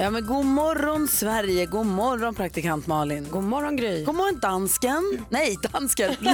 Ja, 0.00 0.10
men 0.10 0.26
god 0.26 0.44
morgon 0.44 1.08
Sverige, 1.08 1.66
god 1.66 1.86
morgon 1.86 2.34
praktikant 2.34 2.86
Malin. 2.86 3.26
God 3.30 3.44
morgon 3.44 3.76
Gry. 3.76 4.04
God 4.04 4.14
morgon 4.14 4.40
dansken. 4.40 5.24
Nej, 5.30 5.56
dansken. 5.72 6.14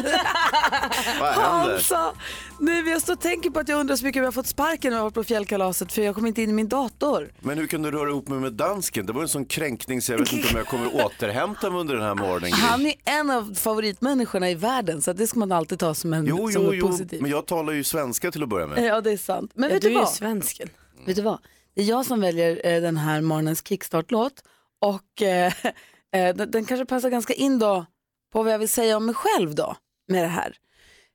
Vad 1.21 1.29
händer? 1.35 1.71
Hansa. 1.71 2.13
Nu, 2.61 2.91
jag 2.91 3.03
står 3.03 3.13
och 3.13 3.21
tänker 3.21 3.51
på 3.51 3.61
att 3.61 3.69
jag 3.69 3.81
undrar 3.81 3.97
så 3.97 4.05
mycket 4.05 4.21
om 4.21 4.23
jag 4.23 4.27
har 4.27 4.33
fått 4.33 4.47
sparken 4.47 4.91
när 4.91 4.97
jag 4.97 5.01
har 5.01 5.05
varit 5.07 5.15
på 5.15 5.25
fjällkalaset 5.25 5.93
för 5.93 6.03
jag 6.03 6.15
kom 6.15 6.27
inte 6.27 6.43
in 6.43 6.51
i 6.51 6.53
min 6.53 6.69
dator. 6.69 7.33
Men 7.41 7.59
hur 7.59 7.67
kan 7.67 7.83
du 7.83 7.91
röra 7.91 8.09
ihop 8.11 8.29
mig 8.29 8.39
med 8.39 8.53
dansken? 8.53 9.07
Det 9.07 9.13
var 9.13 9.23
en 9.23 9.29
sån 9.29 9.45
kränkning 9.45 10.03
så 10.03 10.13
jag 10.13 10.19
vet 10.19 10.33
inte 10.33 10.49
om 10.49 10.57
jag 10.57 10.67
kommer 10.67 11.05
återhämta 11.07 11.71
mig 11.71 11.81
under 11.81 11.95
den 11.95 12.05
här 12.05 12.15
morgonen. 12.15 12.51
Gry. 12.51 12.61
Han 12.61 12.87
är 12.87 12.95
en 13.05 13.31
av 13.31 13.55
favoritmänniskorna 13.55 14.51
i 14.51 14.55
världen 14.55 15.03
så 15.03 15.13
det 15.13 15.27
ska 15.27 15.39
man 15.39 15.53
alltid 15.53 15.79
ta 15.79 15.95
som, 15.95 16.13
en, 16.13 16.27
Jo, 16.27 16.37
som 16.37 16.63
jo, 16.63 16.63
något 16.63 16.75
jo, 16.77 16.87
positivt. 16.89 17.21
men 17.21 17.31
jag 17.31 17.47
talar 17.47 17.73
ju 17.73 17.85
svenska 17.85 18.31
till 18.31 18.43
att 18.43 18.49
börja 18.49 18.67
med. 18.67 18.85
Ja, 18.85 19.01
det 19.01 19.13
är 19.13 19.17
sant. 19.17 19.51
Men 19.55 19.69
Ja, 19.69 19.75
vet 19.75 19.83
du 19.83 19.89
du 19.89 19.95
är 19.95 19.99
ju 19.99 20.05
vad? 20.05 20.13
svensken. 20.13 20.69
Vet 21.07 21.17
du 21.17 21.23
vad? 21.23 21.39
Det 21.75 21.83
är 21.83 21.87
jag 21.87 22.07
som 22.07 22.21
väljer 22.21 22.67
eh, 22.67 22.83
den 22.83 22.97
här 22.97 23.21
morgonens 23.21 23.67
kickstart-låt 23.69 24.43
och 24.81 25.23
eh, 25.23 25.53
eh, 26.13 26.37
den, 26.37 26.51
den 26.51 26.65
kanske 26.65 26.87
passar 26.87 27.11
ganska 27.11 27.35
in 27.35 27.59
då 27.59 27.87
på 28.33 28.43
vad 28.43 28.53
jag 28.53 28.59
vill 28.59 28.69
säga 28.69 28.97
om 28.97 29.07
mig 29.07 29.15
själv 29.15 29.55
då 29.55 29.77
med 30.09 30.25
det 30.25 30.29
här. 30.29 30.57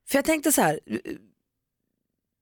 För 0.10 0.18
jag 0.18 0.26
tänkte 0.26 0.52
så 0.52 0.62
här, 0.62 0.80
eh, 0.86 1.00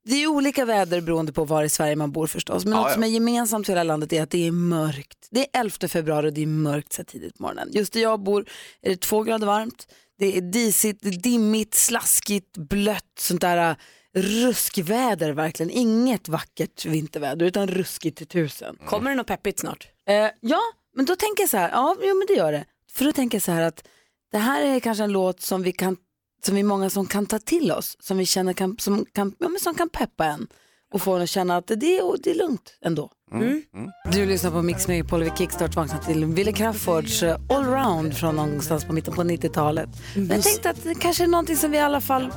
det 0.06 0.16
är 0.24 0.28
olika 0.28 0.66
väder 0.66 1.02
beroende 1.02 1.34
på 1.34 1.46
var 1.46 1.64
i 1.64 1.70
Sverige 1.70 1.96
man 1.96 2.12
bor 2.12 2.28
förstås, 2.28 2.66
men 2.66 2.74
Ja, 2.74 2.80
något 2.80 2.90
ja. 2.90 2.94
som 2.94 3.04
är 3.04 3.08
gemensamt 3.08 3.66
för 3.66 3.74
hela 3.74 3.84
landet 3.84 4.14
är 4.14 4.24
att 4.24 4.30
det 4.30 4.48
är 4.48 4.52
mörkt. 4.52 5.28
Det 5.32 5.40
är 5.40 5.60
11 5.60 5.88
februari 5.88 6.30
och 6.30 6.34
det 6.34 6.42
är 6.42 6.48
mörkt 6.48 6.94
så 6.94 7.04
tidigt 7.04 7.38
på 7.38 7.44
morgonen. 7.44 7.70
Just 7.72 7.94
där 7.94 8.02
jag 8.02 8.20
bor 8.20 8.50
är 8.82 8.90
det 8.90 9.02
två 9.02 9.24
grader 9.24 9.48
varmt, 9.48 9.88
det 10.20 10.38
är 10.38 10.42
disigt, 10.42 11.00
det 11.02 11.10
är 11.10 11.20
dimmigt, 11.20 11.74
slaskigt, 11.74 12.58
blött, 12.58 13.20
sånt 13.20 13.42
där 13.42 13.76
ruskväder 14.18 15.32
verkligen. 15.32 15.70
Inget 15.70 16.28
vackert 16.28 16.86
vinterväder 16.86 17.46
utan 17.46 17.68
ruskigt 17.68 18.18
till 18.18 18.28
tusen. 18.28 18.78
Kommer 18.86 19.10
det 19.10 19.16
något 19.16 19.28
peppigt 19.28 19.60
snart? 19.60 19.88
Eh, 20.08 20.30
ja, 20.42 20.62
men 20.96 21.06
då 21.06 21.16
tänker 21.16 21.44
jag 21.44 21.50
så 21.50 21.58
här, 21.58 21.70
ja 21.70 21.96
jo, 22.02 22.16
men 22.16 22.28
det 22.28 22.34
gör 22.34 22.52
det. 22.52 22.66
För 22.92 23.06
då 23.06 23.12
tänker 23.12 23.36
jag 23.36 23.44
så 23.44 23.52
här 23.52 23.62
att 23.62 23.88
det 24.32 24.38
här 24.38 24.62
är 24.62 24.80
kanske 24.80 25.04
en 25.04 25.12
låt 25.12 25.42
som 25.42 25.64
vi 25.64 25.72
kan, 25.72 25.98
som 26.46 26.56
vi 26.56 26.62
är 26.62 26.66
många 26.66 26.90
som 26.90 27.06
kan 27.06 27.26
ta 27.26 27.40
till 27.40 27.72
oss, 27.72 27.98
som 28.00 28.18
vi 28.18 28.26
känner 28.26 28.54
kan, 28.54 28.78
som 28.80 29.06
kan, 29.14 29.36
ja, 29.40 29.50
men 29.50 29.60
som 29.60 29.76
kan 29.76 29.90
peppa 29.90 30.26
en 30.26 30.48
och 30.94 31.02
få 31.02 31.14
en 31.14 31.22
att 31.22 31.30
känna 31.30 31.58
att 31.58 31.68
det, 31.68 31.76
det, 31.76 31.98
är, 31.98 32.24
det 32.24 32.32
är 32.32 32.36
lugnt 32.36 32.78
ändå. 32.82 33.12
Mm. 33.32 33.64
Du 34.12 34.26
lyssnar 34.26 34.52
på 34.52 34.62
Mix 34.62 34.88
Megapol 34.88 35.24
vid 35.24 35.38
Kickstart 35.38 35.76
vaknat 35.76 36.06
till 36.06 36.26
Wille 36.26 36.52
Crafoords 36.52 37.24
eh, 37.24 37.38
Allround 37.50 38.18
från 38.18 38.36
någonstans 38.36 38.86
på 38.86 38.94
mitten 38.94 39.14
på 39.14 39.24
90-talet. 39.24 39.90
Men 40.16 40.28
jag 40.28 40.44
tänkte 40.44 40.70
att 40.70 40.84
det 40.84 40.96
kanske 40.96 41.24
är 41.24 41.28
någonting 41.28 41.56
som 41.56 41.72
vi 41.72 41.78
i 41.78 41.82
alla 41.82 42.02
fall, 42.02 42.34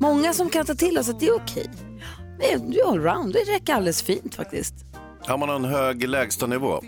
många 0.00 0.32
som 0.32 0.50
kan 0.50 0.66
ta 0.66 0.74
till 0.74 0.98
oss 0.98 1.08
att 1.08 1.20
det 1.20 1.26
är 1.26 1.36
okej. 1.36 1.70
Är 2.40 2.58
det 2.58 2.80
är 2.80 2.88
allround, 2.88 3.32
det 3.32 3.38
räcker 3.38 3.74
alldeles 3.74 4.02
fint 4.02 4.34
faktiskt. 4.34 4.74
Har 5.26 5.38
man 5.38 5.50
en 5.50 5.64
hög 5.64 6.08
lägstanivå? 6.08 6.80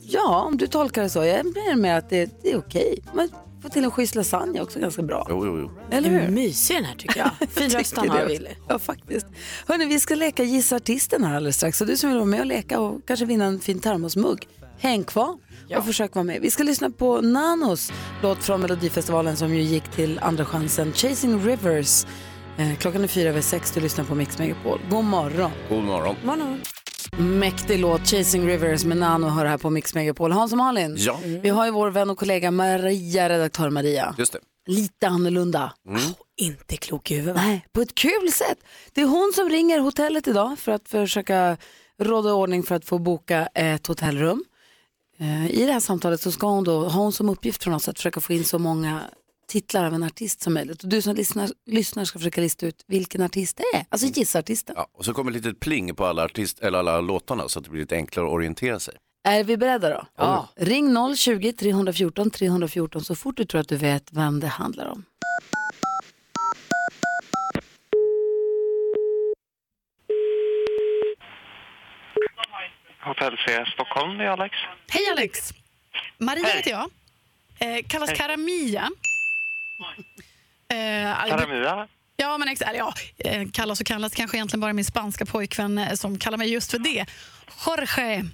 Ja, 0.00 0.42
om 0.42 0.56
du 0.56 0.66
tolkar 0.66 1.02
det 1.02 1.10
så. 1.10 1.24
Jag 1.24 1.44
menar 1.44 1.76
med 1.76 1.98
att 1.98 2.10
det, 2.10 2.42
det 2.42 2.52
är 2.52 2.58
okej. 2.58 3.02
Man 3.14 3.28
får 3.62 3.68
till 3.68 3.84
en 3.84 3.90
schysst 3.90 4.14
lasagne 4.14 4.60
också 4.60 4.78
ganska 4.78 5.02
bra. 5.02 5.26
Jo, 5.28 5.46
jo, 5.46 5.58
jo. 5.58 5.96
Eller 5.96 6.08
hur? 6.08 6.28
Mysig 6.28 6.76
den 6.76 6.84
här 6.84 6.94
tycker 6.94 7.18
jag. 7.18 7.48
Fin 7.50 7.70
röst 7.70 7.96
han 7.96 8.08
har. 8.08 8.26
Willy. 8.26 8.50
Ja, 8.68 8.78
faktiskt. 8.78 9.26
Hörni, 9.66 9.86
vi 9.86 10.00
ska 10.00 10.14
leka 10.14 10.42
Gissa 10.42 10.76
artisten 10.76 11.24
här 11.24 11.36
alldeles 11.36 11.56
strax. 11.56 11.78
Så 11.78 11.84
du 11.84 11.96
som 11.96 12.10
vill 12.10 12.18
vara 12.18 12.26
med 12.26 12.40
och 12.40 12.46
leka 12.46 12.80
och 12.80 13.06
kanske 13.06 13.26
vinna 13.26 13.44
en 13.44 13.60
fin 13.60 13.80
termosmugg, 13.80 14.48
häng 14.78 15.04
kvar 15.04 15.36
och 15.76 15.84
försök 15.84 16.14
vara 16.14 16.24
med. 16.24 16.40
Vi 16.40 16.50
ska 16.50 16.62
lyssna 16.62 16.90
på 16.90 17.20
Nanos 17.20 17.92
låt 18.22 18.38
från 18.44 18.60
Melodifestivalen 18.60 19.36
som 19.36 19.54
ju 19.54 19.62
gick 19.62 19.88
till 19.88 20.18
Andra 20.22 20.44
chansen, 20.44 20.92
Chasing 20.92 21.44
Rivers. 21.44 22.06
Eh, 22.56 22.76
klockan 22.78 23.04
är 23.04 23.08
fyra 23.08 23.28
över 23.28 23.40
sex, 23.40 23.70
du 23.70 23.80
lyssnar 23.80 24.04
på 24.04 24.14
Mix 24.14 24.38
Megapol. 24.38 24.80
God 24.90 25.04
morgon. 25.04 25.50
God 25.68 25.84
morgon. 25.84 26.16
Morgon. 26.24 26.60
Mäktig 27.16 27.78
låt, 27.78 28.06
Chasing 28.08 28.46
Rivers 28.48 28.84
med 28.84 28.96
Nano 28.96 29.26
hör 29.26 29.44
här 29.46 29.58
på 29.58 29.70
Mix 29.70 29.94
Megapol. 29.94 30.32
Hans 30.32 30.52
och 30.52 30.58
Malin, 30.58 30.94
Ja, 30.98 31.18
vi 31.42 31.48
har 31.48 31.64
ju 31.64 31.70
vår 31.70 31.90
vän 31.90 32.10
och 32.10 32.18
kollega 32.18 32.50
Maria, 32.50 33.28
redaktör 33.28 33.70
Maria. 33.70 34.14
just 34.18 34.32
det. 34.32 34.38
Lite 34.66 35.08
annorlunda. 35.08 35.72
Inte 36.36 36.76
klok 36.76 37.10
i 37.10 37.14
huvudet? 37.14 37.36
Nej, 37.36 37.66
på 37.72 37.80
ett 37.80 37.94
kul 37.94 38.32
sätt. 38.32 38.58
Det 38.92 39.00
är 39.00 39.06
hon 39.06 39.32
som 39.34 39.48
ringer 39.48 39.78
hotellet 39.78 40.28
idag 40.28 40.58
för 40.58 40.72
att 40.72 40.88
försöka 40.88 41.56
råda 41.98 42.32
ordning 42.34 42.62
för 42.62 42.74
att 42.74 42.84
få 42.84 42.98
boka 42.98 43.46
ett 43.54 43.86
hotellrum. 43.86 44.44
Eh, 45.18 45.50
I 45.50 45.66
det 45.66 45.72
här 45.72 45.80
samtalet 45.80 46.20
så 46.20 46.32
ska 46.32 46.46
hon 46.46 46.64
då, 46.64 46.80
ha 46.88 47.00
hon 47.02 47.12
som 47.12 47.28
uppgift 47.28 47.62
från 47.64 47.74
oss 47.74 47.88
att 47.88 47.96
försöka 47.98 48.20
få 48.20 48.32
in 48.32 48.44
så 48.44 48.58
många 48.58 49.00
titlar 49.52 49.84
av 49.84 49.94
en 49.94 50.02
artist 50.02 50.40
som 50.40 50.54
möjligt. 50.54 50.82
Och 50.82 50.88
du 50.88 51.02
som 51.02 51.14
lyssnar, 51.14 51.50
lyssnar 51.66 52.04
ska 52.04 52.18
försöka 52.18 52.40
lista 52.40 52.66
ut 52.66 52.84
vilken 52.86 53.22
artist 53.22 53.56
det 53.56 53.76
är. 53.78 53.86
Alltså 53.88 54.06
gissa 54.06 54.38
artisten. 54.38 54.74
Ja, 54.78 54.86
och 54.92 55.04
så 55.04 55.12
kommer 55.14 55.30
ett 55.30 55.36
litet 55.36 55.60
pling 55.60 55.94
på 55.94 56.06
alla, 56.06 56.24
artist, 56.24 56.60
eller 56.60 56.78
alla 56.78 57.00
låtarna 57.00 57.48
så 57.48 57.58
att 57.58 57.64
det 57.64 57.70
blir 57.70 57.80
lite 57.80 57.96
enklare 57.96 58.26
att 58.26 58.32
orientera 58.32 58.80
sig. 58.80 58.94
Är 59.28 59.44
vi 59.44 59.56
beredda 59.56 59.88
då? 59.90 60.06
Ja. 60.16 60.48
Ring 60.56 60.96
020-314 60.96 62.30
314 62.30 63.04
så 63.04 63.14
fort 63.14 63.36
du 63.36 63.44
tror 63.44 63.60
att 63.60 63.68
du 63.68 63.76
vet 63.76 64.12
vem 64.12 64.40
det 64.40 64.46
handlar 64.46 64.86
om. 64.86 65.04
Hotell 73.04 73.36
C 73.46 73.64
Stockholm, 73.74 74.18
det 74.18 74.24
är 74.24 74.28
Alex. 74.28 74.54
Hej 74.88 75.02
Alex! 75.12 75.50
Maria 76.18 76.44
Hej. 76.44 76.56
heter 76.56 76.70
jag. 76.70 76.90
Eh, 77.58 77.82
kallas 77.88 78.12
Karamia. 78.12 78.90
Eh, 80.72 81.28
Karamia. 81.28 81.88
Ja, 82.16 82.38
men 82.38 82.48
ex- 82.48 82.60
eller 82.62 82.78
ja, 82.78 82.94
eh, 83.18 83.48
kallas 83.52 83.80
och 83.80 83.86
kallas 83.86 84.14
kanske 84.14 84.36
egentligen 84.36 84.60
bara 84.60 84.72
min 84.72 84.84
spanska 84.84 85.26
pojkvän 85.26 85.78
eh, 85.78 85.92
som 85.94 86.18
kallar 86.18 86.38
mig 86.38 86.52
just 86.52 86.70
för 86.70 86.78
det. 86.78 87.06
Jorge. 87.66 88.24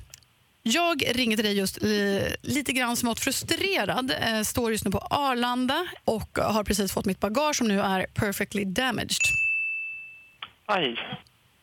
Jag 0.62 1.02
ringer 1.14 1.36
till 1.36 1.44
dig 1.44 1.58
just 1.58 1.82
eh, 1.82 2.32
lite 2.42 2.72
grann 2.72 2.96
smått 2.96 3.20
frustrerad. 3.20 4.10
Eh, 4.10 4.42
står 4.42 4.72
just 4.72 4.84
nu 4.84 4.90
på 4.90 4.98
Arlanda 4.98 5.86
och 6.04 6.38
har 6.38 6.64
precis 6.64 6.92
fått 6.92 7.04
mitt 7.06 7.20
bagage 7.20 7.56
som 7.56 7.68
nu 7.68 7.80
är 7.80 8.06
perfectly 8.14 8.64
damaged. 8.64 9.20
Aj. 10.66 10.96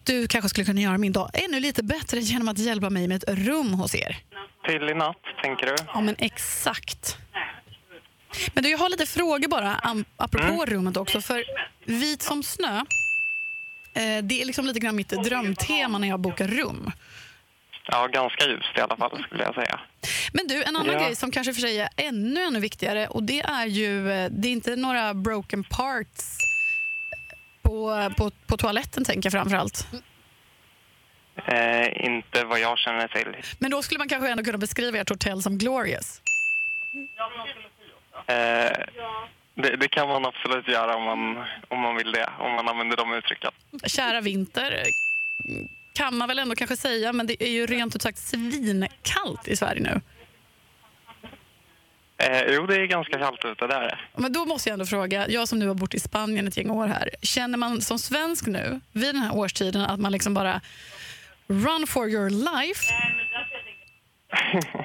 Du 0.03 0.28
kanske 0.28 0.50
skulle 0.50 0.66
kunna 0.66 0.81
göra 0.81 0.97
min 0.97 1.12
dag 1.13 1.29
ännu 1.34 1.59
lite 1.59 1.84
bättre 1.84 2.19
genom 2.19 2.47
att 2.47 2.57
hjälpa 2.57 2.90
mig 2.90 3.07
med 3.07 3.24
ett 3.24 3.29
rum 3.38 3.74
hos 3.74 3.95
er. 3.95 4.18
Till 4.68 4.90
i 4.90 4.94
natt, 4.94 5.18
tänker 5.44 5.66
du? 5.66 5.75
Ja, 5.94 6.01
men 6.01 6.16
exakt. 6.19 7.18
Men 8.53 8.63
du, 8.63 8.69
jag 8.69 8.78
har 8.78 8.90
lite 8.90 9.06
frågor 9.06 9.47
bara, 9.47 9.75
am- 9.75 10.06
apropå 10.18 10.66
rummet 10.66 10.97
också. 10.97 11.22
För 11.22 11.44
vit 11.85 12.22
som 12.22 12.44
snö, 12.44 12.78
eh, 13.94 14.23
det 14.23 14.41
är 14.41 14.46
liksom 14.46 14.66
lite 14.66 14.79
grann 14.79 14.96
mitt 14.96 15.09
drömtema 15.09 15.97
när 15.97 16.07
jag 16.07 16.19
bokar 16.19 16.47
rum. 16.47 16.91
Ja, 17.88 18.07
ganska 18.07 18.45
ljust 18.45 18.78
i 18.78 18.81
alla 18.81 18.97
fall, 18.97 19.24
skulle 19.24 19.44
jag 19.44 19.56
säga. 19.56 19.79
Men 20.34 20.47
du, 20.47 20.63
en 20.63 20.75
annan 20.75 20.94
Ja. 20.94 21.00
grej 21.06 21.16
som 21.16 21.31
kanske 21.31 21.53
för 21.53 21.62
sig 21.62 21.79
är 21.79 21.90
ännu, 21.97 22.41
ännu 22.44 22.59
viktigare 22.59 23.07
och 23.07 23.24
det 23.24 23.41
är 23.41 23.66
ju, 23.66 24.12
eh, 24.12 24.29
det 24.31 24.47
är 24.47 24.51
inte 24.51 24.75
några 24.75 25.13
broken 25.13 25.63
parts 25.63 26.38
på, 27.62 28.09
på, 28.18 28.31
på 28.47 28.57
toaletten 28.57 29.06
tänker 29.06 29.25
jag 29.28 29.31
framför 29.31 29.57
allt. 29.57 29.88
Eh, 31.47 32.06
inte 32.06 32.44
vad 32.44 32.59
jag 32.59 32.78
känner 32.78 33.07
till. 33.07 33.35
Men 33.59 33.72
då 33.72 33.81
skulle 33.84 33.97
man 33.97 34.09
kanske 34.09 34.29
ändå 34.29 34.44
kunna 34.44 34.57
beskriva 34.57 34.97
ert 35.00 35.09
hotell 35.09 35.41
som 35.41 35.57
glorious. 35.57 36.22
Eh, 38.28 38.72
det, 39.56 39.75
det 39.75 39.88
kan 39.88 40.08
man 40.08 40.25
absolut 40.25 40.68
göra 40.68 40.96
om 40.96 41.03
man, 41.03 41.46
om 41.68 41.80
man 41.80 41.96
vill 41.96 42.12
det, 42.12 42.30
om 42.40 42.52
man 42.52 42.68
använder 42.68 42.97
de 42.97 43.13
uttrycken. 43.13 43.52
Kära 43.86 44.22
vinter, 44.22 44.84
kan 45.94 46.18
man 46.18 46.28
väl 46.28 46.40
ändå 46.40 46.56
kanske 46.56 46.78
säga, 46.78 47.13
men 47.13 47.28
det 47.28 47.44
är 47.44 47.50
ju 47.50 47.66
rent 47.66 47.96
ut 47.96 48.02
sagt 48.02 48.18
svinkallt 48.18 49.47
i 49.47 49.56
Sverige 49.56 49.81
nu. 49.81 50.02
Eh, 52.18 52.53
jo, 52.53 52.66
det 52.66 52.75
är 52.75 52.86
ganska 52.86 53.19
kallt 53.19 53.46
ute, 53.46 53.68
där. 53.68 54.09
Men 54.16 54.34
då 54.34 54.46
måste 54.46 54.69
jag 54.69 54.74
ändå 54.74 54.86
fråga, 54.86 55.30
jag 55.30 55.47
som 55.47 55.59
nu 55.59 55.68
har 55.68 55.75
bott 55.75 55.94
i 55.94 56.00
Spanien 56.00 56.47
ett 56.47 56.57
gäng 56.57 56.69
år 56.69 56.88
här, 56.88 57.09
känner 57.22 57.57
man 57.57 57.81
som 57.81 58.00
svensk 58.00 58.47
nu 58.47 58.80
vid 58.92 59.16
den 59.16 59.21
här 59.21 59.36
årstiden 59.36 59.81
att 59.81 60.00
man 60.00 60.12
liksom 60.12 60.33
bara 60.33 60.62
run 61.48 61.88
for 61.88 62.10
your 62.10 62.30
life? 62.30 62.83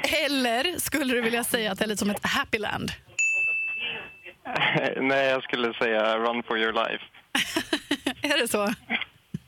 Eller 0.26 0.78
skulle 0.78 1.14
du 1.14 1.20
vilja 1.20 1.44
säga 1.44 1.72
att 1.72 1.78
det 1.78 1.84
är 1.84 1.88
lite 1.88 1.98
som 1.98 2.10
ett 2.10 2.26
happy 2.26 2.58
land? 2.58 2.92
Nej, 4.96 5.26
jag 5.26 5.42
skulle 5.42 5.74
säga 5.74 6.18
run 6.18 6.42
for 6.42 6.58
your 6.58 6.72
life. 6.72 7.04
är 8.22 8.38
det 8.38 8.48
så? 8.48 8.74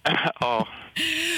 ja. 0.41 0.69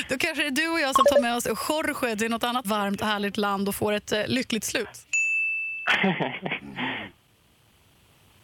Då 0.08 0.18
kanske 0.18 0.42
det 0.42 0.46
är 0.46 0.50
du 0.50 0.68
och 0.68 0.80
jag 0.80 0.94
som 0.94 1.04
tar 1.04 1.20
med 1.20 1.36
oss 1.36 1.46
Jorge 1.68 2.16
till 2.16 2.30
något 2.30 2.44
annat 2.44 2.66
varmt 2.66 3.00
och 3.00 3.06
härligt 3.06 3.36
land 3.36 3.68
och 3.68 3.74
får 3.74 3.92
ett 3.92 4.12
eh, 4.12 4.26
lyckligt 4.26 4.64
slut. 4.64 5.06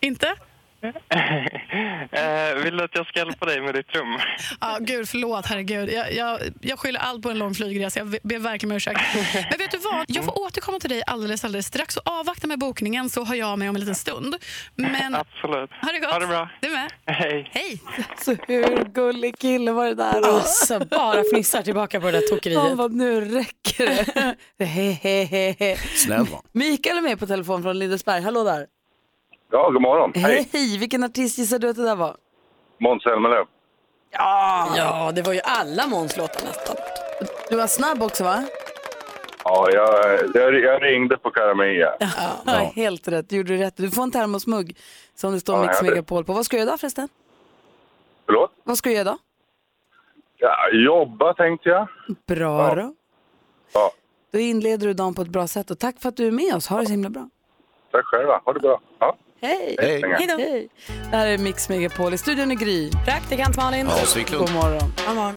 Inte? 0.00 0.34
Eh, 0.82 2.54
vill 2.64 2.76
du 2.76 2.84
att 2.84 2.90
jag 2.94 3.06
ska 3.06 3.18
hjälpa 3.18 3.46
dig 3.46 3.60
med 3.60 3.74
ditt 3.74 3.94
rum? 3.96 4.18
Ja, 4.60 4.78
gud, 4.80 5.08
förlåt, 5.08 5.46
herregud. 5.46 5.90
Jag, 5.92 6.12
jag, 6.12 6.40
jag 6.60 6.78
skyller 6.78 7.00
allt 7.00 7.22
på 7.22 7.30
en 7.30 7.38
lång 7.38 7.54
flygresa. 7.54 8.00
Jag 8.00 8.08
ber 8.22 8.38
verkligen 8.38 8.70
om 8.72 8.76
ursäkt. 8.76 9.00
Men 9.50 9.58
vet 9.58 9.70
du 9.70 9.78
vad? 9.78 10.04
Jag 10.08 10.24
får 10.24 10.38
återkomma 10.38 10.78
till 10.80 10.90
dig 10.90 11.02
alldeles, 11.06 11.44
alldeles 11.44 11.66
strax. 11.66 11.96
Och 11.96 12.02
avvakta 12.12 12.46
med 12.46 12.58
bokningen 12.58 13.10
så 13.10 13.24
hör 13.24 13.34
jag 13.34 13.58
mig 13.58 13.68
om 13.68 13.74
en 13.76 13.80
liten 13.80 13.94
stund. 13.94 14.36
Men 14.74 15.14
Absolut. 15.14 15.70
ha 15.82 15.92
det 15.92 15.98
gott. 15.98 16.10
Ha 16.12 16.18
det 16.18 16.26
bra. 16.26 16.50
Du 16.60 16.70
med. 16.70 16.92
Hej. 17.06 17.50
Hej. 17.52 17.80
Så 18.18 18.36
hur 18.48 18.84
gullig 18.84 19.38
kille 19.38 19.72
var 19.72 19.86
det 19.86 19.94
där? 19.94 20.20
då? 20.22 20.28
Alltså, 20.28 20.78
bara 20.90 21.22
fnissar 21.32 21.62
tillbaka 21.62 22.00
på 22.00 22.06
det 22.06 22.12
där 22.12 22.22
Han 22.30 22.38
tokeriet. 22.38 22.76
bara, 22.76 22.88
nu 22.88 23.20
räcker 23.20 23.86
det. 24.58 25.76
Snäll 25.96 26.24
va? 26.26 26.42
Mikael 26.52 26.96
är 26.96 27.02
med 27.02 27.18
på 27.18 27.26
telefon 27.26 27.62
från 27.62 27.78
Lindesberg. 27.78 28.22
Hallå 28.22 28.44
där. 28.44 28.66
Ja, 29.50 29.70
god 29.70 29.82
morgon. 29.82 30.12
Hej, 30.14 30.48
Hej, 30.52 30.78
vilken 30.78 31.04
artist 31.04 31.38
gissar 31.38 31.58
du 31.58 31.68
att 31.70 31.76
det 31.76 31.82
där 31.84 31.96
var? 31.96 32.16
Måns 32.78 33.02
Zelmerlöw. 33.02 33.44
Ja, 34.10 35.12
det 35.14 35.22
var 35.22 35.32
ju 35.32 35.40
alla 35.44 35.86
Måns 35.86 36.16
låtar 36.16 36.44
nästan. 36.46 36.76
Du 37.50 37.56
var 37.56 37.66
snabb 37.66 38.02
också 38.02 38.24
va? 38.24 38.44
Ja, 39.44 39.68
jag, 39.72 40.20
jag, 40.34 40.54
jag 40.60 40.82
ringde 40.82 41.16
på 41.16 41.30
Karamia. 41.30 41.94
Ja. 42.46 42.52
Helt 42.74 43.08
rätt, 43.08 43.28
du 43.30 43.36
gjorde 43.36 43.56
rätt. 43.56 43.76
Du 43.76 43.90
får 43.90 44.02
en 44.02 44.10
termosmugg 44.10 44.76
som 45.14 45.32
det 45.32 45.40
står 45.40 45.56
Ja, 45.56 45.62
Mix. 45.66 45.82
Megapol 45.82 46.24
på. 46.24 46.32
Vad 46.32 46.44
ska 46.44 46.56
du 46.56 46.60
göra 46.60 46.68
idag 46.68 46.80
förresten? 46.80 47.08
Förlåt? 48.26 48.50
Vad 48.64 48.78
ska 48.78 48.88
du 48.88 48.94
göra 48.94 49.02
idag? 49.02 49.18
Ja, 50.36 50.54
jobba 50.72 51.34
tänkte 51.34 51.68
jag. 51.68 51.86
Bra 52.26 52.68
Ja. 52.68 52.74
då. 52.74 52.94
Ja, 53.72 53.92
Då 54.32 54.38
inleder 54.38 54.86
du 54.86 54.92
dagen 54.94 55.14
på 55.14 55.22
ett 55.22 55.28
bra 55.28 55.46
sätt 55.46 55.70
och 55.70 55.78
tack 55.78 56.00
för 56.00 56.08
att 56.08 56.16
du 56.16 56.26
är 56.26 56.30
med 56.30 56.54
oss. 56.54 56.66
Ha 56.68 56.78
det 56.80 56.86
så 56.86 56.90
himla 56.92 57.10
bra. 57.10 57.28
tack 57.90 58.04
själva. 58.04 58.40
Ha 58.44 58.52
det 58.52 58.60
bra. 58.60 58.80
Ja. 58.98 59.16
Hej! 59.42 59.76
Hej. 59.78 60.02
Hej 60.18 60.26
då. 60.26 60.36
Hej! 60.36 60.68
Det 61.10 61.16
här 61.16 61.26
är 61.26 61.38
Mix 61.38 61.68
Megapol. 61.68 62.14
I 62.14 62.18
studion 62.18 62.50
är 62.50 62.54
Gry. 62.54 62.90
Praktikant 63.04 63.56
Malin. 63.56 63.86
Hans 63.86 64.16
Wiklund. 64.16 64.46
God 64.46 64.54
morgon. 64.54 64.92
God 65.06 65.16
morgon. 65.16 65.34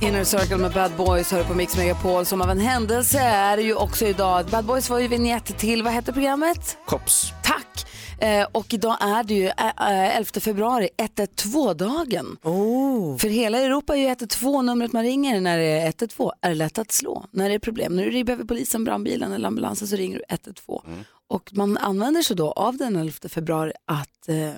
Inner 0.00 0.24
Circle 0.24 0.56
med 0.56 0.72
Bad 0.72 0.92
Boys 0.96 1.32
hör 1.32 1.44
på 1.44 1.54
Mix 1.54 1.76
Megapol. 1.76 2.24
Som 2.24 2.42
av 2.42 2.50
en 2.50 2.60
händelse 2.60 3.18
är 3.18 3.56
det 3.56 3.62
ju 3.62 3.74
också 3.74 4.06
idag. 4.06 4.46
Bad 4.46 4.64
Boys 4.64 4.90
var 4.90 4.98
ju 4.98 5.08
vignett 5.08 5.58
till, 5.58 5.82
vad 5.82 5.92
hette 5.92 6.12
programmet? 6.12 6.78
Kops. 6.86 7.32
Tack! 7.44 7.86
Eh, 8.18 8.46
och 8.52 8.74
idag 8.74 8.96
är 9.00 9.24
det 9.24 9.34
ju 9.34 9.46
eh, 9.46 9.66
eh, 9.66 10.16
11 10.16 10.40
februari, 10.40 10.88
112-dagen. 10.98 12.36
Oh. 12.42 13.18
För 13.18 13.28
hela 13.28 13.58
Europa 13.58 13.96
är 13.96 14.00
ju 14.00 14.06
112 14.06 14.64
numret 14.64 14.92
man 14.92 15.02
ringer 15.02 15.40
när 15.40 15.58
det 15.58 15.64
är 15.64 15.86
112. 15.86 16.30
Är 16.40 16.48
det 16.48 16.54
lätt 16.54 16.78
att 16.78 16.92
slå? 16.92 17.26
När 17.30 17.48
det 17.48 17.54
är 17.54 17.58
problem, 17.58 17.96
när 17.96 18.04
du 18.04 18.24
behöver 18.24 18.44
polisen, 18.44 18.84
brandbilen 18.84 19.32
eller 19.32 19.48
ambulansen 19.48 19.88
så 19.88 19.96
ringer 19.96 20.18
du 20.18 20.24
112. 20.28 20.82
Och 21.32 21.50
man 21.52 21.78
använder 21.78 22.22
sig 22.22 22.36
då 22.36 22.52
av 22.52 22.76
den 22.76 22.96
11 22.96 23.12
februari 23.28 23.72
att 23.84 24.28
eh, 24.28 24.52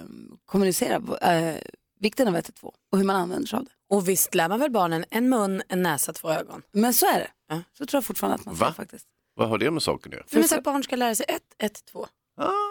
kommunicera 0.47 0.95
eh, 1.33 1.57
vikten 2.01 2.29
av 2.29 2.35
112 2.35 2.73
och 2.93 2.99
hur 2.99 3.05
man 3.05 3.17
använder 3.17 3.47
sig 3.47 3.57
av 3.57 3.65
det. 3.65 3.71
Och 3.91 4.09
visst 4.09 4.35
lär 4.35 4.49
man 4.49 4.61
väl 4.61 4.71
barnen 4.71 5.05
en 5.11 5.29
mun, 5.29 5.63
en 5.69 5.83
näsa, 5.83 6.13
två 6.13 6.31
ögon? 6.31 6.63
Men 6.73 6.95
så 6.95 7.07
är 7.07 7.19
det. 7.19 7.31
Ja. 7.49 7.63
Så 7.79 7.87
tror 7.87 7.99
jag 7.99 8.05
fortfarande 8.05 8.35
att 8.35 8.45
man 8.45 8.55
Va? 8.55 8.59
säger 8.59 8.73
faktiskt. 8.73 9.07
Vad 9.37 9.49
har 9.49 9.59
det 9.59 9.71
med 9.71 9.83
saken 9.83 10.13
att 10.13 10.17
göra? 10.17 10.25
För 10.27 10.39
men 10.39 10.49
så 10.49 10.55
att 10.59 10.65
barn 10.65 10.83
ska 10.83 10.97
lära 10.97 11.15
sig 11.15 11.27
ett, 11.29 11.43
ett, 11.59 11.85
två. 11.93 12.07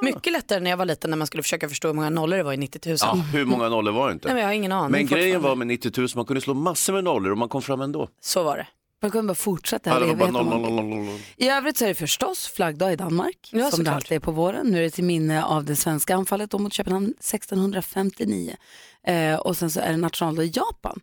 Mycket 0.02 0.34
lättare 0.34 0.60
när 0.60 0.70
jag 0.70 0.78
var 0.78 0.86
liten 0.86 1.10
när 1.10 1.18
man 1.18 1.28
skulle 1.28 1.44
försöka 1.44 1.70
förstå 1.70 1.88
hur 1.88 1.96
många 1.96 2.10
nollor 2.10 2.38
det 2.38 2.44
var 2.44 2.54
i 2.54 2.58
90 2.58 2.90
000. 2.90 2.98
Ja, 3.02 3.14
hur 3.14 3.46
många 3.46 3.70
nollor 3.70 3.92
var 3.92 4.08
det 4.08 4.14
inte? 4.14 4.28
Nej, 4.28 4.34
men 4.34 4.42
jag 4.42 4.50
har 4.50 4.54
ingen 4.54 4.72
aning. 4.72 4.92
Men 4.92 5.06
grejen 5.06 5.42
var 5.42 5.56
med 5.56 5.68
90 5.68 5.92
000, 5.98 6.08
man 6.16 6.26
kunde 6.26 6.42
slå 6.42 6.54
massor 6.54 6.94
med 6.94 7.04
nollor 7.04 7.32
och 7.32 7.38
man 7.38 7.50
kom 7.50 7.62
fram 7.62 7.82
ändå. 7.82 8.10
Så 8.22 8.44
var 8.44 8.58
det. 8.58 8.68
Man 9.04 9.12
kunde 9.12 9.28
bara 9.28 9.36
fortsätta. 9.36 9.90
Ja, 9.90 10.16
här 10.16 10.32
noll, 10.32 10.90
noll. 10.90 11.20
I 11.38 11.50
övrigt 11.50 11.78
så 11.78 11.86
är 11.86 11.90
det 11.90 11.96
förstås 11.96 12.48
flaggdag 12.48 12.94
i 12.94 12.96
Danmark, 12.96 13.50
Ja, 13.52 13.72
som 13.72 13.84
det 13.84 13.92
alltid 13.92 14.16
är 14.16 14.20
på 14.20 14.32
våren. 14.32 14.68
Nu 14.68 14.78
är 14.78 14.82
det 14.82 14.90
till 14.90 15.04
minne 15.04 15.44
av 15.44 15.66
det 15.66 15.76
svenska 15.76 16.16
anfallet 16.16 16.52
då 16.52 16.60
mot 16.60 16.74
Köpenhamn 16.74 17.06
1659. 17.06 18.56
Eh, 19.08 19.36
och 19.36 19.58
sen 19.58 19.70
så 19.72 19.80
är 19.80 19.92
det 19.92 19.98
nationaldag 19.98 20.44
i 20.44 20.52
Japan. 20.54 21.00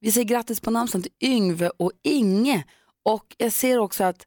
Vi 0.00 0.12
säger 0.12 0.26
grattis 0.26 0.60
på 0.60 0.70
namnsdagen 0.70 1.02
till 1.02 1.28
Yngve 1.28 1.70
och 1.76 1.92
Inge. 2.02 2.64
Och 3.04 3.34
jag 3.38 3.52
ser 3.52 3.78
också 3.78 4.04
att 4.04 4.26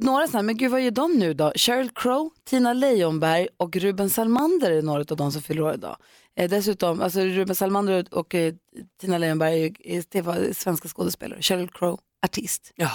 några 0.00 0.26
sådana, 0.26 0.42
men 0.42 0.56
gud 0.56 0.70
vad 0.70 0.80
gör 0.80 0.90
de 0.90 1.12
nu 1.12 1.34
då? 1.34 1.52
Sheryl 1.56 1.90
Crow, 1.94 2.30
Tina 2.44 2.72
Leijonberg 2.72 3.48
och 3.56 3.76
Ruben 3.76 4.10
Salmander 4.10 4.70
är 4.70 4.82
några 4.82 5.00
av 5.00 5.16
de 5.16 5.32
som 5.32 5.42
fyller 5.42 5.62
år 5.62 5.74
idag. 5.74 5.96
Eh, 6.36 6.50
dessutom, 6.50 7.00
alltså 7.00 7.20
Ruben 7.20 7.54
Salmander 7.54 8.06
och 8.10 8.34
eh, 8.34 8.54
Tina 9.00 9.18
Leijonberg 9.18 9.64
är, 9.64 9.96
är, 9.96 10.02
TV 10.02 10.54
svenska 10.54 10.88
skådespelare. 10.88 11.42
Sheryl 11.42 11.68
Crow, 11.68 12.00
artist. 12.24 12.72
Ja. 12.74 12.90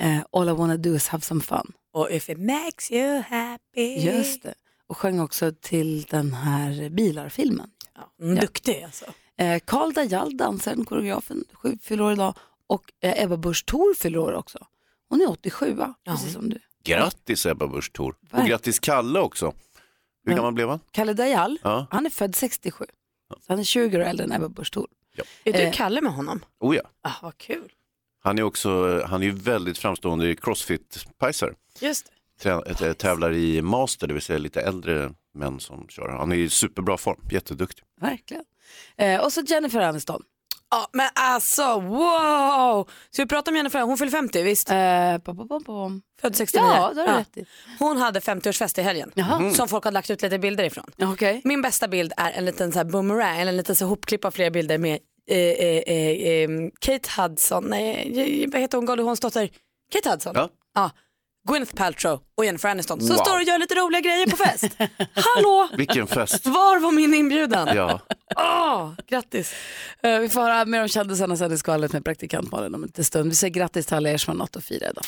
Eh, 0.00 0.20
All 0.32 0.48
I 0.48 0.52
wanna 0.52 0.76
do 0.76 0.94
is 0.94 1.08
have 1.08 1.20
some 1.22 1.40
fun. 1.40 1.72
Och 1.92 2.10
if 2.10 2.28
it 2.30 2.38
makes 2.38 2.90
you 2.90 3.20
happy. 3.28 3.94
Just 4.00 4.42
det. 4.42 4.54
Och 4.86 4.96
sjöng 4.98 5.20
också 5.20 5.52
till 5.60 6.02
den 6.02 6.32
här 6.34 6.88
bilarfilmen. 6.88 7.70
Ja, 7.94 8.24
mm, 8.26 8.38
Duktig 8.40 8.82
alltså. 8.82 9.04
Eh, 9.38 9.60
Karl 9.64 9.92
Dajal, 9.92 10.36
dansaren, 10.36 10.84
koreografen, 10.84 11.44
sju- 11.52 11.78
fyller 11.82 12.04
år 12.04 12.12
idag. 12.12 12.34
Och 12.66 12.92
eh, 13.00 13.22
Ebba 13.22 13.36
Busch 13.36 13.66
Thor 13.66 13.94
fyller 13.94 14.18
år 14.18 14.32
också. 14.32 14.66
Hon 15.08 15.20
är 15.20 15.30
87, 15.30 15.72
va? 15.74 15.94
precis 16.04 16.32
som 16.32 16.48
du. 16.50 16.58
Grattis 16.84 17.46
Ebba 17.46 17.66
Busch 17.66 17.92
Thor. 17.92 18.14
Och 18.32 18.44
grattis 18.46 18.78
Kalle 18.78 19.20
också. 19.20 19.52
Hur 20.24 20.32
Ja. 20.32 20.36
gammal 20.36 20.52
blev 20.52 20.68
han? 20.68 20.80
Kalle 20.90 21.12
Dajal, 21.12 21.58
Ja. 21.62 21.86
han 21.90 22.06
är 22.06 22.10
född 22.10 22.36
67. 22.36 22.84
Så 23.28 23.36
han 23.48 23.58
är 23.58 23.64
20 23.64 23.96
år 23.96 24.00
äldre 24.02 24.24
än 24.24 24.32
Ebba 24.32 24.48
Busch 24.48 24.72
Thor. 24.72 24.88
Är 25.44 25.52
du 25.52 25.58
Eh. 25.58 25.72
Kalle 25.72 26.00
med 26.00 26.12
honom? 26.12 26.44
Oh 26.60 26.76
ja. 26.76 26.82
Ah, 27.02 27.12
vad 27.22 27.38
kul. 27.38 27.72
Han 28.22 28.38
är 28.38 28.42
också, 28.42 29.02
han 29.06 29.22
är 29.22 29.26
ju 29.26 29.32
väldigt 29.32 29.78
framstående 29.78 30.34
crossfit-pajsare. 30.34 31.54
Just 31.80 32.06
det. 32.06 32.48
Trä- 32.48 32.94
Tävlar 32.94 33.32
i 33.32 33.62
master, 33.62 34.06
det 34.06 34.12
vill 34.14 34.22
säga 34.22 34.38
lite 34.38 34.60
äldre 34.60 35.10
män 35.34 35.60
som 35.60 35.86
kör. 35.88 36.08
Han 36.08 36.32
är 36.32 36.36
i 36.36 36.50
superbra 36.50 36.96
form, 36.96 37.20
jätteduktig. 37.30 37.84
Verkligen. 38.00 38.44
Eh, 38.96 39.20
och 39.24 39.32
så 39.32 39.40
Jennifer 39.40 39.80
Aniston. 39.80 40.22
Ja, 40.70 40.88
men 40.92 41.08
alltså 41.14 41.80
wow! 41.80 42.88
Ska 43.10 43.22
vi 43.22 43.28
prata 43.28 43.50
om 43.50 43.56
Jennifer? 43.56 43.80
Hon 43.82 43.98
fyller 43.98 44.10
50, 44.12 44.42
visst? 44.42 44.70
Eh. 44.70 44.76
Född 46.20 46.36
69. 46.36 46.64
Ja, 46.66 46.92
det 46.94 47.00
har 47.00 47.08
du 47.08 47.14
rätt 47.14 47.36
i. 47.36 47.44
Hon 47.78 47.96
hade 47.96 48.20
50-årsfest 48.20 48.78
i 48.78 48.82
helgen 48.82 49.10
Jaha. 49.14 49.50
som 49.54 49.68
folk 49.68 49.84
har 49.84 49.92
lagt 49.92 50.10
ut 50.10 50.22
lite 50.22 50.38
bilder 50.38 50.64
ifrån. 50.64 50.84
Okej. 51.02 51.40
Min 51.44 51.62
bästa 51.62 51.88
bild 51.88 52.12
är 52.16 52.32
en 52.32 52.44
liten 52.44 52.72
så 52.72 52.78
här 52.78 52.84
boomerang, 52.84 53.38
eller 53.40 53.52
en 53.52 53.56
liten 53.56 53.76
så 53.76 53.86
hopklipp 53.86 54.24
av 54.24 54.30
flera 54.30 54.50
bilder 54.50 54.78
med 54.78 54.98
eh, 55.30 55.38
eh, 55.38 55.82
eh, 55.86 56.32
eh, 56.42 56.48
Kate 56.80 57.08
Hudson, 57.22 57.64
nej, 57.64 58.46
vad 58.52 58.60
heter 58.60 58.78
hon, 58.78 58.86
Goldie 58.86 59.04
Hawns 59.04 59.20
dotter? 59.20 59.48
Kate 59.92 60.10
Hudson? 60.10 60.32
Ja. 60.36 60.48
ja. 60.74 60.90
Gwyneth 61.48 61.74
Paltrow 61.74 62.20
och 62.36 62.44
Jennifer 62.44 62.68
Aniston 62.68 63.00
som 63.00 63.16
Wow. 63.16 63.24
står 63.24 63.36
och 63.36 63.42
gör 63.42 63.58
lite 63.58 63.74
roliga 63.74 64.00
grejer 64.00 64.26
på 64.26 64.36
fest. 64.36 64.64
Hallå! 65.14 65.68
Vilken 65.76 66.06
fest! 66.06 66.46
Var 66.46 66.80
var 66.80 66.92
min 66.92 67.14
inbjudan? 67.14 67.68
Ja. 67.76 68.00
Åh, 68.36 68.92
grattis! 69.06 69.52
Eh, 70.02 70.18
vi 70.18 70.28
får 70.28 70.40
höra 70.40 70.64
mer 70.64 70.82
om 70.82 70.88
kändisarna 70.88 71.36
sen 71.36 71.52
i 71.52 71.58
skvallret 71.58 71.92
med 71.92 72.04
praktikant 72.04 72.52
Malin 72.52 72.74
om 72.74 72.82
en 72.82 72.86
liten 72.86 73.04
stund. 73.04 73.28
Vi 73.30 73.36
säger 73.36 73.54
grattis 73.54 73.86
till 73.86 73.96
alla 73.96 74.10
er 74.10 74.16
som 74.18 74.30
har 74.30 74.38
något 74.38 74.56
att 74.56 74.64
fira 74.64 74.90
idag. 74.90 75.04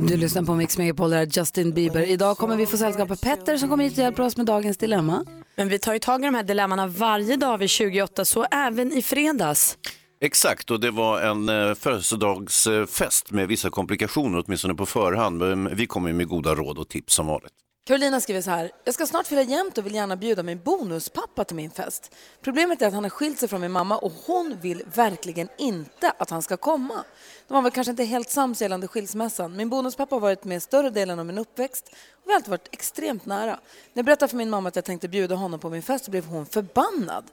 Du 0.00 0.16
lyssnar 0.16 0.42
på 0.42 0.54
Mix 0.54 0.78
Megapol, 0.78 1.10
där 1.10 1.18
är 1.18 1.26
Justin 1.38 1.72
Bieber. 1.72 2.02
Idag 2.02 2.38
kommer 2.38 2.56
vi 2.56 2.66
få 2.66 2.76
sällskap 2.76 3.10
av 3.10 3.16
Petter 3.16 3.56
som 3.56 3.68
kommer 3.68 3.84
hit 3.84 3.92
och 3.92 3.98
hjälper 3.98 4.22
oss 4.22 4.36
med 4.36 4.46
dagens 4.46 4.76
dilemma. 4.76 5.24
Men 5.56 5.68
vi 5.68 5.78
tar 5.78 5.92
ju 5.92 5.98
tag 5.98 6.22
i 6.22 6.26
de 6.26 6.34
här 6.34 6.42
dilemmana 6.42 6.86
varje 6.86 7.36
dag 7.36 7.58
vid 7.58 7.70
28, 7.70 8.24
så 8.24 8.44
även 8.44 8.92
i 8.92 9.02
fredags. 9.02 9.78
Exakt, 10.20 10.70
och 10.70 10.80
det 10.80 10.90
var 10.90 11.20
en 11.20 11.48
eh, 11.48 11.74
födelsedagsfest 11.74 13.30
med 13.30 13.48
vissa 13.48 13.70
komplikationer, 13.70 14.42
åtminstone 14.46 14.74
på 14.74 14.86
förhand. 14.86 15.38
Men 15.38 15.76
vi 15.76 15.86
kommer 15.86 16.12
med 16.12 16.28
goda 16.28 16.54
råd 16.54 16.78
och 16.78 16.88
tips 16.88 17.14
som 17.14 17.26
vanligt. 17.26 17.52
Carolina 17.86 18.20
skriver 18.20 18.40
så 18.40 18.50
här. 18.50 18.70
Jag 18.84 18.94
ska 18.94 19.06
snart 19.06 19.26
fylla 19.26 19.42
jämnt 19.42 19.78
och 19.78 19.86
vill 19.86 19.94
gärna 19.94 20.16
bjuda 20.16 20.42
min 20.42 20.62
bonuspappa 20.62 21.44
till 21.44 21.56
min 21.56 21.70
fest. 21.70 22.14
Problemet 22.40 22.82
är 22.82 22.86
att 22.86 22.92
han 22.92 23.02
har 23.02 23.10
skilt 23.10 23.38
sig 23.38 23.48
från 23.48 23.60
min 23.60 23.72
mamma 23.72 23.98
och 23.98 24.12
hon 24.26 24.56
vill 24.60 24.82
verkligen 24.94 25.48
inte 25.58 26.12
att 26.18 26.30
han 26.30 26.42
ska 26.42 26.56
komma. 26.56 27.04
De 27.48 27.54
var 27.54 27.62
väl 27.62 27.72
kanske 27.72 27.90
inte 27.90 28.04
helt 28.04 28.30
sams 28.30 28.62
gällande 28.62 28.88
skilsmässan. 28.88 29.56
Min 29.56 29.68
bonuspappa 29.68 30.14
har 30.14 30.20
varit 30.20 30.44
med 30.44 30.62
större 30.62 30.90
delen 30.90 31.18
av 31.18 31.26
min 31.26 31.38
uppväxt 31.38 31.88
och 31.88 32.22
vi 32.24 32.30
har 32.30 32.36
alltid 32.36 32.50
varit 32.50 32.68
extremt 32.70 33.26
nära. 33.26 33.50
När 33.52 33.58
jag 33.92 34.04
berättade 34.04 34.30
för 34.30 34.36
min 34.36 34.50
mamma 34.50 34.68
att 34.68 34.76
jag 34.76 34.84
tänkte 34.84 35.08
bjuda 35.08 35.34
honom 35.34 35.60
på 35.60 35.70
min 35.70 35.82
fest 35.82 36.04
så 36.04 36.10
blev 36.10 36.26
hon 36.26 36.46
förbannad. 36.46 37.24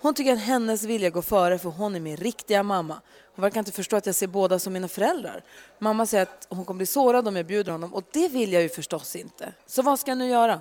Hon 0.00 0.14
tycker 0.14 0.32
att 0.32 0.38
hennes 0.38 0.84
vilja 0.84 1.10
går 1.10 1.22
före 1.22 1.58
för 1.58 1.70
hon 1.70 1.96
är 1.96 2.00
min 2.00 2.16
riktiga 2.16 2.62
mamma. 2.62 3.00
Hon 3.34 3.42
verkar 3.42 3.58
inte 3.58 3.72
förstå 3.72 3.96
att 3.96 4.06
jag 4.06 4.14
ser 4.14 4.26
båda 4.26 4.58
som 4.58 4.72
mina 4.72 4.88
föräldrar. 4.88 5.42
Mamma 5.78 6.06
säger 6.06 6.22
att 6.22 6.46
hon 6.50 6.64
kommer 6.64 6.78
bli 6.78 6.86
sårad 6.86 7.28
om 7.28 7.36
jag 7.36 7.46
bjuder 7.46 7.72
honom 7.72 7.94
och 7.94 8.04
det 8.12 8.28
vill 8.28 8.52
jag 8.52 8.62
ju 8.62 8.68
förstås 8.68 9.16
inte. 9.16 9.52
Så 9.66 9.82
vad 9.82 9.98
ska 9.98 10.10
jag 10.10 10.18
nu 10.18 10.28
göra? 10.28 10.60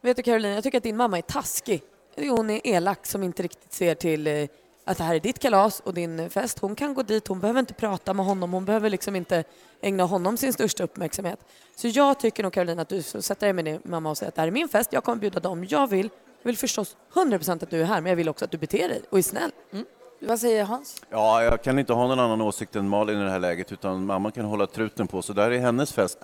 Vet 0.00 0.16
du 0.16 0.22
Caroline, 0.22 0.54
jag 0.54 0.64
tycker 0.64 0.78
att 0.78 0.84
din 0.84 0.96
mamma 0.96 1.18
är 1.18 1.22
taskig. 1.22 1.82
Hon 2.16 2.50
är 2.50 2.66
elak 2.66 3.06
som 3.06 3.22
inte 3.22 3.42
riktigt 3.42 3.72
ser 3.72 3.94
till 3.94 4.26
eh, 4.26 4.48
att 4.84 4.98
det 4.98 5.04
här 5.04 5.14
är 5.14 5.20
ditt 5.20 5.38
kalas 5.38 5.80
och 5.80 5.94
din 5.94 6.30
fest. 6.30 6.58
Hon 6.58 6.74
kan 6.74 6.94
gå 6.94 7.02
dit, 7.02 7.28
hon 7.28 7.40
behöver 7.40 7.60
inte 7.60 7.74
prata 7.74 8.14
med 8.14 8.26
honom, 8.26 8.52
hon 8.52 8.64
behöver 8.64 8.90
liksom 8.90 9.16
inte 9.16 9.44
ägna 9.80 10.04
honom 10.04 10.36
sin 10.36 10.52
största 10.52 10.84
uppmärksamhet. 10.84 11.40
Så 11.76 11.88
jag 11.88 12.20
tycker 12.20 12.42
nog 12.42 12.52
Caroline 12.52 12.78
att 12.78 12.88
du 12.88 13.02
ska 13.02 13.22
sätta 13.22 13.46
dig 13.46 13.52
med 13.52 13.64
din 13.64 13.80
mamma 13.84 14.10
och 14.10 14.18
säga 14.18 14.28
att 14.28 14.34
det 14.34 14.40
här 14.40 14.48
är 14.48 14.52
min 14.52 14.68
fest, 14.68 14.92
jag 14.92 15.04
kommer 15.04 15.18
bjuda 15.18 15.40
dem 15.40 15.66
jag 15.68 15.86
vill. 15.86 16.10
Jag 16.48 16.52
vill 16.52 16.58
förstås 16.58 16.96
100% 17.14 17.62
att 17.62 17.70
du 17.70 17.80
är 17.80 17.84
här, 17.84 18.00
men 18.00 18.10
jag 18.10 18.16
vill 18.16 18.28
också 18.28 18.44
att 18.44 18.50
du 18.50 18.58
beter 18.58 18.88
dig 18.88 19.02
och 19.10 19.18
är 19.18 19.22
snäll. 19.22 19.50
Vad 20.20 20.40
säger 20.40 20.64
Hans? 20.64 21.02
Ja, 21.10 21.42
jag 21.42 21.62
kan 21.62 21.78
inte 21.78 21.92
ha 21.92 22.06
någon 22.06 22.20
annan 22.20 22.40
åsikt 22.40 22.76
än 22.76 22.88
Malin 22.88 23.20
i 23.20 23.24
det 23.24 23.30
här 23.30 23.38
läget, 23.38 23.72
utan 23.72 24.06
mamma 24.06 24.30
kan 24.30 24.44
hålla 24.44 24.66
truten 24.66 25.06
på, 25.06 25.22
så 25.22 25.32
där 25.32 25.50
är 25.50 25.58
hennes 25.58 25.92
fest. 25.92 26.18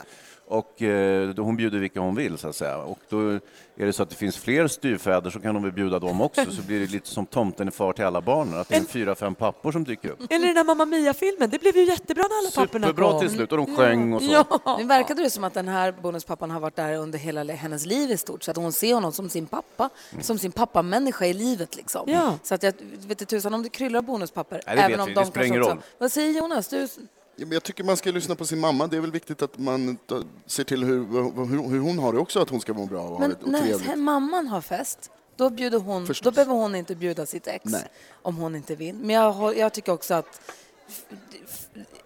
Och 0.47 0.83
eh, 0.83 1.29
då 1.29 1.43
hon 1.43 1.57
bjuder 1.57 1.79
vilka 1.79 2.01
hon 2.01 2.15
vill 2.15 2.39
så 2.39 2.49
att 2.49 2.57
säga. 2.57 2.77
Och 2.79 2.99
då 3.09 3.31
är 3.77 3.87
det 3.87 3.93
så 3.93 4.03
att 4.03 4.11
det 4.11 4.17
finns 4.17 4.37
fler 4.37 4.67
styvfäder 4.67 5.31
så 5.31 5.41
kan 5.41 5.55
hon 5.55 5.63
väl 5.63 5.73
bjuda 5.73 5.99
dem 5.99 6.21
också. 6.21 6.51
Så 6.51 6.63
blir 6.63 6.81
det 6.81 6.87
lite 6.87 7.09
som 7.09 7.27
tomten 7.27 7.67
är 7.67 7.73
far 7.73 7.93
till 7.93 8.05
alla 8.05 8.21
barnen. 8.21 8.61
Att 8.61 8.69
det 8.69 8.75
är 8.75 8.81
en 8.81 8.87
fyra, 8.87 9.15
fem 9.15 9.35
pappor 9.35 9.73
som 9.73 9.85
dyker 9.85 10.11
upp. 10.11 10.21
Eller 10.31 10.47
den 10.47 10.55
där 10.55 10.65
Mamma 10.65 10.85
Mia-filmen, 10.85 11.51
det 11.51 11.61
blev 11.61 11.77
ju 11.77 11.85
jättebra 11.85 12.23
när 12.23 12.39
alla 12.39 12.51
papporna 12.67 12.87
Superbra 12.87 13.11
kom. 13.11 13.21
till 13.21 13.31
slut 13.31 13.53
och 13.53 13.59
de 13.59 13.77
sjöng 13.77 14.13
och 14.13 14.23
så. 14.23 14.33
Ja. 14.33 14.77
Nu 14.79 14.85
verkade 14.85 15.23
det 15.23 15.31
som 15.31 15.45
att 15.45 15.55
den 15.55 15.69
här 15.69 15.93
bonuspappan 15.93 16.51
har 16.51 16.61
varit 16.61 16.77
där 16.77 16.95
under 16.95 17.19
hela 17.19 17.53
hennes 17.53 17.87
liv 17.87 18.11
i 18.11 18.17
stort. 18.17 18.43
Så 18.43 18.51
att 18.51 18.57
hon 18.57 18.73
ser 18.73 18.95
honom 18.95 19.13
som 19.13 19.29
sin 19.29 19.47
pappa, 19.47 19.91
som 20.21 20.39
sin 20.39 20.53
pappamänniska 20.53 21.27
i 21.27 21.33
livet. 21.33 21.77
Liksom. 21.77 22.05
Ja. 22.07 22.39
Så 22.43 22.55
att 22.55 22.63
jag 22.63 22.73
vet 22.91 23.11
inte 23.11 23.27
tusan 23.27 23.55
om 23.55 23.63
det 23.63 23.69
kryllar 23.69 24.03
bonuspappor. 24.03 24.61
Nej, 24.67 24.77
det 24.77 24.83
vet 24.83 24.91
även 24.91 25.01
om 25.01 25.07
vi. 25.07 25.15
de 25.15 25.21
Det 25.21 25.27
spelar 25.27 25.47
ingen 25.47 25.61
roll. 25.61 25.79
Vad 25.99 26.13
säger 26.13 26.39
Jonas? 26.39 26.69
Du... 26.69 26.89
Jag 27.37 27.63
tycker 27.63 27.85
man 27.85 27.97
ska 27.97 28.11
lyssna 28.11 28.35
på 28.35 28.45
sin 28.45 28.61
mamma. 28.61 28.87
Det 28.87 28.97
är 28.97 29.01
väl 29.01 29.13
viktigt 29.13 29.43
att 29.43 29.59
man 29.59 29.99
ser 30.47 30.65
till 30.65 30.85
hur, 30.85 31.07
hur, 31.47 31.69
hur 31.69 31.81
hon 31.81 31.99
har 31.99 32.13
det 32.13 32.19
också, 32.19 32.41
att 32.41 32.51
hon 32.51 32.61
ska 32.61 32.75
må 32.75 32.87
bra 32.87 33.03
och 33.03 33.09
ha 33.09 33.19
Men 33.19 33.31
det 33.31 33.37
och 33.43 33.49
när 33.49 33.61
trevligt. 33.61 33.99
mamman 33.99 34.47
har 34.47 34.61
fest, 34.61 35.11
då, 35.37 35.51
bjuder 35.51 35.79
hon, 35.79 36.07
Förstås. 36.07 36.25
då 36.25 36.31
behöver 36.31 36.55
hon 36.55 36.75
inte 36.75 36.95
bjuda 36.95 37.27
sitt 37.27 37.47
ex 37.47 37.65
Nej. 37.65 37.89
om 38.23 38.37
hon 38.37 38.57
inte 38.57 38.75
vill. 38.75 38.95
Men 38.95 39.17
jag, 39.17 39.57
jag 39.59 39.73
tycker 39.73 39.93
också 39.93 40.15
att 40.15 40.41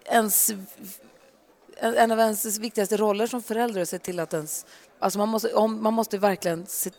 ens, 0.05 0.49
en 1.77 1.95
en 1.95 2.11
av 2.11 2.19
ens 2.19 2.59
viktigaste 2.59 2.97
roller 2.97 3.27
som 3.27 3.43
förälder 3.43 3.79
är 3.79 3.81
att 3.81 3.89
se 3.89 3.99
till 3.99 4.19
att 4.19 4.33
ens... 4.33 4.65
Alltså 4.99 5.19
man, 5.19 5.29
måste, 5.29 5.53
om, 5.53 5.83
man 5.83 5.93
måste 5.93 6.17
verkligen... 6.17 6.65
Se, 6.65 6.89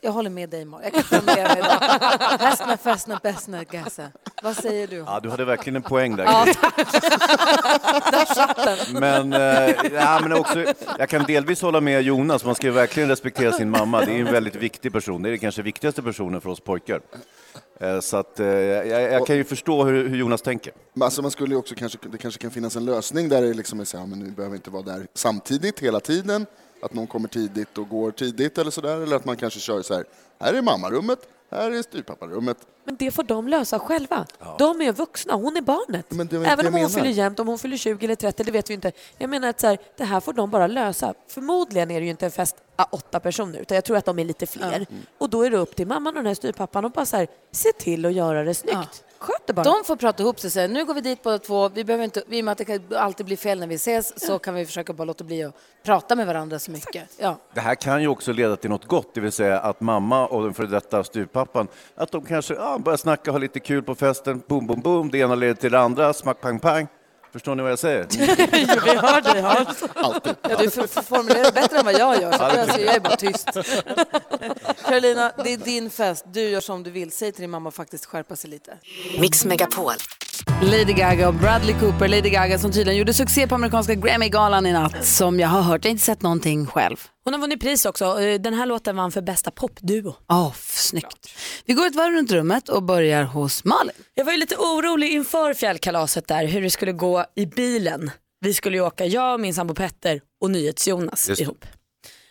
jag 0.00 0.12
håller 0.12 0.30
med 0.30 0.48
dig, 0.50 0.64
Mar. 0.64 0.80
Jag 0.82 0.92
kan 0.92 1.00
inte 1.20 1.22
med 1.36 1.36
dig 1.46 1.58
idag. 1.58 1.80
Hästna, 2.40 2.76
fästna, 2.76 3.20
bästna, 3.22 3.64
gassa. 3.64 4.10
Vad 4.42 4.56
säger 4.56 4.86
du? 4.86 4.96
Ja, 4.96 5.20
du 5.22 5.30
hade 5.30 5.44
verkligen 5.44 5.76
en 5.76 5.82
poäng 5.82 6.16
där. 6.16 6.24
Ja, 6.24 6.44
där 8.10 8.34
satt 8.34 8.56
den. 8.56 9.00
Men, 9.00 9.32
eh, 9.32 9.74
ja, 9.94 10.18
men 10.22 10.32
också, 10.32 10.64
jag 10.98 11.08
kan 11.08 11.24
delvis 11.24 11.62
hålla 11.62 11.80
med 11.80 12.02
Jonas, 12.02 12.44
man 12.44 12.54
ska 12.54 12.66
ju 12.66 12.72
verkligen 12.72 13.08
respektera 13.08 13.52
sin 13.52 13.70
mamma. 13.70 14.00
Det 14.04 14.12
är 14.12 14.18
en 14.20 14.32
väldigt 14.32 14.56
viktig 14.56 14.92
person, 14.92 15.22
det 15.22 15.30
är 15.30 15.36
kanske 15.36 15.62
viktigaste 15.62 16.02
personen 16.02 16.40
för 16.40 16.50
oss 16.50 16.60
pojkar. 16.60 17.00
Eh, 17.80 18.00
Så 18.00 18.16
att, 18.16 18.40
eh, 18.40 18.46
jag, 18.46 19.02
jag 19.12 19.26
kan 19.26 19.36
ju 19.36 19.44
förstå 19.44 19.84
hur, 19.84 20.08
hur 20.08 20.16
Jonas 20.16 20.42
tänker. 20.42 20.72
Men 20.94 21.02
Alltså 21.02 21.22
man 21.22 21.30
skulle 21.30 21.54
ju 21.54 21.58
också 21.58 21.74
kanske, 21.74 21.98
det 22.12 22.18
kanske 22.18 22.40
kan 22.40 22.50
finnas 22.50 22.76
en 22.76 22.84
lösning 22.84 23.28
där 23.28 23.42
det 23.42 23.54
liksom 23.54 23.80
är 23.80 23.84
så 23.84 23.98
här, 23.98 24.06
men 24.06 24.18
ni 24.18 24.30
behöver 24.30 24.56
inte 24.56 24.70
vara 24.70 24.82
där 24.82 25.06
samtidigt 25.14 25.80
hela 25.80 26.00
tiden. 26.00 26.46
Att 26.82 26.94
någon 26.94 27.06
kommer 27.06 27.28
tidigt 27.28 27.78
och 27.78 27.88
går 27.88 28.10
tidigt 28.10 28.58
eller 28.58 28.70
sådär. 28.70 29.00
Eller 29.00 29.16
att 29.16 29.24
man 29.24 29.36
kanske 29.36 29.60
kör 29.60 29.82
så 29.82 29.94
här, 29.94 30.04
här 30.40 30.54
är 30.54 30.62
mammarummet, 30.62 31.18
här 31.50 31.70
är 31.70 31.82
styvpapparummet. 31.82 32.56
Men 32.84 32.96
det 32.96 33.10
får 33.10 33.22
de 33.22 33.48
lösa 33.48 33.78
själva. 33.78 34.26
De 34.58 34.80
är 34.82 34.92
vuxna, 34.92 35.34
hon 35.34 35.56
är 35.56 35.60
barnet. 35.60 36.06
Men 36.10 36.26
det 36.26 36.36
Även 36.36 36.66
om 36.66 36.72
hon 36.72 36.82
menar. 36.82 36.88
fyller 36.88 37.10
jämnt, 37.10 37.40
om 37.40 37.48
hon 37.48 37.58
fyller 37.58 37.76
20 37.76 38.04
eller 38.04 38.14
30, 38.14 38.42
det 38.42 38.52
vet 38.52 38.70
vi 38.70 38.74
inte. 38.74 38.92
Jag 39.18 39.30
menar 39.30 39.48
att 39.48 39.60
så 39.60 39.66
här, 39.66 39.78
det 39.96 40.04
här 40.04 40.20
får 40.20 40.32
de 40.32 40.50
bara 40.50 40.66
lösa. 40.66 41.14
Förmodligen 41.28 41.90
är 41.90 42.00
det 42.00 42.04
ju 42.04 42.10
inte 42.10 42.24
en 42.24 42.30
fest 42.30 42.56
av 42.76 42.86
åtta 42.90 43.20
personer, 43.20 43.58
utan 43.58 43.74
jag 43.74 43.84
tror 43.84 43.96
att 43.96 44.04
de 44.04 44.18
är 44.18 44.24
lite 44.24 44.46
fler. 44.46 44.86
Och 45.18 45.30
då 45.30 45.42
är 45.42 45.50
det 45.50 45.56
upp 45.56 45.76
till 45.76 45.86
mamman 45.86 46.06
och 46.16 46.22
den 46.22 46.26
här 46.26 46.34
styvpappan 46.34 46.84
och 46.84 46.90
bara 46.90 47.06
så 47.06 47.16
här, 47.16 47.28
se 47.52 47.72
till 47.72 48.06
att 48.06 48.12
göra 48.12 48.44
det 48.44 48.54
snyggt. 48.54 48.76
Sköt 48.76 49.04
det 49.48 49.52
bara. 49.52 49.62
De 49.62 49.84
får 49.84 49.96
prata 49.96 50.22
ihop 50.22 50.40
sig 50.40 50.48
och 50.48 50.52
säga 50.52 50.68
nu 50.68 50.84
går 50.84 50.94
vi 50.94 51.00
dit 51.00 51.22
båda 51.22 51.38
två. 51.38 51.68
Vi 51.68 51.84
behöver 51.84 52.04
inte, 52.04 52.22
I 52.28 52.40
och 52.40 52.44
med 52.44 52.52
att 52.52 52.58
det 52.58 52.64
kan 52.64 52.80
alltid 52.96 53.26
blir 53.26 53.36
fel 53.36 53.60
när 53.60 53.66
vi 53.66 53.74
ses 53.74 54.26
så 54.26 54.38
kan 54.38 54.54
vi 54.54 54.66
försöka 54.66 54.92
bara 54.92 55.04
låta 55.04 55.24
bli 55.24 55.44
att 55.44 55.54
prata 55.84 56.16
med 56.16 56.26
varandra 56.26 56.58
så 56.58 56.70
mycket. 56.70 57.02
Ja. 57.16 57.36
Det 57.54 57.60
här 57.60 57.74
kan 57.74 58.02
ju 58.02 58.08
också 58.08 58.32
leda 58.32 58.56
till 58.56 58.70
något 58.70 58.84
gott, 58.84 59.14
det 59.14 59.20
vill 59.20 59.32
säga 59.32 59.60
att 59.60 59.80
mamma 59.80 60.26
och 60.26 60.42
den 60.42 60.54
före 60.54 60.66
detta 60.66 61.04
styvpappan, 61.04 61.68
att 61.94 62.12
de 62.12 62.24
kanske 62.24 62.54
ja, 62.54 62.78
börjar 62.78 62.96
snacka, 62.96 63.30
ha 63.30 63.38
lite 63.38 63.60
kul 63.60 63.82
på 63.82 63.94
festen, 63.94 64.42
boom, 64.46 64.66
boom, 64.66 64.80
boom, 64.80 65.10
det 65.10 65.18
ena 65.18 65.34
leder 65.34 65.54
till 65.54 65.72
det 65.72 65.80
andra, 65.80 66.12
smack, 66.12 66.40
pang, 66.40 66.58
pang. 66.58 66.86
Förstår 67.32 67.54
ni 67.54 67.62
vad 67.62 67.72
jag 67.72 67.78
säger? 67.78 68.06
vi 68.84 68.96
hör 68.96 69.20
dig. 69.20 69.42
Hör. 69.42 69.66
Alltid. 69.94 70.34
Ja, 70.42 70.56
du 70.56 70.70
formulerar 70.70 71.44
det 71.44 71.52
bättre 71.52 71.78
än 71.78 71.84
vad 71.84 71.94
jag 71.94 72.22
gör, 72.22 72.32
så 72.32 72.42
jag, 72.42 72.80
jag 72.80 72.94
är 72.94 73.00
bara 73.00 73.16
tyst. 73.16 73.48
Carolina, 74.84 75.32
det 75.44 75.52
är 75.52 75.56
din 75.56 75.90
fest. 75.90 76.24
Du 76.26 76.40
gör 76.40 76.60
som 76.60 76.82
du 76.82 76.90
vill. 76.90 77.12
Säg 77.12 77.32
till 77.32 77.40
din 77.40 77.50
mamma 77.50 77.68
att 77.68 77.74
faktiskt 77.74 78.06
skärpa 78.06 78.36
sig 78.36 78.50
lite. 78.50 78.78
Mix 79.18 79.44
Megapol. 79.44 79.92
Lady 80.62 80.92
Gaga 80.92 81.28
och 81.28 81.34
Bradley 81.34 81.74
Cooper. 81.80 82.08
Lady 82.08 82.30
Gaga 82.30 82.58
som 82.58 82.72
tydligen 82.72 82.98
gjorde 82.98 83.14
succé 83.14 83.46
på 83.48 83.54
amerikanska 83.54 83.94
Grammy-galan 83.94 84.66
i 84.66 84.72
natt. 84.72 85.06
Som 85.06 85.40
jag 85.40 85.48
har 85.48 85.62
hört, 85.62 85.84
jag 85.84 85.88
har 85.88 85.92
inte 85.92 86.04
sett 86.04 86.22
någonting 86.22 86.66
själv. 86.66 86.96
Hon 87.24 87.34
har 87.34 87.40
vunnit 87.40 87.60
pris 87.60 87.84
också. 87.86 88.20
Eh, 88.22 88.40
Den 88.40 88.54
här 88.54 88.66
låten 88.66 88.96
vann 88.96 89.12
för 89.12 89.20
bästa 89.22 89.50
popduo. 89.50 90.14
Åh, 90.32 90.52
snyggt. 90.62 91.30
Vi 91.64 91.74
går 91.74 91.86
ett 91.86 91.94
varv 91.96 92.12
runt 92.14 92.30
rummet 92.32 92.68
och 92.68 92.82
börjar 92.82 93.22
hos 93.24 93.64
Malin. 93.64 93.92
Jag 94.14 94.24
var 94.24 94.32
ju 94.32 94.38
lite 94.38 94.56
orolig 94.56 95.12
inför 95.12 95.54
fjällkalaset 95.54 96.28
där, 96.28 96.46
hur 96.46 96.62
det 96.62 96.70
skulle 96.70 96.92
gå 96.92 97.24
i 97.36 97.46
bilen. 97.46 98.10
Vi 98.40 98.54
skulle 98.54 98.76
ju 98.76 98.82
åka, 98.82 99.06
jag, 99.06 99.40
min 99.40 99.54
sambo 99.54 99.74
Petter 99.74 100.20
och 100.40 100.50
NyhetsJonas 100.50 101.40
ihop. 101.40 101.64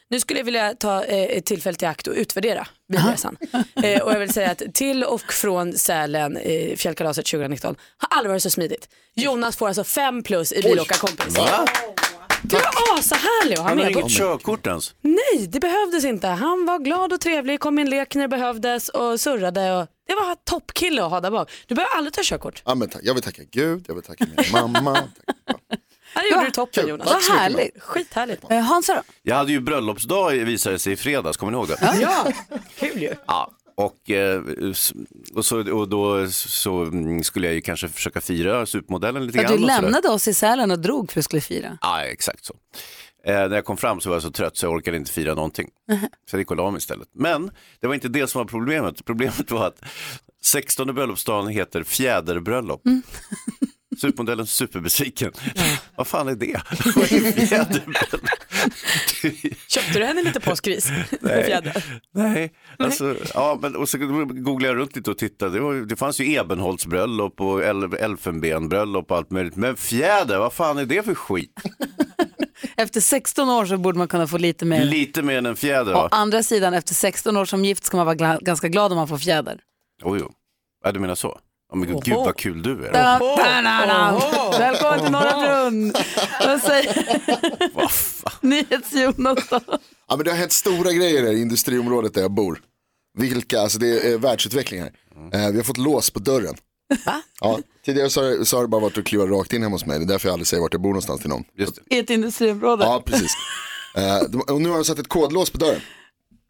Nu 0.10 0.20
skulle 0.20 0.40
jag 0.40 0.46
vilja 0.46 0.74
ta 0.74 1.04
eh, 1.04 1.38
ett 1.38 1.46
tillfälle 1.46 1.78
till 1.78 1.88
akt 1.88 2.08
och 2.08 2.14
utvärdera 2.14 2.68
bilresan. 2.94 3.38
eh, 3.84 4.02
och 4.02 4.12
jag 4.14 4.20
vill 4.20 4.34
säga 4.34 4.52
att 4.52 4.62
till 4.74 5.04
och 5.04 5.34
från 5.34 5.74
Sälen, 5.74 6.38
eh, 6.38 6.76
fjällkalaset 6.76 7.26
2019, 7.26 7.76
har 7.98 8.18
aldrig 8.18 8.30
varit 8.32 8.44
så 8.44 8.50
smidigt. 8.50 8.90
Jonas 9.16 9.58
får 9.58 9.68
alltså 9.68 9.84
fem 9.84 10.24
plus 10.24 10.54
i 10.54 10.62
bilåkarkompis. 10.62 11.36
Du 12.42 12.56
är 12.58 12.98
asahärlig 12.98 13.54
att 13.54 13.60
ha 13.60 13.70
Han 13.70 13.78
har 13.78 13.86
med 13.86 13.94
på. 13.94 14.00
inget 14.00 14.12
körkort 14.12 14.68
ens. 14.68 14.94
Nej, 15.02 15.48
det 15.48 15.60
behövdes 15.60 16.06
inte. 16.06 16.28
Han 16.28 16.66
var 16.66 16.80
glad 16.80 17.14
och 17.14 17.22
trevlig, 17.22 17.60
kom 17.60 17.76
med 17.76 17.82
en 17.82 17.90
lek 17.90 18.16
när 18.16 18.22
det 18.22 18.28
behövdes 18.28 18.90
och 18.90 19.20
surrade. 19.20 19.72
Och 19.76 19.88
det 20.08 20.16
var 20.16 20.36
toppkille 20.44 21.04
att 21.04 21.12
ha 21.12 21.22
där 21.22 21.32
bak. 21.32 21.52
Du 21.68 21.76
behöver 21.76 21.96
aldrig 21.96 22.14
ta 22.14 22.22
körkort. 22.24 22.62
Ja, 22.66 22.76
men 22.76 22.90
tack. 22.90 23.02
Jag 23.04 23.14
vill 23.14 23.24
tacka 23.24 23.42
Gud, 23.52 23.86
jag 23.88 23.96
vill 23.96 24.04
tacka 24.04 24.26
min 24.38 24.52
mamma. 24.52 24.96
Tack. 25.48 25.80
Här 26.18 26.32
gjorde 26.32 26.46
du 26.46 26.52
toppen 26.52 26.84
Kul. 26.84 26.90
Jonas. 26.90 27.14
Mycket, 27.14 27.40
härligt. 27.40 27.82
Skithärligt. 27.84 28.44
Eh, 28.50 28.60
Hansa 28.60 28.96
då? 28.96 29.02
Jag 29.24 29.36
hade 29.36 29.52
ju 29.52 29.60
bröllopsdag 29.60 30.32
visade 30.32 30.80
sig 30.80 30.94
i 30.94 30.96
fredags, 30.96 31.38
kommer 31.38 31.52
ni 31.52 31.58
ihåg 31.58 31.68
det? 31.68 31.98
Ja, 32.02 32.28
kul 32.80 33.02
ju. 33.02 33.16
Ja, 33.28 33.52
och, 33.76 34.12
eh, 34.12 34.42
och, 35.36 35.46
så, 35.46 35.74
och 35.74 35.90
då 35.90 36.28
så 36.30 36.84
mm, 36.84 37.24
skulle 37.24 37.48
jag 37.48 37.56
ju 37.56 37.62
kanske 37.62 37.88
försöka 37.88 38.22
fira 38.22 38.66
supermodellen 38.66 39.26
lite 39.26 39.38
grann. 39.38 39.54
att 39.54 39.60
du 39.60 39.66
lämnade 39.66 40.10
oss 40.10 40.28
i 40.28 40.34
Sälen 40.34 40.72
och 40.72 40.80
drog 40.80 41.12
för 41.12 41.20
att 41.20 41.26
skulle 41.26 41.42
fira. 41.42 41.78
Ja, 41.82 42.04
exakt 42.04 42.46
så. 42.46 42.54
Eh, 43.26 43.34
när 43.34 43.56
jag 43.56 43.66
kom 43.66 43.78
fram 43.78 44.02
så 44.02 44.10
var 44.10 44.16
jag 44.16 44.24
så 44.24 44.32
trött 44.32 44.58
så 44.58 44.66
jag 44.66 44.74
orkade 44.74 44.98
inte 44.98 45.12
fira 45.12 45.34
någonting. 45.34 45.70
Så 46.30 46.36
jag 46.36 46.40
gick 46.40 46.52
och 46.52 46.58
la 46.58 46.72
mig 46.72 46.78
istället. 46.78 47.08
Men 47.14 47.52
det 47.80 47.88
var 47.88 47.94
inte 47.94 48.08
det 48.08 48.28
som 48.28 48.40
var 48.40 48.46
problemet. 48.46 49.06
Problemet 49.06 49.52
var 49.52 49.68
att 49.68 49.82
16 50.44 50.96
bröllopsdagen 50.96 51.48
heter 51.48 51.84
fjäderbröllop. 51.84 52.82
Supermodellen 54.02 54.48
superbesviken. 54.48 55.32
Vad 55.96 56.08
fan 56.08 56.28
är 56.28 56.36
det? 56.36 56.62
Vad 56.96 57.04
är 57.12 57.46
fjäderbröllop? 57.48 58.22
Köpte 59.68 60.00
du 60.00 60.06
henne 60.06 60.24
lite 60.24 60.40
påskris? 60.40 60.90
Nej. 61.22 61.60
Nej, 62.14 62.54
alltså, 62.80 63.16
ja, 63.34 63.60
men, 63.62 63.76
och 63.76 63.90
så 63.90 63.98
googlade 63.98 64.74
jag 64.74 64.78
runt 64.82 64.96
lite 64.96 65.12
och 65.12 65.18
tittade. 65.18 65.52
Det, 65.52 65.60
var, 65.60 65.74
det 65.74 65.96
fanns 65.96 66.20
ju 66.20 66.34
ebenholtsbröllop 66.34 67.42
och 67.42 67.64
el, 67.64 67.94
elfenbenbröllop 67.94 69.12
och 69.12 69.18
allt 69.18 69.32
möjligt. 69.32 69.56
Men 69.56 69.78
fjäder, 69.78 70.40
vad 70.40 70.54
fan 70.54 70.78
är 70.78 70.86
det 70.86 71.04
för 71.04 71.16
skit? 71.16 71.54
Efter 72.78 73.02
16 73.02 73.50
år 73.50 73.66
så 73.66 73.78
borde 73.78 73.98
man 73.98 74.08
kunna 74.08 74.28
få 74.28 74.38
lite 74.38 74.66
mer. 74.66 74.86
Lite 74.86 75.22
mer 75.22 75.38
än 75.38 75.46
en 75.46 75.56
fjäder 75.56 75.96
Å 75.96 76.08
andra 76.12 76.44
sidan, 76.44 76.74
efter 76.74 76.94
16 76.94 77.38
år 77.38 77.46
som 77.46 77.66
gift 77.66 77.84
ska 77.84 77.98
man 77.98 78.06
vara 78.06 78.16
gla- 78.16 78.44
ganska 78.44 78.68
glad 78.68 78.92
om 78.92 78.96
man 78.98 79.08
får 79.08 79.18
fjäder. 79.18 79.60
Oh, 80.04 80.18
jo. 80.20 80.32
Ja, 80.84 80.92
du 80.92 81.00
menar 81.00 81.16
så? 81.16 81.40
Ja, 81.70 81.76
men 81.76 82.00
gud 82.00 82.16
vad 82.16 82.36
kul 82.38 82.64
du 82.64 82.86
är. 82.86 82.94
Da, 82.94 83.20
da, 83.20 83.62
da, 83.62 83.86
da. 83.86 84.58
Välkommen 84.60 85.00
till 85.00 85.12
Norra 85.12 85.42
Brunn. 85.42 85.94
Vad 86.46 86.62
säger? 86.62 87.22
NyhetsJonas 88.46 89.50
då? 89.50 89.60
Ja, 90.08 90.16
men 90.16 90.26
det 90.26 90.32
har 90.32 90.38
hänt 90.38 90.52
stora 90.52 90.92
grejer 90.92 91.34
i 91.34 91.42
industriområdet 91.42 92.14
där 92.14 92.22
jag 92.22 92.32
bor. 92.32 92.62
Vilka, 93.18 93.62
alltså 93.62 93.80
det 93.80 94.14
är 94.14 94.18
världsutveckling 94.18 94.82
här. 94.82 94.92
Eh, 95.34 95.52
vi 95.52 95.58
har 95.58 95.64
fått 95.64 95.78
lås 95.78 96.10
på 96.12 96.20
dörren. 96.20 96.56
Ja, 97.42 97.60
tidigare 97.86 98.10
så 98.10 98.46
så 98.46 98.58
har 98.58 98.64
det 98.64 98.68
bara 98.68 98.82
varit 98.82 98.98
att 98.98 99.06
kliva 99.06 99.26
rakt 99.26 99.54
in 99.54 99.64
hemma 99.64 99.76
hos 99.76 99.86
mig. 99.86 100.00
Det 100.00 100.06
är 100.06 100.08
därför 100.08 100.28
jag 100.28 100.34
aldrig 100.34 100.48
säger 100.48 100.62
vart 100.62 100.74
jag 100.74 100.82
bor 100.82 100.90
någonstans 100.90 101.22
till 101.22 101.30
någon. 101.30 101.44
Just 101.58 101.76
det. 101.76 101.96
I 101.96 102.00
ett 102.00 102.10
industriområde. 102.10 102.84
Ja, 102.86 103.02
precis. 103.06 103.32
Eh, 103.96 104.40
och 104.48 104.62
nu 104.62 104.70
har 104.70 104.76
de 104.76 104.86
satt 104.86 105.00
ett 105.00 105.08
kodlås 105.08 105.50
på 105.50 105.58
dörren. 105.58 105.82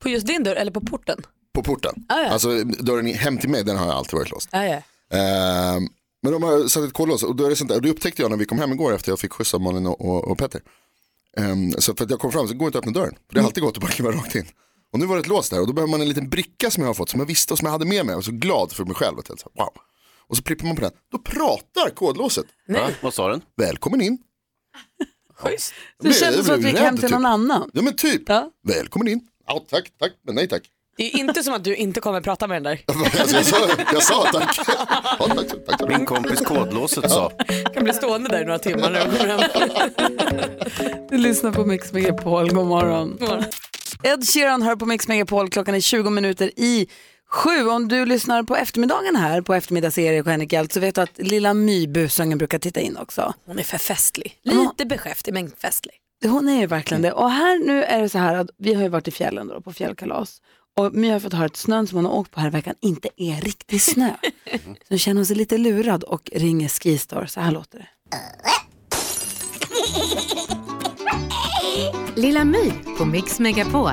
På 0.02 0.10
just 0.10 0.28
din 0.28 0.44
dörr 0.44 0.56
eller 0.56 0.72
på 0.72 0.82
porten? 0.82 1.18
På 1.54 1.64
porten. 1.64 2.06
Ah, 2.10 2.22
ja. 2.22 2.30
Alltså 2.30 2.64
dörren 2.64 3.06
hem 3.06 3.38
till 3.38 3.50
mig, 3.50 3.64
den 3.64 3.78
har 3.78 3.92
alltid 3.94 4.14
varit 4.14 4.32
låst. 4.32 4.50
Ja, 4.52 4.66
ja. 4.66 4.82
Eh, 5.14 5.80
men 6.22 6.32
de 6.32 6.44
har 6.44 6.68
satt 6.68 6.84
ett 6.84 6.94
kodlås 6.94 7.24
och 7.24 7.36
då 7.36 7.46
är 7.46 7.50
det 7.50 7.56
sånt 7.56 7.70
där. 7.70 7.76
Och 7.76 7.82
det 7.82 7.90
upptäckte 7.90 8.22
jag 8.22 8.32
när 8.32 8.38
vi 8.38 8.46
kom 8.46 8.60
hem 8.60 8.72
igår 8.72 8.94
efter 8.96 9.12
jag 9.12 9.20
fick 9.20 9.34
skjuts 9.34 9.54
av 9.54 9.62
Malin 9.62 9.88
och, 9.88 10.02
och, 10.02 10.28
och 10.28 10.38
Petter. 10.38 10.62
Ehm, 11.38 11.72
så 11.72 11.96
för 11.96 12.04
att 12.06 12.12
jag 12.12 12.20
kom 12.20 12.32
fram 12.32 12.48
så 12.48 12.54
går 12.54 12.60
det 12.60 12.68
inte 12.68 12.78
att 12.78 12.82
öppna 12.82 13.00
dörren. 13.00 13.16
För 13.28 13.34
det 13.34 13.40
har 13.40 13.48
alltid 13.48 13.64
gått 13.64 13.78
att 13.78 13.82
bara 13.82 13.92
kliva 13.92 14.12
rakt 14.12 14.36
in. 14.36 14.46
Och 14.94 15.00
nu 15.00 15.06
var 15.06 15.16
det 15.16 15.22
ett 15.22 15.28
lås 15.28 15.50
där 15.50 15.62
och 15.62 15.68
då 15.68 15.74
behöver 15.74 15.92
man 15.92 16.02
en 16.02 16.10
liten 16.10 16.30
bricka 16.30 16.72
som 16.72 16.84
jag 16.84 16.90
har 16.90 16.94
fått 16.94 17.10
som 17.10 17.20
jag 17.20 17.28
visste 17.28 17.54
och 17.54 17.58
som 17.58 17.66
jag 17.66 17.72
hade 17.72 17.86
med 17.86 18.06
mig. 18.06 18.14
Jag 18.14 18.18
var 18.18 18.22
så 18.22 18.32
glad 18.32 18.72
för 18.72 18.86
mig 18.86 18.96
själv. 18.96 19.20
Att 19.20 19.30
jag, 19.30 19.40
så, 19.40 19.52
wow. 19.56 19.74
Och 20.28 20.38
så 20.38 20.44
prippar 20.44 20.66
man 20.68 20.76
på 20.76 20.82
den. 20.82 20.92
Då 21.12 21.18
pratar 21.18 21.90
kodlåset. 21.90 22.46
Va? 22.68 22.90
Vad 23.02 23.14
sa 23.14 23.28
den? 23.28 23.42
Välkommen 23.58 24.02
in. 24.02 24.18
Schysst. 25.38 25.74
Det 26.04 26.14
kändes 26.14 26.46
som 26.46 26.56
att 26.56 26.62
vi 26.62 26.68
gick 26.68 26.80
hem 26.80 26.98
till 26.98 27.10
någon 27.10 27.22
typ. 27.22 27.28
annan. 27.28 27.72
Ja 27.74 27.82
men 27.82 27.96
typ. 27.96 28.24
Ja. 28.26 28.52
Välkommen 28.64 29.08
in. 29.08 29.28
Ja 29.48 29.66
tack, 29.70 29.92
tack, 30.00 30.12
men 30.26 30.36
nej 30.36 30.48
tack. 30.48 30.64
Det 30.98 31.04
är 31.04 31.18
inte 31.18 31.44
som 31.44 31.54
att 31.54 31.64
du 31.64 31.76
inte 31.76 32.00
kommer 32.02 32.22
prata 32.22 32.48
med 32.48 32.56
den 32.56 32.64
där. 32.64 32.82
Jag, 33.34 33.46
sa, 33.46 33.58
jag 33.94 34.04
sa 34.04 34.26
tack. 34.32 34.58
Ja, 35.20 35.28
tack, 35.28 35.48
tack, 35.48 35.78
tack. 35.78 35.90
Min 35.90 36.06
kompis 36.06 36.42
kodlåset 36.42 37.12
sa. 37.12 37.32
kan 37.74 37.84
bli 37.84 37.94
stående 37.94 38.30
där 38.30 38.42
i 38.42 38.46
några 38.46 38.60
timmar 38.60 38.92
när 38.92 39.06
de 39.06 39.18
kommer 39.18 39.38
hem. 39.38 40.50
Du 41.10 41.18
lyssnar 41.18 41.52
på 41.52 41.66
Mix 41.66 41.94
Megapol, 41.94 42.54
god 42.54 42.68
morgon. 42.68 43.18
Ed 44.04 44.30
Sheeran 44.30 44.62
hör 44.62 44.76
på 44.76 44.86
Mix 44.86 45.08
Megapol, 45.08 45.50
klockan 45.50 45.76
är 45.76 45.80
20 45.80 46.10
minuter 46.10 46.52
i 46.56 46.88
sju. 47.30 47.68
Om 47.68 47.88
du 47.88 48.06
lyssnar 48.06 48.44
på 48.44 48.56
eftermiddagen 48.56 49.16
här 49.16 49.42
på 49.42 49.54
eftermiddags-Erik 49.54 50.26
och 50.26 50.32
Henrik 50.32 50.54
Hjelt 50.54 50.74
så 50.74 50.80
vet 50.80 50.96
du 50.96 51.02
att 51.02 51.18
lilla 51.18 51.54
My 51.54 51.88
busungen 51.88 52.38
brukar 52.38 52.60
titta 52.60 52.80
in 52.80 52.98
också. 52.98 53.34
Hon 53.46 53.60
är 53.60 53.64
för 53.64 53.78
festlig. 53.78 54.40
Lite 54.44 54.86
beskäftig 54.86 55.34
men 55.34 55.52
festlig. 55.52 55.96
Hon 56.26 56.50
är 56.50 56.60
ju 56.60 56.68
verkligen 56.68 57.02
det. 57.02 57.12
Och 57.12 57.32
här 57.32 57.66
nu 57.68 57.84
är 57.84 58.02
det 58.02 58.10
så 58.10 58.18
här 58.18 58.36
att 58.36 58.50
vi 58.58 58.74
har 58.74 58.84
ju 58.84 58.90
varit 58.90 59.08
i 59.08 59.12
fjällen 59.12 59.48
då, 59.48 59.62
på 59.62 59.74
fjällkalas. 59.74 60.42
Och 60.78 60.94
My 60.94 61.10
har 61.10 61.20
fått 61.20 61.34
höra 61.34 61.46
att 61.46 61.56
snön 61.56 61.88
som 61.88 61.96
hon 61.96 62.06
har 62.06 62.14
åkt 62.14 62.32
på 62.32 62.40
här 62.40 62.48
i 62.48 62.52
veckan 62.52 62.76
inte 62.82 63.10
är 63.18 63.42
riktig 63.42 63.82
snö. 63.82 64.12
Så 64.52 64.76
nu 64.88 64.98
känner 64.98 65.16
hon 65.16 65.26
sig 65.26 65.36
lite 65.36 65.58
lurad 65.58 66.04
och 66.04 66.30
ringer 66.34 66.68
Skistar. 66.68 67.26
Så 67.26 67.40
här 67.40 67.52
låter 67.52 67.80
det. 67.80 67.88
Lilla 72.22 72.44
My 72.44 72.72
på 72.98 73.06
Mix 73.06 73.40
Megapol. 73.40 73.92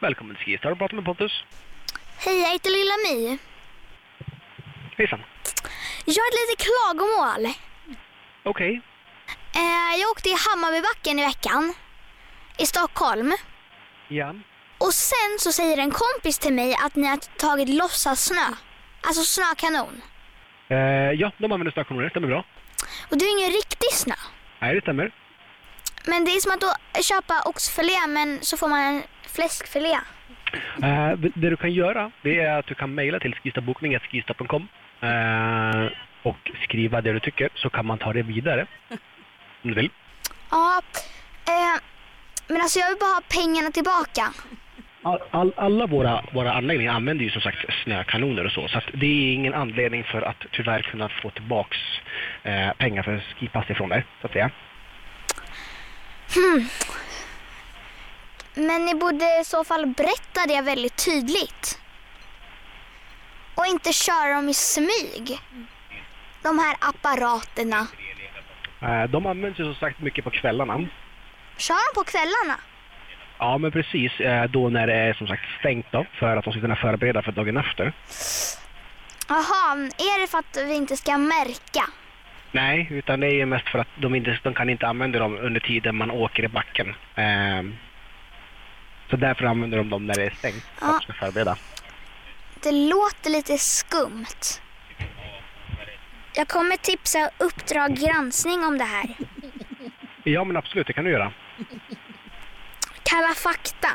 Välkommen 0.00 0.36
till 0.36 0.44
Skistar, 0.44 0.74
prata 0.74 0.94
med 0.94 1.04
Pontus. 1.04 1.32
Hej, 2.18 2.40
jag 2.40 2.52
heter 2.52 2.70
Lilla 2.70 2.94
My. 3.28 3.49
Hejsan. 5.00 5.20
Jag 6.04 6.22
har 6.22 6.28
ett 6.30 6.40
litet 6.42 6.66
klagomål. 6.68 7.54
Okej. 8.44 8.80
Eh, 9.60 10.00
jag 10.00 10.10
åkte 10.10 10.28
i 10.28 10.36
Hammarbybacken 10.46 11.18
i 11.18 11.24
veckan. 11.24 11.74
I 12.58 12.66
Stockholm. 12.66 13.32
Ja. 14.08 14.34
Och 14.78 14.94
sen 14.94 15.30
så 15.38 15.52
säger 15.52 15.78
en 15.78 15.90
kompis 15.90 16.38
till 16.38 16.52
mig 16.52 16.74
att 16.84 16.96
ni 16.96 17.06
har 17.06 17.16
tagit 17.16 17.68
låtsassnö. 17.68 18.46
Alltså 19.06 19.22
snökanon. 19.22 20.02
Eh, 20.68 21.12
ja, 21.22 21.32
de 21.38 21.52
använder 21.52 21.72
snökanoner, 21.72 22.08
stämmer 22.08 22.28
bra. 22.28 22.44
Och 23.10 23.16
det 23.18 23.24
är 23.24 23.38
ingen 23.38 23.52
riktig 23.60 23.92
snö. 23.92 24.14
Nej, 24.60 24.74
det 24.74 24.80
stämmer. 24.80 25.12
Men 26.06 26.24
det 26.24 26.30
är 26.30 26.40
som 26.40 26.52
att 26.52 26.60
då 26.60 26.72
köpa 27.02 27.42
oxfilé 27.50 28.06
men 28.08 28.38
så 28.40 28.56
får 28.56 28.68
man 28.68 28.80
en 28.80 29.02
fläskfilé. 29.26 29.98
Eh, 30.82 31.12
det 31.18 31.32
det 31.34 31.50
du 31.50 31.56
kan 31.56 31.72
göra, 31.72 32.10
det 32.22 32.40
är 32.40 32.58
att 32.58 32.66
du 32.66 32.74
kan 32.74 32.94
mejla 32.94 33.20
till 33.20 33.34
skistabokning.skistar.com 33.34 34.62
eh, 34.62 34.79
och 36.22 36.50
skriva 36.64 37.00
det 37.00 37.12
du 37.12 37.20
tycker, 37.20 37.48
så 37.54 37.70
kan 37.70 37.86
man 37.86 37.98
ta 37.98 38.12
det 38.12 38.22
vidare. 38.22 38.66
Om 39.62 39.70
du 39.70 39.74
vill. 39.74 39.90
Ja, 40.50 40.82
eh, 41.46 41.80
men 42.48 42.60
alltså 42.60 42.78
jag 42.78 42.88
vill 42.88 42.98
bara 43.00 43.14
ha 43.14 43.22
pengarna 43.28 43.70
tillbaka. 43.70 44.32
All, 45.02 45.18
all, 45.30 45.52
alla 45.56 45.86
våra, 45.86 46.24
våra 46.32 46.52
anläggningar 46.52 46.92
använder 46.92 47.24
ju 47.24 47.30
som 47.30 47.42
sagt 47.42 47.58
snökanoner 47.84 48.44
och 48.44 48.52
så, 48.52 48.68
så 48.68 48.78
att 48.78 48.84
det 48.94 49.06
är 49.06 49.34
ingen 49.34 49.54
anledning 49.54 50.04
för 50.04 50.22
att 50.22 50.44
tyvärr 50.52 50.82
kunna 50.82 51.08
få 51.08 51.30
tillbaks 51.30 51.78
eh, 52.42 52.72
pengar 52.72 53.02
för 53.02 53.24
skipass 53.38 53.70
ifrån 53.70 53.88
dig, 53.88 54.04
så 54.20 54.26
att 54.26 54.32
säga. 54.32 54.50
Hmm. 56.34 56.68
Men 58.54 58.84
ni 58.84 58.94
borde 58.94 59.40
i 59.40 59.44
så 59.44 59.64
fall 59.64 59.86
berätta 59.86 60.46
det 60.48 60.60
väldigt 60.62 61.04
tydligt. 61.04 61.79
Och 63.54 63.66
inte 63.66 63.92
köra 63.92 64.34
dem 64.34 64.48
i 64.48 64.54
smyg. 64.54 65.38
De 66.42 66.58
här 66.58 66.76
apparaterna. 66.80 67.86
Eh, 68.82 69.04
de 69.10 69.26
används 69.26 69.60
ju 69.60 69.64
som 69.64 69.74
sagt 69.74 70.00
mycket 70.00 70.24
på 70.24 70.30
kvällarna. 70.30 70.88
Kör 71.56 71.74
de 71.94 72.00
på 72.00 72.04
kvällarna? 72.10 72.60
Ja, 73.38 73.58
men 73.58 73.72
precis. 73.72 74.20
eh, 74.20 74.44
Då 74.50 74.68
när 74.68 74.86
det 74.86 74.94
är 74.94 75.14
som 75.14 75.26
sagt 75.26 75.42
stängt 75.58 75.86
då, 75.90 76.06
för 76.18 76.36
att 76.36 76.44
de 76.44 76.52
ska 76.52 76.60
kunna 76.60 76.76
förbereda 76.76 77.22
för 77.22 77.32
dagen 77.32 77.56
efter. 77.56 77.92
Jaha, 79.28 79.74
är 79.98 80.20
det 80.20 80.26
för 80.26 80.38
att 80.38 80.56
vi 80.66 80.74
inte 80.76 80.96
ska 80.96 81.18
märka? 81.18 81.84
Nej, 82.52 82.86
utan 82.90 83.20
det 83.20 83.26
är 83.26 83.34
ju 83.34 83.46
mest 83.46 83.68
för 83.68 83.78
att 83.78 83.88
de, 83.96 84.14
inte, 84.14 84.38
de 84.42 84.54
kan 84.54 84.70
inte 84.70 84.86
använda 84.86 85.18
dem 85.18 85.38
under 85.38 85.60
tiden 85.60 85.96
man 85.96 86.10
åker 86.10 86.42
i 86.44 86.48
backen. 86.48 86.94
Ehm, 87.14 87.76
så 89.10 89.16
därför 89.16 89.44
använder 89.44 89.78
de 89.78 89.90
dem 89.90 90.06
när 90.06 90.14
det 90.14 90.24
är 90.24 90.30
stängt, 90.30 90.64
för 90.78 90.86
att 90.86 91.00
de 91.00 91.04
ska 91.04 91.12
förbereda. 91.12 91.56
Det 92.62 92.72
låter 92.72 93.30
lite 93.30 93.58
skumt. 93.58 94.60
Jag 96.34 96.48
kommer 96.48 96.76
tipsa 96.76 97.30
Uppdrag 97.38 97.96
granskning 97.96 98.64
om 98.64 98.78
det 98.78 98.84
här. 98.84 99.16
Ja, 100.24 100.44
men 100.44 100.56
absolut, 100.56 100.86
det 100.86 100.92
kan 100.92 101.04
du 101.04 101.10
göra. 101.10 101.32
Kalla 103.02 103.34
fakta. 103.34 103.88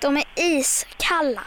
De 0.00 0.16
är 0.16 0.24
iskalla. 0.36 1.42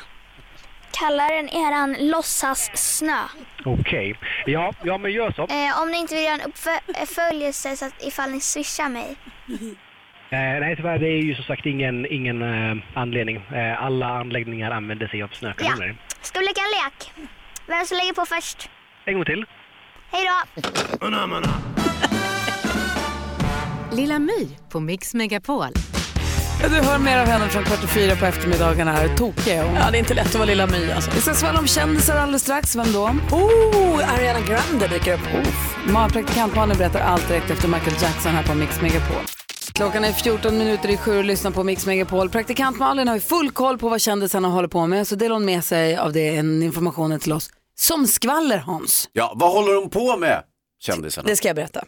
Kallare 0.99 1.39
än 1.39 1.49
eran 1.49 1.95
låtsas-snö. 1.99 3.21
Okej. 3.65 4.15
Ja, 4.45 4.73
ja, 4.83 4.97
men 4.97 5.11
gör 5.11 5.31
så. 5.31 5.41
Eh, 5.41 5.81
om 5.81 5.91
ni 5.91 5.97
inte 5.97 6.15
vill 6.15 6.23
göra 6.23 6.33
en 6.35 6.51
uppföljelse 7.01 7.75
så 7.75 7.85
att 7.85 8.03
ifall 8.03 8.31
ni 8.31 8.39
swishar 8.39 8.89
mig. 8.89 9.15
Eh, 10.29 10.59
nej, 10.59 10.75
tyvärr, 10.75 10.99
det 10.99 11.07
är 11.07 11.21
ju 11.21 11.35
som 11.35 11.43
sagt 11.43 11.65
ingen, 11.65 12.05
ingen 12.05 12.41
eh, 12.41 12.83
anledning. 12.93 13.35
Eh, 13.35 13.83
alla 13.83 14.07
anläggningar 14.07 14.71
använder 14.71 15.07
sig 15.07 15.23
av 15.23 15.27
snökanoner. 15.27 15.95
Ska 16.23 16.39
vi 16.39 16.45
leka 16.45 16.61
en 16.61 16.71
lek? 16.83 17.27
Vem 17.67 17.85
som 17.85 17.97
lägger 17.97 18.13
på 18.13 18.25
först? 18.25 18.69
En 19.05 19.13
gång 19.13 19.25
till. 19.25 19.45
Hej 20.11 20.25
då! 20.25 20.59
Lilla 23.95 24.19
My 24.19 24.49
på 24.69 24.79
Mix 24.79 25.13
Megapol. 25.13 25.67
Ja, 26.61 26.69
du 26.69 26.75
hör 26.75 26.99
mer 26.99 27.17
av 27.17 27.27
henne 27.27 27.49
från 27.49 27.63
kvart 27.63 27.83
och 27.83 27.89
fyra 27.89 28.15
på 28.15 28.25
eftermiddagarna 28.25 28.91
här. 28.91 29.07
Tokig 29.17 29.57
hon. 29.57 29.75
Ja, 29.75 29.91
det 29.91 29.97
är 29.97 29.99
inte 29.99 30.13
lätt 30.13 30.25
att 30.25 30.35
vara 30.35 30.45
Lilla 30.45 30.67
My 30.67 30.91
alltså. 30.91 31.11
Vi 31.11 31.21
ska 31.21 31.33
svara 31.33 31.59
om 31.59 31.67
kändisar 31.67 32.17
alldeles 32.17 32.41
strax. 32.41 32.75
Vem 32.75 32.91
då? 32.93 33.03
Oh, 33.31 34.13
Ariana 34.13 34.39
Grande 34.39 34.87
dyker 34.87 35.13
upp. 35.13 35.27
Oh, 35.93 36.07
praktikant 36.07 36.55
Malin 36.55 36.77
berättar 36.77 36.99
allt 36.99 37.27
direkt 37.27 37.49
efter 37.49 37.67
Michael 37.67 37.95
Jackson 38.01 38.31
här 38.31 38.43
på 38.43 38.53
Mix 38.53 38.81
Megapol. 38.81 39.42
Klockan 39.73 40.03
är 40.03 40.11
14 40.11 40.57
minuter 40.57 40.89
i 40.89 40.97
sju 40.97 41.17
och 41.17 41.23
lyssnar 41.23 41.51
på 41.51 41.63
Mix 41.63 41.85
Megapol. 41.85 42.29
Praktikant 42.29 42.77
Malin 42.79 43.07
har 43.07 43.15
ju 43.15 43.21
full 43.21 43.51
koll 43.51 43.77
på 43.77 43.89
vad 43.89 44.01
kändisarna 44.01 44.47
håller 44.47 44.67
på 44.67 44.87
med 44.87 45.07
så 45.07 45.15
delar 45.15 45.35
hon 45.35 45.45
med 45.45 45.63
sig 45.63 45.97
av 45.97 46.13
det 46.13 46.35
en 46.35 46.63
informationen 46.63 47.19
till 47.19 47.33
oss. 47.33 47.49
Som 47.79 48.07
skvaller 48.07 48.57
Hans. 48.57 49.09
Ja, 49.13 49.33
vad 49.35 49.51
håller 49.51 49.73
de 49.73 49.89
på 49.89 50.17
med, 50.17 50.43
kändisarna? 50.81 51.27
Det 51.27 51.35
ska 51.35 51.47
jag 51.47 51.55
berätta. 51.55 51.83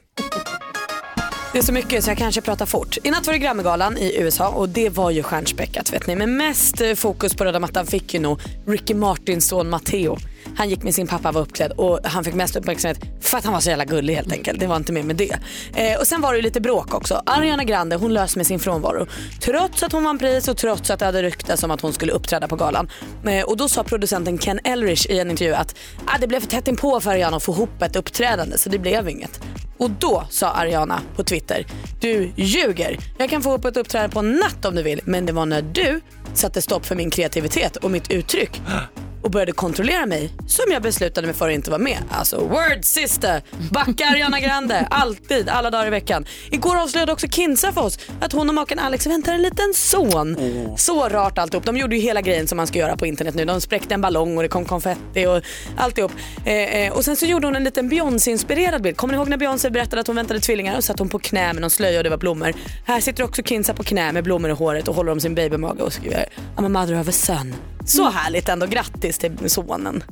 Det 1.53 1.59
är 1.59 1.63
så 1.63 1.73
mycket 1.73 2.03
så 2.03 2.09
jag 2.09 2.17
kanske 2.17 2.41
pratar 2.41 2.65
fort. 2.65 2.97
I 3.03 3.11
natt 3.11 3.27
var 3.27 3.33
det 3.33 3.39
Grammygalan 3.39 3.97
i 3.97 4.17
USA 4.21 4.49
och 4.49 4.69
det 4.69 4.89
var 4.89 5.11
ju 5.11 5.23
stjärnspäckat 5.23 5.93
vet 5.93 6.07
ni. 6.07 6.15
Men 6.15 6.37
mest 6.37 6.81
eh, 6.81 6.93
fokus 6.93 7.35
på 7.35 7.45
röda 7.45 7.59
mattan 7.59 7.85
fick 7.85 8.13
ju 8.13 8.19
nog 8.19 8.39
Ricky 8.67 8.93
Martins 8.93 9.47
son 9.47 9.69
Matteo. 9.69 10.17
Han 10.57 10.69
gick 10.69 10.83
med 10.83 10.95
sin 10.95 11.07
pappa 11.07 11.31
var 11.31 11.41
uppklädd 11.41 11.71
och 11.71 11.99
han 12.03 12.23
fick 12.23 12.33
mest 12.33 12.55
uppmärksamhet 12.55 12.99
för 13.21 13.37
att 13.37 13.43
han 13.43 13.53
var 13.53 13.59
så 13.59 13.69
jävla 13.69 13.85
gullig 13.85 14.15
helt 14.15 14.31
enkelt. 14.31 14.59
Det 14.59 14.67
var 14.67 14.75
inte 14.75 14.91
mer 14.91 15.03
med 15.03 15.15
det. 15.15 15.37
Eh, 15.75 15.99
och 15.99 16.07
sen 16.07 16.21
var 16.21 16.31
det 16.31 16.37
ju 16.37 16.43
lite 16.43 16.61
bråk 16.61 16.93
också. 16.93 17.21
Ariana 17.25 17.63
Grande 17.63 17.95
hon 17.95 18.13
lös 18.13 18.35
med 18.35 18.47
sin 18.47 18.59
frånvaro. 18.59 19.07
Trots 19.41 19.83
att 19.83 19.91
hon 19.91 20.03
vann 20.03 20.19
pris 20.19 20.47
och 20.47 20.57
trots 20.57 20.89
att 20.89 20.99
det 20.99 21.05
hade 21.05 21.21
ryktats 21.21 21.63
om 21.63 21.71
att 21.71 21.81
hon 21.81 21.93
skulle 21.93 22.11
uppträda 22.11 22.47
på 22.47 22.55
galan. 22.55 22.89
Eh, 23.27 23.45
och 23.45 23.57
då 23.57 23.69
sa 23.69 23.83
producenten 23.83 24.37
Ken 24.37 24.59
Elrich 24.63 25.05
i 25.09 25.19
en 25.19 25.29
intervju 25.29 25.53
att 25.53 25.75
ah, 26.05 26.17
det 26.19 26.27
blev 26.27 26.39
för 26.39 26.47
tätt 26.47 26.67
inpå 26.67 26.99
för 26.99 27.11
Ariana 27.11 27.37
att 27.37 27.43
få 27.43 27.51
ihop 27.51 27.81
ett 27.81 27.95
uppträdande 27.95 28.57
så 28.57 28.69
det 28.69 28.79
blev 28.79 29.09
inget. 29.09 29.39
Och 29.77 29.89
då 29.89 30.27
sa 30.29 30.51
Ariana 30.51 31.01
på 31.15 31.23
Twitter, 31.23 31.65
du 32.01 32.31
ljuger. 32.35 32.99
Jag 33.17 33.29
kan 33.29 33.41
få 33.41 33.53
upp 33.53 33.65
ett 33.65 33.77
uppträdande 33.77 34.13
på 34.13 34.19
en 34.19 34.31
natt 34.31 34.65
om 34.65 34.75
du 34.75 34.83
vill, 34.83 35.01
men 35.05 35.25
det 35.25 35.33
var 35.33 35.45
när 35.45 35.61
du 35.61 36.01
satte 36.33 36.61
stopp 36.61 36.85
för 36.85 36.95
min 36.95 37.09
kreativitet 37.09 37.75
och 37.75 37.91
mitt 37.91 38.11
uttryck 38.11 38.61
och 39.25 39.31
började 39.31 39.51
kontrollera 39.51 40.05
mig 40.05 40.29
som 40.47 40.65
jag 40.71 40.81
beslutade 40.81 41.27
mig 41.27 41.35
för 41.35 41.47
att 41.49 41.53
inte 41.53 41.69
vara 41.69 41.81
med. 41.81 41.97
Alltså 42.09 42.37
word 42.37 42.79
sister, 42.81 43.41
backa 43.71 44.05
Ariana 44.05 44.39
Grande, 44.39 44.87
alltid, 44.91 45.49
alla 45.49 45.69
dagar 45.69 45.87
i 45.87 45.89
veckan. 45.89 46.25
Igår 46.51 46.77
avslöjade 46.77 47.11
också 47.11 47.27
Kinsa 47.27 47.71
för 47.71 47.81
oss 47.81 47.99
att 48.21 48.33
hon 48.33 48.49
och 48.49 48.55
maken 48.55 48.79
Alex 48.79 49.07
väntar 49.07 49.33
en 49.33 49.41
liten 49.41 49.73
son. 49.73 50.37
Så 50.77 51.09
rart 51.09 51.37
alltihop. 51.37 51.65
De 51.65 51.77
gjorde 51.77 51.95
ju 51.95 52.01
hela 52.01 52.21
grejen 52.21 52.47
som 52.47 52.57
man 52.57 52.67
ska 52.67 52.79
göra 52.79 52.97
på 52.97 53.05
internet 53.05 53.35
nu. 53.35 53.45
De 53.45 53.61
spräckte 53.61 53.93
en 53.93 54.01
ballong 54.01 54.37
och 54.37 54.43
det 54.43 54.49
kom 54.49 54.65
konfetti 54.65 55.25
och 55.25 55.41
alltihop. 55.77 56.11
Eh, 56.45 56.53
eh, 56.53 56.93
och 56.93 57.05
sen 57.05 57.15
så 57.15 57.25
gjorde 57.25 57.47
hon 57.47 57.55
en 57.55 57.63
liten 57.63 57.89
Beyoncé-inspirerad 57.89 58.81
bild. 58.81 58.97
Kommer 58.97 59.13
ni 59.13 59.17
ihåg 59.17 59.29
när 59.29 59.37
Beyoncé 59.37 59.69
berättade 59.69 60.01
att 60.01 60.07
hon 60.07 60.15
väntade 60.15 60.39
tvillingar 60.39 60.77
och 60.77 60.83
satt 60.83 60.99
hon 60.99 61.09
på 61.09 61.19
knä 61.19 61.53
med 61.53 61.61
någon 61.61 61.69
slöja 61.69 61.99
och 61.99 62.03
det 62.03 62.09
var 62.09 62.17
blommor. 62.17 62.53
Här 62.85 63.01
sitter 63.01 63.23
också 63.23 63.43
Kinsa 63.43 63.73
på 63.73 63.83
knä 63.83 64.11
med 64.11 64.23
blommor 64.23 64.49
i 64.49 64.53
håret 64.53 64.87
och 64.87 64.95
håller 64.95 65.11
om 65.11 65.19
sin 65.19 65.35
babymage 65.35 65.81
och 65.81 65.93
skriver 65.93 66.25
I'm 66.55 66.65
a 66.65 66.69
mother 66.69 67.01
of 67.01 67.07
a 67.07 67.11
son. 67.11 67.55
Så 67.85 68.09
härligt 68.09 68.49
ändå. 68.49 68.65
Grattis 68.65 69.14
till 69.17 69.49
sonen. 69.49 70.03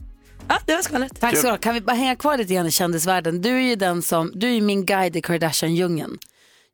Ja, 0.48 0.60
det 0.66 0.76
var 0.76 0.82
skvallret. 0.82 1.20
Tack 1.20 1.38
så. 1.38 1.58
Kan 1.58 1.74
vi 1.74 1.82
bara 1.82 1.96
hänga 1.96 2.16
kvar 2.16 2.38
lite 2.38 2.54
grann 2.54 2.68
i 2.68 2.72
kändisvärlden? 2.72 3.42
Du 3.42 3.50
är 3.50 3.62
ju 3.62 3.76
den 3.76 4.02
som, 4.02 4.32
du 4.36 4.48
är 4.48 4.52
ju 4.54 4.62
min 4.62 4.86
guide 4.86 5.16
i 5.16 5.22
Kardashian-djungeln. 5.22 6.18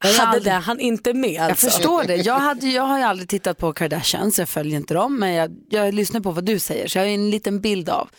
Jag 0.03 0.09
Hade 0.13 0.23
aldrig- 0.27 0.43
det 0.43 0.51
han 0.51 0.79
inte 0.79 1.13
med 1.13 1.41
alltså. 1.41 1.65
Jag 1.65 1.73
förstår 1.73 2.03
det. 2.03 2.15
Jag, 2.15 2.39
hade, 2.39 2.67
jag 2.67 2.83
har 2.83 2.97
ju 2.97 3.03
aldrig 3.03 3.29
tittat 3.29 3.57
på 3.57 3.73
Kardashians, 3.73 4.39
jag 4.39 4.49
följer 4.49 4.75
inte 4.77 4.93
dem, 4.93 5.19
men 5.19 5.33
jag, 5.33 5.51
jag 5.69 5.93
lyssnar 5.93 6.21
på 6.21 6.31
vad 6.31 6.45
du 6.45 6.59
säger, 6.59 6.87
så 6.87 6.97
jag 6.97 7.03
har 7.03 7.07
ju 7.07 7.13
en 7.13 7.29
liten 7.29 7.61
bild 7.61 7.89
av. 7.89 8.09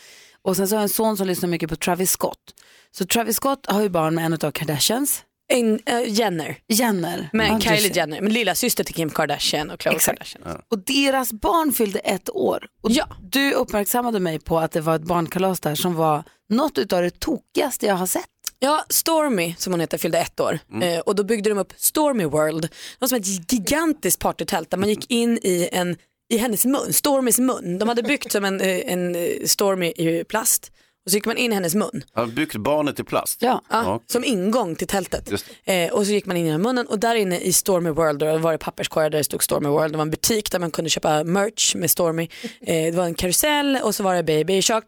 Och 0.42 0.56
sen 0.56 0.68
så 0.68 0.74
har 0.74 0.78
jag 0.80 0.82
en 0.82 0.88
son 0.88 1.16
som 1.16 1.26
lyssnar 1.26 1.48
mycket 1.48 1.70
på 1.70 1.76
Travis 1.76 2.10
Scott. 2.10 2.38
Så 2.92 3.06
Travis 3.06 3.36
Scott 3.36 3.66
har 3.66 3.82
ju 3.82 3.88
barn 3.88 4.14
med 4.14 4.24
en 4.24 4.32
av 4.32 4.50
Kardashians, 4.50 5.22
En, 5.52 5.80
eh, 5.86 6.02
Jenner. 6.06 6.56
Jenner. 6.68 7.28
Men 7.32 7.52
Ja, 7.52 7.60
Kylie. 7.60 7.92
Jenner, 7.94 8.20
men 8.20 8.32
lilla 8.32 8.54
syster 8.54 8.84
till 8.84 8.94
Kim 8.94 9.10
Kardashian 9.10 9.70
och 9.70 9.80
Khloe 9.80 9.98
Kardashian. 9.98 10.42
Och 10.70 10.78
deras 10.84 11.32
barn 11.32 11.72
fyllde 11.72 11.98
ett 11.98 12.30
år. 12.30 12.66
Och 12.82 12.90
Du 13.22 13.52
uppmärksammade 13.52 14.20
mig 14.20 14.38
på 14.38 14.58
att 14.58 14.72
det 14.72 14.80
var 14.80 14.96
ett 14.96 15.02
barnkalas 15.02 15.60
där 15.60 15.74
som 15.74 15.94
var 15.94 16.24
något 16.48 16.78
utav 16.78 17.02
det 17.02 17.20
tokigaste 17.20 17.86
jag 17.86 17.94
har 17.94 18.06
sett. 18.06 18.24
Ja, 18.58 18.84
Stormy 18.88 19.54
som 19.58 19.72
hon 19.72 19.80
heter 19.80 19.98
fyllde 19.98 20.18
ett 20.18 20.40
år 20.40 20.58
eh, 20.82 20.98
och 20.98 21.14
då 21.14 21.24
byggde 21.24 21.50
de 21.50 21.58
upp 21.58 21.72
Stormy 21.76 22.24
World. 22.24 22.62
Det 22.62 22.70
var 22.98 23.08
som 23.08 23.18
ett 23.18 23.52
gigantiskt 23.52 24.20
partytält 24.20 24.70
där 24.70 24.78
man 24.78 24.88
gick 24.88 25.10
in 25.10 25.38
i, 25.42 25.68
en, 25.72 25.96
i 26.32 26.36
hennes 26.38 26.64
mun, 26.64 26.92
Stormys 26.92 27.38
mun. 27.38 27.78
De 27.78 27.88
hade 27.88 28.02
byggt 28.02 28.32
som 28.32 28.44
en, 28.44 28.60
eh, 28.60 28.92
en 28.92 29.14
eh, 29.14 29.22
Stormy 29.46 29.86
i 29.86 30.24
plast 30.28 30.72
och 31.04 31.10
så 31.10 31.16
gick 31.16 31.26
man 31.26 31.36
in 31.36 31.52
i 31.52 31.54
hennes 31.54 31.74
mun. 31.74 32.02
Har 32.12 32.22
han 32.22 32.34
byggt 32.34 32.56
barnet 32.56 33.00
i 33.00 33.04
plast? 33.04 33.42
Ja. 33.42 33.62
Ja, 33.70 34.00
Som 34.06 34.24
ingång 34.24 34.76
till 34.76 34.86
tältet. 34.86 35.30
Eh, 35.64 35.92
och 35.92 36.06
så 36.06 36.12
gick 36.12 36.26
man 36.26 36.36
in 36.36 36.46
i 36.46 36.50
den 36.50 36.62
munnen 36.62 36.86
och 36.86 36.98
där 36.98 37.14
inne 37.14 37.38
i 37.38 37.52
Stormy 37.52 37.90
World, 37.90 38.18
då 38.18 38.38
var 38.38 38.52
det 38.52 38.58
papperskorgar 38.58 39.10
där 39.10 39.18
det 39.18 39.24
stod 39.24 39.42
Stormy 39.42 39.68
World. 39.68 39.92
Det 39.92 39.96
var 39.96 40.02
en 40.02 40.10
butik 40.10 40.52
där 40.52 40.58
man 40.58 40.70
kunde 40.70 40.90
köpa 40.90 41.24
merch 41.24 41.74
med 41.74 41.90
Stormy. 41.90 42.28
Eh, 42.60 42.84
det 42.84 42.96
var 42.96 43.04
en 43.04 43.14
karusell 43.14 43.78
och 43.82 43.94
så 43.94 44.02
var 44.02 44.14
det 44.14 44.22
Baby 44.22 44.62
Shark 44.62 44.84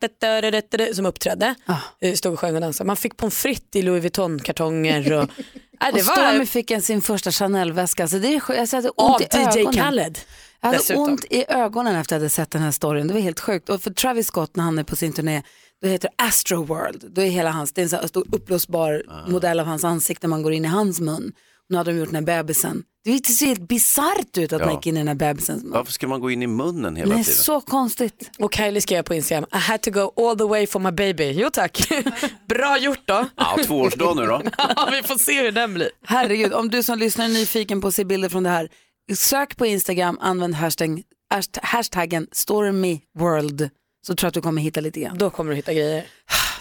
som 0.94 1.07
uppträdde. 1.07 1.55
Eh, 2.01 2.14
stod 2.14 2.33
och 2.33 2.40
sjöng 2.40 2.55
och 2.55 2.61
dansade. 2.61 2.87
Man 2.87 2.96
fick 2.96 3.16
pommes 3.16 3.37
frites 3.37 3.77
i 3.77 3.83
Louis 3.83 4.03
Vuitton-kartonger. 4.05 5.12
Och, 5.12 5.29
Nej, 5.81 5.92
det 5.94 6.01
och 6.01 6.07
var 6.07 6.14
Stormy 6.14 6.46
fick 6.46 6.70
en 6.70 6.83
sin 6.83 7.01
första 7.03 7.31
Chanel-väska. 7.31 8.09
Så 8.09 8.18
det 8.18 8.35
är, 8.35 8.40
skö- 8.40 8.55
jag 8.55 8.66
hade 8.66 8.90
ont 8.90 9.14
Av 9.14 9.22
i 9.22 9.25
DJ 9.25 9.61
ögonen. 9.61 9.72
Khaled. 9.75 10.18
Jag 10.61 10.66
hade 10.68 10.79
dessutom. 10.79 11.03
ont 11.03 11.25
i 11.31 11.44
ögonen 11.48 11.96
efter 11.96 12.16
att 12.16 12.20
jag 12.20 12.25
hade 12.25 12.31
sett 12.31 12.51
den 12.51 12.62
här 12.62 12.70
storyn. 12.70 13.07
Det 13.09 13.14
var 13.14 13.20
helt 13.20 13.40
sjukt. 13.40 13.68
Och 13.68 13.83
för 13.83 13.90
Travis 13.90 14.27
Scott 14.27 14.57
när 14.57 14.64
han 14.64 14.79
är 14.79 14.85
på 14.85 14.96
sin 14.96 15.12
turné, 15.12 15.42
då 15.83 15.88
heter 15.88 16.09
det 16.16 16.25
Astro 16.25 16.64
World. 16.64 17.05
Då 17.11 17.23
är 17.23 17.27
hela 17.27 17.51
hans, 17.51 17.73
det 17.73 17.81
är 17.81 17.83
en 17.83 17.88
sån 17.88 17.99
här 17.99 18.07
stor 18.07 18.25
uppblåsbar 18.33 19.03
modell 19.31 19.61
av 19.61 19.66
hans 19.66 19.85
ansikte 19.85 20.29
man 20.29 20.42
går 20.42 20.53
in 20.53 20.64
i 20.64 20.68
hans 20.68 21.01
mun. 21.01 21.33
Nu 21.68 21.77
hade 21.77 21.92
de 21.92 21.99
gjort 21.99 22.09
den 22.09 22.14
här 22.14 22.23
bebisen. 22.42 22.83
Det 23.05 23.27
ser 23.27 23.47
helt 23.47 23.68
bisarrt 23.68 24.38
ut 24.38 24.53
att 24.53 24.61
Ja. 24.61 24.66
man 24.66 24.75
gick 24.75 24.87
in 24.87 24.97
i 24.97 25.01
den 25.01 25.09
här 25.09 25.14
bebisens 25.14 25.62
mun. 25.62 25.73
Varför 25.73 25.92
ska 25.92 26.09
man 26.09 26.21
gå 26.21 26.31
in 26.31 26.42
i 26.42 26.47
munnen 26.47 26.97
hela 26.97 27.14
Det 27.14 27.21
är 27.21 27.25
tiden? 27.25 27.38
så 27.42 27.61
konstigt. 27.61 28.31
Och 28.38 28.55
Kylie 28.55 28.81
skrev 28.81 29.03
på 29.03 29.14
Instagram, 29.14 29.45
I 29.55 29.57
had 29.57 29.83
to 29.83 29.90
go 29.90 30.12
all 30.16 30.38
the 30.38 30.45
way 30.45 30.66
for 30.66 30.81
my 30.81 30.90
baby. 30.90 31.31
Jo 31.31 31.51
tack, 31.53 31.88
bra 32.49 32.79
gjort 32.79 33.01
då. 33.05 33.27
Ja, 33.37 33.59
tvåårsdag 33.66 34.14
nu 34.14 34.27
då. 34.27 34.42
Ja, 34.59 34.88
vi 34.92 35.03
får 35.03 35.18
se 35.18 35.42
hur 35.42 35.53
den 35.53 35.75
blir. 35.75 35.88
Herregud, 36.07 36.53
om 36.53 36.71
du 36.71 36.83
som 36.83 36.99
lyssnar 36.99 37.25
är 37.25 37.29
nyfiken 37.29 37.81
på 37.81 37.88
att 37.88 37.95
se 37.95 38.05
bilder 38.05 38.29
från 38.29 38.42
det 38.42 38.51
här, 38.51 38.68
sök 39.14 39.57
på 39.57 39.66
Instagram, 39.66 40.18
använd 40.21 40.55
hashtag, 40.55 41.03
hasht- 41.35 41.59
hashtaggen 41.62 42.27
stormyworld 42.33 43.71
så 44.07 44.15
tror 44.15 44.27
jag 44.27 44.29
att 44.29 44.35
du 44.35 44.41
kommer 44.41 44.62
hitta 44.62 44.81
lite 44.81 45.01
grann. 45.01 45.19
Då 45.19 45.31
kommer 45.31 45.51
du 45.51 45.57
hitta 45.57 45.73
grejer. 45.73 46.05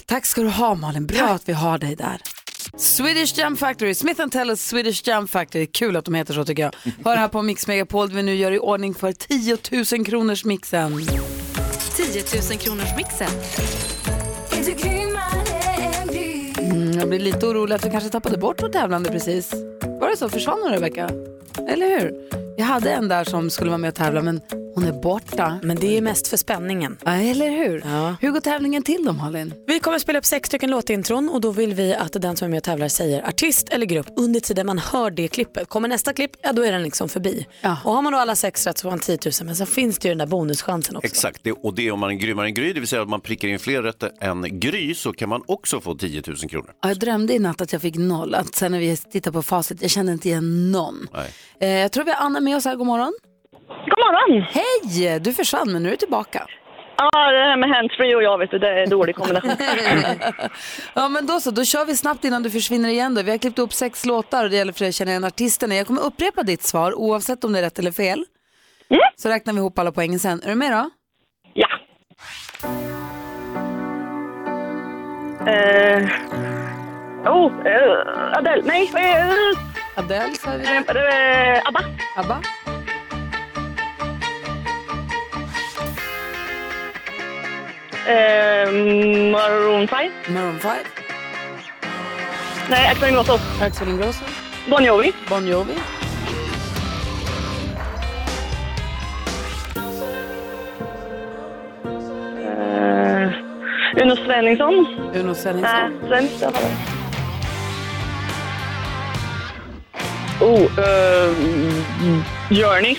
Tack 0.06 0.26
ska 0.26 0.42
du 0.42 0.50
ha 0.50 0.76
Malin, 0.76 1.06
bra 1.06 1.24
att 1.28 1.50
vi 1.50 1.54
har 1.54 1.78
dig 1.78 1.96
där. 1.96 2.22
Swedish 2.78 3.38
Jam 3.38 3.58
Factory, 3.58 3.94
Smith 3.94 4.28
Tellers 4.28 4.60
Swedish 4.60 5.08
Jam 5.08 5.28
Factory, 5.28 5.66
kul 5.66 5.96
att 5.96 6.06
de 6.06 6.14
heter 6.16 6.34
så 6.34 6.46
tycker 6.46 6.64
jag. 6.64 6.76
Hör 7.06 7.16
här 7.16 7.28
på 7.28 7.42
Mix 7.42 7.68
Megapol 7.68 8.12
vi 8.12 8.24
nu 8.24 8.36
gör 8.36 8.52
i 8.52 8.60
ordning 8.60 8.94
för 8.94 9.12
10 9.12 9.58
000 9.98 10.06
kronors 10.06 10.46
mixen. 10.46 11.06
10 11.96 12.24
000 12.50 12.60
kronors 12.60 12.96
mixen. 12.98 13.30
Mm, 16.58 17.00
jag 17.00 17.10
blir 17.10 17.20
lite 17.20 17.48
orolig 17.48 17.76
att 17.76 17.86
vi 17.86 17.90
kanske 17.90 18.10
tappade 18.10 18.38
bort 18.38 18.64
vår 18.64 18.70
tävlande 18.70 19.10
precis. 19.10 19.54
Var 20.00 20.10
det 20.10 20.18
så? 20.18 20.30
Försvann 20.30 20.60
hon 20.62 20.72
Rebecka? 20.72 21.10
Eller 21.70 22.00
hur? 22.00 22.51
Jag 22.58 22.66
hade 22.66 22.92
en 22.92 23.08
där 23.08 23.24
som 23.24 23.50
skulle 23.50 23.70
vara 23.70 23.78
med 23.78 23.88
och 23.88 23.96
tävla 23.96 24.22
men 24.22 24.42
hon 24.76 24.84
är 24.84 24.92
borta. 25.02 25.60
Men 25.64 25.78
det 25.80 25.98
är 25.98 26.02
mest 26.02 26.28
för 26.28 26.38
spänningen. 26.38 26.98
Ja, 27.06 27.12
eller 27.16 27.50
hur? 27.50 27.84
Hur 28.22 28.32
går 28.32 28.40
tävlingen 28.40 28.84
till 28.84 29.04
då 29.06 29.14
Malin? 29.14 29.54
Vi 29.68 29.80
kommer 29.80 30.00
spela 30.00 30.20
upp 30.20 30.26
sex 30.26 30.48
stycken 30.48 30.72
låtintron 30.72 31.30
och 31.30 31.42
då 31.42 31.52
vill 31.52 31.74
vi 31.74 31.94
att 31.96 32.14
den 32.22 32.38
som 32.38 32.46
är 32.46 32.50
med 32.50 32.58
och 32.58 32.64
tävlar 32.64 32.88
säger 32.88 33.28
artist 33.28 33.70
eller 33.70 33.86
grupp 33.86 34.08
under 34.18 34.40
tiden 34.40 34.66
man 34.66 34.78
hör 34.80 35.12
det 35.12 35.28
klippet. 35.28 35.70
Kommer 35.70 35.88
nästa 35.88 36.14
klipp, 36.14 36.32
ja 36.44 36.54
då 36.54 36.66
är 36.66 36.72
den 36.72 36.84
liksom 36.84 37.10
förbi. 37.10 37.46
Och 37.84 37.94
har 37.94 38.02
man 38.02 38.14
då 38.14 38.20
alla 38.20 38.36
sex 38.36 38.68
rätt 38.68 38.78
så 38.78 38.82
får 38.82 38.90
man 38.90 39.00
10 39.00 39.18
000 39.26 39.34
men 39.46 39.56
så 39.56 39.66
finns 39.66 40.00
det 40.00 40.08
ju 40.08 40.12
den 40.12 40.18
där 40.18 40.26
bonuschansen 40.26 40.96
också. 40.96 41.06
Exakt, 41.08 41.40
det, 41.44 41.52
och 41.52 41.74
det 41.74 41.88
är 41.88 41.92
om 41.92 42.00
man 42.00 42.10
är 42.10 42.16
grymmare 42.16 42.46
än 42.46 42.54
Gry, 42.54 42.74
det 42.74 42.80
vill 42.80 42.90
säga 42.90 43.02
att 43.02 43.10
man 43.10 43.22
prickar 43.22 43.48
in 43.48 43.60
fler 43.60 43.82
rätt 43.82 44.04
än 44.22 44.60
Gry 44.60 44.96
så 44.96 45.14
kan 45.14 45.30
man 45.30 45.42
också 45.46 45.82
få 45.82 45.96
10 45.96 46.24
000 46.28 46.38
kronor. 46.38 46.72
Ja, 46.82 46.88
Jag 46.90 47.00
drömde 47.00 47.34
i 47.34 47.40
natt 47.40 47.62
att 47.62 47.74
jag 47.74 47.82
fick 47.82 47.96
noll. 47.98 48.36
Att 48.36 48.56
sen 48.56 48.72
när 48.72 48.80
vi 48.80 48.98
tittar 48.98 49.32
på 49.32 49.42
facit, 49.44 49.82
jag 49.82 49.92
kände 49.92 50.12
inte 50.12 50.28
igen 50.30 50.72
någon. 50.72 51.08
Nej. 51.14 51.30
Eh, 51.60 51.70
jag 51.70 51.92
tror 51.92 52.04
vi 52.04 52.12
har 52.12 52.26
Anna 52.26 52.40
med 52.42 52.56
oss 52.56 52.66
här, 52.66 52.76
god 52.76 52.88
morgon. 52.88 53.14
God 53.68 54.00
morgon! 54.06 54.46
Hej! 54.50 55.20
Du 55.20 55.34
försvann 55.34 55.72
men 55.72 55.84
nu 55.84 55.90
är 55.90 55.92
du 55.92 55.98
tillbaka. 55.98 56.48
Ja, 56.98 57.32
det 57.32 57.38
här 57.38 57.58
med 57.58 57.70
handsfree 57.70 58.16
och 58.16 58.24
jag 58.24 58.38
vet 58.38 58.52
du, 58.52 58.60
det 58.60 58.68
är 58.68 58.84
en 58.84 58.90
dålig 58.90 59.16
kombination. 59.16 59.52
Ja 60.94 61.10
men 61.10 61.26
då 61.26 61.40
så, 61.40 61.52
då 61.52 61.66
kör 61.66 61.86
vi 61.86 61.96
snabbt 61.98 62.26
innan 62.26 62.44
du 62.44 62.50
försvinner 62.50 62.90
igen 62.90 63.16
då. 63.16 63.22
Vi 63.22 63.32
har 63.32 63.38
klippt 63.38 63.60
upp 63.60 63.74
sex 63.74 64.06
låtar 64.06 64.44
och 64.44 64.50
det 64.50 64.56
gäller 64.56 64.74
för 64.74 64.80
dig 64.80 64.90
att 64.90 64.96
känna 64.96 65.12
igen 65.12 65.24
artisterna. 65.24 65.76
Jag 65.76 65.88
kommer 65.88 66.02
upprepa 66.02 66.44
ditt 66.44 66.64
svar 66.64 66.94
oavsett 66.94 67.44
om 67.44 67.54
det 67.54 67.60
är 67.60 67.64
rätt 67.64 67.80
eller 67.80 67.92
fel. 67.92 68.26
Så 69.16 69.30
räknar 69.30 69.54
vi 69.54 69.60
ihop 69.60 69.80
alla 69.80 69.92
poängen 69.92 70.20
sen. 70.20 70.42
Är 70.44 70.50
du 70.50 70.56
med 70.56 70.72
då? 70.72 70.90
Ja. 71.54 71.68
Eh, 75.48 76.04
oh, 77.26 77.52
eh, 77.66 78.38
Adele. 78.38 78.62
Nej, 78.66 78.92
eh, 78.96 79.71
Adele 80.02 80.36
sa 80.42 80.58
vi. 80.58 80.64
eh, 80.66 81.62
ABBA. 81.68 81.82
ABBA. 82.22 82.38
Eh, 88.08 88.66
Maroon 89.32 89.88
5. 89.88 90.12
Maroon 90.30 90.60
5. 90.60 90.84
Nej, 92.70 92.88
Axel 92.92 93.10
Ingrosso. 93.10 93.40
Axel 93.62 93.88
Ingrosso. 93.90 94.24
Bon 94.70 94.84
Jovi. 94.84 95.14
Bon 95.30 95.46
Jovi. 95.46 95.76
Eh, 102.40 104.04
Uno 104.04 104.16
Svenningsson. 104.16 104.74
Uno 105.14 105.34
Svenningsson. 105.34 105.62
Nej, 105.62 105.92
svensk 106.08 106.40
Oh, 110.42 110.80
eh, 110.80 111.36
Journey. 112.50 112.98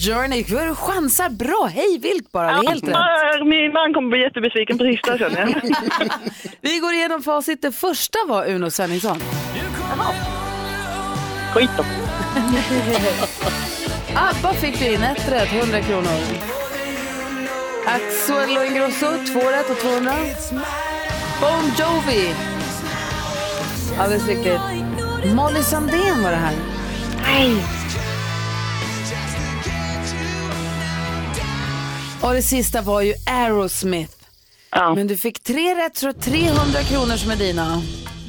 Journey, 0.00 0.42
du 0.42 0.74
chansar 0.74 1.28
bra, 1.28 1.70
hej 1.74 1.98
vilt 1.98 2.32
bara, 2.32 2.46
det 2.46 2.52
är 2.66 2.68
helt 2.68 2.84
rätt. 2.84 2.90
Ja, 2.92 3.44
Min 3.44 3.72
man 3.72 3.94
kommer 3.94 4.08
bli 4.08 4.20
jättebesviken 4.20 4.78
på 4.78 4.84
sista 4.84 5.18
känner 5.18 5.40
jag. 5.40 5.50
Vi 6.60 6.78
går 6.78 6.92
igenom 6.92 7.22
facit. 7.22 7.62
Det 7.62 7.72
första 7.72 8.18
var 8.28 8.46
Uno 8.46 8.70
Svenningsson. 8.70 9.20
Skit 11.54 11.70
då. 11.76 11.84
ABBA 14.14 14.52
fick 14.54 14.78
du 14.78 14.86
in, 14.86 15.02
ett 15.02 15.28
rätt, 15.32 15.52
100 15.52 15.80
kronor. 15.80 16.10
Axel 17.86 18.56
och 18.58 18.64
Ingrosso, 18.66 19.06
två 19.32 19.40
rätt 19.50 19.70
och 19.70 19.78
200. 19.78 20.12
Bon 21.40 21.64
Jovi. 21.78 22.34
Alldeles 23.98 24.26
riktigt. 24.26 24.60
Molly 25.34 25.62
Sandén 25.62 26.22
var 26.22 26.30
det 26.30 26.36
här. 26.36 26.54
Nej. 27.28 27.64
Och 32.22 32.32
det 32.34 32.42
sista 32.42 32.82
var 32.82 33.00
ju 33.02 33.14
Aerosmith. 33.26 34.12
Men 34.94 35.06
du 35.06 35.16
fick 35.16 35.42
tre 35.42 35.74
rätt 35.74 35.96
så 35.96 36.12
300 36.12 36.82
kronor 36.82 37.16
som 37.16 37.30
är 37.30 37.36
dina. 37.36 37.82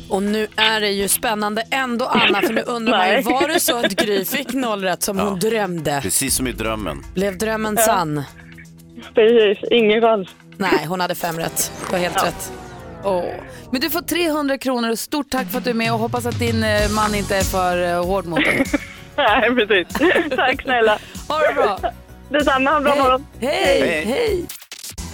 Och 0.09 0.23
nu 0.23 0.47
är 0.55 0.81
det 0.81 0.89
ju 0.89 1.07
spännande 1.07 1.63
ändå 1.71 2.05
Anna 2.05 2.41
för 2.41 2.53
nu 2.53 2.61
undrar 2.61 2.97
man 2.97 3.09
ju, 3.15 3.21
var 3.21 3.47
det 3.47 3.59
så 3.59 3.77
att 3.77 3.91
Gry 3.95 4.25
fick 4.35 4.53
noll 4.53 4.83
rätt 4.83 5.03
som 5.03 5.19
hon 5.19 5.39
drömde? 5.39 5.99
Precis 6.01 6.35
som 6.35 6.47
i 6.47 6.51
drömmen. 6.51 7.05
Blev 7.13 7.37
drömmen 7.37 7.77
sann? 7.77 8.23
Precis, 9.15 9.63
ingen 9.71 10.01
chans. 10.01 10.27
Nej, 10.57 10.85
hon 10.85 10.99
hade 11.01 11.15
fem 11.15 11.37
rätt. 11.39 11.71
Det 11.85 11.91
var 11.91 11.99
helt 11.99 12.15
Ja. 12.17 12.25
rätt. 12.25 12.51
Åh. 13.03 13.23
Men 13.71 13.81
du 13.81 13.89
får 13.89 14.01
300 14.01 14.57
kronor 14.57 14.89
och 14.91 14.99
stort 14.99 15.29
tack 15.29 15.51
för 15.51 15.57
att 15.57 15.63
du 15.63 15.69
är 15.69 15.73
med 15.73 15.93
och 15.93 15.99
hoppas 15.99 16.25
att 16.25 16.39
din 16.39 16.63
eh, 16.63 16.89
man 16.91 17.15
inte 17.15 17.35
är 17.37 17.41
för 17.43 17.83
eh, 17.93 18.05
hård 18.05 18.25
mot 18.25 18.39
dig. 18.45 18.65
Nej, 19.27 19.55
precis. 19.55 19.87
Tack 20.35 20.61
snälla. 20.61 20.99
Ha 21.27 21.39
det 21.39 21.53
bra. 21.53 21.79
Detsamma, 22.29 22.69
ha 22.69 22.77
en 22.77 22.83
bra 22.83 22.95
morgon. 22.95 23.25
Hej, 23.39 23.81
Hej. 23.81 24.05
hej. 24.05 24.45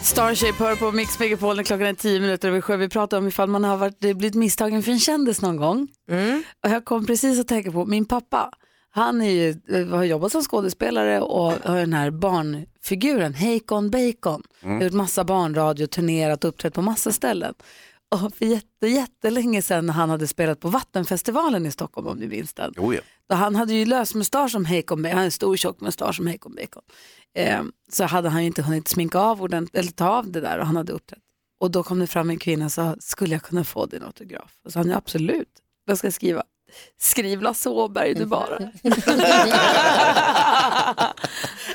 Starshape 0.02 0.64
hör 0.64 0.76
på 0.76 0.92
Mix 0.92 1.20
Megapol 1.20 1.56
när 1.56 1.64
klockan 1.64 1.88
är 1.88 1.94
10 1.94 2.20
minuter 2.20 2.48
över 2.48 2.62
sju. 2.62 2.76
Vi 2.78 2.90
pratar 2.90 3.18
om 3.18 3.28
ifall 3.28 3.50
man 3.50 3.64
har 3.64 3.78
varit, 3.78 3.96
det 4.00 4.14
blivit 4.14 4.36
misstagen 4.36 4.84
för 4.84 4.92
en 4.92 5.00
kändis 5.00 5.42
någon 5.42 5.58
gång. 5.58 5.88
Och 6.64 6.70
jag 6.70 6.86
kom 6.86 7.06
precis 7.06 7.40
att 7.40 7.48
tänka 7.48 7.72
på 7.72 7.86
min 7.86 8.06
pappa. 8.06 8.50
Han 8.92 9.22
är 9.22 9.30
ju, 9.30 9.56
har 9.92 10.04
jobbat 10.04 10.32
som 10.32 10.42
skådespelare 10.42 11.22
och 11.22 11.52
har 11.52 11.78
den 11.78 11.94
här 11.94 12.12
barnfiguren, 12.12 13.34
Hakon 13.36 13.90
Bacon. 13.90 14.44
Mm. 14.64 14.76
Har 14.78 14.84
gjort 14.84 14.94
massa 14.94 15.24
barnradio, 15.24 15.88
turnerat 15.88 16.44
och 16.44 16.50
uppträtt 16.50 16.74
på 16.74 16.82
massa 16.82 17.12
ställen. 17.12 17.54
Och 18.24 18.36
för 18.36 18.46
jätte, 18.46 18.88
jättelänge 18.88 19.62
sedan 19.62 19.86
när 19.86 19.94
han 19.94 20.10
hade 20.10 20.28
spelat 20.28 20.60
på 20.60 20.70
Vattenfestivalen 20.70 21.66
i 21.66 21.72
Stockholm 21.72 22.08
om 22.08 22.18
ni 22.18 22.28
minns 22.28 22.54
den. 22.54 22.74
Oh 22.78 22.96
ja. 22.96 23.02
Då 23.30 23.36
han 23.36 23.56
hade 23.56 23.74
ju 23.74 23.86
lösmustasch 23.86 24.52
som 24.52 24.66
Hakon 24.66 25.02
Bacon, 25.02 25.12
han 25.12 25.18
hade 25.18 25.26
en 25.26 25.32
stor 25.32 25.58
tjock 25.58 25.82
mustasch 25.82 26.16
som 26.16 26.28
Hakon 26.28 26.56
Bacon. 26.56 26.84
Eh, 27.36 27.64
så 27.92 28.04
hade 28.04 28.30
han 28.30 28.42
ju 28.42 28.48
inte 28.48 28.62
hunnit 28.62 28.88
sminka 28.88 29.20
av 29.20 29.42
ordentligt, 29.42 29.76
eller 29.76 29.92
ta 29.92 30.10
av 30.10 30.32
det 30.32 30.42
där 30.42 30.60
och 30.60 30.66
han 30.66 30.76
hade 30.76 30.94
uppträtt. 30.94 31.20
Och 31.60 31.72
då 31.72 31.84
kom 31.84 32.00
det 32.00 32.08
fram 32.08 32.30
en 32.30 32.40
kvinna 32.40 32.66
och 32.66 32.72
sa, 32.72 32.96
skulle 33.00 33.36
jag 33.36 33.42
kunna 33.42 33.64
få 33.64 33.86
din 33.86 34.04
autograf? 34.04 34.60
Och 34.66 34.72
så 34.72 34.80
han, 34.80 34.90
ja 34.90 34.98
absolut, 34.98 35.50
vad 35.86 35.98
ska 35.98 36.08
jag 36.08 36.14
skriva? 36.14 36.44
Skriv 36.98 37.42
Lasse 37.42 37.70
Åberg 37.70 38.14
du 38.14 38.26
bara. 38.26 38.60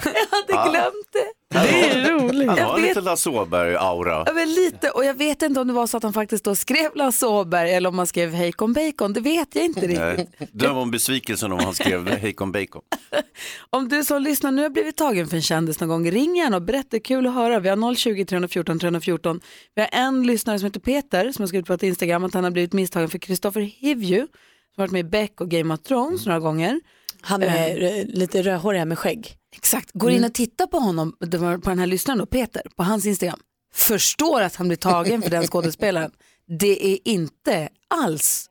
jag 0.05 0.27
hade 0.31 0.71
glömt 0.71 1.09
det. 1.13 1.40
Det 1.55 1.59
är 1.59 2.11
roligt. 2.11 2.49
Han 2.49 2.57
Jag 2.59 2.65
har 2.67 2.77
vet- 2.81 2.89
liten 2.89 3.05
Lasse 3.05 3.31
Åberg-aura. 3.31 4.23
Ja, 4.27 4.33
men 4.33 4.49
lite, 4.55 4.91
och 4.91 5.05
jag 5.05 5.15
vet 5.15 5.43
inte 5.43 5.61
om 5.61 5.67
det 5.67 5.73
var 5.73 5.87
så 5.87 5.97
att 5.97 6.03
han 6.03 6.13
faktiskt 6.13 6.45
då 6.45 6.55
skrev 6.55 6.91
Lasse 6.95 7.27
Åberg 7.27 7.73
eller 7.75 7.89
om 7.89 7.99
han 7.99 8.07
skrev 8.07 8.31
Hejkon 8.33 8.73
Bacon, 8.73 9.13
det 9.13 9.21
vet 9.21 9.49
jag 9.55 9.65
inte 9.65 9.81
riktigt. 9.81 10.31
Nej. 10.39 10.49
Döm 10.53 10.77
om 10.77 10.91
besvikelsen 10.91 11.53
om 11.53 11.59
han 11.59 11.75
skrev 11.75 12.09
Hejkon 12.09 12.53
Bacon. 12.53 12.83
Om 13.71 13.89
du 13.89 14.05
som 14.05 14.23
lyssnar 14.23 14.53
nu 14.53 14.63
har 14.63 14.71
blivit 14.71 14.97
tagen 14.97 15.29
för 15.29 15.37
en 15.37 15.43
kändis 15.43 15.81
någon 15.81 15.89
gång, 15.89 16.11
ring 16.11 16.37
gärna 16.37 16.57
och 16.57 16.63
berätta, 16.63 16.89
det 16.91 16.97
är 16.97 17.01
kul 17.01 17.27
att 17.27 17.35
höra. 17.35 17.61
Vi 17.61 17.69
har 17.69 17.95
020 17.95 18.25
314 18.25 18.79
314. 18.79 19.41
Vi 19.75 19.83
har 19.83 19.89
en 19.93 20.27
lyssnare 20.27 20.59
som 20.59 20.67
heter 20.67 20.81
Peter 20.81 21.33
som 21.33 21.43
har 21.43 21.47
skrivit 21.47 21.67
på 21.67 21.73
ett 21.73 21.83
Instagram 21.83 22.25
att 22.25 22.35
han 22.35 22.45
har 22.45 22.51
blivit 22.51 22.73
misstagen 22.73 23.09
för 23.09 23.19
Christopher 23.19 23.61
Hivju 23.61 24.19
som 24.19 24.29
har 24.77 24.83
varit 24.83 24.91
med 24.93 25.01
i 25.01 25.05
Beck 25.05 25.41
och 25.41 25.49
Game 25.51 25.75
of 25.75 25.81
Thrones 25.81 26.27
några 26.27 26.41
gånger. 26.41 26.81
Han 27.21 27.43
är 27.43 27.83
eh, 27.83 28.05
lite 28.07 28.43
rödhårig 28.43 28.87
med 28.87 28.99
skägg. 28.99 29.37
Exakt, 29.57 29.91
går 29.93 30.11
in 30.11 30.25
och 30.25 30.35
tittar 30.35 30.67
på 30.67 30.79
honom, 30.79 31.13
på 31.63 31.71
den 31.71 31.79
här 31.79 31.87
lyssnaren 31.87 32.19
då, 32.19 32.27
Peter, 32.27 32.63
på 32.77 32.83
hans 32.83 33.07
Instagram. 33.07 33.41
Förstår 33.75 34.41
att 34.41 34.57
han 34.57 34.69
blir 34.69 34.77
tagen 34.77 35.23
för 35.23 35.31
den 35.31 35.47
skådespelaren. 35.47 36.11
Det 36.59 36.93
är 36.93 36.99
inte 37.05 37.69
alls 37.89 38.47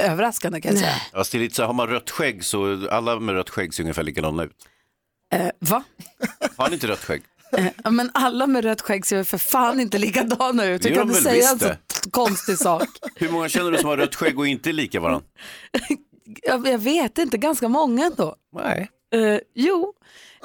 överraskande 0.00 0.60
kan 0.60 0.70
jag 0.72 0.80
säga. 0.80 0.94
Fast 1.12 1.32
det 1.32 1.38
är 1.38 1.40
lite 1.40 1.54
så 1.54 1.62
här, 1.62 1.66
har 1.66 1.74
man 1.74 1.86
rött 1.86 2.10
skägg 2.10 2.44
så 2.44 2.88
alla 2.90 3.20
med 3.20 3.34
rött 3.34 3.50
skägg 3.50 3.74
ser 3.74 3.82
ungefär 3.82 4.02
likadana 4.02 4.44
ut. 4.44 4.52
Eh, 5.32 5.48
va? 5.58 5.84
Har 6.56 6.68
ni 6.68 6.74
inte 6.74 6.86
rött 6.86 7.04
skägg? 7.04 7.22
Eh, 7.56 7.66
ja, 7.84 7.90
men 7.90 8.10
alla 8.14 8.46
med 8.46 8.64
rött 8.64 8.80
skägg 8.80 9.06
ser 9.06 9.16
väl 9.16 9.24
för 9.24 9.38
fan 9.38 9.80
inte 9.80 9.98
likadana 9.98 10.64
ut. 10.64 10.82
Du 10.82 10.88
gör 10.88 10.96
kan 10.96 11.08
de 11.08 11.16
inte 11.16 11.28
väl 11.30 11.42
säga 11.42 11.50
en 11.50 11.58
visst 11.58 11.66
så 11.66 12.04
det. 12.04 12.10
konstig 12.10 12.58
sak. 12.58 12.88
Hur 13.14 13.28
många 13.28 13.48
känner 13.48 13.70
du 13.70 13.78
som 13.78 13.88
har 13.88 13.96
rött 13.96 14.14
skägg 14.14 14.38
och 14.38 14.46
inte 14.46 14.70
är 14.70 14.72
lika 14.72 15.00
varandra? 15.00 15.26
Jag, 16.42 16.68
jag 16.68 16.78
vet 16.78 17.18
inte, 17.18 17.38
ganska 17.38 17.68
många 17.68 18.06
ändå. 18.06 18.36
Nej. 18.52 18.88
Eh, 19.14 19.38
jo, 19.54 19.92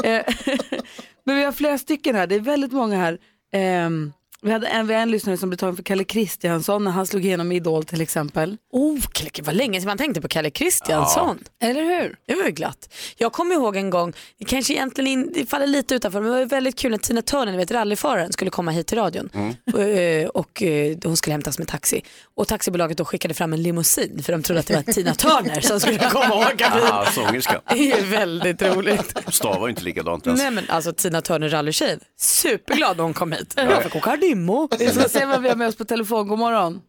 Eh, 0.04 0.22
men 1.24 1.36
vi 1.36 1.44
har 1.44 1.52
flera 1.52 1.78
stycken 1.78 2.16
här. 2.16 2.28
Det 2.28 2.36
är 2.36 2.40
väldigt 2.40 2.72
många 2.72 2.98
här. 2.98 3.18
Ehm, 3.54 4.14
vi 4.42 4.52
hade 4.52 4.68
en, 4.68 4.88
vi 4.88 4.94
har 4.94 5.02
en 5.02 5.12
lyssnare 5.12 5.38
som 5.38 5.50
blev 5.50 5.58
tagen 5.58 5.76
för 5.76 5.84
Kalle 5.84 6.04
Kristiansson 6.04 6.84
när 6.84 6.92
han 6.92 7.08
slog 7.08 7.26
igenom 7.26 7.52
Idol 7.52 7.84
till 7.84 8.02
exempel. 8.02 8.58
Oh, 8.72 9.00
Kalle, 9.12 9.30
vad 9.42 9.56
länge 9.56 9.82
sedan 9.82 9.88
man 9.88 9.98
tänkte 9.98 10.22
på 10.22 10.28
Kalle 10.28 10.50
Kristiansson. 10.50 11.40
Eller 11.62 11.84
hur? 11.84 12.16
Det 12.28 12.36
var 12.36 12.44
ju 12.44 12.52
glatt. 12.52 12.94
Jag 13.18 13.32
kommer 13.32 13.56
ihåg 13.56 13.76
en 13.76 13.90
gång, 13.90 14.14
det 14.40 14.46
kanske 14.46 14.74
egentligen 14.74 15.08
in, 15.08 15.32
det 15.34 15.46
faller 15.46 15.68
lite 15.68 15.96
utanför, 15.96 16.22
men 16.22 16.32
det 16.32 16.38
var 16.38 16.46
väldigt 16.46 16.80
kul 16.80 16.92
när 16.92 16.98
Tina 16.98 17.22
Turner, 17.22 17.52
ni 17.52 17.58
vet 17.58 17.72
rallyföraren, 17.72 18.34
skulle 18.34 18.52
komma 18.52 18.72
hit 18.72 18.88
till 18.88 18.98
radion. 18.98 19.30
Och, 19.74 19.82
eh, 19.82 20.28
och 20.28 20.64
eh, 20.64 20.98
hon 21.04 21.18
skulle 21.18 21.32
hämtas 21.34 21.60
med 21.60 21.68
taxi. 21.68 22.04
Och 22.36 22.48
taxibolaget 22.48 22.98
då 22.98 23.06
skickade 23.06 23.34
fram 23.34 23.54
en 23.54 23.64
limousin 23.64 24.24
för 24.24 24.32
de 24.34 24.44
trodde 24.44 24.60
att 24.60 24.68
det 24.68 24.76
var 24.76 24.94
Tina 24.94 25.16
Turner 25.16 25.62
som 25.62 25.80
skulle 25.80 26.00
komma 26.10 26.36
och 26.36 26.42
åka 26.42 26.72
bil. 26.76 27.14
Sångerska. 27.14 27.62
Det 27.70 27.92
är 27.92 28.04
väldigt 28.04 28.62
roligt. 28.62 29.18
Stavar 29.28 29.68
ju 29.68 29.70
inte 29.70 29.84
likadant 29.84 30.28
ens. 30.28 30.42
Nej 30.42 30.52
men 30.52 30.70
alltså 30.70 30.94
Tina 30.94 31.22
Turner 31.22 31.50
rallytjej, 31.50 31.98
superglad 32.18 32.98
när 32.98 33.04
hon 33.04 33.14
kom 33.14 33.32
hit. 33.32 33.56
Fick 33.84 33.96
åka 33.96 34.10
limo. 34.30 34.68
Vi 34.80 34.88
ska 34.88 35.04
se 35.10 35.26
vad 35.26 35.42
vi 35.42 35.50
har 35.50 35.56
med 35.56 35.68
oss 35.68 35.78
på 35.78 35.86
telefon. 35.86 36.28
God 36.28 36.40
morgon. 36.40 36.82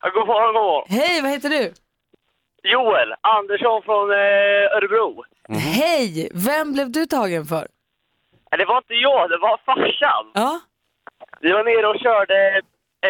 Ja, 0.00 0.10
god 0.14 0.26
morgon, 0.26 0.54
god 0.54 0.62
morgon. 0.62 0.86
Hej, 0.88 1.22
vad 1.22 1.30
heter 1.30 1.48
du? 1.50 1.72
Joel 2.72 3.14
Andersson 3.20 3.82
från 3.82 4.10
eh, 4.10 4.76
Örebro. 4.76 5.24
Hej, 5.78 6.28
vem 6.48 6.72
blev 6.72 6.90
du 6.90 7.06
tagen 7.06 7.44
för? 7.44 7.64
Nej, 8.50 8.58
Det 8.58 8.64
var 8.64 8.76
inte 8.78 8.94
jag, 8.94 9.30
det 9.30 9.38
var 9.38 9.56
farsan. 9.68 10.24
Ja. 10.34 10.60
Vi 11.40 11.52
var 11.52 11.64
nere 11.64 11.86
och 11.92 12.00
körde 12.06 12.36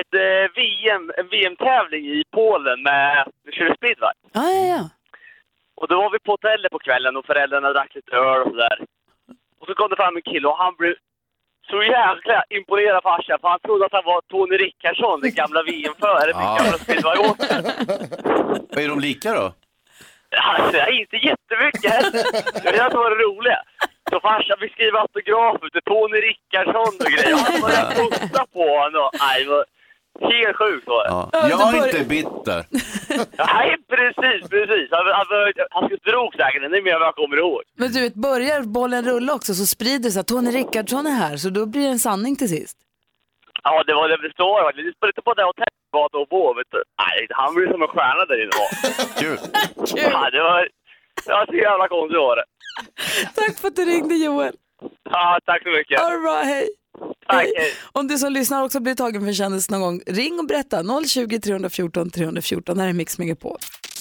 ett 0.01 0.15
eh, 0.27 0.45
VM, 0.61 1.13
en 1.19 1.29
VM-tävling 1.29 2.05
i 2.19 2.23
Polen 2.31 2.83
med 2.83 3.29
vi 3.45 3.53
körde 3.53 3.75
speedway. 3.77 4.13
Ja, 4.33 4.43
ja, 4.51 4.67
ja. 4.77 4.83
Och 5.81 5.89
då 5.89 5.97
var 6.03 6.11
vi 6.11 6.19
på 6.19 6.31
hotellet 6.33 6.73
på 6.73 6.79
kvällen 6.79 7.17
och 7.17 7.27
föräldrarna 7.27 7.73
drack 7.73 7.95
lite 7.95 8.17
öl 8.17 8.43
och 8.43 8.51
sådär. 8.51 8.79
Och 9.61 9.67
så 9.67 9.75
kom 9.75 9.91
det 9.91 9.97
fram 9.97 10.17
en 10.17 10.23
kille 10.23 10.49
och 10.49 10.59
han 10.59 10.75
blev 10.79 10.95
så 11.71 11.83
jäkla 11.83 12.45
imponerad 12.51 13.03
farsan 13.03 13.39
för 13.41 13.49
han 13.49 13.61
trodde 13.61 13.87
att 13.87 13.93
han 13.93 14.05
var 14.05 14.21
Tony 14.31 14.57
Rickardsson, 14.57 15.21
den 15.21 15.35
gamla 15.35 15.63
VM-föraren, 15.63 16.35
Ja. 16.35 16.59
gamla 16.63 16.79
speedwayåkaren. 16.79 17.65
Vad 18.71 18.85
är 18.85 18.89
de 18.89 19.01
lika 19.01 19.33
då? 19.33 19.53
Alltså, 20.37 20.79
inte 20.91 21.17
jättemycket 21.17 21.91
heller. 21.93 22.13
Det 22.63 22.69
är 22.69 22.73
det 22.73 22.91
som 22.91 23.01
var 23.01 23.11
det 23.11 23.25
roliga. 23.25 23.61
Så 24.11 24.21
farsan 24.21 24.57
fick 24.61 24.73
skriva 24.73 24.99
autografer 25.01 25.69
till 25.69 25.83
Tony 25.91 26.19
Rickardsson 26.31 26.93
och 27.05 27.11
grejer. 27.17 27.37
Han 27.37 27.61
började 27.61 27.95
putta 27.95 28.47
på 28.57 28.65
honom. 28.79 29.09
Nej, 29.21 29.45
det 29.45 29.51
var 29.51 29.65
helt 30.21 30.57
sjukt 30.57 30.87
var 30.87 31.05
det. 31.05 31.11
Ja. 31.11 31.49
Jag 31.49 31.75
är 31.75 31.87
inte 31.87 32.05
bitter. 32.05 32.61
Nej, 33.55 33.77
precis, 33.89 34.49
precis. 34.51 34.89
Han, 34.91 35.07
han, 35.07 35.27
han 35.71 35.89
drog 36.05 36.35
säkert 36.35 36.63
ännu 36.65 36.83
mer 36.83 36.95
än 36.95 37.01
vad 37.01 37.07
jag 37.09 37.15
kommer 37.17 37.37
ihåg. 37.37 37.63
Men 37.79 37.93
du 37.93 38.01
vet, 38.01 38.15
börjar 38.15 38.63
bollen 38.63 39.05
rulla 39.05 39.35
också 39.35 39.55
så 39.55 39.67
sprider 39.67 40.05
det 40.05 40.11
sig 40.11 40.21
att 40.21 40.27
Tony 40.27 40.51
Rickardsson 40.51 41.07
är 41.07 41.11
här 41.11 41.37
så 41.37 41.49
då 41.51 41.67
blir 41.67 41.83
det 41.83 41.89
en 41.89 41.99
sanning 41.99 42.37
till 42.37 42.49
sist. 42.49 42.77
Ja, 43.63 43.83
det 43.87 43.95
var 43.95 44.09
det 44.09 44.17
det 44.29 44.33
står. 44.33 44.73
Vi 44.77 44.93
spelade 44.93 45.11
inte 45.11 45.23
på 45.23 45.35
det 45.35 45.43
hotellet, 45.45 45.93
gata 45.93 46.19
och 46.19 46.29
bo, 46.29 46.55
vet 46.55 46.67
du. 46.71 46.83
Nej, 47.05 47.27
han 47.31 47.55
blev 47.55 47.73
som 47.73 47.83
en 47.83 47.89
stjärna 47.89 48.25
där 48.25 48.43
inne. 48.43 48.53
Kul. 49.21 49.39
Ja, 50.13 50.31
det 50.31 50.43
var, 50.43 50.69
det 51.27 51.33
var 51.33 51.47
så 51.47 51.55
jävla 51.55 51.89
konstigt 51.89 52.19
var 52.19 52.37
det. 52.37 52.45
Tack 53.35 53.59
för 53.61 53.69
att 53.69 53.77
du 53.77 53.85
ringde 53.85 54.15
Joel. 54.15 54.55
Ja, 55.11 55.39
tack 55.47 55.63
så 55.63 55.69
mycket. 55.71 56.01
Ha 56.01 56.11
det 56.11 56.19
bra, 56.19 56.37
hej. 56.37 56.69
Tack, 57.29 57.43
hej. 57.57 57.73
Om 57.93 58.09
du 58.09 58.19
som 58.19 58.33
lyssnar 58.33 58.63
också 58.63 58.81
blir 58.81 58.95
tagen 58.95 59.21
för 59.21 59.29
en 59.29 59.35
kändis 59.35 59.71
någon 59.71 59.81
gång, 59.81 60.01
ring 60.07 60.39
och 60.39 60.47
berätta. 60.47 60.83
020 61.09 61.41
314 61.41 62.11
314. 62.11 62.77
Det 62.77 62.83
här 62.83 62.89
är 62.89 62.93
Mix 62.93 63.19
Megapol. 63.19 63.57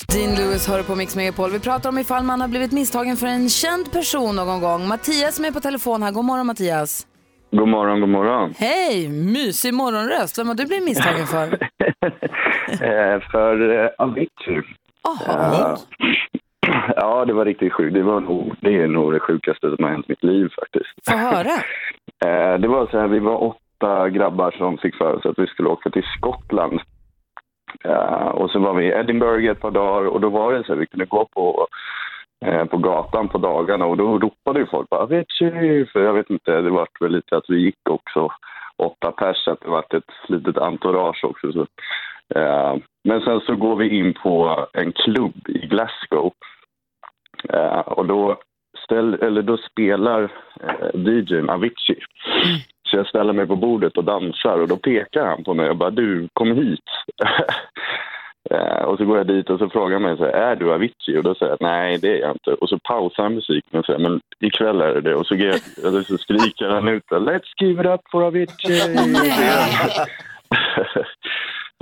Dean 0.08 0.36
Lewis 0.36 0.68
hör 0.68 0.84
på 0.84 0.96
Mix 0.96 1.16
Megapol. 1.16 1.52
Vi 1.52 1.60
pratar 1.60 1.90
om 1.90 1.98
ifall 1.98 2.24
man 2.24 2.42
har 2.42 2.48
blivit 2.48 2.72
misstagen 2.72 3.18
för 3.18 3.28
en 3.28 3.50
känd 3.50 3.92
person 3.92 4.36
någon 4.36 4.62
gång. 4.62 4.88
Mattias 4.88 5.36
som 5.36 5.46
är 5.46 5.52
på 5.52 5.60
telefon 5.60 6.04
här. 6.04 6.12
God 6.12 6.26
morgon 6.26 6.48
Mattias. 6.48 7.08
God 7.52 7.68
morgon, 7.68 8.00
god 8.00 8.10
morgon. 8.10 8.54
Hej, 8.58 9.10
mysig 9.10 9.74
morgonröst. 9.74 10.38
Vem 10.40 10.48
har 10.48 10.56
du 10.56 10.66
blivit 10.66 10.86
misstagen 10.86 11.28
för? 11.28 11.70
Eh, 12.74 13.20
för 13.32 13.84
eh, 13.84 13.90
Avicii. 13.98 14.62
Eh, 15.28 15.78
ja, 16.96 17.26
det 17.26 17.34
var 17.34 17.46
riktigt 17.46 17.74
sjukt. 17.74 17.94
Det, 17.94 18.04
var 18.04 18.20
nog, 18.20 18.56
det 18.62 18.76
är 18.76 18.88
nog 18.88 19.14
det 19.14 19.20
sjukaste 19.20 19.76
som 19.76 19.84
har 19.84 19.92
hänt 19.92 20.06
i 20.10 20.12
mitt 20.12 20.24
liv 20.24 20.50
faktiskt. 20.60 21.10
Få 21.10 21.18
höra. 21.18 21.52
Eh, 22.26 22.60
det 22.60 22.68
var 22.68 22.88
så 22.92 23.00
här, 23.00 23.08
vi 23.08 23.20
var 23.20 23.44
åtta 23.44 24.10
grabbar 24.10 24.52
som 24.52 24.78
fick 24.78 24.96
för 24.96 25.14
oss 25.14 25.26
att 25.26 25.40
vi 25.40 25.48
skulle 25.48 25.70
åka 25.70 25.90
till 25.90 26.04
Skottland. 26.18 26.80
Eh, 27.84 28.28
och 28.28 28.50
så 28.50 28.60
var 28.60 28.74
vi 28.74 28.86
i 28.86 28.92
Edinburgh 28.92 29.52
ett 29.52 29.60
par 29.60 29.72
dagar 29.72 30.08
och 30.08 30.22
då 30.22 30.30
var 30.30 30.54
det 30.54 30.64
så 30.64 30.74
här, 30.74 30.80
vi 30.80 30.86
kunde 30.86 31.06
gå 31.06 31.28
på, 31.34 31.68
eh, 32.46 32.66
på 32.66 32.78
gatan 32.78 33.28
på 33.30 33.38
dagarna 33.38 33.86
och 33.86 33.98
då 33.98 34.18
ropade 34.18 34.60
ju 34.60 34.66
folk 34.66 34.90
bara 34.90 35.02
Avicii, 35.02 35.86
för 35.86 36.04
jag 36.04 36.14
vet 36.14 36.30
inte, 36.30 36.62
det 36.62 36.70
var 36.70 36.88
väl 37.00 37.12
lite 37.12 37.38
att 37.38 37.50
vi 37.50 37.60
gick 37.60 37.90
också 37.90 38.30
åtta 38.78 39.12
pers, 39.12 39.48
att 39.48 39.62
det 39.62 39.70
var 39.70 39.80
ett 39.80 40.04
litet 40.28 40.58
entourage 40.58 41.24
också. 41.24 41.52
Så. 41.52 41.66
Eh, 42.36 42.76
men 43.04 43.22
sen 43.22 43.42
så 43.46 43.56
går 43.56 43.76
vi 43.76 43.98
in 43.98 44.14
på 44.14 44.68
en 44.74 44.92
klubb 44.92 45.50
i 45.50 45.68
Glasgow 45.68 46.34
Eh, 47.50 47.80
och 47.80 48.06
då, 48.06 48.38
ställ, 48.86 49.14
eller 49.14 49.42
då 49.42 49.58
spelar 49.58 50.24
eh, 50.62 51.02
DJn 51.02 51.50
Avicii. 51.50 52.00
Så 52.90 52.98
jag 52.98 53.08
ställer 53.08 53.34
mig 53.34 53.48
på 53.48 53.56
bordet 53.56 53.98
och 53.98 54.04
dansar 54.04 54.58
och 54.60 54.68
då 54.68 54.78
pekar 54.78 55.26
han 55.26 55.44
på 55.44 55.54
mig 55.54 55.70
och 55.70 55.78
bara 55.78 55.90
du, 55.90 56.28
kom 56.34 56.52
hit. 56.52 56.84
Eh, 58.52 58.84
och 58.84 58.98
så 58.98 59.06
går 59.06 59.18
jag 59.18 59.28
dit 59.28 59.50
och 59.50 59.60
så 59.60 59.70
frågar 59.70 59.94
han 59.94 60.02
mig 60.02 60.18
så 60.18 60.24
här, 60.24 60.32
är 60.32 60.56
du 60.56 60.74
Avicii? 60.74 61.18
Och 61.18 61.24
då 61.24 61.36
säger 61.36 61.52
jag 61.52 61.62
nej 61.62 61.98
det 61.98 62.18
är 62.18 62.22
jag 62.22 62.32
inte. 62.32 62.54
Och 62.54 62.70
så 62.70 62.80
pausar 62.80 63.24
han 63.24 63.36
musiken 63.36 63.80
och 63.80 63.86
säger 63.86 64.00
men 64.00 64.22
ikväll 64.40 64.82
är 64.82 64.94
det 64.94 65.02
det. 65.02 65.16
Och 65.16 65.28
så, 65.28 65.36
så 66.04 66.18
skriker 66.18 66.70
han 66.70 66.88
ut 66.88 67.04
Let's 67.12 67.54
give 67.60 67.82
it 67.82 67.88
up 67.88 68.02
for 68.12 68.24
Avicii! 68.24 68.82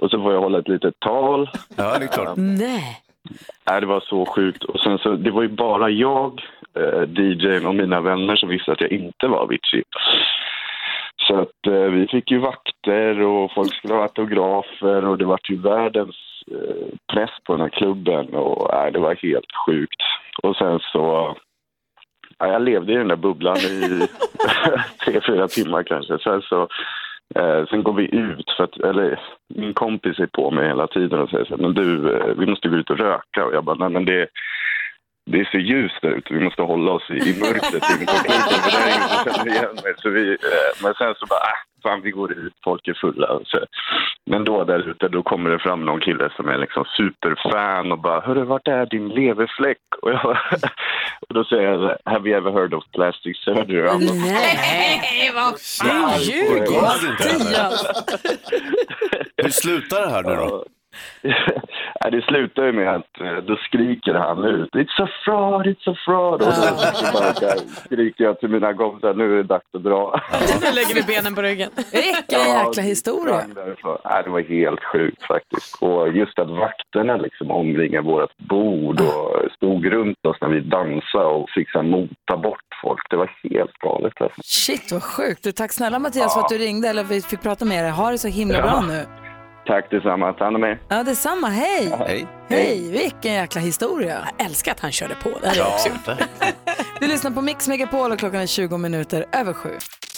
och 0.01 0.11
så 0.11 0.21
får 0.21 0.33
jag 0.33 0.41
hålla 0.41 0.59
ett 0.59 0.67
litet 0.67 0.99
tal. 0.99 1.49
Ja, 1.77 1.99
det 1.99 2.05
är 2.05 2.07
klart. 2.07 2.37
Nej. 2.37 3.01
Nej, 3.69 3.81
det 3.81 3.87
var 3.87 3.99
så 3.99 4.25
sjukt. 4.25 4.63
Och 4.63 4.79
sen 4.79 4.97
så, 4.97 5.15
det 5.15 5.31
var 5.31 5.41
ju 5.41 5.47
bara 5.47 5.89
jag, 5.89 6.41
eh, 6.75 7.03
DJn 7.09 7.65
och 7.65 7.75
mina 7.75 8.01
vänner 8.01 8.35
som 8.35 8.49
visste 8.49 8.71
att 8.71 8.81
jag 8.81 8.91
inte 8.91 9.27
var 9.27 9.37
Avicii. 9.37 9.83
Så 11.27 11.39
att 11.39 11.67
eh, 11.67 11.73
vi 11.73 12.07
fick 12.07 12.31
ju 12.31 12.37
vakter 12.37 13.21
och 13.21 13.51
folk 13.53 13.75
skulle 13.75 13.93
ha 13.93 14.01
autografer 14.01 15.05
och 15.05 15.17
det 15.17 15.25
var 15.25 15.39
ju 15.49 15.57
världens 15.57 16.15
eh, 16.51 16.97
press 17.13 17.29
på 17.43 17.53
den 17.53 17.61
här 17.61 17.69
klubben 17.69 18.33
och 18.33 18.69
nej, 18.73 18.91
det 18.91 18.99
var 18.99 19.15
helt 19.15 19.51
sjukt. 19.65 20.01
Och 20.43 20.55
sen 20.55 20.79
så, 20.79 21.35
ja, 22.37 22.47
jag 22.47 22.61
levde 22.61 22.93
i 22.93 22.95
den 22.95 23.07
där 23.07 23.15
bubblan 23.15 23.57
i 23.57 24.07
tre, 25.05 25.21
fyra 25.27 25.47
timmar 25.47 25.83
kanske. 25.83 26.19
Sen 26.19 26.41
så 26.41 26.67
Eh, 27.35 27.65
sen 27.69 27.83
går 27.83 27.93
vi 27.93 28.15
ut, 28.15 28.51
för 28.57 28.63
att, 28.63 28.77
eller 28.77 29.19
min 29.47 29.73
kompis 29.73 30.19
är 30.19 30.27
på 30.27 30.51
mig 30.51 30.67
hela 30.67 30.87
tiden 30.87 31.19
och 31.19 31.29
säger 31.29 31.45
så 31.45 31.55
här, 31.55 31.61
men 31.61 31.73
du, 31.73 32.15
eh, 32.15 32.33
vi 32.37 32.45
måste 32.45 32.69
gå 32.69 32.75
ut 32.75 32.89
och 32.89 32.97
röka. 32.97 33.45
Och 33.45 33.53
jag 33.53 33.63
bara, 33.63 33.75
nej 33.75 33.89
men 33.89 34.05
det, 34.05 34.27
det 35.25 35.47
så 35.51 35.57
ljust 35.57 36.03
ute, 36.03 36.33
vi 36.33 36.39
måste 36.39 36.61
hålla 36.61 36.91
oss 36.91 37.09
i, 37.09 37.13
i 37.13 37.39
mörkret 37.39 37.73
inne 37.73 38.05
på 38.05 38.13
klubben, 38.13 38.59
för 38.63 38.71
det 38.71 38.77
är 38.77 38.95
ingen 38.95 39.09
som 39.09 39.33
känner 39.33 39.51
igen 39.51 39.75
mig. 39.83 39.93
Så 39.97 40.09
vi, 40.09 40.31
eh, 40.31 40.83
men 40.83 40.93
sen 40.93 41.13
så 41.19 41.25
bara, 41.25 41.39
äh, 41.39 41.57
fan 41.83 42.01
vi 42.01 42.11
går 42.11 42.31
ut, 42.31 42.53
folk 42.63 42.87
är 42.87 42.93
fulla. 42.93 43.39
Så. 43.45 43.59
Men 44.25 44.43
då 44.43 44.63
där 44.63 44.89
ute, 44.89 45.07
då 45.07 45.23
kommer 45.23 45.49
det 45.49 45.59
fram 45.59 45.85
någon 45.85 45.99
kille 45.99 46.29
som 46.35 46.47
är 46.49 46.57
liksom 46.57 46.85
superfan 46.97 47.91
och 47.91 47.99
bara, 47.99 48.21
hörru, 48.21 48.43
vart 48.43 48.67
är 48.67 48.85
din 48.85 49.09
leverfläck? 49.09 49.77
Och, 50.01 50.11
jag, 50.11 50.25
och 51.27 51.33
då 51.33 51.43
säger 51.43 51.63
jag, 51.63 51.97
have 52.05 52.29
you 52.29 52.37
ever 52.37 52.51
heard 52.51 52.73
of 52.73 52.83
plastic 52.91 53.37
surgery? 53.37 53.81
Bara, 53.81 53.97
Nej, 53.97 55.31
vad 55.35 55.59
fan. 55.61 56.19
Du 56.19 56.23
ljuger. 56.23 56.81
Hur 59.43 59.49
slutar 59.49 60.01
det 60.01 60.09
här 60.09 60.23
nu 60.23 60.35
då? 60.35 60.65
Nej, 62.01 62.11
det 62.11 62.21
slutar 62.21 62.63
ju 62.65 62.71
med 62.71 62.95
att 62.95 63.21
eh, 63.21 63.33
då 63.47 63.55
skriker 63.55 64.13
han 64.13 64.43
ut 64.45 64.69
It's 64.75 65.03
a 65.03 65.07
fraud, 65.25 65.65
it's 65.67 65.91
a 65.91 65.95
fraud. 66.05 66.41
Och 66.41 66.53
så 66.53 66.73
bara 67.13 67.33
så 67.33 67.45
här 67.45 67.57
skriker 67.85 68.23
jag 68.23 68.39
till 68.39 68.49
mina 68.49 68.73
kompisar, 68.73 69.13
nu 69.13 69.33
är 69.33 69.37
det 69.37 69.43
dags 69.43 69.65
att 69.73 69.83
dra. 69.83 70.21
Nu 70.61 70.71
lägger 70.75 70.95
vi 70.95 71.03
benen 71.03 71.35
på 71.35 71.41
ryggen. 71.41 71.69
Vilken 71.75 72.39
jäkla 72.39 72.83
historia. 72.83 73.41
Nej, 74.05 74.23
det 74.23 74.29
var 74.29 74.41
helt 74.49 74.83
sjukt 74.83 75.23
faktiskt. 75.27 75.81
Och 75.83 76.09
just 76.09 76.39
att 76.39 76.49
vakterna 76.49 77.17
liksom 77.17 77.51
omringade 77.51 78.07
vårt 78.07 78.37
bord 78.37 79.01
och 79.01 79.51
stod 79.55 79.85
runt 79.91 80.25
oss 80.25 80.37
när 80.41 80.49
vi 80.49 80.59
dansade 80.59 81.25
och 81.25 81.49
fick 81.49 81.71
så 81.71 81.81
mota 81.83 82.37
bort 82.37 82.59
folk. 82.83 83.01
Det 83.09 83.15
var 83.15 83.31
helt 83.43 83.77
galet. 83.77 84.21
Alltså. 84.21 84.41
Shit 84.43 84.91
vad 84.91 85.03
sjukt. 85.03 85.43
Du, 85.43 85.51
tack 85.51 85.71
snälla 85.71 85.99
Mattias 85.99 86.33
för 86.33 86.41
att 86.41 86.49
du 86.49 86.57
ringde 86.57 86.87
eller 86.87 87.03
vi 87.03 87.21
fick 87.21 87.41
prata 87.41 87.65
med 87.65 87.83
dig. 87.83 87.91
Ha 87.91 88.11
det 88.11 88.17
så 88.17 88.27
himla 88.27 88.57
Ja. 88.57 88.63
bra 88.63 88.81
nu. 88.87 89.05
Tack 89.67 89.89
detsamma, 89.91 90.33
ta 90.33 90.43
hand 90.43 90.55
om 90.55 90.63
er. 90.63 90.79
Ja, 90.89 91.03
detsamma. 91.03 91.47
Hej! 91.47 91.93
Hej. 92.07 92.27
Hej, 92.49 92.91
vilken 92.91 93.33
jäkla 93.33 93.61
historia. 93.61 94.27
Jag 94.37 94.45
älskar 94.45 94.71
att 94.71 94.79
han 94.79 94.91
körde 94.91 95.15
på. 95.15 95.29
Det 95.41 95.47
hade 95.47 95.59
jag 95.59 95.67
också 95.73 95.89
gjort. 95.89 96.19
Du 96.99 97.07
lyssnar 97.07 97.31
på 97.31 97.41
Mix 97.41 97.67
Megapol 97.67 98.11
och 98.11 98.19
klockan 98.19 98.41
är 98.41 98.45
20 98.47 98.77
minuter 98.77 99.25
över 99.31 99.53
sju. 99.53 99.69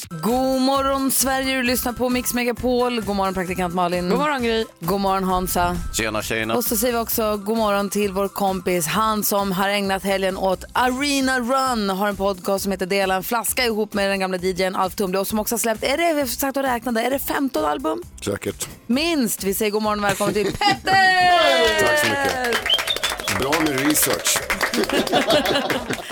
God 0.10 0.62
morgon 0.62 1.12
Sverige, 1.12 1.56
du 1.58 1.64
lyssnar 1.64 1.94
på 1.94 2.10
Mix 2.10 2.34
Megapol. 2.34 3.02
God 3.02 3.16
morgon 3.16 3.34
praktikant 3.34 3.74
Malin. 3.74 4.10
God 4.10 4.20
morgon 4.20 4.44
Gry. 4.44 4.66
God 4.80 5.02
morgon 5.02 5.24
Hansa. 5.24 5.78
Tjena 5.94 6.22
tjejerna. 6.22 6.56
Och 6.56 6.64
så 6.64 6.78
säger 6.78 6.94
vi 6.94 7.00
också 7.00 7.38
god 7.38 7.58
morgon 7.58 7.90
till 7.90 8.12
vår 8.12 8.28
kompis, 8.28 8.88
han 8.88 9.24
som 9.24 9.52
har 9.52 9.70
ägnat 9.70 10.04
helgen 10.04 10.38
åt 10.38 10.64
Arena 10.74 11.40
Run, 11.40 11.90
har 11.90 12.08
en 12.08 12.16
podcast 12.16 12.64
som 12.64 12.72
heter 12.72 12.86
Dela 12.86 13.16
en 13.16 13.24
flaska 13.24 13.66
ihop 13.66 13.94
med 13.94 14.10
den 14.10 14.20
gamla 14.20 14.38
DJn 14.38 14.76
Alf 14.76 14.96
Tumle 14.96 15.20
och 15.20 15.28
som 15.28 15.40
också 15.40 15.56
har 15.56 15.60
släppt, 15.60 15.84
är 15.84 15.98
det, 15.98 16.14
vi 16.14 16.20
har 16.20 16.28
sagt 16.28 16.58
och 16.58 16.64
räknade, 16.64 17.02
är 17.02 17.10
det 17.10 17.20
15 17.20 17.66
album? 17.66 18.04
Säkert. 18.26 18.68
Minst. 18.88 19.44
Vi 19.44 19.54
säger 19.54 19.72
god 19.72 19.84
morgon 19.84 20.00
och 20.00 20.06
välkommen 20.06 20.34
till 20.34 20.46
Petter! 20.60 21.80
Tack 21.88 22.00
så 22.00 22.06
mycket. 22.08 23.40
Bra 23.40 23.54
med 23.60 23.80
research. 23.80 24.38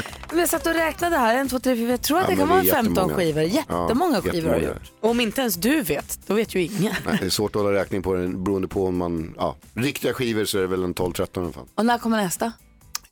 Vi 0.34 0.40
har 0.40 0.48
satt 0.48 0.68
och 0.68 0.74
räknade 0.74 1.18
här, 1.18 1.36
en, 1.38 1.50
två, 1.50 1.60
tre, 1.60 1.76
fyra, 1.76 1.90
jag 1.92 2.02
tror 2.02 2.18
att 2.18 2.24
Ja, 2.24 2.30
det 2.30 2.36
kan 2.36 2.48
vara 2.50 2.62
det 2.62 2.70
är 2.70 2.74
15 2.74 2.94
jättemånga. 2.94 3.16
skivor. 3.18 3.44
Jättemånga 3.44 4.22
Ja, 4.26 4.32
skivor 4.32 4.50
har 4.50 4.56
jättemånga. 4.56 4.80
gjort. 4.80 4.92
Och 5.00 5.10
om 5.10 5.20
inte 5.20 5.42
ens 5.42 5.56
du 5.56 5.82
vet, 5.82 6.20
då 6.28 6.34
vet 6.34 6.56
ju 6.56 6.62
ingen. 6.62 6.94
Nej, 7.06 7.18
det 7.20 7.26
är 7.26 7.30
svårt 7.30 7.56
att 7.56 7.62
hålla 7.62 7.74
räkning 7.80 8.02
på 8.02 8.14
den 8.14 8.44
beroende 8.44 8.68
på 8.68 8.86
om 8.86 8.98
man, 8.98 9.34
ja, 9.38 9.56
riktiga 9.74 10.14
skivor 10.14 10.46
så 10.46 10.58
är 10.58 10.62
det 10.62 10.68
väl 10.68 10.84
en 10.84 10.94
12-13 10.96 11.28
i 11.36 11.44
alla 11.44 11.52
fall. 11.54 11.66
Och 11.76 11.86
när 11.86 11.98
kommer 11.98 12.18
nästa? 12.18 12.52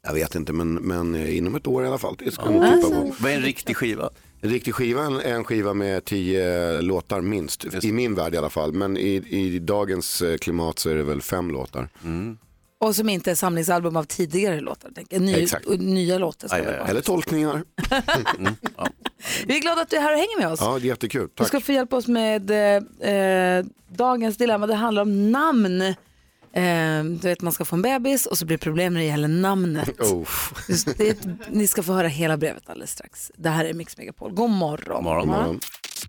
Jag 0.01 0.13
vet 0.13 0.35
inte 0.35 0.53
men, 0.53 0.73
men 0.73 1.15
eh, 1.15 1.37
inom 1.37 1.55
ett 1.55 1.67
år 1.67 1.83
i 1.83 1.87
alla 1.87 1.97
fall. 1.97 2.15
Det 2.19 2.31
ska 2.31 2.43
Ja. 2.53 2.73
tippa 2.75 2.89
på. 2.89 3.13
Vad 3.19 3.31
är 3.31 3.35
en 3.35 3.41
riktig 3.41 3.77
skiva? 3.77 4.09
En 4.41 4.49
riktig 4.49 4.75
skiva 4.75 5.01
är 5.05 5.33
en 5.33 5.43
skiva 5.43 5.73
med 5.73 6.05
tio 6.05 6.81
låtar 6.81 7.21
minst. 7.21 7.65
I 7.83 7.91
min 7.91 8.15
värld 8.15 8.33
i 8.33 8.37
alla 8.37 8.49
fall. 8.49 8.73
Men 8.73 8.97
i, 8.97 9.23
i 9.29 9.59
dagens 9.59 10.21
eh, 10.21 10.37
klimat 10.37 10.79
så 10.79 10.89
är 10.89 10.95
det 10.95 11.03
väl 11.03 11.21
fem 11.21 11.51
låtar. 11.51 11.89
Och 12.81 12.95
som 12.95 13.09
inte 13.09 13.31
är 13.31 13.35
samlingsalbum 13.35 13.95
av 13.95 14.03
tidigare 14.03 14.59
låtar. 14.59 14.89
tänker 14.89 15.15
jag. 15.15 15.21
Ny, 15.21 15.47
nya 15.77 16.17
låtar. 16.17 16.49
Aj. 16.51 16.61
Eller 16.89 17.01
tolkningar. 17.01 17.63
Vi 19.47 19.57
är 19.57 19.61
glada 19.61 19.81
att 19.81 19.89
du 19.89 19.95
är 19.95 20.01
här 20.01 20.13
och 20.13 20.19
hänger 20.19 20.39
med 20.39 20.47
oss. 20.51 20.59
Ja, 20.61 20.79
det 20.79 20.85
är 20.85 20.89
jättekul. 20.89 21.21
Du 21.21 21.27
Tack. 21.27 21.47
ska 21.47 21.59
få 21.59 21.71
hjälpa 21.71 21.95
oss 21.95 22.07
med 22.07 22.51
eh, 22.51 23.09
eh, 23.13 23.65
dagens 23.89 24.37
dilemma. 24.37 24.67
Det 24.67 24.75
handlar 24.75 25.01
om 25.01 25.31
namn. 25.31 25.81
Eh, 25.81 27.03
du 27.03 27.27
vet, 27.27 27.41
man 27.41 27.53
ska 27.53 27.65
få 27.65 27.75
en 27.75 27.81
bebis 27.81 28.25
och 28.25 28.37
så 28.37 28.45
blir 28.45 28.57
det 28.57 28.63
problem 28.63 28.93
när 28.93 28.99
det 28.99 29.07
gäller 29.07 29.27
namnet. 29.27 29.89
Oh. 29.99 30.27
Det, 30.97 31.17
ni 31.49 31.67
ska 31.67 31.83
få 31.83 31.93
höra 31.93 32.07
hela 32.07 32.37
brevet 32.37 32.69
alldeles 32.69 32.91
strax. 32.91 33.31
Det 33.35 33.49
här 33.49 33.65
är 33.65 33.73
Mix 33.73 33.97
Megapol. 33.97 34.31
God 34.33 34.49
morgon. 34.49 35.03
morgon. 35.03 35.27
morgon. 35.27 35.59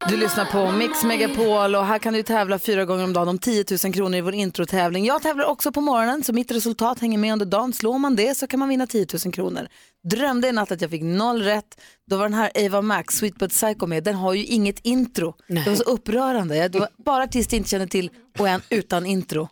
Du 0.08 0.16
lyssnar 0.16 0.44
på 0.44 0.72
Mix 0.72 1.04
Megapol 1.04 1.74
och 1.74 1.86
här 1.86 1.98
kan 1.98 2.12
du 2.12 2.22
tävla 2.22 2.58
fyra 2.58 2.84
gånger 2.84 3.04
om 3.04 3.12
dagen 3.12 3.28
om 3.28 3.38
10 3.38 3.64
000 3.84 3.92
kronor 3.94 4.18
i 4.18 4.20
vår 4.20 4.34
introtävling. 4.34 5.04
Jag 5.06 5.22
tävlar 5.22 5.44
också 5.44 5.72
på 5.72 5.80
morgonen 5.80 6.24
så 6.24 6.32
mitt 6.32 6.50
resultat 6.50 7.00
hänger 7.00 7.18
med 7.18 7.32
under 7.32 7.46
dagen. 7.46 7.72
Slår 7.72 7.98
man 7.98 8.16
det 8.16 8.36
så 8.36 8.46
kan 8.46 8.60
man 8.60 8.68
vinna 8.68 8.86
10 8.86 9.06
000 9.24 9.32
kronor. 9.32 9.68
Drömde 10.10 10.48
i 10.48 10.52
natt 10.52 10.70
att 10.72 10.80
jag 10.80 10.90
fick 10.90 11.02
noll 11.02 11.42
rätt. 11.42 11.80
Då 12.10 12.16
var 12.16 12.24
den 12.24 12.34
här 12.34 12.66
Ava 12.66 12.82
Max, 12.82 13.14
Sweet 13.14 13.36
But 13.38 13.50
Psycho 13.50 13.86
med. 13.86 14.04
Den 14.04 14.14
har 14.14 14.34
ju 14.34 14.44
inget 14.44 14.78
intro. 14.82 15.34
Det 15.48 15.66
var 15.66 15.74
så 15.76 15.82
upprörande. 15.82 16.68
Det 16.68 16.78
var 16.78 16.88
bara 17.04 17.24
artist 17.24 17.52
jag 17.52 17.58
inte 17.58 17.70
känner 17.70 17.86
till 17.86 18.10
och 18.38 18.48
en 18.48 18.62
utan 18.68 19.06
intro. 19.06 19.48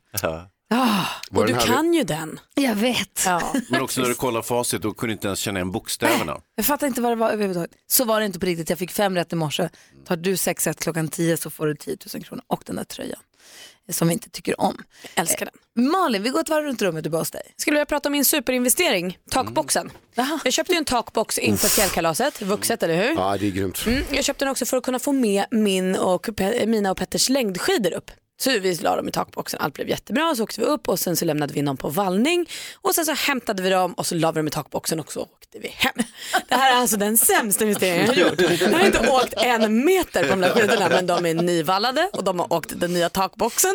Ah, 0.70 1.04
Var 1.31 1.42
Och 1.42 1.48
du 1.48 1.54
kan 1.54 1.94
ju 1.94 2.02
den. 2.04 2.40
jag 2.54 2.74
vet. 2.74 3.26
Men 3.68 3.83
också 3.83 4.00
när 4.00 4.09
du 4.09 4.14
kollar 4.14 4.42
facit, 4.42 4.83
då 4.83 4.92
kunde 4.94 5.11
du 5.11 5.12
inte 5.12 5.26
ens 5.26 5.38
känna 5.38 5.59
igen 5.59 5.72
bokstäverna. 5.72 6.40
Jag 6.54 6.66
fattar 6.66 6.87
inte 6.87 7.00
vad 7.00 7.12
det 7.12 7.16
var 7.16 7.31
överhuvudtaget. 7.31 7.70
Så 7.87 8.04
var 8.04 8.20
det 8.20 8.26
inte 8.26 8.38
på 8.38 8.46
riktigt. 8.46 8.70
Jag 8.70 8.78
fick 8.78 8.90
fem 8.90 9.14
rätt 9.16 9.33
i 9.33 9.37
morse. 9.37 9.68
Tar 10.07 10.16
du 10.16 10.37
sex 10.37 10.66
rätt 10.66 10.81
klockan 10.83 11.09
tio 11.09 11.37
så 11.37 11.50
får 11.50 11.66
du 11.66 11.74
10 11.76 11.96
000 12.14 12.24
kronor 12.24 12.44
och 12.46 12.62
den 12.66 12.76
där 12.76 12.85
tröjan. 12.85 13.18
Som 13.90 14.09
vi 14.09 14.14
inte 14.14 14.31
tycker 14.31 14.61
om. 14.61 14.83
Jag 15.02 15.20
älskar 15.22 15.46
den. 15.46 15.85
Eh, 15.87 15.90
Malin, 15.92 16.22
vi 16.22 16.31
går 16.31 16.40
ett 16.40 16.48
varv 16.48 16.64
runt 16.64 16.83
rummet 16.83 17.07
och 17.07 17.12
hos 17.12 17.31
dig. 17.31 17.42
Skulle 17.57 17.74
vilja 17.74 17.87
prata 17.87 18.09
om 18.09 18.12
min 18.12 18.24
superinvestering, 18.24 19.18
takboxen. 19.31 19.90
Jag 20.44 20.52
köpte 20.52 20.72
ju 20.72 20.78
en 20.78 20.85
takbox 20.85 21.38
inför 21.38 21.68
fjällkalaset, 21.68 22.42
vuxet 22.42 22.83
eller 22.83 22.96
hur? 22.96 23.14
Ja, 23.14 23.37
det 23.40 23.46
är 23.46 23.50
grymt. 23.50 23.85
Mm, 23.87 24.02
jag 24.11 24.24
köpte 24.24 24.44
den 24.44 24.52
också 24.52 24.66
för 24.66 24.76
att 24.76 24.83
kunna 24.85 24.98
få 24.98 25.12
med 25.12 25.44
min 25.50 25.96
och 25.96 26.26
Pe- 26.28 26.66
mina 26.66 26.90
och 26.90 26.96
Petters 26.96 27.28
längdskidor 27.28 27.92
upp. 27.92 28.11
Så 28.40 28.59
vi 28.59 28.74
la 28.74 28.96
dem 28.96 29.09
i 29.09 29.12
takboxen, 29.12 29.61
allt 29.61 29.74
blev 29.74 29.88
jättebra. 29.88 30.35
Så 30.35 30.42
åkte 30.42 30.61
vi 30.61 30.66
upp 30.66 30.88
och 30.88 30.98
sen 30.98 31.16
så 31.16 31.24
lämnade 31.24 31.53
vi 31.53 31.59
in 31.59 31.64
dem 31.64 31.77
på 31.77 31.88
vallning. 31.88 32.46
Och 32.74 32.94
sen 32.94 33.07
så 33.07 33.12
hämtade 33.12 33.62
vi 33.62 33.70
dem 33.70 33.92
och 33.92 34.07
så 34.07 34.14
la 34.14 34.33
vi 34.33 34.38
dem 34.38 34.46
i 34.46 34.51
takboxen 34.51 35.01
och 35.01 35.12
så 35.12 35.20
åkte 35.20 35.59
vi 35.59 35.68
hem. 35.68 35.94
Det 36.48 36.55
här 36.55 36.72
är 36.72 36.77
alltså 36.81 36.96
den 36.96 37.16
sämsta 37.16 37.64
investeringen 37.64 38.07
jag 38.07 38.14
har 38.14 38.31
gjort. 38.31 38.61
Jag 38.61 38.70
har 38.79 38.87
inte 38.87 39.11
åkt 39.11 39.35
en 39.37 39.85
meter 39.85 40.22
på 40.22 40.29
de 40.29 40.40
där 40.40 40.51
skidorna 40.51 40.88
men 40.88 41.07
de 41.07 41.27
är 41.27 41.35
nyvallade 41.35 42.11
och 42.12 42.24
de 42.24 42.38
har 42.38 42.53
åkt 42.53 42.81
den 42.81 42.92
nya 42.92 43.09
takboxen. 43.09 43.74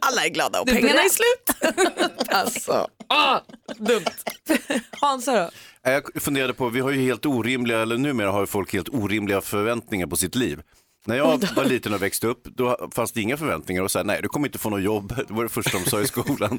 Alla 0.00 0.24
är 0.24 0.28
glada 0.28 0.60
och 0.60 0.66
pengarna 0.66 1.00
är 1.00 1.08
slut. 1.08 1.74
Alltså, 2.30 2.88
ah, 3.06 3.40
dumt. 3.78 4.04
Hansa 4.90 5.32
då? 5.32 5.50
Jag 5.90 6.22
funderade 6.22 6.54
på, 6.54 6.68
vi 6.68 6.80
har 6.80 6.90
ju 6.90 7.00
helt 7.02 7.26
orimliga, 7.26 7.78
eller 7.82 7.96
numera 7.98 8.30
har 8.30 8.40
ju 8.40 8.46
folk 8.46 8.72
helt 8.72 8.88
orimliga 8.88 9.40
förväntningar 9.40 10.06
på 10.06 10.16
sitt 10.16 10.34
liv. 10.34 10.60
När 11.06 11.16
jag 11.16 11.44
var 11.56 11.64
liten 11.64 11.94
och 11.94 12.02
växte 12.02 12.26
upp, 12.26 12.44
då 12.44 12.88
fanns 12.94 13.12
det 13.12 13.20
inga 13.20 13.36
förväntningar 13.36 13.82
och 13.82 13.90
så 13.90 13.98
här, 13.98 14.04
nej 14.04 14.20
du 14.22 14.28
kommer 14.28 14.48
inte 14.48 14.58
få 14.58 14.70
något 14.70 14.82
jobb, 14.82 15.12
det 15.28 15.34
var 15.34 15.42
det 15.42 15.48
första 15.48 15.78
de 15.78 15.90
sa 15.90 16.00
i 16.00 16.06
skolan. 16.06 16.58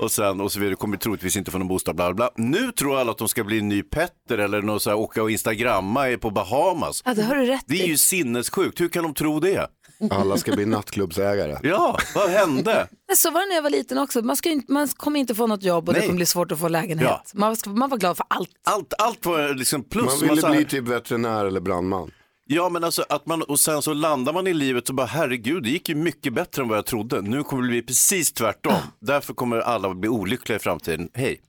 och 0.00 0.10
sen, 0.12 0.40
och 0.40 0.52
så 0.52 0.58
vidare, 0.58 0.72
du 0.72 0.76
kommer 0.76 0.96
troligtvis 0.96 1.36
inte 1.36 1.50
få 1.50 1.58
någon 1.58 1.68
bostad, 1.68 1.96
bla 1.96 2.14
bla. 2.14 2.30
Nu 2.36 2.72
tror 2.72 2.98
alla 2.98 3.10
att 3.10 3.18
de 3.18 3.28
ska 3.28 3.44
bli 3.44 3.58
en 3.58 3.68
ny 3.68 3.82
Petter 3.82 4.38
eller 4.38 4.62
något 4.62 4.82
så 4.82 4.90
här, 4.90 4.96
åka 4.96 5.22
och 5.22 5.30
instagramma 5.30 6.18
på 6.20 6.30
Bahamas. 6.30 7.02
Ja, 7.04 7.14
det 7.14 7.22
har 7.22 7.36
du 7.36 7.46
rätt 7.46 7.64
Det 7.66 7.82
är 7.82 7.86
ju 7.86 7.96
sinnessjukt, 7.96 8.80
hur 8.80 8.88
kan 8.88 9.02
de 9.02 9.14
tro 9.14 9.40
det? 9.40 9.68
Alla 10.10 10.36
ska 10.36 10.52
bli 10.52 10.66
nattklubbsägare. 10.66 11.58
Ja, 11.62 11.98
vad 12.14 12.30
hände? 12.30 12.88
Så 13.16 13.30
var 13.30 13.40
det 13.40 13.46
när 13.48 13.54
jag 13.54 13.62
var 13.62 13.70
liten 13.70 13.98
också. 13.98 14.22
Man, 14.22 14.36
ska 14.36 14.48
ju 14.48 14.54
inte, 14.54 14.72
man 14.72 14.88
kommer 14.88 15.20
inte 15.20 15.34
få 15.34 15.46
något 15.46 15.62
jobb 15.62 15.88
och 15.88 15.94
det 15.94 16.00
Nej. 16.00 16.08
kommer 16.08 16.16
bli 16.16 16.26
svårt 16.26 16.52
att 16.52 16.58
få 16.58 16.68
lägenhet. 16.68 17.08
Ja. 17.08 17.22
Man, 17.34 17.56
ska, 17.56 17.70
man 17.70 17.90
var 17.90 17.98
glad 17.98 18.16
för 18.16 18.26
allt. 18.30 18.50
Allt, 18.64 18.94
allt 18.98 19.26
var 19.26 19.54
liksom 19.54 19.82
plus. 19.84 20.20
Man 20.20 20.28
ville 20.28 20.40
sa- 20.40 20.50
bli 20.50 20.64
typ 20.64 20.88
veterinär 20.88 21.44
eller 21.44 21.60
brandman. 21.60 22.10
Ja, 22.54 22.68
men 22.68 22.84
alltså 22.84 23.04
att 23.08 23.26
man, 23.26 23.42
och 23.42 23.60
sen 23.60 23.82
så 23.82 23.94
landar 23.94 24.32
man 24.32 24.46
i 24.46 24.54
livet 24.54 24.88
och 24.88 24.94
bara 24.94 25.06
herregud, 25.06 25.62
det 25.62 25.70
gick 25.70 25.88
ju 25.88 25.94
mycket 25.94 26.32
bättre 26.32 26.62
än 26.62 26.68
vad 26.68 26.78
jag 26.78 26.86
trodde. 26.86 27.22
Nu 27.22 27.42
kommer 27.42 27.62
det 27.62 27.68
bli 27.68 27.82
precis 27.82 28.32
tvärtom. 28.32 28.74
Därför 29.00 29.34
kommer 29.34 29.58
alla 29.58 29.94
bli 29.94 30.08
olyckliga 30.08 30.56
i 30.56 30.58
framtiden. 30.58 31.08
Hej. 31.14 31.40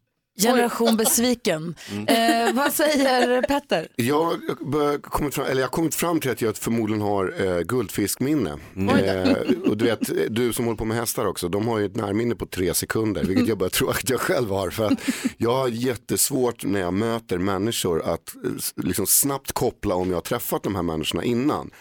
Generation 0.41 0.97
besviken. 0.97 1.75
Eh, 2.07 2.53
vad 2.53 2.73
säger 2.73 3.41
Petter? 3.41 3.87
Jag 3.95 4.23
har 4.23 5.01
kommit 5.01 5.35
fram, 5.35 5.45
eller 5.45 5.61
jag 5.61 5.67
har 5.67 5.71
kommit 5.71 5.95
fram 5.95 6.19
till 6.19 6.31
att 6.31 6.41
jag 6.41 6.57
förmodligen 6.57 7.01
har 7.01 7.33
eh, 7.45 7.59
guldfiskminne. 7.61 8.57
Eh, 8.77 9.37
och 9.69 9.77
du 9.77 9.85
vet, 9.85 9.99
du 10.29 10.53
som 10.53 10.65
håller 10.65 10.77
på 10.77 10.85
med 10.85 10.97
hästar 10.97 11.25
också, 11.25 11.49
de 11.49 11.67
har 11.67 11.79
ju 11.79 11.85
ett 11.85 11.95
närminne 11.95 12.35
på 12.35 12.45
tre 12.45 12.73
sekunder, 12.73 13.23
vilket 13.23 13.47
jag 13.47 13.57
bara 13.57 13.69
tror 13.69 13.89
att 13.89 14.09
jag 14.09 14.19
själv 14.19 14.49
har. 14.49 14.69
För 14.69 14.85
att 14.85 14.99
jag 15.37 15.53
har 15.53 15.67
jättesvårt 15.67 16.65
när 16.65 16.79
jag 16.79 16.93
möter 16.93 17.37
människor 17.37 18.01
att 18.01 18.35
eh, 18.45 18.51
liksom 18.83 19.07
snabbt 19.07 19.51
koppla 19.51 19.95
om 19.95 20.09
jag 20.09 20.17
har 20.17 20.21
träffat 20.21 20.63
de 20.63 20.75
här 20.75 20.83
människorna 20.83 21.23
innan. 21.23 21.71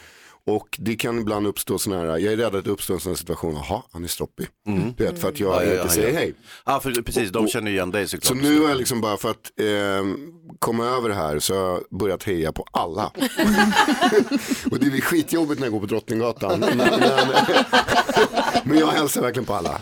Och 0.47 0.79
det 0.79 0.97
kan 0.97 1.19
ibland 1.19 1.47
uppstå 1.47 1.79
sådana 1.79 2.01
här, 2.03 2.19
jag 2.19 2.33
är 2.33 2.37
rädd 2.37 2.55
att 2.55 2.65
det 2.65 2.71
uppstår 2.71 2.95
en 2.95 3.01
sån 3.01 3.11
här 3.13 3.17
situation, 3.17 3.55
jaha, 3.55 3.83
han 3.93 4.05
är 4.05 4.09
stroppig. 4.09 4.47
Du 4.97 5.05
vet, 5.05 5.19
för 5.19 5.29
att 5.29 5.41
jag 5.41 5.55
Ja, 5.55 5.63
inte 5.63 5.75
ja, 5.75 5.89
säger 5.89 6.09
ja. 6.09 6.15
hej. 6.19 6.35
Ja, 6.67 6.81
för 6.81 7.03
precis, 7.03 7.31
de 7.31 7.49
känner 7.49 7.71
igen 7.71 7.91
dig 7.91 8.09
såklart. 8.09 8.25
Så 8.25 8.35
nu 8.35 8.61
har 8.61 8.69
jag 8.69 8.79
liksom 8.79 9.01
bara 9.01 9.17
för 9.17 9.31
att 9.31 9.51
eh, 9.61 10.05
kom 10.59 10.81
över 10.81 11.11
här 11.11 11.39
så 11.39 11.55
har 11.55 11.63
jag 11.63 11.83
börjat 11.99 12.23
heja 12.23 12.53
på 12.53 12.65
alla. 12.71 13.07
och 14.71 14.79
det 14.79 14.91
blir 14.91 15.01
skitjobbigt 15.01 15.61
när 15.61 15.67
jag 15.67 15.73
går 15.73 15.81
på 15.81 15.87
Drottninggatan. 15.87 16.61
Men, 18.65 18.79
jag 18.79 18.87
hälsar 18.87 19.23
verkligen 19.23 19.47
på 19.47 19.55
alla. 19.55 19.81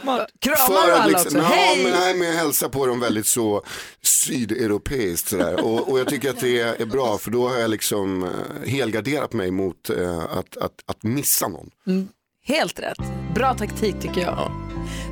Smart. 0.00 0.28
Kramar 0.40 0.56
För 0.56 0.86
du 0.86 0.92
alla 0.92 1.06
liksom, 1.06 1.26
också? 1.26 1.38
Hej! 1.40 1.82
men, 1.82 1.92
nej, 1.92 2.14
men 2.14 2.28
jag 2.28 2.34
hälsar 2.34 2.68
på 2.68 2.86
dem 2.86 3.00
väldigt 3.00 3.26
så 3.26 3.62
sydeuropeiskt 4.02 5.28
sådär. 5.28 5.64
Och, 5.64 5.88
och 5.92 6.00
jag 6.00 6.08
tycker 6.08 6.30
att 6.30 6.40
det 6.40 6.60
är 6.60 6.86
bra 6.86 7.18
för 7.18 7.30
då 7.30 7.48
har 7.48 7.58
jag 7.58 7.70
liksom 7.70 8.22
eh, 8.22 8.68
helgarderat 8.70 9.32
mig 9.32 9.50
mot 9.50 9.79
eh, 9.88 10.24
att, 10.38 10.56
att, 10.56 10.72
att 10.86 11.02
missa 11.02 11.48
någon. 11.48 11.70
Mm, 11.86 12.08
helt 12.44 12.80
rätt. 12.80 12.98
Bra 13.34 13.54
taktik 13.54 14.00
tycker 14.00 14.20
jag. 14.20 14.50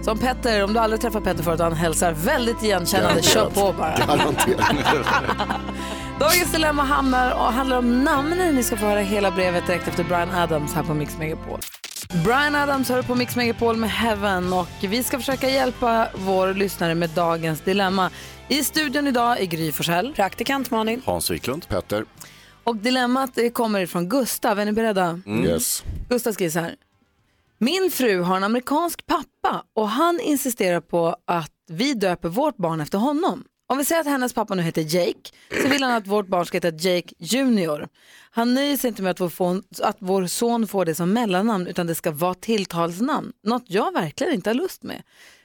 Som 0.04 0.18
Petter, 0.18 0.64
om 0.64 0.72
du 0.72 0.78
aldrig 0.78 1.00
träffat 1.00 1.24
Petter 1.24 1.42
förut 1.42 1.60
och 1.60 1.66
han 1.66 1.74
hälsar 1.74 2.12
väldigt 2.12 2.62
igenkännande, 2.62 3.22
kör 3.22 3.50
på 3.50 3.74
bara. 3.78 3.98
Dagens 6.20 6.52
dilemma 6.52 6.82
hamnar, 6.82 7.32
och 7.32 7.52
handlar 7.52 7.78
om 7.78 8.04
namnen. 8.04 8.54
Ni 8.54 8.62
ska 8.62 8.76
få 8.76 8.86
höra 8.86 9.00
hela 9.00 9.30
brevet 9.30 9.66
direkt 9.66 9.88
efter 9.88 10.04
Brian 10.04 10.30
Adams 10.30 10.74
här 10.74 10.82
på 10.82 10.94
Mix 10.94 11.18
Megapol. 11.18 11.60
Brian 12.24 12.54
Adams 12.54 12.88
hör 12.88 13.02
på 13.02 13.14
Mix 13.14 13.36
Megapol 13.36 13.76
med 13.76 13.90
Heaven 13.90 14.52
och 14.52 14.68
vi 14.80 15.02
ska 15.02 15.18
försöka 15.18 15.50
hjälpa 15.50 16.08
vår 16.14 16.54
lyssnare 16.54 16.94
med 16.94 17.10
dagens 17.10 17.60
dilemma. 17.60 18.10
I 18.48 18.64
studion 18.64 19.06
idag 19.06 19.40
är 19.40 19.44
Gry 19.44 19.72
Forssell. 19.72 20.12
Praktikant 20.14 20.70
Malin. 20.70 21.02
Hans 21.04 21.30
Wiklund. 21.30 21.68
Petter. 21.68 22.04
Och 22.68 22.76
dilemmat 22.76 23.38
kommer 23.52 23.80
ifrån 23.80 24.08
Gustav. 24.08 24.60
Är 24.60 24.64
ni 24.64 24.72
beredda? 24.72 25.20
Mm. 25.26 25.44
Yes. 25.44 25.84
Gustav 26.08 26.32
skriver 26.32 26.50
så 26.50 26.58
här. 26.58 26.76
Min 27.58 27.90
fru 27.90 28.20
har 28.20 28.36
en 28.36 28.44
amerikansk 28.44 29.06
pappa 29.06 29.64
och 29.74 29.88
han 29.88 30.20
insisterar 30.20 30.80
på 30.80 31.16
att 31.24 31.52
vi 31.68 31.94
döper 31.94 32.28
vårt 32.28 32.56
barn 32.56 32.80
efter 32.80 32.98
honom. 32.98 33.44
Om 33.66 33.78
vi 33.78 33.84
säger 33.84 34.00
att 34.00 34.06
hennes 34.06 34.32
pappa 34.32 34.54
nu 34.54 34.62
heter 34.62 34.82
Jake 34.82 35.30
så 35.62 35.68
vill 35.68 35.82
han 35.82 35.92
att 35.92 36.06
vårt 36.06 36.26
barn 36.26 36.46
ska 36.46 36.56
heta 36.56 36.70
Jake 36.70 37.14
Junior. 37.18 37.88
Han 38.30 38.54
nöjer 38.54 38.76
sig 38.76 38.88
inte 38.88 39.02
med 39.02 39.10
att 39.10 39.20
vår, 39.20 39.28
fon, 39.28 39.62
att 39.82 39.96
vår 39.98 40.26
son 40.26 40.66
får 40.66 40.84
det 40.84 40.94
som 40.94 41.12
mellannamn 41.12 41.66
utan 41.66 41.86
det 41.86 41.94
ska 41.94 42.10
vara 42.10 42.34
tilltalsnamn. 42.34 43.32
Något 43.44 43.64
jag 43.66 43.92
verkligen 43.92 44.34
inte 44.34 44.50
har 44.50 44.54
lust 44.54 44.82
med. 44.82 45.02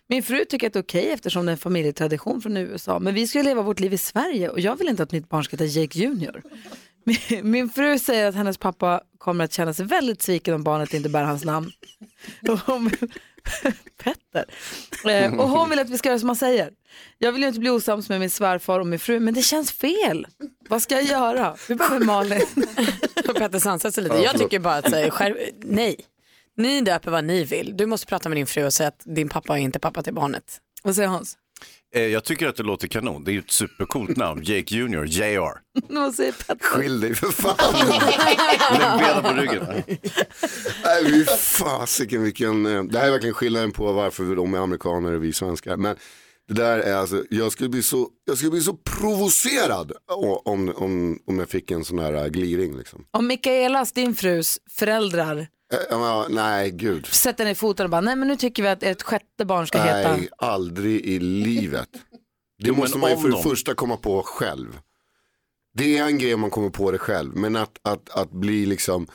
Min 0.08 0.24
fru 0.24 0.46
tycker 0.46 0.68
att 0.68 0.74
det 0.74 0.80
är 0.80 0.84
okej 0.84 1.12
eftersom 1.12 1.46
det 1.46 1.50
är 1.50 1.54
en 1.54 1.58
familjetradition 1.58 2.42
från 2.42 2.58
USA 2.58 3.00
men 3.00 3.14
vi 3.14 3.28
ska 3.28 3.38
ju 3.38 3.44
leva 3.44 3.62
vårt 3.62 3.80
liv 3.80 3.94
i 3.94 3.98
Sverige 3.98 4.50
och 4.50 4.60
jag 4.60 4.76
vill 4.76 4.90
inte 4.90 5.04
att 5.04 5.12
mitt 5.12 5.30
barn 5.30 5.44
ska 5.44 5.54
heta 5.54 5.66
Jake 5.66 6.00
Junior. 6.00 6.42
Min, 7.44 7.70
fru 7.70 8.00
säger 8.00 8.28
att 8.30 8.36
hennes 8.36 8.58
pappa 8.58 9.02
kommer 9.18 9.44
att 9.44 9.54
känna 9.54 9.74
sig 9.74 9.86
väldigt 9.86 10.22
sviken 10.22 10.54
om 10.54 10.64
barnet 10.64 10.94
inte 10.94 11.10
bär 11.10 11.24
hans 11.24 11.46
namn. 11.46 11.72
Och 12.50 12.60
hon, 12.60 12.92
Petter. 14.04 14.46
Eh, 15.10 15.40
och 15.40 15.50
hon 15.50 15.70
vill 15.70 15.80
att 15.80 15.90
vi 15.90 15.98
ska 15.98 16.10
göra 16.10 16.20
som 16.20 16.30
han 16.30 16.36
säger. 16.36 16.72
Jag 17.18 17.32
vill 17.32 17.42
ju 17.42 17.48
inte 17.48 17.60
bli 17.60 17.70
osams 17.70 18.10
med 18.10 18.20
min 18.20 18.30
svärfar 18.30 18.80
och 18.80 18.88
min 18.88 19.00
fru, 19.00 19.20
men 19.20 19.34
det 19.34 19.42
känns 19.42 19.72
fel. 19.72 20.28
Vad 20.70 20.82
ska 20.82 20.96
jag 20.96 21.04
göra? 21.04 21.56
Vi 21.70 21.76
behöver 21.76 22.06
Malin. 22.06 22.42
Petter 23.36 23.60
sansar 23.60 23.92
sig 23.92 24.04
lite. 24.04 24.16
Ja, 24.16 24.24
Jag 24.24 24.38
tycker 24.38 24.60
bara 24.60 24.76
att 24.76 24.90
säga, 24.90 25.12
skär, 25.12 25.38
nej. 25.62 25.96
Ni 26.58 26.82
döper 26.82 27.12
vad 27.12 27.24
ni 27.24 27.44
vill. 27.44 27.78
Du 27.78 27.86
måste 27.86 28.08
prata 28.08 28.30
med 28.30 28.38
din 28.38 28.48
fru 28.48 28.66
och 28.66 28.74
säga 28.74 28.88
att 28.88 29.02
din 29.06 29.30
pappa 29.30 29.58
är 29.58 29.62
inte 29.62 29.80
pappa 29.80 30.04
till 30.04 30.14
barnet. 30.14 30.60
Vad 30.84 30.96
säger 30.96 31.10
Hans? 31.10 31.38
Eh, 31.96 32.02
Jag 32.02 32.24
tycker 32.24 32.48
att 32.48 32.56
det 32.56 32.64
låter 32.64 32.88
kanon. 32.88 33.24
Det 33.24 33.32
är 33.32 33.34
ju 33.34 33.40
ett 33.40 33.52
supercoolt 33.52 34.18
namn. 34.18 34.42
Jake 34.44 34.76
Junior, 34.76 35.06
JR. 35.08 35.52
Vad 35.94 36.16
säger 36.16 36.32
Petter? 36.32 36.58
Skilj 36.66 37.02
dig 37.02 37.16
för 37.16 37.28
fan. 37.28 37.90
Lägg 38.80 39.00
benen 39.00 39.24
på 39.24 39.42
ryggen. 39.42 39.84
Nej, 40.84 41.06
fy 41.06 41.26
fasiken 41.38 42.24
vilken, 42.24 42.66
eh, 42.66 42.84
det 42.84 43.00
här 43.00 43.08
är 43.08 43.12
verkligen 43.12 43.34
skillnaden 43.34 43.72
på 43.72 43.92
varför 43.92 44.36
de 44.36 44.54
är 44.54 44.58
amerikaner 44.58 45.12
och 45.12 45.24
vi 45.24 45.34
svenskar. 45.34 45.78
Men 45.78 45.96
det 46.48 46.54
där 46.54 46.80
är 46.80 46.94
alltså, 46.96 47.24
jag 47.30 47.52
skulle 47.52 47.70
bli 47.70 47.84
så, 47.84 48.10
jag 48.26 48.38
skulle 48.38 48.52
bli 48.52 48.62
så 48.62 48.74
provocerad 48.74 49.92
om, 50.46 50.70
om, 50.76 51.20
om 51.26 51.40
jag 51.40 51.50
fick 51.50 51.72
en 51.72 51.86
sån 51.86 52.00
här 52.00 52.14
äh, 52.14 52.28
gliring 52.28 52.78
liksom. 52.78 53.06
Om 53.12 53.28
Mikaelas, 53.28 53.92
din 53.92 54.16
frus 54.16 54.60
föräldrar, 54.72 55.38
Eh, 55.38 55.48
ja, 55.90 56.28
nej, 56.30 56.72
gud. 56.72 57.06
sätter 57.06 57.46
ner 57.46 57.54
foten 57.54 57.84
och 57.84 57.90
bara, 57.90 58.02
nej 58.02 58.16
men 58.16 58.28
nu 58.28 58.36
tycker 58.36 58.64
vi 58.64 58.70
att 58.70 58.84
ett 58.84 59.02
sjätte 59.04 59.46
barn 59.46 59.68
ska 59.68 59.82
heta. 59.82 60.16
Nej, 60.18 60.30
aldrig 60.38 61.02
i 61.06 61.20
livet. 61.20 61.90
Det 62.60 62.68
Jo, 62.68 62.76
måste 62.76 62.98
man 62.98 63.10
ju 63.12 63.18
för 63.18 63.24
det 63.30 63.36
de- 63.36 63.44
första 63.44 63.74
komma 63.74 63.98
på 63.98 64.22
själv. 64.26 64.80
Det 65.78 65.98
är 65.98 66.06
en 66.06 66.18
grej 66.18 66.34
om 66.34 66.40
man 66.42 66.50
kommer 66.50 66.70
på 66.70 66.92
det 66.92 66.98
själv, 66.98 67.36
men 67.36 67.56
att, 67.56 67.78
att, 67.82 68.10
att 68.10 68.32
bli 68.32 68.66
liksom 68.66 69.08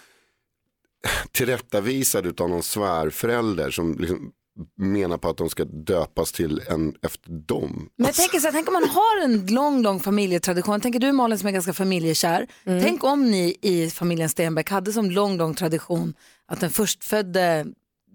tillrättavisad 1.33 2.41
av 2.41 2.49
någon 2.51 2.63
svärförälder 2.63 3.71
som 3.71 3.99
liksom 3.99 4.31
menar 4.77 5.19
på 5.19 5.29
att 5.29 5.37
de 5.37 5.49
ska 5.51 5.65
döpas 5.65 6.33
till 6.33 6.63
en 6.69 6.95
efter 7.03 7.31
dem. 7.31 7.89
Men 7.97 8.07
jag 8.07 8.15
tänker 8.15 8.39
så 8.39 8.47
här, 8.47 8.53
tänk 8.53 8.69
om 8.69 8.73
man 8.73 8.89
har 8.89 9.25
en 9.25 9.47
lång, 9.47 9.83
lång 9.83 10.01
familjetradition. 10.01 10.81
Tänker 10.81 10.99
du 11.01 11.13
Malin 11.13 11.39
som 11.39 11.49
är 11.49 11.53
ganska 11.53 11.73
familjekär. 11.73 12.47
Tänk 12.65 13.05
om 13.05 13.31
ni 13.31 13.57
i 13.63 13.91
familjen 13.91 14.29
Stenbeck 14.29 14.71
hade 14.71 14.93
som 14.93 15.11
lång, 15.11 15.37
lång 15.37 15.55
tradition 15.55 16.15
att 16.49 16.61
den 16.61 16.71
förstfödde 16.71 17.67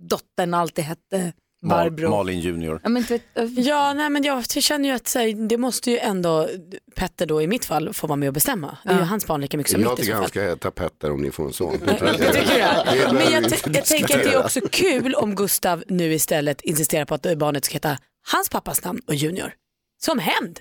dottern 0.10 0.54
alltid 0.54 0.86
hette 0.86 1.34
Barbro. 1.70 2.10
Malin 2.10 2.40
Junior. 2.40 2.80
Ja, 2.84 2.90
men, 2.90 3.02
inte 3.02 3.14
vet- 3.14 3.66
Ja, 3.66 3.94
nej, 3.94 4.10
men 4.10 4.24
jag 4.24 4.50
känner 4.52 4.90
ju 4.90 4.96
att 4.96 5.08
så 5.08 5.20
här, 5.20 5.48
det 5.48 5.58
måste 5.58 5.92
ju 5.92 5.98
ändå 5.98 6.50
Petter 6.96 7.26
då 7.26 7.42
i 7.42 7.48
mitt 7.48 7.66
fall 7.66 7.94
få 7.94 8.08
vara 8.08 8.16
med 8.16 8.28
och 8.28 8.34
bestämma. 8.34 8.78
Det 8.84 8.90
är 8.90 8.98
ju 8.98 9.02
hans 9.04 9.28
barn 9.28 9.42
lika 9.42 9.58
mycket 9.58 9.72
som 9.72 9.82
Jag 9.82 9.90
mitt 9.92 10.00
i 10.00 10.02
tycker 10.02 10.16
han 10.16 10.28
ska 10.28 10.42
heta 10.42 10.72
Petter 10.72 11.12
om 11.12 11.22
ni 11.22 11.32
får 11.32 11.46
en 11.46 11.54
son. 11.54 11.80
Tycker 11.80 13.14
Men 13.14 13.32
jag, 13.32 13.44
jag 13.76 13.86
tänker 13.86 14.18
att 14.18 14.24
det 14.24 14.34
är 14.34 14.40
också 14.44 14.60
kul 14.72 15.16
om 15.16 15.36
Gustav 15.36 15.84
nu 15.88 16.14
istället 16.14 16.62
insisterar 16.62 17.06
på 17.06 17.16
att 17.16 17.38
barnet 17.38 17.66
ska 17.66 17.74
heta 17.74 17.98
hans 18.32 18.50
pappas 18.50 18.84
namn 18.84 19.02
och 19.08 19.16
Junior. 19.16 19.54
Som 20.04 20.20
hämnd. 20.20 20.60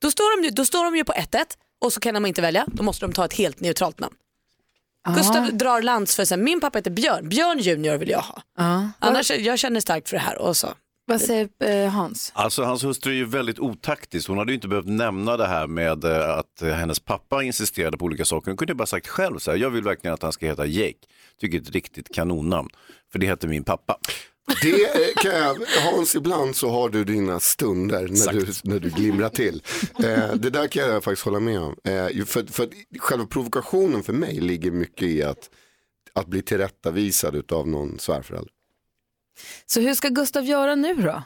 Då 0.00 0.10
står 0.10 0.36
de 0.42 0.44
ju, 0.44 0.50
då 0.50 0.64
står 0.64 0.84
de 0.84 0.96
ju 0.96 1.04
på 1.04 1.12
1-1 1.12 1.44
och 1.84 1.92
så 1.92 2.00
kan 2.00 2.14
de 2.14 2.26
inte 2.26 2.42
välja. 2.42 2.64
Då 2.66 2.82
måste 2.82 3.06
de 3.06 3.12
ta 3.12 3.24
ett 3.24 3.32
helt 3.32 3.60
neutralt 3.60 4.00
namn. 4.00 4.14
Gustav 5.08 5.56
drar 5.56 5.82
lans 5.82 6.16
för 6.16 6.24
sig, 6.24 6.38
min 6.38 6.60
pappa 6.60 6.78
heter 6.78 6.90
Björn, 6.90 7.28
Björn 7.28 7.58
Junior 7.58 7.96
vill 7.96 8.08
jag 8.08 8.20
ha. 8.20 8.42
Ja. 8.58 8.90
Annars, 8.98 9.30
jag 9.30 9.58
känner 9.58 9.80
starkt 9.80 10.08
för 10.08 10.16
det 10.16 10.22
här 10.22 10.38
och 10.38 10.56
så. 10.56 10.68
Vad 11.06 11.20
säger 11.20 11.48
eh, 11.58 11.90
Hans? 11.90 12.32
Alltså 12.34 12.62
hans 12.62 12.84
hustru 12.84 13.12
är 13.12 13.16
ju 13.16 13.24
väldigt 13.24 13.58
otaktisk. 13.58 14.28
Hon 14.28 14.38
hade 14.38 14.52
ju 14.52 14.54
inte 14.54 14.68
behövt 14.68 14.86
nämna 14.86 15.36
det 15.36 15.46
här 15.46 15.66
med 15.66 16.04
eh, 16.04 16.38
att 16.38 16.62
eh, 16.62 16.68
hennes 16.68 17.00
pappa 17.00 17.42
insisterade 17.42 17.96
på 17.96 18.04
olika 18.04 18.24
saker. 18.24 18.50
Hon 18.50 18.56
kunde 18.56 18.72
ju 18.72 18.76
bara 18.76 18.86
sagt 18.86 19.08
själv 19.08 19.38
så 19.38 19.50
här, 19.50 19.58
jag 19.58 19.70
vill 19.70 19.84
verkligen 19.84 20.14
att 20.14 20.22
han 20.22 20.32
ska 20.32 20.46
heta 20.46 20.66
Jake. 20.66 20.98
Tycker 21.40 21.58
det 21.58 21.64
är 21.64 21.68
ett 21.68 21.74
riktigt 21.74 22.14
kanonnamn. 22.14 22.68
För 23.12 23.18
det 23.18 23.26
heter 23.26 23.48
min 23.48 23.64
pappa. 23.64 23.96
Det 24.62 24.84
eh, 24.84 25.14
kan 25.16 25.34
jag, 25.34 25.56
Hans, 25.82 26.14
ibland 26.14 26.56
så 26.56 26.70
har 26.70 26.88
du 26.88 27.04
dina 27.04 27.40
stunder 27.40 28.08
när 28.08 28.32
du, 28.32 28.46
när 28.64 28.80
du 28.80 28.90
glimrar 28.90 29.28
till. 29.28 29.62
Eh, 29.98 30.34
det 30.34 30.50
där 30.50 30.68
kan 30.68 30.82
jag 30.82 31.04
faktiskt 31.04 31.24
hålla 31.24 31.40
med 31.40 31.60
om. 31.60 31.76
Eh, 31.84 32.24
för, 32.24 32.52
för 32.52 32.68
själva 32.98 33.26
provokationen 33.26 34.02
för 34.02 34.12
mig 34.12 34.40
ligger 34.40 34.70
mycket 34.70 35.08
i 35.08 35.22
att, 35.22 35.50
att 36.12 36.26
bli 36.26 36.42
tillrättavisad 36.42 37.52
av 37.52 37.68
någon 37.68 37.98
svärförälder. 37.98 38.52
Så 39.66 39.80
hur 39.80 39.94
ska 39.94 40.08
Gustav 40.08 40.44
göra 40.44 40.74
nu 40.74 40.94
då? 40.94 41.22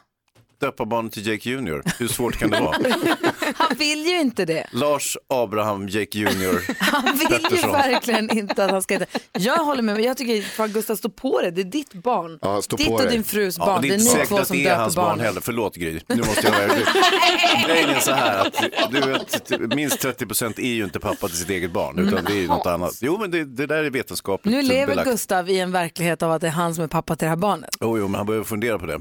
Döpa 0.61 0.85
barnet 0.85 1.13
till 1.13 1.27
Jake 1.27 1.49
Junior. 1.51 1.83
Hur 1.99 2.09
svårt 2.09 2.37
kan 2.37 2.51
det 2.51 2.61
vara? 2.61 2.77
Han 3.55 3.77
vill 3.77 4.07
ju 4.07 4.21
inte 4.21 4.45
det. 4.45 4.67
Lars 4.73 5.17
Abraham 5.29 5.89
Jake 5.89 6.19
Junior. 6.19 6.63
Han 6.79 7.19
vill 7.19 7.29
ju 7.31 7.39
Pettersson. 7.39 7.73
verkligen 7.73 8.31
inte 8.39 8.65
att 8.65 8.71
han 8.71 8.83
ska 8.83 8.95
heta. 8.99 9.19
Jag 9.33 9.57
håller 9.65 9.83
med, 9.83 9.95
men 9.95 10.05
jag 10.05 10.17
tycker 10.17 10.43
fan 10.43 10.73
Gustav 10.73 10.97
stå 10.97 11.09
på 11.09 11.41
det. 11.41 11.51
Det 11.51 11.61
är 11.61 11.65
ditt 11.65 11.93
barn. 11.95 12.39
Ja, 12.43 12.63
stå 12.63 12.77
ditt 12.77 12.87
på 12.87 12.93
och 12.95 13.01
dig. 13.03 13.11
din 13.11 13.25
frus 13.25 13.57
Ja, 13.59 13.67
barn. 13.67 13.83
det 13.83 13.89
det 13.89 13.95
är 13.95 13.97
är 13.97 14.01
inte 14.01 14.05
ni 14.05 14.11
säkert 14.15 14.29
två 14.29 14.39
att 14.39 14.47
som 14.47 14.57
det 14.57 14.63
är 14.63 14.69
döper 14.69 14.81
hans 14.83 14.97
barn 14.97 15.21
heller. 15.21 15.41
Förlåt 15.41 15.77
Gry. 15.77 16.01
Nu 16.07 16.17
måste 16.17 16.47
jag 16.47 16.53
vara 16.53 16.67
Grejen 17.67 17.91
är 17.91 18.01
så 18.01 18.13
här 18.13 18.47
att 18.47 18.63
du 18.91 19.01
vet, 19.01 19.75
minst 19.75 20.05
30% 20.05 20.61
är 20.61 20.75
ju 20.75 20.85
inte 20.85 21.01
pappa 21.01 21.29
till 21.29 21.37
sitt 21.37 21.51
eget 21.51 21.73
barn. 21.73 21.99
Utan 21.99 22.25
det 22.25 22.33
är 22.33 22.37
ju 22.41 22.49
något 22.49 22.67
annat. 22.67 22.93
Jo 23.01 23.19
men 23.21 23.31
det, 23.31 23.45
det 23.45 23.67
där 23.67 23.85
är 23.85 23.91
vetenskapligt 23.91 24.55
Nu 24.57 24.63
lever 24.63 24.87
belagt. 24.87 25.11
Gustav 25.11 25.51
i 25.51 25.61
en 25.61 25.73
verklighet 25.73 26.23
av 26.23 26.33
att 26.33 26.41
det 26.41 26.47
är 26.47 26.51
han 26.51 26.75
som 26.75 26.85
är 26.85 26.89
pappa 26.89 27.17
till 27.17 27.25
det 27.25 27.31
här 27.31 27.37
barnet. 27.37 27.71
Jo, 27.81 27.99
jo, 27.99 28.09
men 28.09 28.15
han 28.15 28.27
behöver 28.27 28.45
fundera 28.45 28.79
på 28.79 28.87
det. 28.87 29.01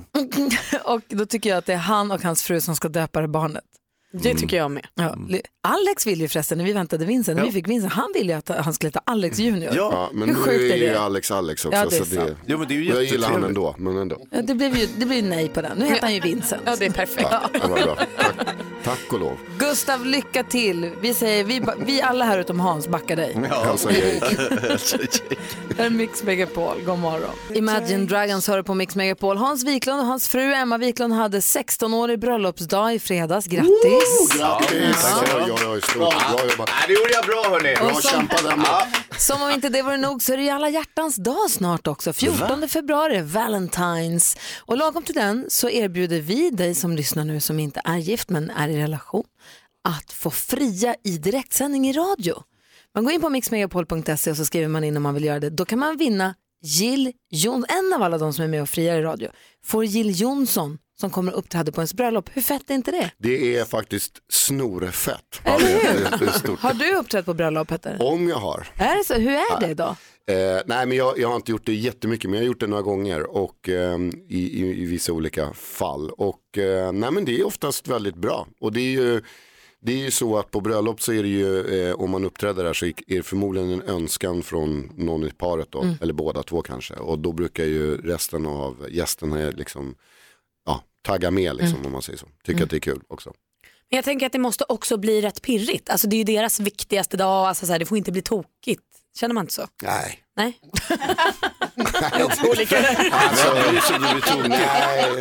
och 0.84 1.02
då 1.08 1.26
tycker 1.26 1.47
jag 1.50 1.58
att 1.58 1.66
det 1.66 1.74
är 1.74 1.78
han 1.78 2.12
och 2.12 2.24
hans 2.24 2.44
fru 2.44 2.62
som 2.62 2.76
ska 2.76 2.90
döpa 2.90 3.22
det 3.22 3.28
barnet. 3.28 3.64
Det 4.12 4.34
tycker 4.36 4.58
jag 4.58 4.72
med. 4.72 4.88
Ja. 4.96 5.16
Alex 5.68 6.08
vill 6.08 6.22
ju 6.22 6.28
förresten, 6.28 6.58
när 6.58 6.66
vi 6.66 6.74
väntade 6.74 7.06
Vincent, 7.06 7.38
när 7.38 7.46
vi 7.46 7.52
fick 7.52 7.68
Vincent, 7.68 7.94
han 7.94 8.12
ville 8.14 8.32
ju 8.34 8.38
att 8.38 8.50
han 8.50 8.74
skulle 8.74 8.88
heta 8.88 9.02
Alex 9.06 9.40
Junior. 9.40 9.74
Ja, 9.76 10.10
men 10.14 10.30
Hur 10.30 10.36
nu 10.46 10.52
är 10.52 10.72
är 10.72 10.76
ju 10.78 10.88
det? 10.88 11.00
Alex 11.00 11.32
Alex 11.32 11.66
också. 11.66 11.78
Ja, 11.78 11.86
det 11.90 11.96
är 11.96 12.00
så 12.00 12.06
sant. 12.06 12.32
Jo, 12.46 12.58
men 12.58 12.68
det 12.68 12.74
är 12.74 12.76
ju 12.76 12.90
jag 12.90 13.04
gillar 13.04 13.28
han 13.30 13.42
jättetrevligt. 13.42 13.48
ändå, 13.78 13.92
men 13.92 13.98
ändå. 14.02 14.18
Ja, 14.32 14.42
det 14.42 14.56
blev 14.56 14.78
ju 14.78 14.88
det 14.98 15.06
blev 15.06 15.24
ju 15.24 15.30
nej 15.30 15.48
på 15.48 15.62
den. 15.62 15.78
Nu 15.78 15.86
heter 15.86 16.02
han 16.02 16.14
ju 16.14 16.20
Vincent. 16.20 16.62
Ja, 16.66 16.76
det 16.80 16.86
är 16.86 16.90
perfekt. 16.92 17.28
Ja, 17.32 17.42
det 17.54 17.68
var 17.68 17.84
bra. 17.84 17.96
Tack, 17.96 18.36
tack 18.84 19.14
och 19.14 19.20
lov. 19.20 19.38
Gustav, 19.60 20.06
lycka 20.06 20.44
till. 20.44 20.92
Vi, 21.02 21.14
säger, 21.14 21.44
vi, 21.44 21.62
ba- 21.62 21.74
vi 21.86 22.02
alla 22.02 22.26
här 22.26 22.40
utom 22.40 22.60
Hans 22.60 22.88
backar 22.88 23.16
dig. 23.16 23.38
Hälsa 23.66 23.92
Jake. 23.92 24.38
Här 25.78 25.86
är 25.86 25.90
Mix 25.90 26.24
Megapol, 26.24 26.76
god 26.86 27.00
morgon. 27.00 27.30
Imagine 27.54 28.06
Dragons 28.08 28.48
hör 28.48 28.64
på 28.64 28.74
Mix 28.74 28.96
Megapol. 28.96 29.38
Hans 29.38 29.64
Wiklund 29.64 30.00
och 30.00 30.06
hans 30.06 30.28
fru 30.30 30.54
Emma 30.54 30.78
Wiklund 30.78 31.14
hade 31.14 31.40
16-årig 31.40 32.20
bröllopsdag 32.20 32.94
i 32.94 33.00
fredags. 33.00 33.46
Grattis! 33.48 33.97
Grattis! 34.38 35.06
Oj, 35.36 35.52
oj, 35.52 35.68
oj, 35.68 35.82
stort. 35.82 35.96
Bra 35.98 36.50
jobbat. 36.50 36.70
det 36.88 36.94
gjorde 36.94 37.12
jag 37.14 37.26
bra 37.26 37.44
hörni. 37.50 37.76
Bra 37.76 37.94
som- 38.02 38.12
kämpat 38.12 38.46
Emma. 38.46 38.82
Som 39.18 39.42
om 39.42 39.50
inte 39.52 39.70
det 39.70 39.82
vore 39.82 39.98
nog 39.98 40.22
så 40.22 40.34
är 40.34 40.38
det 40.38 40.44
ju 40.44 40.50
alla 40.50 40.70
hjärtans 40.70 41.16
dag 41.16 41.50
snart 41.50 41.88
också. 41.88 42.14
14 42.14 42.68
februari, 42.70 43.22
Valentine's. 43.22 44.38
Och 44.60 44.78
lagom 44.78 45.04
till 45.04 45.16
den 45.16 45.46
så 45.50 45.70
erbjuder 45.70 46.22
vi 46.22 46.50
dig 46.50 46.76
som 46.76 46.96
lyssnar 46.96 47.26
nu 47.26 47.40
som 47.42 47.60
inte 47.60 47.82
är 47.84 47.98
gift 47.98 48.30
men 48.30 48.50
är 48.50 48.68
i 48.70 48.78
relation 48.82 49.24
att 49.84 50.12
få 50.14 50.30
fria 50.32 50.96
i 51.04 51.18
direktsändning 51.18 51.90
i 51.90 51.94
radio. 51.94 52.44
Man 52.96 53.04
går 53.04 53.14
in 53.14 53.22
på 53.22 53.30
mixmegapol.se 53.30 54.32
och 54.32 54.38
så 54.38 54.46
skriver 54.46 54.68
man 54.68 54.84
in 54.84 54.98
om 54.98 55.04
man 55.04 55.14
vill 55.14 55.24
göra 55.24 55.40
det. 55.40 55.50
Då 55.50 55.66
kan 55.66 55.80
man 55.80 55.98
vinna 55.98 56.36
Jill 56.64 57.12
Johnson, 57.32 57.66
en 57.70 57.94
av 57.94 58.04
alla 58.04 58.18
de 58.18 58.34
som 58.34 58.44
är 58.44 58.48
med 58.48 58.62
och 58.62 58.70
friar 58.70 58.98
i 59.00 59.02
radio, 59.02 59.30
får 59.66 59.86
Jill 59.86 60.22
Johnson 60.22 60.78
som 61.00 61.10
kommer 61.10 61.32
och 61.34 61.40
uppträder 61.40 61.72
på 61.72 61.82
ens 61.82 61.94
bröllop. 61.94 62.30
Hur 62.34 62.42
fett 62.42 62.70
är 62.70 62.74
inte 62.74 62.92
det? 62.92 63.12
Det 63.18 63.56
är 63.58 63.66
faktiskt 63.66 64.22
snorfett. 64.30 65.42
Ja, 65.44 65.58
det, 65.60 65.72
är, 65.72 66.18
det 66.20 66.26
är 66.26 66.32
stort. 66.32 66.60
Har 66.60 66.74
du 66.74 66.96
uppträtt 66.96 67.26
på 67.26 67.34
bröllop 67.34 67.68
Petter? 67.68 67.98
Om 68.00 68.30
jag 68.30 68.38
har. 68.38 68.68
Är 68.78 68.98
det 68.98 69.04
så? 69.06 69.14
Hur 69.14 69.32
är 69.32 69.68
det 69.68 69.74
då? 69.74 69.96
Eh, 70.34 70.62
nej 70.66 70.86
men 70.86 70.92
jag, 70.98 71.20
jag 71.20 71.28
har 71.30 71.36
inte 71.36 71.52
gjort 71.52 71.66
det 71.66 71.74
jättemycket 71.74 72.30
men 72.30 72.38
jag 72.40 72.44
har 72.44 72.48
gjort 72.48 72.60
det 72.60 72.68
några 72.68 72.82
gånger 72.84 73.24
och 73.38 73.70
eh, 73.70 73.98
i, 74.30 74.62
i, 74.64 74.82
i 74.82 74.86
vissa 74.86 75.14
olika 75.14 75.54
fall. 75.54 76.10
Och 76.10 76.58
eh, 76.58 76.92
nej 76.92 77.12
men 77.12 77.26
det 77.26 77.40
är 77.40 77.48
oftast 77.48 77.88
väldigt 77.88 78.16
bra. 78.16 78.48
Och 78.60 78.74
det 78.74 78.82
är 78.82 78.92
ju, 78.92 79.22
det 79.82 79.92
är 79.94 79.98
ju 79.98 80.12
så 80.12 80.38
att 80.38 80.52
på 80.52 80.62
bröllop 80.62 81.02
så 81.02 81.14
är 81.14 81.24
det 81.24 81.30
ju, 81.30 81.82
eh, 81.90 81.96
om 81.96 82.10
man 82.12 82.26
uppträder 82.26 82.64
där 82.64 82.74
så 82.74 82.86
är 82.86 82.94
det 83.08 83.24
förmodligen 83.24 83.72
en 83.72 83.82
önskan 83.82 84.44
från 84.44 84.92
någon 84.98 85.24
i 85.28 85.32
paret 85.32 85.68
då, 85.72 85.82
Mm. 85.82 85.96
eller 86.02 86.14
båda 86.14 86.44
två 86.44 86.62
kanske. 86.62 86.94
Och 86.94 87.20
då 87.20 87.32
brukar 87.32 87.64
ju 87.66 87.98
resten 87.98 88.46
av 88.46 88.88
gästerna 88.90 89.50
liksom, 89.50 89.96
tagga 91.08 91.32
med 91.32 91.56
liksom 91.56 91.76
Mm. 91.76 91.86
om 91.86 91.92
man 91.92 92.02
säger 92.02 92.20
så. 92.20 92.28
Tycker 92.44 92.64
att 92.64 92.70
det 92.70 92.76
är 92.78 92.80
kul 92.80 93.02
också. 93.08 93.34
Men 93.90 93.96
jag 93.98 94.06
tänker 94.06 94.26
att 94.26 94.32
det 94.32 94.40
måste 94.40 94.66
också 94.70 94.98
bli 94.98 95.22
rätt 95.22 95.42
pirrigt. 95.42 95.90
Alltså 95.90 96.08
det 96.08 96.16
är 96.16 96.18
ju 96.18 96.24
deras 96.24 96.60
viktigaste 96.60 97.18
dag, 97.18 97.48
alltså 97.48 97.66
så 97.66 97.72
här, 97.72 97.80
det 97.80 97.86
får 97.86 97.98
inte 97.98 98.12
bli 98.12 98.22
tokigt. 98.22 98.84
Känner 99.20 99.34
man 99.34 99.44
inte 99.44 99.54
så? 99.54 99.68
Nej. 99.84 100.20
Nej. 100.38 100.60
Alltså, 102.12 103.54
nej, 103.60 104.50
nej, 104.50 105.20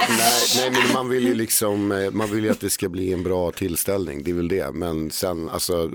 nej, 0.56 0.70
men 0.70 0.92
man 0.92 1.08
vill 1.08 1.24
ju 1.24 1.34
liksom, 1.34 1.92
eh, 1.92 2.10
man 2.10 2.30
vill 2.30 2.44
ju 2.44 2.50
att 2.50 2.60
det 2.60 2.70
ska 2.70 2.88
bli 2.88 3.12
en 3.12 3.22
bra 3.22 3.50
tillställning, 3.52 4.22
det 4.22 4.30
är 4.30 4.34
väl 4.34 4.48
det. 4.48 4.72
Men 4.72 5.10
sen, 5.10 5.48
alltså, 5.48 5.90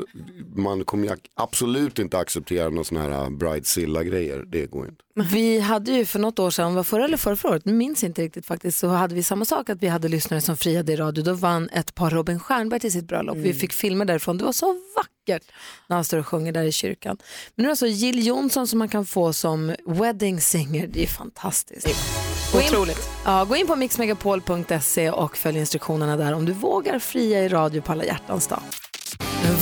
man 0.55 0.85
kommer 0.85 1.07
ju 1.07 1.15
absolut 1.35 1.99
inte 1.99 2.17
acceptera 2.17 2.69
någon 2.69 2.85
sån 2.85 2.97
här 2.97 3.29
bridezilla 3.29 4.03
grejer, 4.03 4.43
det 4.47 4.65
går 4.65 4.87
inte. 4.87 5.03
Vi 5.33 5.59
hade 5.59 5.91
ju 5.91 6.05
för 6.05 6.19
något 6.19 6.39
år 6.39 6.49
sedan, 6.49 6.75
var 6.75 6.83
förra 6.83 7.05
eller 7.05 7.17
förra, 7.17 7.35
förra 7.35 7.51
året, 7.51 7.65
nu 7.65 7.73
minns 7.73 8.03
inte 8.03 8.21
riktigt 8.21 8.45
faktiskt, 8.45 8.79
så 8.79 8.87
hade 8.87 9.15
vi 9.15 9.23
samma 9.23 9.45
sak 9.45 9.69
att 9.69 9.83
vi 9.83 9.87
hade 9.87 10.07
lyssnare 10.07 10.41
som 10.41 10.57
friade 10.57 10.93
i 10.93 10.95
radio. 10.95 11.23
Då 11.23 11.33
vann 11.33 11.69
ett 11.69 11.95
par 11.95 12.09
Robin 12.09 12.39
Stjernberg 12.39 12.79
till 12.79 12.91
sitt 12.91 13.07
bröllop. 13.07 13.37
Vi 13.37 13.53
fick 13.53 13.73
filmer 13.73 14.05
därifrån, 14.05 14.37
det 14.37 14.43
var 14.43 14.51
så 14.51 14.67
vackert 14.95 15.20
när 15.87 15.95
han 15.95 16.03
står 16.05 16.17
och 16.17 16.27
sjunger 16.27 16.51
där 16.51 16.63
i 16.63 16.71
kyrkan. 16.71 17.17
Men 17.55 17.63
nu 17.63 17.63
är 17.63 17.67
det 17.67 17.71
alltså 17.71 17.87
Jill 17.87 18.27
Johnson 18.27 18.67
som 18.67 18.79
man 18.79 18.89
kan 18.89 19.05
få 19.05 19.33
som 19.33 19.75
wedding 19.85 20.41
singer, 20.41 20.87
det 20.87 21.03
är 21.03 21.07
fantastiskt. 21.07 21.87
Gå 22.53 22.61
in, 22.61 22.67
Otroligt. 22.67 23.09
ja, 23.25 23.45
gå 23.45 23.55
in 23.55 23.67
på 23.67 23.75
mixmegapol.se 23.75 25.09
och 25.11 25.37
följ 25.37 25.59
instruktionerna 25.59 26.17
där 26.17 26.33
om 26.33 26.45
du 26.45 26.51
vågar 26.51 26.99
fria 26.99 27.39
i 27.43 27.49
radio 27.49 27.81
på 27.81 27.91
alla 27.91 28.05
hjärtans 28.05 28.47
dag. 28.47 28.61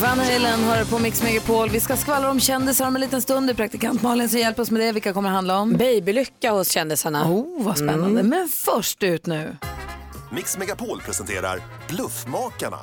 Van 0.01 0.20
Halen 0.20 0.64
hör 0.64 0.86
på 0.86 0.99
Mix 0.99 1.24
Megapol. 1.24 1.70
Vi 1.70 1.80
ska 1.80 1.95
skvallra 1.97 2.30
om 2.32 2.39
kändisar 2.39 2.88
om 2.88 2.95
en 2.95 3.01
liten 3.01 3.22
stund. 3.22 3.55
Praktikant 3.57 4.01
Malin 4.01 4.30
som 4.30 4.39
hjälper 4.39 4.62
oss 4.64 4.72
med 4.72 4.82
det. 4.82 4.91
Vilka 4.91 5.14
kommer 5.14 5.30
det 5.30 5.36
handla 5.36 5.60
om? 5.60 5.74
Babylycka 5.74 6.51
hos 6.51 6.72
kändisarna. 6.72 7.32
Oh, 7.32 7.64
vad 7.64 7.78
spännande. 7.78 8.24
Men 8.24 8.49
först 8.49 9.03
ut 9.03 9.26
nu. 9.26 9.57
Mix 10.32 10.57
Megapol 10.57 11.01
presenterar 11.01 11.62
Bluffmakarna. 11.89 12.78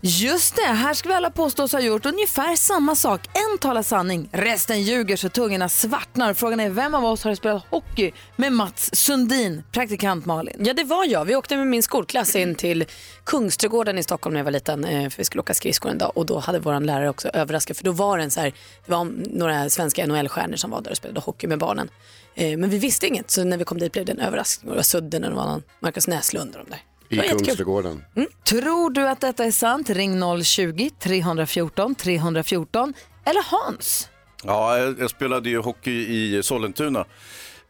Just 0.00 0.56
det, 0.56 0.62
här 0.62 0.94
ska 0.94 1.08
vi 1.08 1.14
alla 1.14 1.30
påstås 1.30 1.72
ha 1.72 1.80
gjort 1.80 2.06
ungefär 2.06 2.56
samma 2.56 2.94
sak. 2.94 3.20
En 3.26 3.58
talar 3.58 3.82
sanning, 3.82 4.28
resten 4.32 4.82
ljuger 4.82 5.16
så 5.16 5.28
tungorna 5.28 5.68
svartnar. 5.68 6.34
Frågan 6.34 6.60
är 6.60 6.70
vem 6.70 6.94
av 6.94 7.04
oss 7.04 7.24
har 7.24 7.34
spelat 7.34 7.64
hockey 7.70 8.12
med 8.36 8.52
Mats 8.52 8.96
Sundin, 8.96 9.62
praktikant 9.72 10.26
Malin? 10.26 10.56
Ja 10.64 10.74
det 10.74 10.84
var 10.84 11.04
jag. 11.04 11.24
Vi 11.24 11.36
åkte 11.36 11.56
med 11.56 11.66
min 11.66 11.82
skolklass 11.82 12.36
in 12.36 12.54
till 12.54 12.84
Kungsträdgården 13.24 13.98
i 13.98 14.02
Stockholm 14.02 14.32
när 14.34 14.40
jag 14.40 14.44
var 14.44 14.50
liten. 14.50 14.84
Eh, 14.84 15.10
för 15.10 15.18
vi 15.18 15.24
skulle 15.24 15.40
åka 15.40 15.54
skridskor 15.54 15.90
en 15.90 15.98
dag 15.98 16.12
och 16.14 16.26
då 16.26 16.38
hade 16.38 16.58
vår 16.58 16.80
lärare 16.80 17.08
också 17.08 17.28
överraskat 17.28 17.76
för 17.76 17.84
då 17.84 17.92
var 17.92 18.18
det 18.18 18.24
en 18.24 18.30
så 18.30 18.40
här, 18.40 18.52
det 18.86 18.92
var 18.92 19.04
några 19.26 19.70
svenska 19.70 20.06
NHL-stjärnor 20.06 20.56
som 20.56 20.70
var 20.70 20.80
där 20.80 20.90
och 20.90 20.96
spelade 20.96 21.20
hockey 21.20 21.46
med 21.46 21.58
barnen. 21.58 21.88
Eh, 22.34 22.58
men 22.58 22.70
vi 22.70 22.78
visste 22.78 23.06
inget 23.06 23.30
så 23.30 23.44
när 23.44 23.56
vi 23.56 23.64
kom 23.64 23.78
dit 23.78 23.92
blev 23.92 24.04
det 24.04 24.12
en 24.12 24.20
överraskning. 24.20 24.70
Det 24.70 24.76
var 24.76 24.82
Sudden 24.82 25.24
och 25.24 25.30
det 25.30 25.36
var 25.36 25.46
någon 25.46 25.62
Marcus 25.80 26.08
Näslund 26.08 26.56
och 26.56 26.64
de 26.64 26.70
där. 26.70 26.87
I. 27.08 27.16
Kungsträdgården. 27.16 28.04
Tror 28.44 28.90
du 28.90 29.08
att 29.08 29.20
detta 29.20 29.44
är 29.44 29.50
sant? 29.50 29.90
Ring 29.90 30.22
020-314 30.22 31.94
314 31.94 32.94
eller 33.24 33.42
Hans. 33.50 34.08
Ja, 34.44 34.78
jag 34.78 35.10
spelade 35.10 35.48
ju 35.48 35.58
hockey 35.58 35.90
i 35.90 36.42
Sollentuna 36.42 37.04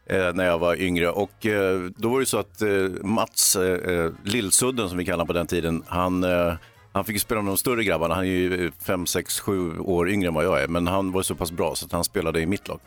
eh, 0.05 0.33
när 0.33 0.45
jag 0.45 0.59
var 0.59 0.75
yngre 0.81 1.09
och 1.09 1.45
eh, 1.45 1.81
då 1.97 2.09
var 2.09 2.19
det 2.19 2.25
så 2.25 2.37
att 2.37 2.61
eh, 2.61 2.69
Mats, 3.03 3.57
Lillsudden 4.23 4.89
som 4.89 4.97
vi 4.97 5.05
kallade 5.05 5.27
på 5.27 5.33
den 5.33 5.47
tiden, 5.47 5.83
han, 5.87 6.25
han 6.91 7.05
fick 7.05 7.21
spela 7.21 7.41
med 7.41 7.51
de 7.51 7.57
större 7.57 7.83
grabbarna. 7.83 8.15
Han 8.15 8.23
är 8.23 8.27
ju 8.27 8.71
5, 8.83 9.05
6, 9.05 9.39
7 9.39 9.79
år 9.79 10.09
yngre 10.09 10.27
än 10.27 10.33
vad 10.33 10.45
jag 10.45 10.61
är, 10.63 10.67
men 10.67 10.87
han 10.87 11.11
var 11.11 11.21
så 11.21 11.35
pass 11.35 11.51
bra 11.51 11.75
så 11.75 11.85
att 11.85 11.91
han 11.91 12.03
spelade 12.03 12.41
i 12.41 12.45
mitt 12.45 12.67
lag. 12.67 12.79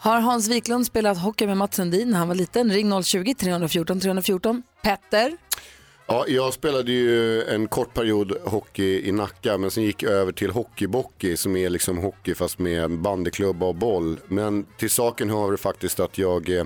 Har 0.00 0.20
Hans 0.20 0.48
Wiklund 0.48 0.86
spelat 0.86 1.18
hockey 1.18 1.46
med 1.46 1.56
Mats 1.56 1.76
Sundin 1.76 2.10
när 2.10 2.18
han 2.18 2.28
var 2.28 2.34
liten? 2.34 2.72
Ring 2.72 2.92
020-314 2.92 4.00
314. 4.00 4.62
Petter? 4.82 5.36
Ja, 6.06 6.24
jag 6.28 6.54
spelade 6.54 6.92
ju 6.92 7.42
en 7.42 7.68
kort 7.68 7.94
period 7.94 8.32
hockey 8.44 9.08
i 9.08 9.12
Nacka 9.12 9.58
men 9.58 9.70
sen 9.70 9.84
gick 9.84 10.02
jag 10.02 10.12
över 10.12 10.32
till 10.32 10.50
hockeybockey 10.50 11.36
som 11.36 11.56
är 11.56 11.70
liksom 11.70 11.98
hockey 11.98 12.34
fast 12.34 12.58
med 12.58 12.98
bandyklubba 12.98 13.66
och 13.66 13.74
boll. 13.74 14.20
Men 14.28 14.66
till 14.78 14.90
saken 14.90 15.30
hör 15.30 15.50
det 15.52 15.58
faktiskt 15.58 16.00
att 16.00 16.18
jag 16.18 16.48
eh, 16.50 16.64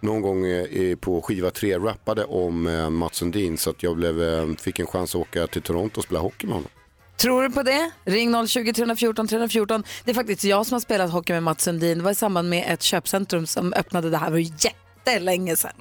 någon 0.00 0.22
gång 0.22 0.46
eh, 0.46 0.96
på 0.96 1.22
skiva 1.22 1.50
3 1.50 1.78
rappade 1.78 2.24
om 2.24 2.66
eh, 2.66 2.90
Mats 2.90 3.16
Sundin 3.16 3.58
så 3.58 3.70
att 3.70 3.82
jag 3.82 3.96
blev, 3.96 4.22
eh, 4.22 4.54
fick 4.58 4.78
en 4.78 4.86
chans 4.86 5.14
att 5.14 5.20
åka 5.20 5.46
till 5.46 5.62
Toronto 5.62 5.98
och 5.98 6.04
spela 6.04 6.20
hockey 6.20 6.46
med 6.46 6.54
honom. 6.54 6.70
Tror 7.16 7.42
du 7.42 7.50
på 7.50 7.62
det? 7.62 7.90
Ring 8.04 8.34
020-314 8.34 9.26
314. 9.28 9.84
Det 10.04 10.10
är 10.10 10.14
faktiskt 10.14 10.44
jag 10.44 10.66
som 10.66 10.74
har 10.74 10.80
spelat 10.80 11.10
hockey 11.10 11.32
med 11.32 11.42
Mats 11.42 11.62
Sundin. 11.62 11.98
Det 11.98 12.04
var 12.04 12.10
i 12.10 12.14
samband 12.14 12.48
med 12.48 12.64
ett 12.72 12.82
köpcentrum 12.82 13.46
som 13.46 13.72
öppnade 13.72 14.10
det 14.10 14.16
här 14.18 14.30
var 14.30 14.38
ju 14.38 14.50
jättelänge 14.58 15.56
sedan. 15.56 15.72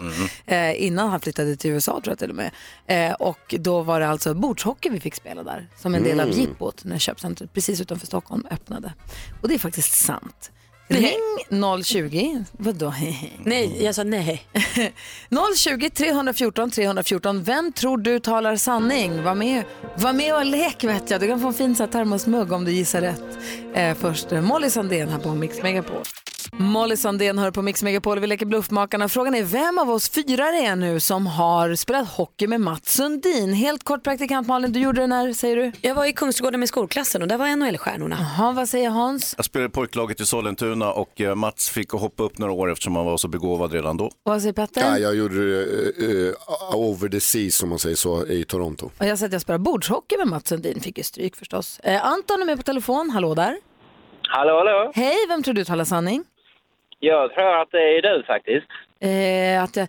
Eh, 0.45 0.83
innan 0.83 1.09
han 1.09 1.19
flyttade 1.19 1.55
till 1.55 1.71
USA 1.71 1.91
tror 1.91 2.11
jag 2.11 2.19
till 2.19 2.29
och 2.29 2.35
med. 2.35 2.51
Eh, 2.87 3.13
och 3.13 3.55
då 3.59 3.81
var 3.81 3.99
det 3.99 4.07
alltså 4.07 4.33
bordshockey 4.33 4.89
vi 4.89 4.99
fick 4.99 5.15
spela 5.15 5.43
där. 5.43 5.67
Som 5.77 5.95
en 5.95 6.03
del 6.03 6.19
av 6.19 6.25
Mm. 6.27 6.39
jippot 6.39 6.83
när 6.85 6.97
köpcentret 6.97 7.53
precis 7.53 7.81
utanför 7.81 8.07
Stockholm 8.07 8.45
öppnade. 8.51 8.93
Och 9.41 9.47
det 9.47 9.53
är 9.53 9.59
faktiskt 9.59 9.93
sant. 9.93 10.51
Ring 10.91 11.83
020, 11.83 12.43
vadå? 12.51 12.93
Nej, 13.45 13.83
jag 13.83 13.95
sa 13.95 14.03
nej. 14.03 14.45
020 15.57 15.89
314 15.89 16.71
314. 16.71 17.43
Vem 17.43 17.71
tror 17.71 17.97
du 17.97 18.19
talar 18.19 18.55
sanning? 18.55 19.23
Var 19.23 19.35
med, 19.35 19.63
var 19.97 20.13
med 20.13 20.35
och 20.35 20.45
lek 20.45 20.83
vet 20.83 21.09
jag. 21.09 21.21
Du 21.21 21.27
kan 21.27 21.39
få 21.39 21.47
en 21.47 21.53
fin 21.53 21.75
termosmugg 21.75 22.51
om 22.51 22.65
du 22.65 22.71
gissar 22.71 23.01
rätt. 23.01 23.23
Eh, 23.73 23.97
först 23.97 24.31
eh, 24.31 24.41
Molly 24.41 24.69
Sandén 24.69 25.09
här 25.09 25.19
på 25.19 25.35
Mix 25.35 25.61
Megapol. 25.63 26.03
Molly 26.51 26.97
Sandén 26.97 27.37
hör 27.39 27.51
på 27.51 27.61
Mix 27.61 27.83
Megapol 27.83 28.17
och 28.17 28.23
vi 28.23 28.27
leker 28.27 28.45
Bluffmakarna. 28.45 29.09
Frågan 29.09 29.35
är 29.35 29.43
vem 29.43 29.79
av 29.79 29.89
oss 29.89 30.09
fyra 30.09 30.51
det 30.51 30.65
är 30.65 30.75
nu 30.75 30.99
som 30.99 31.27
har 31.27 31.75
spelat 31.75 32.07
hockey 32.09 32.47
med 32.47 32.61
Mats 32.61 32.93
Sundin? 32.93 33.53
Helt 33.53 33.83
kort 33.83 34.03
praktikant 34.03 34.47
Malin, 34.47 34.71
du 34.71 34.79
gjorde 34.79 35.01
det 35.01 35.07
när, 35.07 35.33
säger 35.33 35.55
du? 35.55 35.71
Jag 35.81 35.95
var 35.95 36.05
i 36.05 36.13
Kungsträdgården 36.13 36.59
med 36.59 36.69
skolklassen 36.69 37.21
och 37.21 37.27
där 37.27 37.37
var 37.37 37.47
NHL-stjärnorna. 37.47 38.17
Jaha, 38.19 38.51
vad 38.51 38.69
säger 38.69 38.89
Hans? 38.89 39.33
Jag 39.37 39.45
spelade 39.45 39.67
i 39.67 39.71
pojklaget 39.71 40.21
i 40.21 40.25
Sollentuna 40.25 40.91
och 40.91 41.21
eh, 41.21 41.35
Mats 41.35 41.69
fick 41.69 41.91
hoppa 41.91 42.23
upp 42.23 42.37
några 42.37 42.53
år 42.53 42.71
eftersom 42.71 42.95
han 42.95 43.05
var 43.05 43.17
så 43.17 43.27
begåvad 43.27 43.71
redan 43.73 43.97
då. 43.97 44.11
Vad 44.23 44.41
säger 44.41 44.53
Petter? 44.53 44.81
Ja, 44.81 44.97
jag 44.97 45.15
gjorde 45.15 45.35
det 45.35 46.27
eh, 46.29 46.75
over 46.75 47.09
the 47.09 47.19
sea 47.19 47.51
som 47.51 47.69
man 47.69 47.79
säger 47.79 47.95
så 47.95 48.27
i 48.27 48.43
Toronto. 48.45 48.89
Och 48.97 49.05
jag 49.05 49.17
säger 49.17 49.29
att 49.29 49.33
jag 49.33 49.41
spelar 49.41 49.57
bordshockey 49.59 50.17
med 50.17 50.27
Mats 50.27 50.47
Sundin, 50.47 50.79
fick 50.81 50.97
ju 50.97 51.03
stryk 51.03 51.35
förstås. 51.35 51.79
Eh, 51.79 52.05
Anton 52.05 52.41
är 52.41 52.45
med 52.45 52.57
på 52.57 52.63
telefon, 52.63 53.09
hallå 53.09 53.35
där. 53.35 53.57
Hallå, 54.27 54.57
hallå. 54.57 54.91
Hej, 54.95 55.15
vem 55.27 55.43
tror 55.43 55.53
du 55.53 55.65
talar 55.65 55.85
sanning? 55.85 56.23
Jag 57.03 57.33
tror 57.33 57.61
att 57.61 57.71
det 57.71 57.97
är 57.97 58.01
du 58.01 58.23
faktiskt. 58.23 58.67
Eh, 58.99 59.63
att 59.63 59.75
jag, 59.75 59.87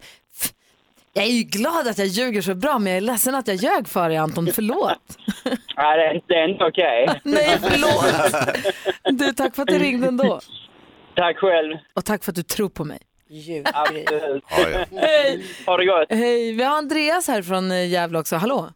jag 1.12 1.24
är 1.24 1.28
ju 1.30 1.42
glad 1.42 1.88
att 1.88 1.98
jag 1.98 2.06
ljuger 2.06 2.42
så 2.42 2.54
bra, 2.54 2.78
men 2.78 2.92
jag 2.92 2.96
är 2.96 3.00
ledsen 3.00 3.34
att 3.34 3.48
jag 3.48 3.56
ljög 3.56 3.88
för 3.88 4.08
dig 4.08 4.18
Anton, 4.18 4.46
förlåt. 4.54 5.18
Nej, 5.76 5.98
det 5.98 6.04
är 6.04 6.14
inte, 6.14 6.26
det 6.28 6.34
är 6.34 6.48
inte 6.48 6.64
okej. 6.64 7.08
Nej, 7.24 7.58
förlåt. 7.60 9.18
Du, 9.18 9.32
tack 9.32 9.54
för 9.54 9.62
att 9.62 9.68
du 9.68 9.78
ringde 9.78 10.08
ändå. 10.08 10.40
Tack 11.16 11.36
själv. 11.38 11.76
Och 11.94 12.04
tack 12.04 12.24
för 12.24 12.32
att 12.32 12.36
du 12.36 12.42
tror 12.42 12.68
på 12.68 12.84
mig. 12.84 12.98
Absolut. 13.74 14.44
Hej! 14.90 15.44
Ha 15.66 15.76
det 15.76 15.86
gott. 15.86 16.06
Hej, 16.10 16.52
vi 16.52 16.62
har 16.62 16.76
Andreas 16.78 17.28
här 17.28 17.42
från 17.42 17.70
eh, 17.70 17.88
Gävle 17.88 18.18
också, 18.18 18.36
hallå. 18.36 18.68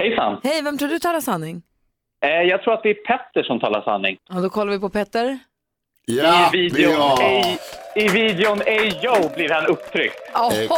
Hejsan. 0.00 0.40
Hej, 0.42 0.62
vem 0.62 0.78
tror 0.78 0.88
du 0.88 0.98
talar 0.98 1.20
sanning? 1.20 1.62
Eh, 2.24 2.30
jag 2.30 2.62
tror 2.62 2.74
att 2.74 2.82
det 2.82 2.90
är 2.90 2.94
Petter 2.94 3.42
som 3.42 3.60
talar 3.60 3.82
sanning. 3.82 4.18
Ja, 4.28 4.40
då 4.40 4.50
kollar 4.50 4.72
vi 4.72 4.78
på 4.78 4.88
Petter. 4.90 5.38
I, 6.20 6.50
videon, 6.52 7.18
ej, 7.20 7.58
I 7.96 8.08
videon 8.08 8.60
Ey 8.66 8.88
Yo 9.04 9.28
blir 9.36 9.48
han 9.50 9.66
upptryckt. 9.66 10.16
Oj! 10.34 10.68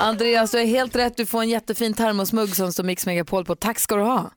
Andreas, 0.00 0.50
du 0.50 0.58
är 0.60 0.66
helt 0.66 0.96
rätt. 0.96 1.16
Du 1.16 1.26
får 1.26 1.40
en 1.40 1.48
jättefin 1.48 1.94
termosmugg 1.94 2.48
som 2.56 2.72
står 2.72 2.84
Mix 2.84 3.06
Megapol 3.06 3.44
på. 3.44 3.54
Tack 3.54 3.78
ska 3.78 3.96
du 3.96 4.02
ha. 4.02 4.30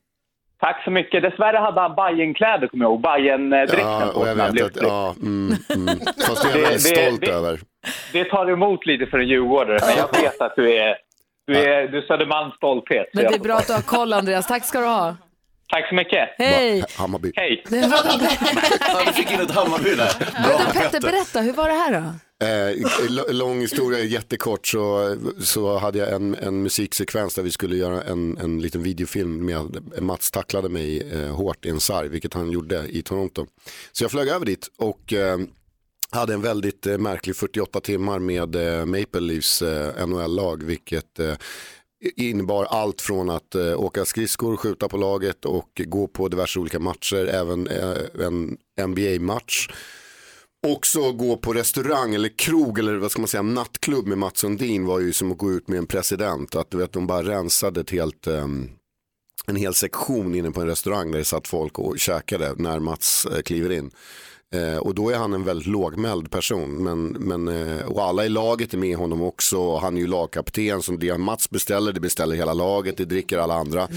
Tack 0.60 0.84
så 0.84 0.92
mycket. 0.92 1.24
Dessvärre 1.24 1.58
hade 1.58 1.82
han 1.82 1.96
Bajen-kläder, 1.96 2.68
kommer 2.68 2.86
jag 2.86 2.92
ihåg. 2.92 3.02
Bajen-dräkten 3.02 3.80
Ja, 3.80 4.10
på 4.14 4.20
och 4.20 4.26
sig 4.26 4.28
jag 4.30 4.38
när 4.38 4.44
han 4.46 4.56
vet 4.56 4.74
blev 4.74 4.86
att, 4.86 4.90
ja, 4.92 5.16
mm, 5.22 5.56
mm. 5.76 6.00
Fast 6.28 6.44
det 6.44 6.50
är 6.50 6.56
jag 6.56 6.62
väldigt 6.70 6.84
det- 6.96 7.06
stolt 7.08 7.22
det- 7.22 7.32
över. 7.32 7.60
Det 8.14 8.24
tar 8.26 8.52
emot 8.52 8.86
lite 8.86 9.06
för 9.06 9.20
en 9.20 9.28
djurgårdare, 9.28 9.80
men 9.82 9.98
jag 9.98 10.22
vet 10.22 10.42
att 10.42 10.56
du 10.56 10.76
är, 10.76 10.96
du 11.48 11.58
är, 11.58 11.88
du 11.88 11.98
är 11.98 12.02
Södermalms 12.02 12.56
stolthet. 12.56 13.08
Men 13.14 13.24
det 13.24 13.36
är 13.36 13.40
bra 13.40 13.56
att 13.58 13.68
du 13.68 13.74
har 13.74 13.82
koll, 13.82 14.14
Andreas. 14.14 14.48
Tack 14.48 14.66
ska 14.66 14.80
du 14.80 14.86
ha. 14.86 15.16
Tack 15.70 15.90
så 15.90 15.96
mycket. 15.96 16.30
Hej. 16.38 16.84
Hammarby. 16.96 17.32
Hej. 17.36 17.64
Du 17.70 19.14
fick 19.14 19.32
in 19.32 19.40
ett 19.40 19.52
Hammarby 19.52 19.90
där. 19.96 20.44
Bra 20.44 20.72
Petter, 20.74 21.02
berätta, 21.02 21.42
hur 21.42 21.54
var 21.54 21.70
det 21.70 21.76
här 21.76 21.92
då? 22.02 22.14
Eh, 22.46 23.34
lång 23.36 23.62
historia, 23.62 24.04
jättekort, 24.04 24.68
så, 24.68 25.16
så 25.40 25.78
hade 25.78 26.00
jag 26.00 26.14
en, 26.14 26.36
en 26.36 26.64
musiksekvens 26.64 27.36
där 27.36 27.44
vi 27.44 27.52
skulle 27.52 27.76
göra 27.76 28.02
en, 28.04 28.38
en 28.38 28.62
liten 28.62 28.84
videofilm 28.84 29.46
med 29.46 30.02
Mats 30.02 30.32
tacklade 30.32 30.70
mig 30.70 31.12
eh, 31.14 31.36
hårt 31.36 31.66
i 31.66 31.70
en 31.70 31.80
sarg, 31.80 32.10
vilket 32.10 32.34
han 32.34 32.52
gjorde 32.52 32.86
i 32.90 33.02
Toronto. 33.02 33.46
Så 33.92 34.04
jag 34.04 34.12
flög 34.12 34.28
över 34.28 34.46
dit 34.46 34.68
och 34.78 35.14
eh, 35.14 35.38
hade 36.12 36.34
en 36.34 36.42
väldigt 36.42 36.88
eh, 36.88 36.98
märklig 36.98 37.36
48 37.36 37.80
timmar 37.82 38.20
med 38.20 38.56
eh, 38.56 38.86
Maple 38.86 39.20
Leafs 39.20 39.62
eh, 39.62 40.08
NHL-lag, 40.08 40.64
vilket 40.64 41.20
eh, 41.20 41.34
innebar 42.02 42.66
allt 42.66 43.02
från 43.02 43.30
att 43.30 43.56
eh, 43.56 43.80
åka 43.80 44.06
skridskor, 44.06 44.58
skjuta 44.58 44.88
på 44.88 44.98
laget 44.98 45.46
och 45.46 45.82
gå 45.86 46.08
på 46.08 46.28
diverse 46.28 46.60
olika 46.60 46.80
matcher, 46.80 47.26
även 47.28 47.68
eh, 47.68 48.26
en 48.26 48.58
NBA-match. 48.88 49.70
Också 50.68 51.12
gå 51.12 51.38
på 51.38 51.54
restaurang 51.54 52.16
eller 52.16 52.38
krog 52.38 52.80
eller 52.80 52.96
vad 52.96 53.12
ska 53.12 53.22
man 53.22 53.28
säga, 53.28 53.42
nattklubb 53.42 54.08
med 54.08 54.18
Mats 54.18 54.40
Sundin 54.40 54.86
var 54.86 55.00
ju 55.00 55.14
som 55.14 55.32
att 55.32 55.38
gå 55.38 55.52
ut 55.52 55.68
med 55.68 55.78
en 55.78 55.88
president. 55.88 56.56
Att 56.56 56.72
du 56.72 56.78
vet, 56.78 56.94
de 56.94 57.08
bara 57.08 57.24
rensade 57.24 57.82
ett 57.82 57.90
helt, 57.90 58.28
eh, 58.28 58.48
en 59.46 59.56
hel 59.56 59.74
sektion 59.74 60.36
inne 60.36 60.52
på 60.52 60.62
en 60.62 60.68
restaurang 60.68 61.12
där 61.12 61.20
det 61.20 61.26
satt 61.26 61.48
folk 61.48 61.80
och 61.80 62.00
käkade 62.00 62.54
när 62.58 62.80
Mats 62.80 63.26
eh, 63.26 63.42
kliver 63.42 63.72
in. 63.72 63.92
Eh, 64.52 64.78
och 64.78 64.96
då 64.96 65.10
är 65.10 65.18
han 65.18 65.34
en 65.34 65.44
väldigt 65.44 65.68
lågmäld 65.68 66.32
person. 66.32 66.84
Men, 66.84 67.08
men, 67.08 67.48
eh, 67.48 67.86
och 67.86 68.04
alla 68.04 68.26
i 68.26 68.30
laget 68.30 68.74
är 68.74 68.78
med 68.78 68.98
honom 68.98 69.22
också. 69.22 69.58
Och 69.58 69.82
han 69.82 69.98
är 69.98 70.02
ju 70.02 70.08
lagkapten. 70.08 70.82
Som 70.82 71.00
det 71.00 71.18
Mats 71.18 71.50
beställer, 71.50 71.94
det 71.94 72.00
beställer 72.00 72.36
hela 72.36 72.54
laget. 72.54 72.98
Det 72.98 73.06
dricker 73.06 73.38
alla 73.38 73.54
andra. 73.54 73.88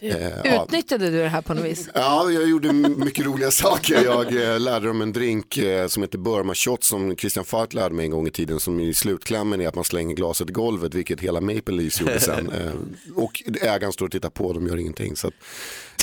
Eh, 0.00 0.28
ja. 0.44 0.64
Utnyttjade 0.64 1.10
du 1.10 1.18
det 1.18 1.28
här 1.28 1.42
på 1.42 1.54
något 1.54 1.64
vis? 1.64 1.88
Ja, 1.94 2.30
jag 2.30 2.48
gjorde 2.48 2.72
mycket 2.72 3.26
roliga 3.26 3.50
saker. 3.50 4.04
Jag 4.04 4.52
eh, 4.52 4.60
lärde 4.60 4.86
dem 4.86 5.02
en 5.02 5.12
drink 5.12 5.56
eh, 5.56 5.86
som 5.86 6.02
heter 6.02 6.18
Burma 6.18 6.54
Shot 6.54 6.84
som 6.84 7.16
Christian 7.16 7.44
Falk 7.44 7.74
lärde 7.74 7.94
mig 7.94 8.04
en 8.04 8.10
gång 8.10 8.26
i 8.26 8.30
tiden. 8.30 8.60
Som 8.60 8.80
i 8.80 8.94
slutklämmen 8.94 9.60
är 9.60 9.68
att 9.68 9.74
man 9.74 9.84
slänger 9.84 10.14
glaset 10.14 10.50
i 10.50 10.52
golvet, 10.52 10.94
vilket 10.94 11.20
hela 11.20 11.40
Maple 11.40 11.74
Leafs 11.74 12.00
gjorde 12.00 12.20
sen. 12.28 12.50
Eh, 12.50 12.72
och 13.14 13.42
ägaren 13.62 13.92
står 13.92 14.06
och 14.06 14.12
tittar 14.12 14.30
på, 14.30 14.52
de 14.52 14.66
gör 14.66 14.76
ingenting. 14.76 15.16
Så 15.16 15.28
att, 15.28 15.34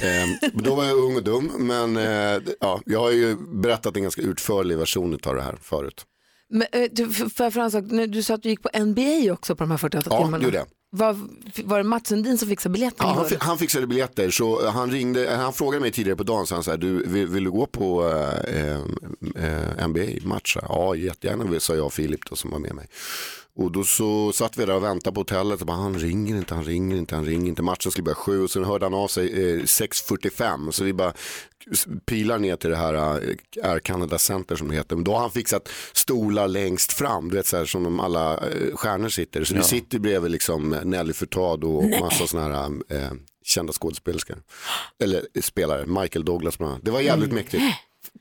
eh, 0.04 0.50
då 0.54 0.76
var 0.76 0.86
jag 0.86 0.98
ung 0.98 1.16
och 1.16 1.24
dum, 1.24 1.52
men 1.58 1.98
eh, 1.98 2.42
ja, 2.60 2.82
jag 2.86 3.00
har 3.00 3.12
ju 3.12 3.36
berättat 3.36 3.95
en 3.96 4.04
ganska 4.04 4.22
utförlig 4.22 4.78
version 4.78 5.20
av 5.26 5.36
det 5.36 5.42
här 5.42 5.58
förut. 5.62 6.06
Men, 6.50 6.68
eh, 6.72 6.90
du, 6.92 7.04
f- 7.12 7.34
får 7.36 7.44
jag 7.46 7.54
fråga 7.54 7.66
en 7.66 7.72
sak? 7.72 7.84
Du 8.08 8.24
sa 8.24 8.34
att 8.34 8.44
du 8.44 8.50
gick 8.50 8.62
på 8.64 8.70
NBA 8.86 9.34
också 9.34 9.56
på 9.56 9.64
de 9.64 9.72
här 9.72 9.78
48 9.78 10.08
Ja, 10.12 10.18
timmarna. 10.18 10.38
det 10.38 10.44
gjorde 10.44 10.58
jag. 10.58 10.66
Var, 10.90 11.18
var 11.64 11.78
det 11.78 11.84
Mats 11.84 12.08
Sundin 12.10 12.38
som 12.38 12.48
fixade 12.48 12.74
biljetterna? 12.74 13.10
Ja, 13.10 13.28
han, 13.30 13.38
han 13.40 13.58
fixade 13.58 13.88
biljetter 13.88 14.30
så 14.30 14.70
han 14.70 14.92
ringde, 14.92 15.36
han 15.36 15.54
frågade 15.54 15.82
mig 15.82 15.92
tidigare 15.92 16.18
på 16.18 16.24
dagen, 16.24 16.48
så 16.48 16.54
han 16.56 16.64
så 16.64 16.72
här, 16.72 16.78
du, 16.78 17.06
vill, 17.08 17.28
vill 17.28 17.44
du 17.44 17.52
gå 17.52 17.66
på 17.66 18.08
eh, 18.48 18.76
eh, 19.46 19.88
NBA-match? 19.88 20.58
Ja, 20.62 20.96
jättegärna, 20.96 21.60
sa 21.60 21.76
jag 21.76 21.86
och 21.86 21.94
Filip 21.94 22.30
då, 22.30 22.36
som 22.36 22.52
var 22.52 22.60
med 22.60 22.76
mig. 22.76 22.88
Och 23.58 23.72
då 23.72 23.84
så 23.84 24.32
satt 24.32 24.58
vi 24.58 24.66
där 24.66 24.74
och 24.76 24.84
väntade 24.84 25.14
på 25.14 25.20
hotellet 25.20 25.62
och 25.62 25.68
bara, 25.68 25.78
han 25.78 26.00
ringer 26.00 26.36
inte, 26.38 26.56
han 26.56 26.64
ringer 26.64 26.98
inte, 26.98 27.16
han 27.16 27.26
ringer 27.26 27.48
inte. 27.48 27.62
Matchen 27.62 27.92
skulle 27.92 28.04
börja 28.04 28.16
sju 28.16 28.42
och 28.44 28.50
sen 28.52 28.64
hörde 28.64 28.86
han 28.86 28.94
av 28.94 29.08
sig 29.08 29.28
eh, 29.54 29.60
6.45 29.62 30.72
så 30.72 30.84
vi 30.84 30.94
bara 30.94 31.14
pilar 32.06 32.40
ner 32.40 32.56
till 32.56 32.70
det 32.70 32.76
här 32.76 32.94
eh, 32.94 33.70
Air 33.72 33.80
Canada 33.80 34.18
Center 34.18 34.56
som 34.56 34.68
det 34.68 34.76
heter. 34.76 34.96
Men 34.96 35.04
då 35.04 35.12
har 35.14 35.20
han 35.20 35.32
fixat 35.32 35.70
stolar 35.94 36.48
längst 36.48 36.94
fram, 36.94 37.30
du 37.30 37.36
vet 37.36 37.48
så 37.48 37.58
här 37.58 37.66
som 37.66 37.84
de 37.84 38.00
alla 38.00 38.34
eh, 38.34 38.76
stjärnor 38.76 39.10
sitter. 39.10 39.44
Så 39.44 39.54
Ja. 39.56 39.58
vi 39.58 39.64
sitter 39.64 40.00
bredvid 40.00 40.32
liksom 40.32 40.70
Nelly 40.84 41.14
Furtado 41.14 41.68
och 41.68 41.90
massa 42.02 42.28
sådana 42.28 42.56
här 42.58 42.72
eh, 42.90 43.12
kända 43.46 43.74
skådespelerskor. 43.74 44.38
Eller 45.04 45.26
spelare, 45.42 45.86
Michael 45.86 46.26
Douglas 46.26 46.58
bland 46.58 46.74
annat. 46.74 46.86
Det 46.86 46.92
var 46.92 47.02
jävligt 47.02 47.32
mäktigt. 47.32 47.64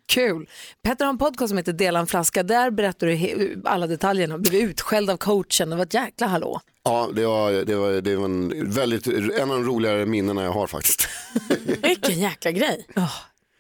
Kul. 0.07 0.49
Petter 0.83 1.05
har 1.05 1.13
en 1.13 1.19
podcast 1.19 1.49
som 1.49 1.59
heter 1.59 1.73
Dela 1.73 1.99
en 2.01 2.07
flaska. 2.07 2.43
Där 2.43 2.71
berättar 2.71 3.07
du 3.07 3.63
alla 3.65 3.87
detaljerna. 3.87 4.39
Blev 4.39 4.55
utskälld 4.55 5.11
av 5.11 5.17
coachen. 5.17 5.71
Det 5.71 5.77
var 5.77 5.83
ett 5.83 5.95
jäkla 5.95 6.27
hallå. 6.27 6.61
Ja, 6.85 7.11
det 7.15 7.27
var, 7.27 7.53
det 7.53 7.75
var, 7.75 7.93
det 7.93 8.17
var 8.17 8.25
en, 8.25 8.71
väldigt, 8.71 9.07
en 9.07 9.41
av 9.41 9.49
de 9.49 9.65
roligare 9.65 10.07
minnena 10.07 10.43
jag 10.43 10.53
har 10.53 10.67
faktiskt. 10.67 11.09
Vilken 11.83 12.21
jäkla 12.21 12.51
grej. 12.51 12.87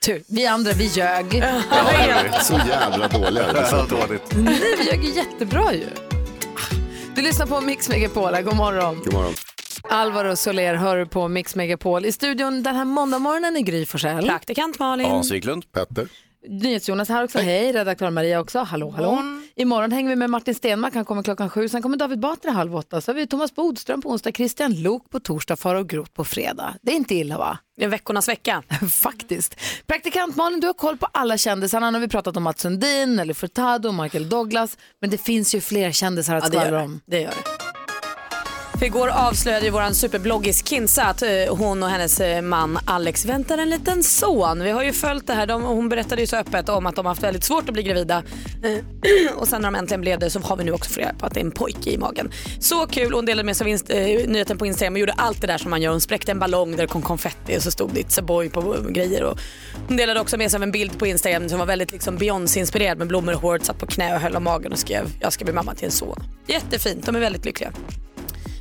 Tur. 0.04 0.22
Vi 0.28 0.46
andra, 0.46 0.72
vi 0.72 0.84
ljög. 0.84 1.42
Så 2.42 2.60
jävla 2.68 3.08
dåliga. 3.08 3.52
Det 3.52 3.58
är 3.58 3.64
så 3.64 3.96
dåligt. 3.96 4.22
Nej, 4.36 4.76
vi 4.78 4.84
ljög 4.84 5.04
ju 5.04 5.10
jättebra 5.10 5.72
ju. 5.72 5.86
Du 7.14 7.22
lyssnar 7.22 7.46
på 7.46 7.60
Mix 7.60 7.88
Megapol. 7.88 8.42
God 8.42 8.56
morgon. 8.56 9.00
God 9.04 9.12
morgon. 9.12 9.34
Alvaro 9.90 10.36
Soler 10.36 10.74
hör 10.74 11.04
på 11.04 11.28
Mix 11.28 11.54
Megapol. 11.54 12.04
I 12.06 12.12
studion 12.12 12.62
den 12.62 12.76
här 12.76 12.84
måndagmorgonen 12.84 13.56
är 13.56 13.60
Gry 13.60 13.86
Forssell. 13.86 14.26
Praktikant 14.26 14.78
Malin. 14.78 15.06
Hans 15.06 15.30
Wiklund. 15.30 15.72
Petter. 15.72 16.08
NyhetsJonas 16.48 17.08
här 17.08 17.24
också. 17.24 17.38
Hej, 17.38 17.72
redaktör 17.72 18.10
Maria 18.10 18.40
också. 18.40 18.58
Hallå, 18.58 18.90
hallå. 18.90 19.22
Imorgon 19.56 19.92
hänger 19.92 20.08
vi 20.10 20.16
med 20.16 20.30
Martin 20.30 20.54
Stenmark. 20.54 20.94
Han 20.94 21.04
kommer 21.04 21.22
klockan 21.22 21.50
sju. 21.50 21.68
Sen 21.68 21.82
kommer 21.82 21.96
David 21.96 22.20
Batra 22.20 22.50
halv 22.50 22.76
åtta. 22.76 23.00
Så 23.00 23.10
har 23.12 23.16
vi 23.16 23.26
Thomas 23.26 23.54
Bodström 23.54 24.02
på 24.02 24.08
onsdag, 24.10 24.32
Christian 24.32 24.82
Lok 24.82 25.10
på 25.10 25.20
torsdag, 25.20 25.56
Farao 25.56 25.84
Groth 25.84 26.10
på 26.10 26.24
fredag. 26.24 26.74
Det 26.82 26.92
är 26.92 26.96
inte 26.96 27.14
illa 27.14 27.38
va? 27.38 27.58
Det 27.76 27.84
är 27.84 27.88
veckornas 27.88 28.28
vecka. 28.28 28.62
Faktiskt. 29.02 29.56
Praktikant 29.86 30.36
Malin, 30.36 30.60
du 30.60 30.66
har 30.66 30.74
koll 30.74 30.96
på 30.96 31.06
alla 31.12 31.38
kändisarna. 31.38 31.90
Nu 31.90 31.98
har 31.98 32.00
vi 32.00 32.08
pratat 32.08 32.36
om 32.36 32.42
Mats 32.42 32.60
Sundin, 32.60 33.18
eller 33.18 33.34
Furtado, 33.34 33.92
Michael 33.92 34.28
Douglas. 34.28 34.76
Men 35.00 35.10
det 35.10 35.18
finns 35.18 35.54
ju 35.54 35.60
fler 35.60 35.92
kändisar 35.92 36.36
att 36.36 36.44
Ja, 36.54 36.60
skvallra 36.60 36.82
om. 36.82 37.00
Det 37.06 37.20
gör 37.20 37.28
det. 37.30 37.63
Igår 38.84 39.08
avslöjade 39.08 39.64
ju 39.64 39.70
våran 39.70 39.94
superbloggis 39.94 40.66
Kinsa 40.66 41.04
att 41.04 41.22
eh, 41.22 41.30
hon 41.48 41.82
och 41.82 41.88
hennes 41.88 42.20
eh, 42.20 42.42
man 42.42 42.78
Alex 42.84 43.24
väntar 43.24 43.58
en 43.58 43.70
liten 43.70 44.02
son. 44.02 44.62
Vi 44.62 44.70
har 44.70 44.82
ju 44.82 44.92
följt 44.92 45.26
det 45.26 45.34
här. 45.34 45.46
De, 45.46 45.62
hon 45.62 45.88
berättade 45.88 46.20
ju 46.20 46.26
så 46.26 46.36
öppet 46.36 46.68
om 46.68 46.86
att 46.86 46.96
de 46.96 47.06
har 47.06 47.10
haft 47.10 47.22
väldigt 47.22 47.44
svårt 47.44 47.68
att 47.68 47.74
bli 47.74 47.82
gravida. 47.82 48.22
Eh, 48.62 49.36
och 49.36 49.48
sen 49.48 49.62
när 49.62 49.70
de 49.70 49.78
äntligen 49.78 50.00
blev 50.00 50.18
det 50.18 50.30
så 50.30 50.40
har 50.40 50.56
vi 50.56 50.64
nu 50.64 50.72
också 50.72 50.90
fått 50.90 50.98
reda 50.98 51.14
på 51.14 51.26
att 51.26 51.34
det 51.34 51.40
är 51.40 51.44
en 51.44 51.50
pojke 51.50 51.90
i 51.90 51.98
magen. 51.98 52.30
Så 52.60 52.86
kul. 52.86 53.12
Hon 53.12 53.26
delade 53.26 53.46
med 53.46 53.56
sig 53.56 53.64
av 53.64 53.68
inst- 53.68 53.90
eh, 53.90 54.28
nyheten 54.28 54.58
på 54.58 54.66
Instagram 54.66 54.92
och 54.94 54.98
gjorde 55.00 55.12
allt 55.12 55.40
det 55.40 55.46
där 55.46 55.58
som 55.58 55.70
man 55.70 55.82
gör. 55.82 55.90
Hon 55.90 56.00
spräckte 56.00 56.32
en 56.32 56.38
ballong 56.38 56.70
där 56.70 56.78
det 56.78 56.86
kom 56.86 57.02
konfetti 57.02 57.58
och 57.58 57.62
så 57.62 57.70
stod 57.70 57.90
det 57.94 58.00
It's 58.00 58.20
a 58.20 58.22
boy 58.22 58.48
på 58.48 58.76
grejer. 58.88 59.22
Och 59.22 59.38
hon 59.88 59.96
delade 59.96 60.20
också 60.20 60.36
med 60.36 60.50
sig 60.50 60.58
av 60.58 60.62
en 60.62 60.72
bild 60.72 60.98
på 60.98 61.06
Instagram 61.06 61.48
som 61.48 61.58
var 61.58 61.66
väldigt 61.66 61.92
liksom 61.92 62.16
Beyoncé-inspirerad 62.18 62.98
med 62.98 63.08
blommor 63.08 63.34
i 63.34 63.36
håret, 63.36 63.64
satt 63.64 63.78
på 63.78 63.86
knä 63.86 64.14
och 64.14 64.20
höll 64.20 64.36
om 64.36 64.44
magen 64.44 64.72
och 64.72 64.78
skrev 64.78 65.04
jag 65.20 65.32
ska 65.32 65.44
bli 65.44 65.54
mamma 65.54 65.74
till 65.74 65.84
en 65.84 65.90
son. 65.92 66.22
Jättefint. 66.46 67.06
De 67.06 67.16
är 67.16 67.20
väldigt 67.20 67.44
lyckliga. 67.44 67.72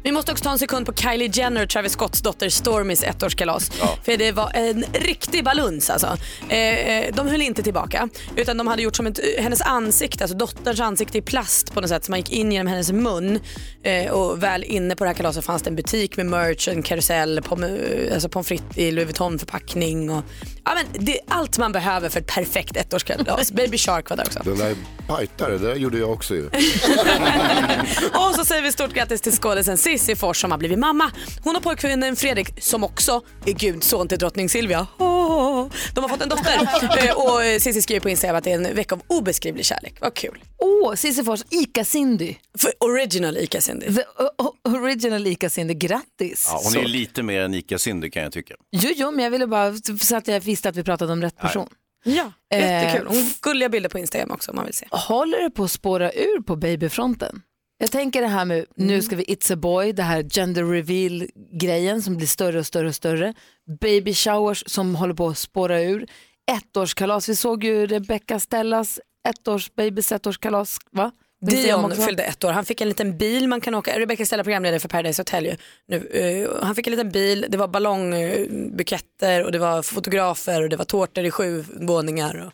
Vi 0.04 0.12
måste 0.12 0.32
också 0.32 0.44
ta 0.44 0.52
en 0.52 0.60
sekund 0.60 0.86
på 0.86 0.94
Kylie 0.94 1.30
Jenner, 1.34 1.66
Travis 1.66 1.92
Scotts 1.92 2.22
dotter 2.22 2.50
Stormys 2.50 3.04
ettårskalas. 3.04 3.70
För 4.04 4.18
det 4.18 4.32
var 4.32 4.52
en 4.54 4.86
riktig 4.94 5.44
baluns 5.44 5.90
alltså. 5.90 6.08
Eh, 6.50 7.14
de 7.14 7.28
höll 7.28 7.42
inte 7.42 7.64
tillbaka 7.64 8.10
utan 8.36 8.58
de 8.58 8.68
hade 8.68 8.82
gjort 8.82 8.96
som 8.96 9.08
ett, 9.08 9.20
hennes 9.40 9.62
ansikte, 9.62 10.24
alltså 10.24 10.38
dotterns 10.38 10.80
ansikte 10.80 11.18
i 11.18 11.22
plast 11.22 11.74
på 11.74 11.82
något 11.82 11.90
sätt. 11.90 12.06
Så 12.06 12.12
man 12.12 12.20
gick 12.20 12.32
in 12.32 12.52
genom 12.52 12.68
hennes 12.68 12.92
mun 12.92 13.40
eh, 13.84 14.12
och 14.12 14.44
väl 14.44 14.64
inne 14.64 14.96
på 14.96 15.04
det 15.04 15.10
här 15.10 15.16
kalaset 15.16 15.46
fanns 15.46 15.62
det 15.62 15.70
en 15.70 15.76
butik 15.76 16.18
med 16.18 16.26
merch, 16.26 16.68
en 16.68 16.84
karusell, 16.84 17.42
pom, 17.42 17.80
alltså 18.14 18.30
pommes 18.30 18.48
frites 18.48 18.78
i 18.78 18.92
Louis 18.92 19.08
Vuitton 19.08 19.40
förpackning 19.40 20.10
och 20.10 20.24
ja, 20.66 20.72
men 20.76 21.06
det 21.06 21.14
är 21.14 21.22
allt 21.28 21.58
man 21.58 21.72
behöver 21.72 22.10
för 22.10 22.20
ett 22.20 22.28
perfekt 22.28 22.78
ettårskalas. 22.78 23.52
Baby 23.52 23.78
Shark 23.78 24.10
var 24.10 24.18
där 24.18 24.24
också. 24.26 24.40
Den 24.46 24.58
där 24.58 24.76
bajtare, 25.08 25.58
det 25.58 25.68
där 25.68 25.76
gjorde 25.76 25.98
jag 25.98 26.12
också 26.12 26.36
ju. 26.36 26.46
Och 28.14 28.36
så 28.36 28.46
säger 28.46 28.62
vi 28.62 28.72
stort 28.72 28.94
grattis 28.94 29.22
till 29.22 29.32
skådisen 29.32 29.78
Cissi 29.78 30.16
Fors 30.16 30.42
som 30.42 30.52
har 30.52 30.58
blivit 30.58 30.80
mamma. 30.80 31.12
Hon 31.44 31.56
har 31.56 31.62
pojkvännen 31.62 32.16
Fredrik 32.16 32.62
som 32.64 32.84
också 32.84 33.22
är 33.46 33.54
gudson 33.54 34.08
till 34.08 34.18
drottning 34.18 34.50
Silvia. 34.50 34.88
Åh, 35.00 35.68
De 35.94 36.02
har 36.04 36.10
fått 36.10 36.22
en 36.22 36.30
dotter 36.30 36.54
Eh, 37.08 37.16
och 37.16 37.62
Cissi 37.62 37.82
skriver 37.82 38.00
på 38.02 38.10
Instagram 38.10 38.36
att 38.38 38.44
det 38.44 38.52
är 38.52 38.56
en 38.56 38.76
vecka 38.76 38.96
av 38.96 39.02
obeskrivlig 39.08 39.66
kärlek. 39.66 39.96
Vad 40.02 40.14
kul. 40.14 40.44
Åh, 40.58 40.96
Cissi 40.96 41.24
Fors, 41.24 41.42
Ica 41.50 41.86
Cindy. 41.86 42.36
För 42.58 42.72
original 42.80 43.38
Ica 43.38 43.62
Cindy. 43.62 43.86
The 43.94 44.02
o- 44.02 44.30
o- 44.44 44.70
original 44.70 45.28
Ica 45.28 45.50
Cindy, 45.50 45.74
grattis. 45.74 46.48
Ja, 46.52 46.62
hon 46.64 46.76
är 46.76 46.80
ju 46.80 46.88
lite 46.88 47.24
mer 47.24 47.42
än 47.42 47.54
Ica 47.54 47.78
Cindy 47.80 48.10
kan 48.10 48.24
jag 48.24 48.32
tycka. 48.32 48.54
Jo, 48.72 48.90
jo, 48.96 49.12
men 49.12 49.24
jag 49.24 49.32
ville 49.32 49.48
bara 49.48 49.74
så 50.02 50.16
att 50.16 50.28
jag 50.28 50.44
visste 50.54 50.70
att 50.70 50.76
vi 50.76 50.84
pratade 50.84 51.14
om 51.14 51.22
rätt 51.22 51.38
person. 51.38 51.68
Ja, 52.04 52.32
Eh, 52.54 52.60
jättekul. 52.60 53.08
Hon 53.08 53.24
gulliga 53.42 53.70
bilder 53.70 53.90
på 53.90 54.00
Instagram 54.00 54.32
också 54.32 54.52
om 54.52 54.56
man 54.56 54.66
vill 54.66 54.74
se. 54.74 54.88
Håller 54.92 55.44
det 55.44 55.50
på 55.50 55.64
att 55.64 55.72
spåra 55.72 56.12
ur 56.12 56.42
på 56.42 56.56
babyfronten? 56.56 57.42
Jag 57.78 57.92
tänker 57.92 58.22
det 58.22 58.28
här 58.28 58.46
med, 58.46 58.66
nu 58.76 59.02
ska 59.02 59.16
vi 59.16 59.24
It's 59.24 59.54
a 59.54 59.56
boy, 59.56 59.94
det 59.94 60.04
här 60.04 60.24
gender 60.24 60.64
reveal-grejen 60.64 62.02
som 62.02 62.18
blir 62.18 62.28
större 62.28 62.60
och 62.60 62.66
större 62.66 62.88
och 62.88 62.96
större. 62.96 63.34
Baby 63.82 64.14
showers 64.14 64.64
som 64.68 64.96
håller 64.96 65.14
på 65.14 65.28
att 65.28 65.38
spåra 65.38 65.82
ur. 65.82 66.08
Ettårskalas, 66.52 67.30
vi 67.30 67.36
såg 67.36 67.64
ju 67.64 67.88
Rebecca 67.88 68.40
Stellas 68.40 69.00
ettårs, 69.30 69.72
babys 69.76 70.12
ettårskalas, 70.12 70.78
va? 70.92 71.12
Dion 71.46 71.96
fyllde 71.96 72.24
ett 72.24 72.44
år. 72.44 72.52
Han 72.52 72.66
fick 72.66 72.82
en 72.82 72.88
liten 72.88 73.18
bil 73.18 73.48
man 73.48 73.62
kan 73.62 73.76
åka. 73.76 74.00
Rebecca 74.00 74.26
Stella 74.26 74.44
programledare 74.44 74.80
för 74.80 74.90
Paradise 74.90 75.20
Hotel 75.22 75.46
ju. 75.46 75.56
Nu, 75.88 76.08
eh, 76.08 76.66
han 76.66 76.76
fick 76.76 76.88
en 76.88 76.92
liten 76.92 77.10
bil, 77.12 77.46
det 77.50 77.58
var 77.58 77.68
ballongbuketter 77.68 79.44
och 79.44 79.52
det 79.52 79.60
var 79.60 79.82
fotografer 79.82 80.62
och 80.62 80.70
det 80.70 80.76
var 80.76 80.86
tårtor 80.86 81.24
i 81.26 81.32
sju 81.32 81.66
våningar. 81.82 82.36
Och 82.46 82.52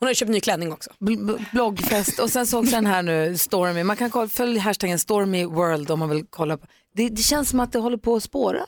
hon 0.00 0.06
har 0.06 0.14
köpt 0.14 0.30
ny 0.30 0.40
klänning 0.40 0.72
också. 0.72 0.90
Bl- 1.00 1.26
bl- 1.26 1.44
bloggfest 1.52 2.18
och 2.18 2.30
sen 2.30 2.46
så 2.46 2.58
också 2.58 2.74
den 2.74 2.86
här 2.86 3.02
nu 3.02 3.36
Stormy, 3.36 3.82
man 3.84 3.96
kan 3.96 4.10
kolla, 4.10 4.28
följa 4.28 4.60
hashtaggen 4.62 4.98
Stormy 4.98 5.44
World 5.44 5.90
om 5.90 5.98
man 5.98 6.08
vill 6.08 6.24
kolla. 6.30 6.56
På. 6.56 6.66
Det, 6.98 7.08
det 7.08 7.22
känns 7.22 7.48
som 7.48 7.60
att 7.60 7.72
det 7.72 7.78
håller 7.78 7.96
på 7.96 8.16
att 8.16 8.22
spåra. 8.22 8.60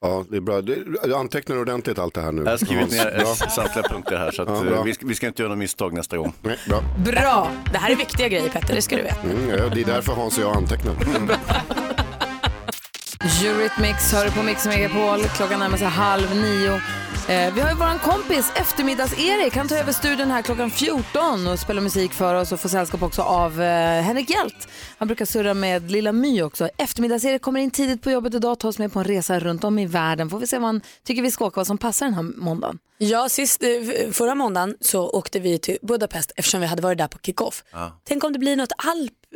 Ja, 0.00 0.24
det 0.30 0.36
är 0.36 0.40
bra. 0.40 0.62
Jag 1.02 1.12
antecknar 1.20 1.58
ordentligt 1.58 1.98
allt 1.98 2.14
det 2.14 2.20
här 2.20 2.32
nu. 2.32 2.42
Jag 2.42 2.50
har 2.50 2.56
skrivit 2.56 2.90
ner 2.90 3.24
samtliga 3.50 3.88
punkter 3.88 4.16
här 4.16 4.30
så 4.30 4.42
att, 4.42 4.48
Ja, 4.48 4.76
eh, 4.76 4.84
vi, 4.84 4.94
ska, 4.94 5.06
vi 5.06 5.14
ska 5.14 5.26
inte 5.26 5.42
göra 5.42 5.50
något 5.50 5.58
misstag 5.58 5.92
nästa 5.92 6.16
gång. 6.16 6.32
Nej, 6.42 6.58
bra. 6.68 6.82
Bra! 7.04 7.50
Det 7.72 7.78
här 7.78 7.90
är 7.90 7.96
viktiga 7.96 8.28
grejer 8.28 8.48
Petter, 8.48 8.74
det 8.74 8.82
ska 8.82 8.96
du 8.96 9.02
veta. 9.02 9.20
Mm, 9.20 9.48
ja, 9.48 9.68
det 9.74 9.80
är 9.80 9.84
därför 9.84 10.12
Hans 10.12 10.38
och 10.38 10.44
jag 10.44 10.56
antecknar. 10.56 10.94
Eurythmics 13.24 14.12
hör 14.12 14.24
du 14.24 14.30
på 14.30 14.42
Mix 14.42 14.66
Megapol. 14.66 15.22
Klockan 15.22 15.60
närmar 15.60 15.78
sig 15.78 15.86
halv 15.86 16.36
nio. 16.36 16.74
Eh, 17.28 17.54
vi 17.54 17.60
har 17.60 17.70
ju 17.70 17.74
våran 17.76 17.98
kompis 17.98 18.52
eftermiddags-Erik. 18.54 19.56
Han 19.56 19.68
tar 19.68 19.76
över 19.76 19.92
studion 19.92 20.30
här 20.30 20.42
klockan 20.42 20.70
14 20.70 21.46
och 21.46 21.58
spelar 21.58 21.82
musik 21.82 22.12
för 22.12 22.34
oss 22.34 22.52
och 22.52 22.60
får 22.60 22.68
sällskap 22.68 23.02
också 23.02 23.22
av 23.22 23.62
eh, 23.62 24.02
Henrik 24.02 24.30
Hjelt. 24.30 24.68
Han 24.98 25.08
brukar 25.08 25.24
surra 25.24 25.54
med 25.54 25.90
Lilla 25.90 26.12
My 26.12 26.42
också. 26.42 26.68
Eftermiddags-Erik 26.78 27.42
kommer 27.42 27.60
in 27.60 27.70
tidigt 27.70 28.02
på 28.02 28.10
jobbet 28.10 28.34
idag 28.34 28.52
och 28.52 28.58
tar 28.58 28.68
oss 28.68 28.78
med 28.78 28.92
på 28.92 28.98
en 28.98 29.04
resa 29.04 29.40
runt 29.40 29.64
om 29.64 29.78
i 29.78 29.86
världen. 29.86 30.30
Får 30.30 30.38
vi 30.38 30.46
se 30.46 30.58
vad 30.58 30.66
han 30.66 30.80
tycker 31.04 31.22
vi 31.22 31.30
ska 31.30 31.44
åka, 31.44 31.60
vad 31.60 31.66
som 31.66 31.78
passar 31.78 32.06
den 32.06 32.14
här 32.14 32.22
måndagen. 32.22 32.78
Ja, 32.98 33.28
sist, 33.28 33.62
eh, 33.62 34.12
förra 34.12 34.34
måndagen 34.34 34.76
så 34.80 35.10
åkte 35.10 35.40
vi 35.40 35.58
till 35.58 35.78
Budapest 35.82 36.32
eftersom 36.36 36.60
vi 36.60 36.66
hade 36.66 36.82
varit 36.82 36.98
där 36.98 37.08
på 37.08 37.18
kickoff. 37.22 37.64
Tänk 38.04 38.24
om 38.24 38.32
det 38.32 38.38
blir 38.38 38.56
något 38.56 38.72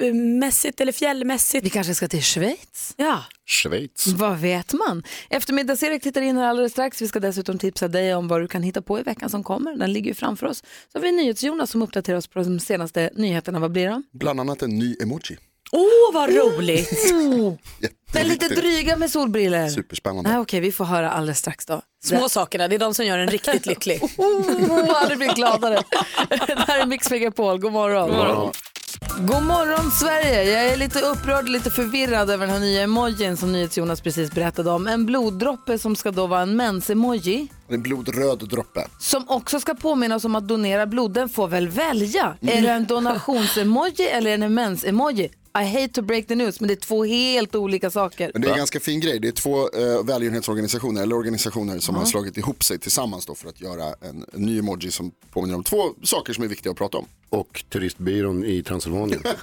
alpmässigt 0.01 0.81
eller 0.81 0.93
fjällmässigt. 0.93 1.65
Vi 1.65 1.71
kanske 1.71 1.95
ska 1.95 2.09
till 2.09 2.23
Schweiz? 2.23 2.95
Ja. 2.97 3.25
Schweiz. 3.47 4.07
Vad 4.07 4.39
vet 4.39 4.73
man? 4.73 5.03
Eftermiddags-Erik 5.31 6.03
tittar 6.03 6.23
in 6.23 6.37
här 6.37 6.49
alldeles 6.49 6.73
strax. 6.73 7.03
Vi 7.03 7.09
ska 7.09 7.21
dessutom 7.21 7.59
tipsa 7.59 7.89
dig 7.89 8.15
om 8.15 8.29
vad 8.29 8.41
du 8.41 8.49
kan 8.49 8.63
hitta 8.63 8.83
på 8.83 8.99
i 8.99 9.03
veckan 9.03 9.31
som 9.31 9.45
kommer. 9.45 9.77
Den 9.77 9.93
ligger 9.93 10.09
ju 10.09 10.15
framför 10.15 10.47
oss. 10.47 10.63
Så 10.93 10.99
har 10.99 11.03
vi 11.03 11.13
NyhetsJonas 11.13 11.71
som 11.71 11.83
uppdaterar 11.83 12.17
oss 12.17 12.27
på 12.27 12.39
de 12.39 12.61
senaste 12.61 13.11
nyheterna. 13.15 13.59
Vad 13.59 13.73
blir 13.73 13.89
de? 13.89 14.03
Bland 14.13 14.41
annat 14.41 14.63
en 14.63 14.79
ny 14.79 14.97
emoji. 15.03 15.37
Åh, 15.73 15.83
oh, 15.83 16.15
vad 16.15 16.31
roligt! 16.31 16.91
Den 18.13 18.29
lite 18.29 18.49
dryga 18.49 18.97
med 18.97 19.11
solbriller. 19.11 19.69
Superspännande. 19.69 20.31
Nej, 20.31 20.39
Okej, 20.39 20.61
vi 20.61 20.73
får 20.73 20.85
höra 20.85 21.11
alldeles 21.11 21.39
strax 21.39 21.67
då. 21.67 21.83
Små 22.05 22.29
sakerna, 22.29 22.69
det 22.69 22.75
är 22.75 22.79
de 22.79 22.95
som 22.95 23.07
gör 23.07 23.19
en 23.19 23.29
riktigt 23.29 23.67
lycklig. 23.67 24.03
Oh, 24.17 25.03
aldrig 25.03 25.19
blir 25.19 25.35
gladare. 25.35 25.83
det 26.29 26.65
här 26.69 26.81
är 26.81 26.87
Mix 26.87 27.11
Megapol, 27.11 27.59
god 27.61 27.73
morgon. 27.73 28.09
God 28.09 28.17
morgon. 28.17 28.53
God 29.01 29.43
morgon 29.43 29.91
Sverige! 29.91 30.43
Jag 30.53 30.73
är 30.73 30.77
lite 30.77 31.01
upprörd 31.01 31.45
och 31.45 31.51
lite 31.51 31.71
förvirrad 31.71 32.31
över 32.31 32.47
den 32.47 32.55
här 32.55 32.61
nya 32.61 32.83
emojin 32.83 33.37
som 33.37 33.53
NyhetsJonas 33.53 34.01
precis 34.01 34.31
berättade 34.33 34.71
om. 34.71 34.87
En 34.87 35.07
bloddroppe 35.07 35.79
som 35.79 35.97
ska 35.97 36.11
då 36.11 36.27
vara 36.27 36.41
en 36.43 36.57
mens-emoji. 36.57 37.49
En 37.69 37.83
blodröd 37.83 38.49
droppe. 38.49 38.89
Som 38.99 39.25
också 39.29 39.61
ska 39.61 39.75
påminna 39.75 40.17
oss 40.17 40.25
om 40.25 40.35
att 40.35 40.49
donera 40.49 40.87
blod. 40.87 41.13
Den 41.15 41.29
får 41.29 41.49
väl 41.49 41.69
välja. 41.69 42.37
Är 42.41 42.63
det 42.63 42.69
en 42.69 42.87
donations-emoji 42.87 44.03
eller 44.13 44.31
en 44.31 44.55
mens-emoji? 44.55 45.31
I 45.61 45.65
hate 45.65 45.89
to 45.89 46.03
break 46.03 46.27
the 46.27 46.35
news, 46.35 46.61
men 46.61 46.69
det 46.69 46.75
är 46.75 46.81
två 46.87 47.05
helt 47.05 47.55
olika 47.55 47.91
saker. 47.91 48.31
Men 48.33 48.43
det 48.43 48.49
är 48.49 48.53
en 48.53 48.59
ganska 48.59 48.81
fin 48.81 49.01
grej. 49.01 49.19
Det 49.21 49.29
är 49.29 49.33
två 49.33 49.61
eh, 49.61 50.05
välgörenhetsorganisationer 50.05 51.03
eller 51.03 51.17
organisationer 51.17 51.79
som 51.79 51.95
Ja. 51.95 51.99
har 52.01 52.07
slagit 52.07 52.37
ihop 52.39 52.65
sig 52.65 52.79
tillsammans 52.79 53.27
då 53.27 53.35
för 53.35 53.49
att 53.49 53.61
göra 53.61 53.85
en, 53.85 54.25
en 54.33 54.43
ny 54.43 54.59
emoji 54.59 54.91
som 54.91 55.11
påminner 55.33 55.55
om 55.55 55.65
två 55.65 55.83
saker 56.03 56.33
som 56.33 56.45
är 56.45 56.49
viktiga 56.49 56.71
att 56.73 56.79
prata 56.79 56.99
om. 56.99 57.07
Och 57.31 57.65
turistbyrån 57.71 58.45
i 58.45 58.63
Transylvanien. 58.63 59.23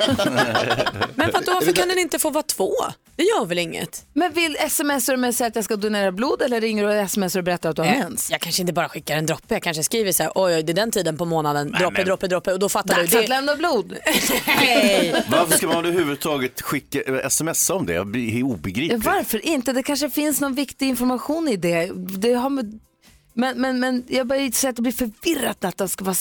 Men 1.15 1.31
vadå, 1.33 1.53
varför 1.53 1.71
kan 1.71 1.87
den 1.87 1.99
inte 1.99 2.19
få 2.19 2.29
vara 2.29 2.43
två? 2.43 2.71
Det 3.15 3.23
gör 3.23 3.45
väl 3.45 3.57
inget? 3.59 4.05
Men 4.13 4.33
vill 4.33 4.57
smsar 4.69 5.13
du 5.13 5.17
med 5.17 5.35
säga 5.35 5.47
att 5.47 5.55
jag 5.55 5.65
ska 5.65 5.75
donera 5.75 6.11
blod 6.11 6.41
eller 6.41 6.61
ringer 6.61 6.87
du 6.87 7.01
och 7.01 7.09
smsar 7.11 7.39
och 7.39 7.43
berättar 7.43 7.69
att 7.69 7.75
du 7.75 7.81
har 7.81 7.89
Eh, 7.89 7.99
mens? 7.99 8.31
Jag 8.31 8.41
kanske 8.41 8.61
inte 8.61 8.73
bara 8.73 8.89
skickar 8.89 9.17
en 9.17 9.25
droppe, 9.25 9.53
jag 9.55 9.63
kanske 9.63 9.83
skriver 9.83 10.11
så 10.11 10.23
här, 10.23 10.31
oj, 10.35 10.55
oj 10.55 10.63
det 10.63 10.71
är 10.71 10.73
den 10.73 10.91
tiden 10.91 11.17
på 11.17 11.25
månaden, 11.25 11.71
droppe, 11.71 11.97
men- 11.97 12.05
droppe, 12.05 12.27
droppe 12.27 12.53
och 12.53 12.59
då 12.59 12.69
fattar 12.69 12.95
Dags 12.95 13.11
du. 13.11 13.19
att 13.19 13.29
lämna 13.29 13.55
blod. 13.55 13.97
Nej. 14.47 15.23
Varför 15.27 15.57
ska 15.57 15.67
man 15.67 15.77
överhuvudtaget 15.85 16.61
skicka, 16.61 17.01
eh, 17.01 17.29
smsa 17.29 17.73
om 17.73 17.85
det? 17.85 17.93
Jag 17.93 18.07
blir 18.07 18.43
obegripligt. 18.43 19.05
Varför 19.05 19.45
inte? 19.45 19.73
Det 19.73 19.83
kanske 19.83 20.09
finns 20.09 20.41
någon 20.41 20.55
viktig 20.55 20.87
information 20.87 21.47
i 21.47 21.55
det. 21.57 21.91
det 21.95 22.33
har 22.33 22.49
med... 22.49 22.79
men, 23.33 23.61
men, 23.61 23.79
men 23.79 24.03
jag 24.07 24.27
börjar 24.27 24.51
säga 24.51 24.69
att 24.69 24.75
det 24.75 24.81
blir 24.81 24.91
förvirrat 24.91 25.65
att 25.65 25.77
det 25.77 25.87
ska 25.87 26.05
vara 26.05 26.15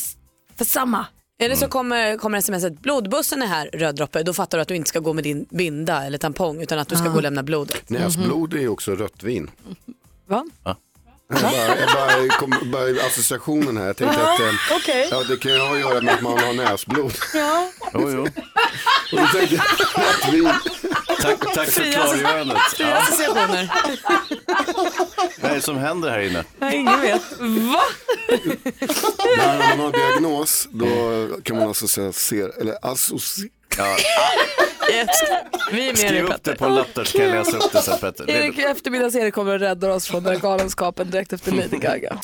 för 0.56 0.64
samma. 0.64 1.06
Eller 1.38 1.56
så 1.56 1.68
kommer, 1.68 2.16
kommer 2.16 2.40
smset, 2.40 2.80
blodbussen 2.80 3.42
är 3.42 3.46
här, 3.46 3.70
röd 3.72 3.94
droppe, 3.96 4.22
då 4.22 4.32
fattar 4.32 4.58
du 4.58 4.62
att 4.62 4.68
du 4.68 4.76
inte 4.76 4.88
ska 4.88 4.98
gå 5.00 5.12
med 5.12 5.24
din 5.24 5.46
binda 5.50 6.04
eller 6.04 6.18
tampong 6.18 6.62
utan 6.62 6.78
att 6.78 6.88
du 6.88 6.96
ska 6.96 7.06
Ah. 7.08 7.10
gå 7.10 7.16
och 7.16 7.22
lämna 7.22 7.42
blodet. 7.42 7.90
Näsblod 7.90 8.54
är 8.54 8.58
ju 8.58 8.68
också 8.68 8.94
rött 8.94 9.22
vin. 9.22 9.50
Va? 10.26 10.46
Jag 10.64 10.76
bara, 11.32 11.78
jag 11.80 11.88
bara, 11.94 12.28
kom, 12.28 12.54
bara 12.72 13.06
associationen 13.06 13.76
här. 13.76 13.86
Jag 13.86 13.96
tänkte 13.96 14.22
att 14.32 14.40
eh, 14.40 14.46
Okej. 14.76 15.08
ja, 15.10 15.22
det 15.28 15.36
kan 15.36 15.52
ju 15.52 15.58
ha 15.58 15.72
att 15.74 15.80
göra 15.80 16.00
med 16.00 16.14
att 16.14 16.20
man 16.22 16.38
har 16.38 16.52
näsblod. 16.52 17.12
Ja. 17.34 17.68
Jo, 17.94 18.10
jo. 18.10 18.22
Och 19.12 19.18
då 19.20 19.26
tänkte 19.38 19.54
jag, 19.54 19.64
rött 20.04 20.34
vin. 20.34 20.52
Tack, 21.20 21.54
tack 21.54 21.68
för 21.68 21.92
klargörandet. 21.92 22.58
Fria 22.58 22.88
Ja. 22.90 22.96
associationer. 22.96 23.70
Vad 25.40 25.50
är 25.50 25.54
det 25.54 25.60
som 25.62 25.76
händer 25.78 26.10
här 26.10 26.20
inne? 26.20 26.44
Ingen 26.72 27.00
vet. 27.00 27.22
Va? 27.38 27.80
När 29.38 29.76
man 29.76 29.80
har 29.80 29.92
diagnos 29.92 30.68
då 30.70 31.28
kan 31.42 31.56
man 31.56 31.68
alltså 31.68 31.88
säga 31.88 32.12
ser, 32.12 32.60
eller 32.60 32.78
associera. 32.82 33.48
Ja. 33.78 33.96
Vi 35.72 35.88
är 35.88 35.92
med 35.92 35.98
Skriv 35.98 36.12
dig 36.12 36.22
upp 36.22 36.44
det 36.44 36.54
på 36.54 36.64
en 36.64 36.74
lapp 36.74 36.94
där 36.94 37.04
så 37.04 37.18
kan 37.18 37.26
jag 37.26 37.34
läsa 37.34 37.56
upp 37.56 37.72
det 37.72 37.82
sen 37.82 37.98
Petter. 37.98 38.30
Erik 38.30 38.58
eftermiddags-Erik 38.58 39.34
kommer 39.34 39.54
och 39.54 39.60
räddar 39.60 39.88
oss 39.88 40.06
från 40.06 40.22
den 40.22 40.32
här 40.32 40.40
galenskapen 40.40 41.10
direkt 41.10 41.32
efter 41.32 41.52
Lady 41.52 41.76
Gaga. 41.76 42.18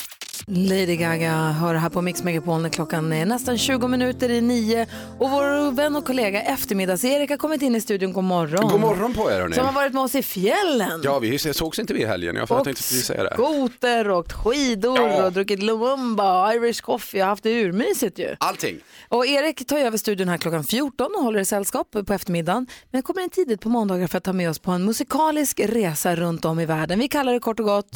Lady 0.51 0.95
Gaga 0.95 1.31
hör 1.51 1.75
här 1.75 1.89
på 1.89 2.01
Mix 2.01 2.23
Megapol 2.23 2.61
när 2.61 2.69
klockan 2.69 3.13
är 3.13 3.25
nästan 3.25 3.57
20 3.57 3.87
minuter 3.87 4.29
i 4.29 4.41
nio. 4.41 4.87
Och 5.19 5.29
vår 5.29 5.71
vän 5.71 5.95
och 5.95 6.05
kollega 6.05 6.41
eftermiddags-Erik 6.41 7.29
har 7.29 7.37
kommit 7.37 7.61
in 7.61 7.75
i 7.75 7.81
studion. 7.81 8.13
God 8.13 8.23
morgon. 8.23 8.69
God 8.69 8.79
morgon 8.79 9.13
på 9.13 9.31
er 9.31 9.39
hörni. 9.39 9.55
Som 9.55 9.65
har 9.65 9.73
varit 9.73 9.93
med 9.93 10.03
oss 10.03 10.15
i 10.15 10.23
fjällen. 10.23 11.01
Ja, 11.03 11.19
vi 11.19 11.39
sågs 11.39 11.79
inte 11.79 11.93
vi 11.93 12.01
i 12.01 12.05
helgen. 12.05 12.35
Jag 12.35 12.43
Och 12.43 12.49
tänkte 12.49 12.83
precis 12.83 13.05
säga 13.05 13.23
det. 13.23 13.33
skoter, 13.33 14.11
åkt 14.11 14.33
skidor 14.33 15.25
och 15.25 15.33
druckit 15.33 15.63
Lumumba 15.63 16.47
och 16.47 16.53
Irish 16.53 16.81
coffee 16.81 17.21
och 17.21 17.27
haft 17.27 17.43
det 17.43 17.61
urmysigt 17.61 18.19
ju. 18.19 18.35
Allting. 18.39 18.77
Och 19.09 19.25
Erik 19.25 19.67
tar 19.67 19.77
över 19.77 19.97
studion 19.97 20.29
här 20.29 20.37
klockan 20.37 20.63
14 20.63 21.07
och 21.17 21.23
håller 21.23 21.39
i 21.39 21.45
sällskap 21.45 21.87
på 22.05 22.13
eftermiddagen. 22.13 22.67
Men 22.91 23.01
kommer 23.01 23.21
in 23.21 23.29
tidigt 23.29 23.61
på 23.61 23.69
måndagar 23.69 24.07
för 24.07 24.17
att 24.17 24.23
ta 24.23 24.33
med 24.33 24.49
oss 24.49 24.59
på 24.59 24.71
en 24.71 24.85
musikalisk 24.85 25.59
resa 25.59 26.15
runt 26.15 26.45
om 26.45 26.59
i 26.59 26.65
världen. 26.65 26.99
Vi 26.99 27.07
kallar 27.07 27.33
det 27.33 27.39
kort 27.39 27.59
och 27.59 27.65
gott 27.65 27.89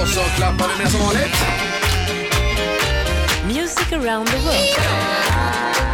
Och 0.00 0.08
så 0.08 0.20
klappar 0.20 0.68
vi 0.68 0.82
med 0.82 0.92
som 0.92 1.00
vanligt. 1.00 1.36
Music 3.46 3.92
around 3.92 4.26
the 4.28 4.36
world. 4.36 4.78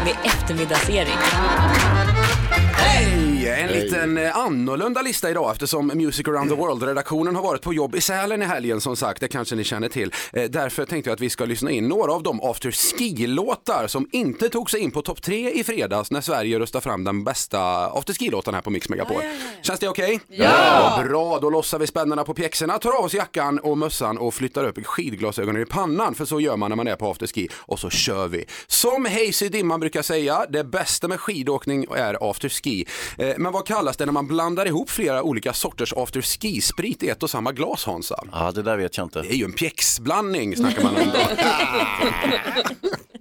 Med 0.04 0.14
eftermiddags-Erik. 0.24 1.18
Hej! 2.76 3.27
En 3.46 3.68
liten 3.72 4.18
eh, 4.18 4.36
annorlunda 4.36 5.02
lista 5.02 5.30
idag 5.30 5.52
eftersom 5.52 5.86
Music 5.86 6.28
around 6.28 6.50
the 6.50 6.56
world-redaktionen 6.56 7.36
har 7.36 7.42
varit 7.42 7.62
på 7.62 7.74
jobb 7.74 7.94
i 7.94 8.00
Sälen 8.00 8.42
i 8.42 8.44
helgen 8.44 8.80
som 8.80 8.96
sagt, 8.96 9.20
det 9.20 9.28
kanske 9.28 9.54
ni 9.54 9.64
känner 9.64 9.88
till. 9.88 10.12
Eh, 10.32 10.44
Därför 10.44 10.84
tänkte 10.84 11.10
jag 11.10 11.14
att 11.14 11.20
vi 11.20 11.30
ska 11.30 11.44
lyssna 11.44 11.70
in 11.70 11.88
några 11.88 12.12
av 12.12 12.22
de 12.22 12.40
after 12.42 12.70
ski-låtar 12.70 13.86
som 13.86 14.08
inte 14.12 14.48
tog 14.48 14.70
sig 14.70 14.80
in 14.80 14.90
på 14.90 15.02
topp 15.02 15.22
tre 15.22 15.50
i 15.50 15.64
fredags 15.64 16.10
när 16.10 16.20
Sverige 16.20 16.58
röstade 16.58 16.82
fram 16.82 17.04
den 17.04 17.24
bästa 17.24 17.60
after 17.86 18.14
ski-låten 18.14 18.54
här 18.54 18.60
på 18.60 18.70
Mix 18.70 18.88
Megapol. 18.88 19.22
Känns 19.62 19.80
det 19.80 19.88
okej? 19.88 20.20
Ja! 20.28 21.02
Bra, 21.08 21.38
då 21.38 21.50
lossar 21.50 21.78
vi 21.78 21.86
spännena 21.86 22.24
på 22.24 22.34
pjäxorna, 22.34 22.78
tar 22.78 22.98
av 22.98 23.04
oss 23.04 23.14
jackan 23.14 23.58
och 23.58 23.78
mössan 23.78 24.18
och 24.18 24.34
flyttar 24.34 24.64
upp 24.64 24.86
skidglasögonen 24.86 25.62
i 25.62 25.66
pannan 25.66 26.14
för 26.14 26.24
så 26.24 26.40
gör 26.40 26.56
man 26.56 26.70
när 26.70 26.76
man 26.76 26.88
är 26.88 26.96
på 26.96 27.10
afterski 27.10 27.48
och 27.54 27.78
så 27.78 27.90
kör 27.90 28.28
vi. 28.28 28.44
Som 28.66 29.04
Hazy 29.04 29.48
Dimman 29.48 29.80
brukar 29.80 30.02
säga, 30.02 30.46
det 30.48 30.64
bästa 30.64 31.08
med 31.08 31.20
skidåkning 31.20 31.86
är 31.96 32.30
afterski. 32.30 32.84
Men 33.38 33.52
vad 33.52 33.66
kallas 33.66 33.96
det 33.96 34.06
när 34.06 34.12
man 34.12 34.26
blandar 34.26 34.66
ihop 34.66 34.90
flera 34.90 35.22
olika 35.22 35.52
sorters 35.52 35.92
afterski-sprit 35.96 37.02
i 37.02 37.08
ett 37.08 37.22
och 37.22 37.30
samma 37.30 37.52
glas 37.52 37.84
Hansa? 37.84 38.24
Ja, 38.32 38.52
det 38.52 38.62
där 38.62 38.76
vet 38.76 38.96
jag 38.96 39.06
inte. 39.06 39.22
Det 39.22 39.32
är 39.32 39.36
ju 39.36 39.44
en 39.44 39.52
pjäxblandning 39.52 40.56
snackar 40.56 40.82
man 40.82 40.96
om 40.96 41.10
då. 41.12 41.18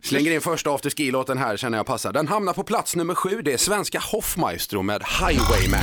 Slänger 0.04 0.32
in 0.32 0.42
första 0.42 0.76
afterski-låten 0.76 1.38
här 1.38 1.58
känner 1.58 1.78
jag 1.78 1.86
passar. 1.86 2.14
Den 2.14 2.28
hamnar 2.28 2.54
på 2.54 2.64
plats 2.64 2.96
nummer 2.96 3.16
sju. 3.16 3.42
Det 3.42 3.54
är 3.54 3.58
svenska 3.58 4.00
Hoffmaestro 4.00 4.82
med 4.82 5.04
Highwayman. 5.04 5.80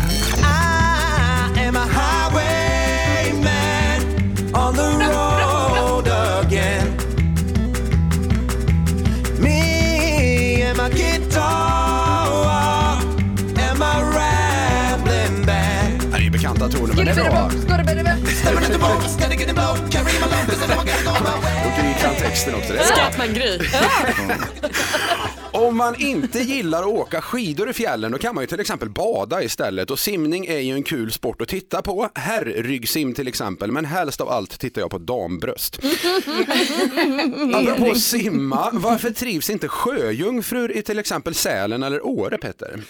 am 1.68 1.76
a 1.76 1.84
highwayman 1.84 3.54
on 4.54 4.74
the 4.74 4.82
road 4.82 6.08
again. 6.46 6.83
Toner 16.74 16.94
men 16.94 17.04
det 17.04 17.10
är 17.10 17.30
bra. 17.30 17.50
Och 21.64 21.80
Gry 21.80 21.94
kan 22.00 22.14
texten 22.14 22.54
också. 22.54 22.72
Det 22.72 22.78
är 22.78 22.86
bra. 22.86 22.96
Scatman-Gry. 22.96 23.60
Om 25.52 25.76
man 25.76 26.00
inte 26.00 26.38
gillar 26.38 26.78
att 26.82 26.88
åka 26.88 27.20
skidor 27.22 27.70
i 27.70 27.72
fjällen 27.72 28.12
då 28.12 28.18
kan 28.18 28.34
man 28.34 28.42
ju 28.42 28.48
till 28.48 28.60
exempel 28.60 28.90
bada 28.90 29.42
istället 29.42 29.90
och 29.90 29.98
simning 29.98 30.46
är 30.46 30.58
ju 30.58 30.74
en 30.74 30.82
kul 30.82 31.12
sport 31.12 31.42
att 31.42 31.48
titta 31.48 31.82
på. 31.82 32.08
Herrryggsim 32.14 33.14
till 33.14 33.28
exempel, 33.28 33.72
men 33.72 33.84
helst 33.84 34.20
av 34.20 34.28
allt 34.28 34.58
tittar 34.58 34.80
jag 34.80 34.90
på 34.90 34.98
dambröst. 34.98 35.78
Apropå 37.54 37.94
simma, 37.94 38.70
varför 38.72 39.10
trivs 39.10 39.50
inte 39.50 39.68
sjöjungfrur 39.68 40.76
i 40.76 40.82
till 40.82 40.98
exempel 40.98 41.34
Sälen 41.34 41.82
eller 41.82 42.06
Åre 42.06 42.38
Petter? 42.38 42.80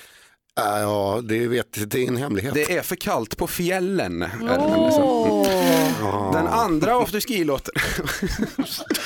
Äh, 0.60 0.80
ja, 0.80 1.20
det, 1.24 1.48
vet, 1.48 1.90
det 1.90 2.04
är 2.04 2.08
en 2.08 2.16
hemlighet. 2.16 2.54
Det 2.54 2.76
är 2.76 2.82
för 2.82 2.96
kallt 2.96 3.36
på 3.36 3.46
fjällen. 3.46 4.22
är 4.22 4.28
det 4.28 4.44
nämligen 4.44 4.92
så. 4.92 5.44
Mm. 5.44 6.32
Den 6.32 6.46
andra 6.46 7.02
afterski-låten. 7.02 7.74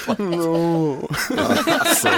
Alltså, 0.06 2.08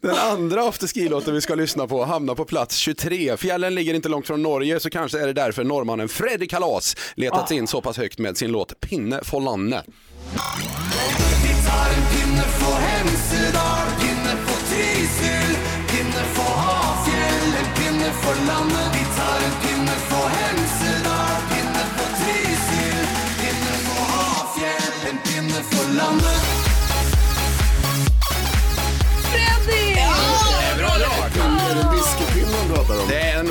Den 0.00 0.14
andra 0.16 0.68
afterski-låten 0.68 1.34
vi 1.34 1.40
ska 1.40 1.54
lyssna 1.54 1.86
på 1.86 2.04
hamnar 2.04 2.34
på 2.34 2.44
plats 2.44 2.76
23. 2.76 3.36
Fjällen 3.36 3.74
ligger 3.74 3.94
inte 3.94 4.08
långt 4.08 4.26
från 4.26 4.42
Norge 4.42 4.80
så 4.80 4.90
kanske 4.90 5.22
är 5.22 5.26
det 5.26 5.32
därför 5.32 5.64
norrmannen 5.64 6.08
Freddy 6.08 6.46
Kalas 6.46 6.96
letat 7.14 7.48
sig 7.48 7.56
in 7.56 7.66
så 7.66 7.80
pass 7.80 7.96
högt 7.96 8.18
med 8.18 8.36
sin 8.36 8.52
låt 8.52 8.80
Pinne 8.80 9.20
for 9.24 9.40
landet. 9.40 9.84
Vi 11.44 11.68
tar 11.68 11.86
en 11.96 12.02
pinne 12.12 12.42
for 12.42 12.72
Hemsedal, 12.72 13.86
pinne 14.00 14.36
for 14.46 14.68
Trysil, 14.68 15.41
för 18.22 18.46
landet. 18.46 18.88
Vi 18.94 19.04
tar 19.18 19.38
en 19.46 19.54
pinne 19.62 19.96
på 20.10 20.20
Hemsedal, 20.36 21.36
pinne 21.50 21.84
på 21.96 22.04
Trysil, 22.18 23.06
pinne 23.40 23.74
på 23.86 23.96
Hafjäll, 24.12 25.10
en 25.10 25.18
pinne 25.18 25.62
för 25.70 25.94
landet. 25.94 26.61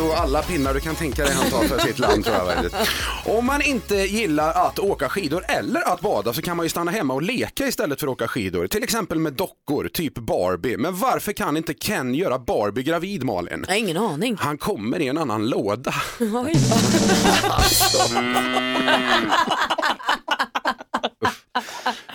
Nog 0.01 0.11
alla 0.11 0.41
pinnar 0.41 0.73
du 0.73 0.79
kan 0.79 0.95
tänka 0.95 1.23
dig 1.23 1.33
han 1.33 1.49
tar 1.49 1.63
för 1.63 1.79
sitt 1.79 1.99
land 1.99 2.25
tror 2.25 2.35
jag. 2.37 3.37
Om 3.37 3.45
man 3.45 3.61
inte 3.61 3.95
gillar 3.95 4.53
att 4.53 4.79
åka 4.79 5.09
skidor 5.09 5.45
eller 5.47 5.93
att 5.93 6.01
bada 6.01 6.33
så 6.33 6.41
kan 6.41 6.57
man 6.57 6.65
ju 6.65 6.69
stanna 6.69 6.91
hemma 6.91 7.13
och 7.13 7.21
leka 7.21 7.67
istället 7.67 7.99
för 7.99 8.07
att 8.07 8.13
åka 8.13 8.27
skidor. 8.27 8.67
Till 8.67 8.83
exempel 8.83 9.19
med 9.19 9.33
dockor, 9.33 9.89
typ 9.93 10.13
Barbie. 10.13 10.77
Men 10.77 10.97
varför 10.97 11.33
kan 11.33 11.57
inte 11.57 11.73
Ken 11.73 12.15
göra 12.15 12.39
Barbie 12.39 12.83
gravid 12.83 13.23
Malin? 13.23 13.65
Jag 13.67 13.73
har 13.73 13.79
ingen 13.79 13.97
aning. 13.97 14.37
Han 14.39 14.57
kommer 14.57 14.99
i 14.99 15.07
en 15.07 15.17
annan 15.17 15.49
låda. 15.49 15.93
Oj. 16.19 16.55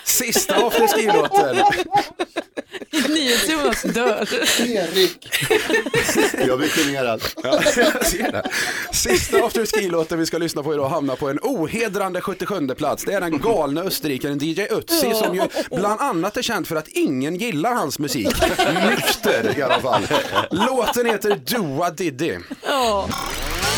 Sista 0.05 0.67
afterski-låten. 0.67 1.57
NyhetsJonas 3.67 3.83
dör. 3.83 4.29
Erik. 4.61 5.29
Jag 6.49 6.59
blir 6.59 6.69
generad. 6.69 7.23
Ja, 7.43 7.61
jag 7.77 8.07
ser 8.07 8.33
det. 8.33 8.43
Sista 8.93 9.45
afterski-låten 9.45 10.19
vi 10.19 10.27
ska 10.27 10.39
lyssna 10.39 10.63
på 10.63 10.75
idag 10.75 10.89
hamnar 10.89 11.17
på 11.17 11.29
en 11.29 11.39
ohedrande 11.43 12.21
77 12.21 12.69
plats. 12.69 13.05
Det 13.05 13.13
är 13.13 13.21
den 13.21 13.41
galne 13.41 13.83
österrikaren 13.83 14.39
DJ 14.39 14.61
Ötzi 14.71 15.15
som 15.15 15.35
ju 15.35 15.43
bland 15.71 16.01
annat 16.01 16.37
är 16.37 16.43
känd 16.43 16.67
för 16.67 16.77
att 16.77 16.89
ingen 16.89 17.37
gillar 17.37 17.75
hans 17.75 17.99
musik. 17.99 18.29
Nykter 18.91 19.59
i 19.59 19.63
alla 19.63 19.81
fall. 19.81 20.03
Låten 20.51 21.07
heter 21.07 21.41
Dua 21.45 21.91
Diddy. 21.91 22.39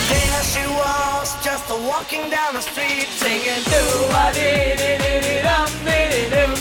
There 0.09 0.43
she 0.43 0.67
was, 0.67 1.37
just 1.45 1.71
walking 1.71 2.23
down 2.31 2.55
the 2.55 2.63
street, 2.63 3.09
singing 3.09 3.63
do 3.65 3.83
a 4.15 4.33
dee 4.35 4.77
dee 4.79 4.99
dee 4.99 5.21
dee 5.21 5.43
dum 5.43 5.69
dee 5.85 6.09
dee 6.11 6.29
doo, 6.31 6.55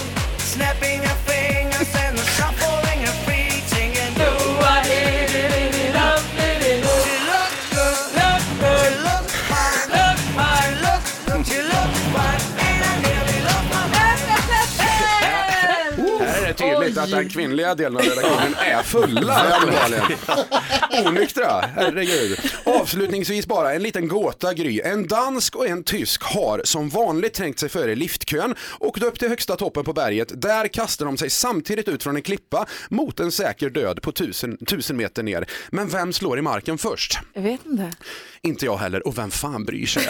att 17.13 17.19
den 17.19 17.29
kvinnliga 17.29 17.75
delen 17.75 17.97
av 17.97 18.01
redaktionen 18.03 18.55
är 18.59 18.83
fulla 18.83 19.57
uppenbarligen. 19.57 20.17
Onyktra, 21.05 21.61
herregud. 21.75 22.39
Avslutningsvis 22.63 23.47
bara 23.47 23.73
en 23.73 23.83
liten 23.83 24.07
gåta 24.07 24.53
Gry. 24.53 24.81
En 24.83 25.07
dansk 25.07 25.55
och 25.55 25.67
en 25.67 25.83
tysk 25.83 26.23
har 26.23 26.61
som 26.63 26.89
vanligt 26.89 27.33
trängt 27.33 27.59
sig 27.59 27.69
före 27.69 27.95
liftkön 27.95 28.55
och 28.61 29.01
upp 29.01 29.19
till 29.19 29.29
högsta 29.29 29.55
toppen 29.55 29.83
på 29.83 29.93
berget. 29.93 30.41
Där 30.41 30.67
kastar 30.67 31.05
de 31.05 31.17
sig 31.17 31.29
samtidigt 31.29 31.87
ut 31.87 32.03
från 32.03 32.15
en 32.15 32.21
klippa 32.21 32.65
mot 32.89 33.19
en 33.19 33.31
säker 33.31 33.69
död 33.69 34.01
på 34.01 34.11
tusen, 34.11 34.57
tusen 34.57 34.97
meter 34.97 35.23
ner. 35.23 35.45
Men 35.69 35.89
vem 35.89 36.13
slår 36.13 36.39
i 36.39 36.41
marken 36.41 36.77
först? 36.77 37.19
Jag 37.33 37.41
vet 37.41 37.65
inte. 37.65 37.91
Inte 38.41 38.65
jag 38.65 38.77
heller 38.77 39.07
och 39.07 39.17
vem 39.17 39.31
fan 39.31 39.65
bryr 39.65 39.85
sig? 39.85 40.07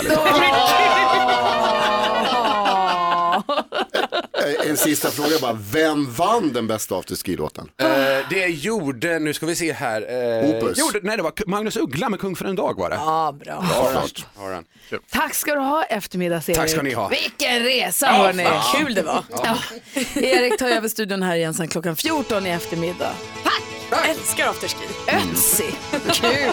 En 4.70 4.78
sista 4.78 5.11
fråga 5.11 5.39
bara. 5.41 5.53
Vem 5.72 6.11
vann 6.13 6.53
den 6.53 6.68
bästa 6.68 6.95
afterski-låten? 6.95 7.70
Eh, 7.82 7.88
det 8.30 8.47
gjorde, 8.47 9.20
nu 9.20 9.34
ska 9.34 9.45
vi 9.45 9.55
se 9.55 9.74
här. 9.74 10.01
Eh, 10.43 10.49
Opus. 10.49 10.78
Gjorde, 10.78 10.99
nej, 11.03 11.18
det 11.18 11.24
var 11.24 11.34
Magnus 11.47 11.78
Uggla 11.78 12.09
med 12.09 12.20
Kung 12.20 12.36
för 12.36 12.45
en 12.45 12.55
dag 12.55 12.80
var 12.80 12.89
det. 12.89 12.95
Ja, 12.95 13.32
bra. 13.45 13.53
Har 13.53 13.93
den. 13.93 14.03
Har 14.36 14.51
den. 14.51 14.63
Kul. 14.89 14.99
Tack 15.11 15.34
ska 15.34 15.53
du 15.55 15.59
ha 15.61 15.84
eftermiddags-Erik. 15.84 16.55
Tack 16.57 16.70
ska 16.70 16.82
ni 16.82 16.93
ha. 16.93 17.07
Vilken 17.07 17.59
resa 17.63 18.05
Ja, 18.05 18.11
hörni. 18.11 18.43
fan. 18.43 18.76
Kul 18.86 18.93
det 18.95 19.01
var. 19.03 19.24
Ja. 19.30 19.57
Erik 20.15 20.59
tar 20.59 20.68
över 20.68 20.88
studion 20.89 21.24
här 21.24 21.36
igen 21.36 21.53
sen 21.53 21.68
klockan 21.68 21.95
14 21.95 22.45
i 22.45 22.49
eftermiddag. 22.49 23.11
Älskar 24.09 24.47
afterski. 24.47 24.84
Ötzi. 25.07 25.65
Kul. 26.13 26.51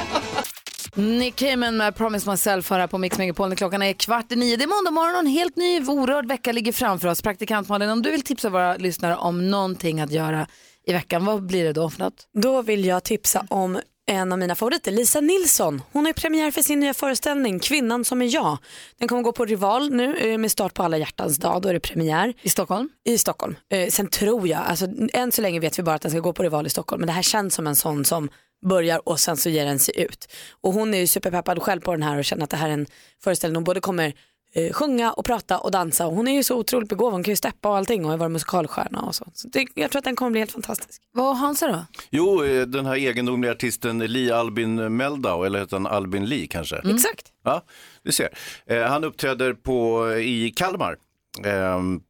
Nick 0.97 1.37
Cayman 1.37 1.77
med 1.77 1.97
Promise 1.97 2.31
Myself 2.31 2.71
här 2.71 2.87
på 2.87 2.99
Mix 2.99 3.19
Megapol 3.19 3.57
klockan 3.57 3.83
är 3.83 3.93
kvart 3.93 4.33
i 4.33 4.37
nio. 4.37 4.57
Det 4.57 4.65
är 4.65 4.69
måndag 4.69 4.91
morgon 4.91 5.15
och 5.15 5.21
en 5.21 5.27
helt 5.27 5.57
ny 5.57 5.81
orörd 5.81 6.29
vecka 6.29 6.53
ligger 6.53 6.73
framför 6.73 7.09
oss. 7.09 7.23
Praktikant 7.23 7.69
Malin, 7.69 7.91
om 7.91 8.03
du 8.03 8.11
vill 8.11 8.23
tipsa 8.23 8.51
våra 8.51 8.77
lyssnare 8.77 9.17
om 9.17 9.51
någonting 9.51 10.01
att 10.01 10.11
göra 10.11 10.47
i 10.87 10.93
veckan, 10.93 11.25
vad 11.25 11.47
blir 11.47 11.65
det 11.65 11.73
då 11.73 11.91
för 11.91 12.01
något? 12.01 12.29
Då 12.33 12.63
vill 12.63 12.85
jag 12.85 13.05
tipsa 13.05 13.47
om 13.51 13.81
en 14.07 14.33
av 14.33 14.39
mina 14.39 14.55
favoriter, 14.55 14.93
Lisa 14.93 15.21
Nilsson. 15.21 15.83
Hon 15.93 16.05
har 16.05 16.11
ju 16.11 16.15
premiär 16.15 16.51
för 16.51 16.63
sin 16.63 16.81
nya 16.81 16.95
föreställning 16.95 17.59
Kvinnan 17.59 18.05
som 18.05 18.23
är 18.23 18.35
jag. 18.35 18.59
Den 18.99 19.09
kommer 19.09 19.23
gå 19.23 19.33
på 19.33 19.45
Rival 19.45 19.91
nu 19.91 20.17
eh, 20.17 20.39
med 20.39 20.51
start 20.51 20.75
på 20.75 20.83
alla 20.83 20.99
hjärtans 20.99 21.39
dag. 21.39 21.63
Då 21.63 21.69
är 21.69 21.73
det 21.73 21.81
premiär. 21.81 22.35
I 22.43 22.49
Stockholm? 22.49 22.89
I 23.05 23.19
Stockholm. 23.19 23.57
Eh, 23.71 23.89
sen 23.89 24.09
tror 24.09 24.49
jag, 24.49 24.61
alltså, 24.61 24.87
än 25.13 25.33
så 25.33 25.43
länge 25.43 25.61
vet 25.61 25.79
vi 25.79 25.83
bara 25.83 25.97
att 25.97 26.03
den 26.03 26.11
ska 26.11 26.21
gå 26.21 26.33
på 26.33 26.43
Rival 26.43 26.67
i 26.67 26.71
Stockholm. 26.71 27.01
Men 27.01 27.07
det 27.07 27.13
här 27.13 27.23
känns 27.23 27.55
som 27.55 27.67
en 27.67 27.77
sån 27.77 28.05
som 28.05 28.29
börjar 28.65 29.09
och 29.09 29.21
sen 29.21 29.37
så 29.37 29.49
ger 29.49 29.67
den 29.67 29.79
sig 29.79 30.01
ut. 30.01 30.29
Och 30.61 30.73
hon 30.73 30.95
är 30.95 30.99
ju 30.99 31.07
superpeppad 31.07 31.62
själv 31.62 31.81
på 31.81 31.93
den 31.93 32.03
här 32.03 32.19
och 32.19 32.25
känner 32.25 32.45
att 32.45 32.51
det 32.51 32.57
här 32.57 32.69
är 32.69 32.73
en 32.73 32.87
föreställning. 33.25 33.57
Hon 33.57 33.65
både 33.65 33.81
kommer 33.81 34.15
eh, 34.55 34.73
sjunga 34.73 35.12
och 35.12 35.25
prata 35.25 35.59
och 35.59 35.71
dansa. 35.71 36.07
Och 36.07 36.15
hon 36.15 36.29
är 36.29 36.33
ju 36.33 36.43
så 36.43 36.57
otroligt 36.57 36.89
begåvad. 36.89 37.12
Hon 37.12 37.23
kan 37.23 37.33
ju 37.33 37.37
steppa 37.37 37.69
och 37.69 37.77
allting 37.77 38.05
och 38.05 38.11
har 38.11 38.19
varit 38.19 38.33
musikalstjärna 38.33 39.03
och 39.03 39.15
så. 39.15 39.25
så 39.35 39.49
det, 39.49 39.67
jag 39.75 39.91
tror 39.91 39.99
att 39.99 40.05
den 40.05 40.17
kommer 40.17 40.31
bli 40.31 40.41
helt 40.41 40.53
fantastisk. 40.53 41.03
Vad 41.12 41.27
har 41.27 41.35
Hansa 41.35 41.69
då? 41.69 41.87
Jo, 42.11 42.45
eh, 42.45 42.67
den 42.67 42.87
här 42.87 42.97
egendomliga 42.97 43.53
artisten 43.53 43.99
Li 43.99 44.31
Albin 44.31 44.97
Meldau, 44.97 45.45
eller 45.45 45.59
heter 45.59 45.77
han 45.77 45.87
Albin 45.87 46.27
Lee 46.27 46.47
kanske? 46.47 46.77
Exakt. 46.77 47.33
Ja, 47.45 47.62
du 48.03 48.12
ser. 48.12 48.29
Eh, 48.67 48.83
han 48.83 49.05
uppträder 49.05 49.53
på, 49.53 50.11
i 50.12 50.51
Kalmar 50.51 50.93
eh, 50.93 50.97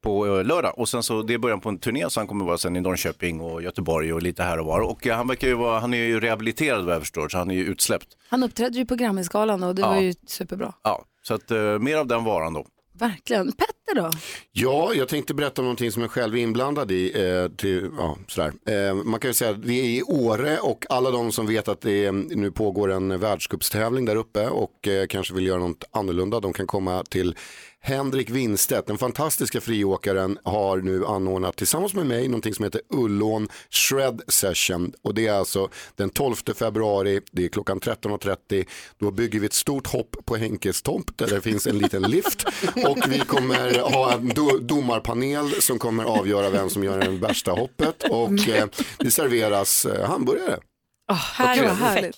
på 0.02 0.26
eh, 0.26 0.44
lördag 0.44 0.78
och 0.78 0.88
sen 0.88 1.02
så 1.02 1.22
det 1.22 1.34
är 1.34 1.38
början 1.38 1.60
på 1.60 1.68
en 1.68 1.78
turné 1.78 2.10
så 2.10 2.20
han 2.20 2.26
kommer 2.26 2.44
vara 2.44 2.58
sen 2.58 2.76
i 2.76 2.80
Norrköping 2.80 3.40
och 3.40 3.62
Göteborg 3.62 4.12
och 4.12 4.22
lite 4.22 4.42
här 4.42 4.58
och 4.58 4.66
var. 4.66 4.80
Och 4.80 5.06
eh, 5.06 5.16
han 5.16 5.28
verkar 5.28 5.48
ju 5.48 5.54
vara, 5.54 5.80
han 5.80 5.94
är 5.94 5.98
ju 6.04 6.20
rehabiliterad 6.20 6.84
vad 6.84 6.94
jag 6.94 7.02
förstår 7.02 7.28
så 7.28 7.38
han 7.38 7.50
är 7.50 7.54
ju 7.54 7.64
utsläppt. 7.64 8.06
Han 8.28 8.42
uppträdde 8.42 8.78
ju 8.78 8.86
på 8.86 8.94
Grammisgalan 8.94 9.62
och 9.62 9.74
det 9.74 9.82
Ja. 9.82 9.88
var 9.88 10.00
ju 10.00 10.14
superbra. 10.26 10.74
Ja, 10.82 11.04
så 11.22 11.34
att 11.34 11.50
eh, 11.50 11.78
mer 11.78 11.96
av 11.96 12.06
den 12.06 12.24
varan 12.24 12.52
då. 12.52 12.66
Verkligen. 12.98 13.52
Petter 13.52 13.94
då? 13.94 14.10
Ja, 14.52 14.92
jag 14.94 15.08
tänkte 15.08 15.34
berätta 15.34 15.62
om 15.62 15.64
någonting 15.64 15.92
som 15.92 16.02
jag 16.02 16.10
själv 16.10 16.34
är 16.36 16.40
inblandad 16.42 16.90
i. 16.90 17.12
Eh, 17.28 17.48
till, 17.56 17.90
ja, 17.98 18.16
sådär. 18.28 18.52
Eh, 18.88 18.94
man 18.94 19.20
kan 19.20 19.30
ju 19.30 19.34
säga 19.34 19.50
att 19.50 19.58
vi 19.58 19.78
är 19.80 19.84
i 19.84 20.02
Åre 20.02 20.58
och 20.58 20.86
alla 20.88 21.10
de 21.10 21.32
som 21.32 21.46
vet 21.46 21.68
att 21.68 21.80
det 21.80 22.04
är, 22.04 22.12
nu 22.12 22.50
pågår 22.50 22.92
en 22.92 23.20
världscupstävling 23.20 24.04
där 24.04 24.16
uppe 24.16 24.48
och 24.48 24.88
eh, 24.88 25.06
kanske 25.06 25.34
vill 25.34 25.46
göra 25.46 25.58
något 25.58 25.84
annorlunda, 25.90 26.40
de 26.40 26.52
kan 26.52 26.66
komma 26.66 27.04
till 27.10 27.36
Henrik 27.86 28.30
Winstedt, 28.30 28.86
den 28.86 28.98
fantastiska 28.98 29.60
friåkaren, 29.60 30.38
har 30.44 30.76
nu 30.76 31.06
anordnat 31.06 31.56
tillsammans 31.56 31.94
med 31.94 32.06
mig 32.06 32.28
någonting 32.28 32.54
som 32.54 32.64
heter 32.64 32.80
Ullån 32.90 33.48
Shred 33.70 34.20
Session. 34.28 34.92
Och 35.02 35.14
det 35.14 35.26
är 35.26 35.32
alltså 35.32 35.68
den 35.96 36.10
12 36.10 36.34
februari, 36.54 37.20
det 37.32 37.44
är 37.44 37.48
klockan 37.48 37.80
13.30. 37.80 38.66
Då 38.98 39.10
bygger 39.10 39.40
vi 39.40 39.46
ett 39.46 39.52
stort 39.52 39.86
hopp 39.86 40.16
på 40.24 40.36
Henkes 40.36 40.82
tomt 40.82 41.18
där 41.18 41.26
det 41.26 41.40
finns 41.40 41.66
en 41.66 41.78
liten 41.78 42.02
lift. 42.02 42.44
Och 42.86 42.98
vi 43.08 43.18
kommer 43.18 43.78
ha 43.78 44.12
en 44.12 44.30
do- 44.32 44.60
domarpanel 44.60 45.62
som 45.62 45.78
kommer 45.78 46.04
avgöra 46.04 46.50
vem 46.50 46.70
som 46.70 46.84
gör 46.84 46.98
det 46.98 47.08
värsta 47.10 47.50
hoppet. 47.52 48.02
Och 48.10 48.48
eh, 48.48 48.66
det 48.98 49.10
serveras 49.10 49.84
eh, 49.84 50.06
hamburgare. 50.08 50.58
Oh, 51.08 51.14
härligt. 51.16 51.64
Vad 51.68 51.76
härligt. 51.76 52.16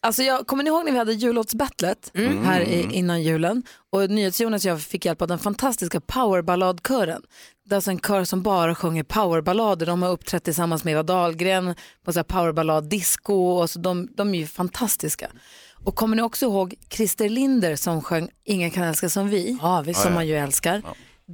Alltså 0.00 0.22
jag, 0.22 0.46
kommer 0.46 0.64
ni 0.64 0.68
ihåg 0.70 0.84
när 0.84 0.92
vi 0.92 0.98
hade 0.98 1.12
jullåtsbattlet 1.12 2.10
Mm. 2.14 2.44
här 2.44 2.60
i, 2.60 2.88
innan 2.92 3.22
julen? 3.22 3.62
Och 3.92 4.10
NyhetsJonas 4.10 4.64
och 4.64 4.70
jag 4.70 4.82
fick 4.82 5.04
hjälp 5.04 5.22
av 5.22 5.28
den 5.28 5.38
fantastiska 5.38 6.00
powerballadkören. 6.00 7.22
Det 7.64 7.74
är 7.74 7.76
alltså 7.76 7.90
en 7.90 7.98
kör 8.00 8.24
som 8.24 8.42
bara 8.42 8.74
sjunger 8.74 9.02
powerballader. 9.02 9.86
De 9.86 10.02
har 10.02 10.10
uppträtt 10.10 10.44
tillsammans 10.44 10.84
med 10.84 10.92
Eva 10.92 11.02
Dahlgren 11.02 11.74
på 12.04 12.12
så 12.12 12.18
här 12.18 12.24
powerballad-disco. 12.24 13.34
Och 13.60 13.70
så 13.70 13.78
de, 13.78 14.08
de 14.16 14.34
är 14.34 14.38
ju 14.38 14.46
fantastiska. 14.46 15.30
Och 15.84 15.94
kommer 15.96 16.16
ni 16.16 16.22
också 16.22 16.46
ihåg 16.46 16.74
Christer 16.90 17.28
Linder 17.28 17.76
som 17.76 18.02
sjöng 18.02 18.28
Ingen 18.44 18.70
kan 18.70 18.84
älska 18.84 19.08
som 19.08 19.28
vi, 19.28 19.58
Ja, 19.62 19.80
visst. 19.86 20.00
som 20.00 20.08
Ja, 20.08 20.12
ja. 20.12 20.14
man 20.14 20.26
ju 20.26 20.36
älskar. 20.36 20.82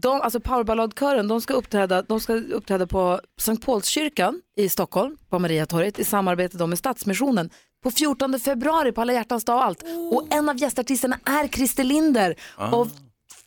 De, 0.02 0.20
alltså 0.20 0.40
powerballadkören, 0.40 1.28
de 1.28 1.40
ska 1.40 1.54
uppträda, 1.54 2.02
de 2.02 2.20
ska 2.20 2.32
uppträda 2.34 2.86
på 2.86 3.20
Sankt 3.40 3.66
Paulskyrkan 3.66 4.40
i 4.56 4.68
Stockholm, 4.68 5.16
på 5.30 5.38
Mariatorget, 5.38 5.98
i 5.98 6.04
samarbete 6.04 6.56
då 6.58 6.66
med 6.66 6.78
Stadsmissionen 6.78 7.50
på 7.82 7.90
14 7.90 8.40
februari 8.40 8.92
på 8.92 9.00
alla 9.00 9.12
hjärtans 9.12 9.44
dag 9.44 9.56
och 9.56 9.64
allt. 9.64 9.82
Och 10.12 10.26
en 10.34 10.48
av 10.48 10.56
gästartisterna 10.56 11.18
är 11.24 11.48
Christer 11.48 11.84
Linder. 11.84 12.34
Ah. 12.56 12.70
Och 12.70 12.88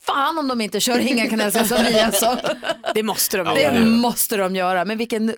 fan 0.06 0.38
om 0.38 0.48
de 0.48 0.60
inte 0.60 0.80
kör 0.80 0.98
Inga 0.98 1.26
kan 1.28 1.40
älska 1.40 1.64
som 1.64 1.78
vi 1.84 2.00
alltså. 2.00 2.38
Det 2.94 3.02
måste 3.02 3.36
de 3.36 3.54
Det 3.54 3.62
göra. 3.62 3.80
måste 3.84 4.36
de 4.36 4.56
göra. 4.56 4.84
Men 4.84 4.98
vilken 4.98 5.34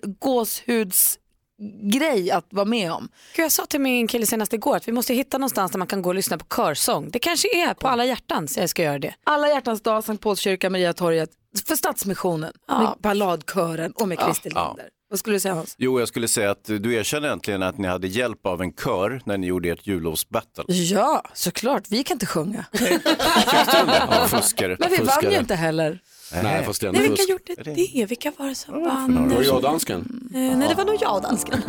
gåshudsgrej 1.59 2.31
att 2.31 2.45
vara 2.49 2.65
med 2.65 2.91
om. 2.91 3.09
Gud, 3.35 3.43
jag 3.45 3.51
sa 3.51 3.65
till 3.65 3.81
min 3.81 4.07
kille 4.07 4.25
senast 4.25 4.53
igår 4.53 4.75
att 4.75 4.87
vi 4.87 4.91
måste 4.91 5.13
hitta 5.13 5.37
någonstans 5.37 5.71
där 5.71 5.79
man 5.79 5.87
kan 5.87 6.01
gå 6.01 6.09
och 6.09 6.15
lyssna 6.15 6.37
på 6.37 6.45
körsång. 6.55 7.09
Det 7.11 7.19
kanske 7.19 7.47
är 7.55 7.73
på 7.73 7.87
alla 7.87 8.05
hjärtan 8.05 8.47
så 8.47 8.59
jag 8.59 8.69
ska 8.69 8.83
göra 8.83 8.99
det. 8.99 9.13
Alla 9.23 9.47
hjärtans 9.49 9.81
dag, 9.81 10.03
Sankt 10.03 10.23
Paulskyrka, 10.23 10.69
Mariatorget, 10.69 11.29
för 11.67 11.75
Stadsmissionen, 11.75 12.53
med 12.67 12.93
balladkören 12.99 13.91
och 13.91 14.07
med 14.07 14.19
Christer 14.19 14.51
Ja. 14.55 14.67
Linder. 14.67 14.89
Vad 15.09 15.19
skulle 15.19 15.35
du 15.35 15.39
säga 15.39 15.53
Hans? 15.53 15.75
Jo, 15.77 15.99
jag 15.99 16.07
skulle 16.07 16.27
säga 16.27 16.51
att 16.51 16.63
du 16.65 16.93
erkänner 16.95 17.29
äntligen 17.29 17.63
att 17.63 17.77
ni 17.77 17.87
hade 17.87 18.07
hjälp 18.07 18.45
av 18.45 18.61
en 18.61 18.73
kör 18.73 19.21
när 19.25 19.37
ni 19.37 19.47
gjorde 19.47 19.69
ert 19.69 19.87
jullovsbattle. 19.87 20.63
Ja, 20.67 21.23
såklart. 21.33 21.83
Vi 21.89 22.03
kan 22.03 22.15
inte 22.15 22.25
sjunga. 22.25 22.65
Ja, 22.71 24.27
fuskare. 24.27 24.75
Men 24.79 24.89
vi 24.91 24.97
vann 24.97 25.07
fuskare. 25.07 25.33
ju 25.33 25.39
inte 25.39 25.55
heller. 25.55 25.99
Nej, 26.43 26.63
fast 26.63 26.81
det 26.81 26.87
är 26.87 26.89
ändå 26.89 26.99
Nej, 26.99 27.09
vilka 27.09 27.21
fusk. 27.21 27.29
gjorde 27.59 27.73
det? 27.95 28.05
Vilka 28.05 28.31
var 28.37 28.47
det 28.47 28.55
som 28.55 28.83
vann? 28.83 29.29
Det 29.29 29.35
var 29.35 29.43
jag 29.43 29.55
och 29.55 29.61
dansken. 29.61 30.29
Eh, 30.33 30.57
nej, 30.57 30.67
det 30.69 30.75
var 30.75 30.85
nog 30.85 30.97
jag 31.01 31.15
och 31.15 31.21
dansken. 31.29 31.61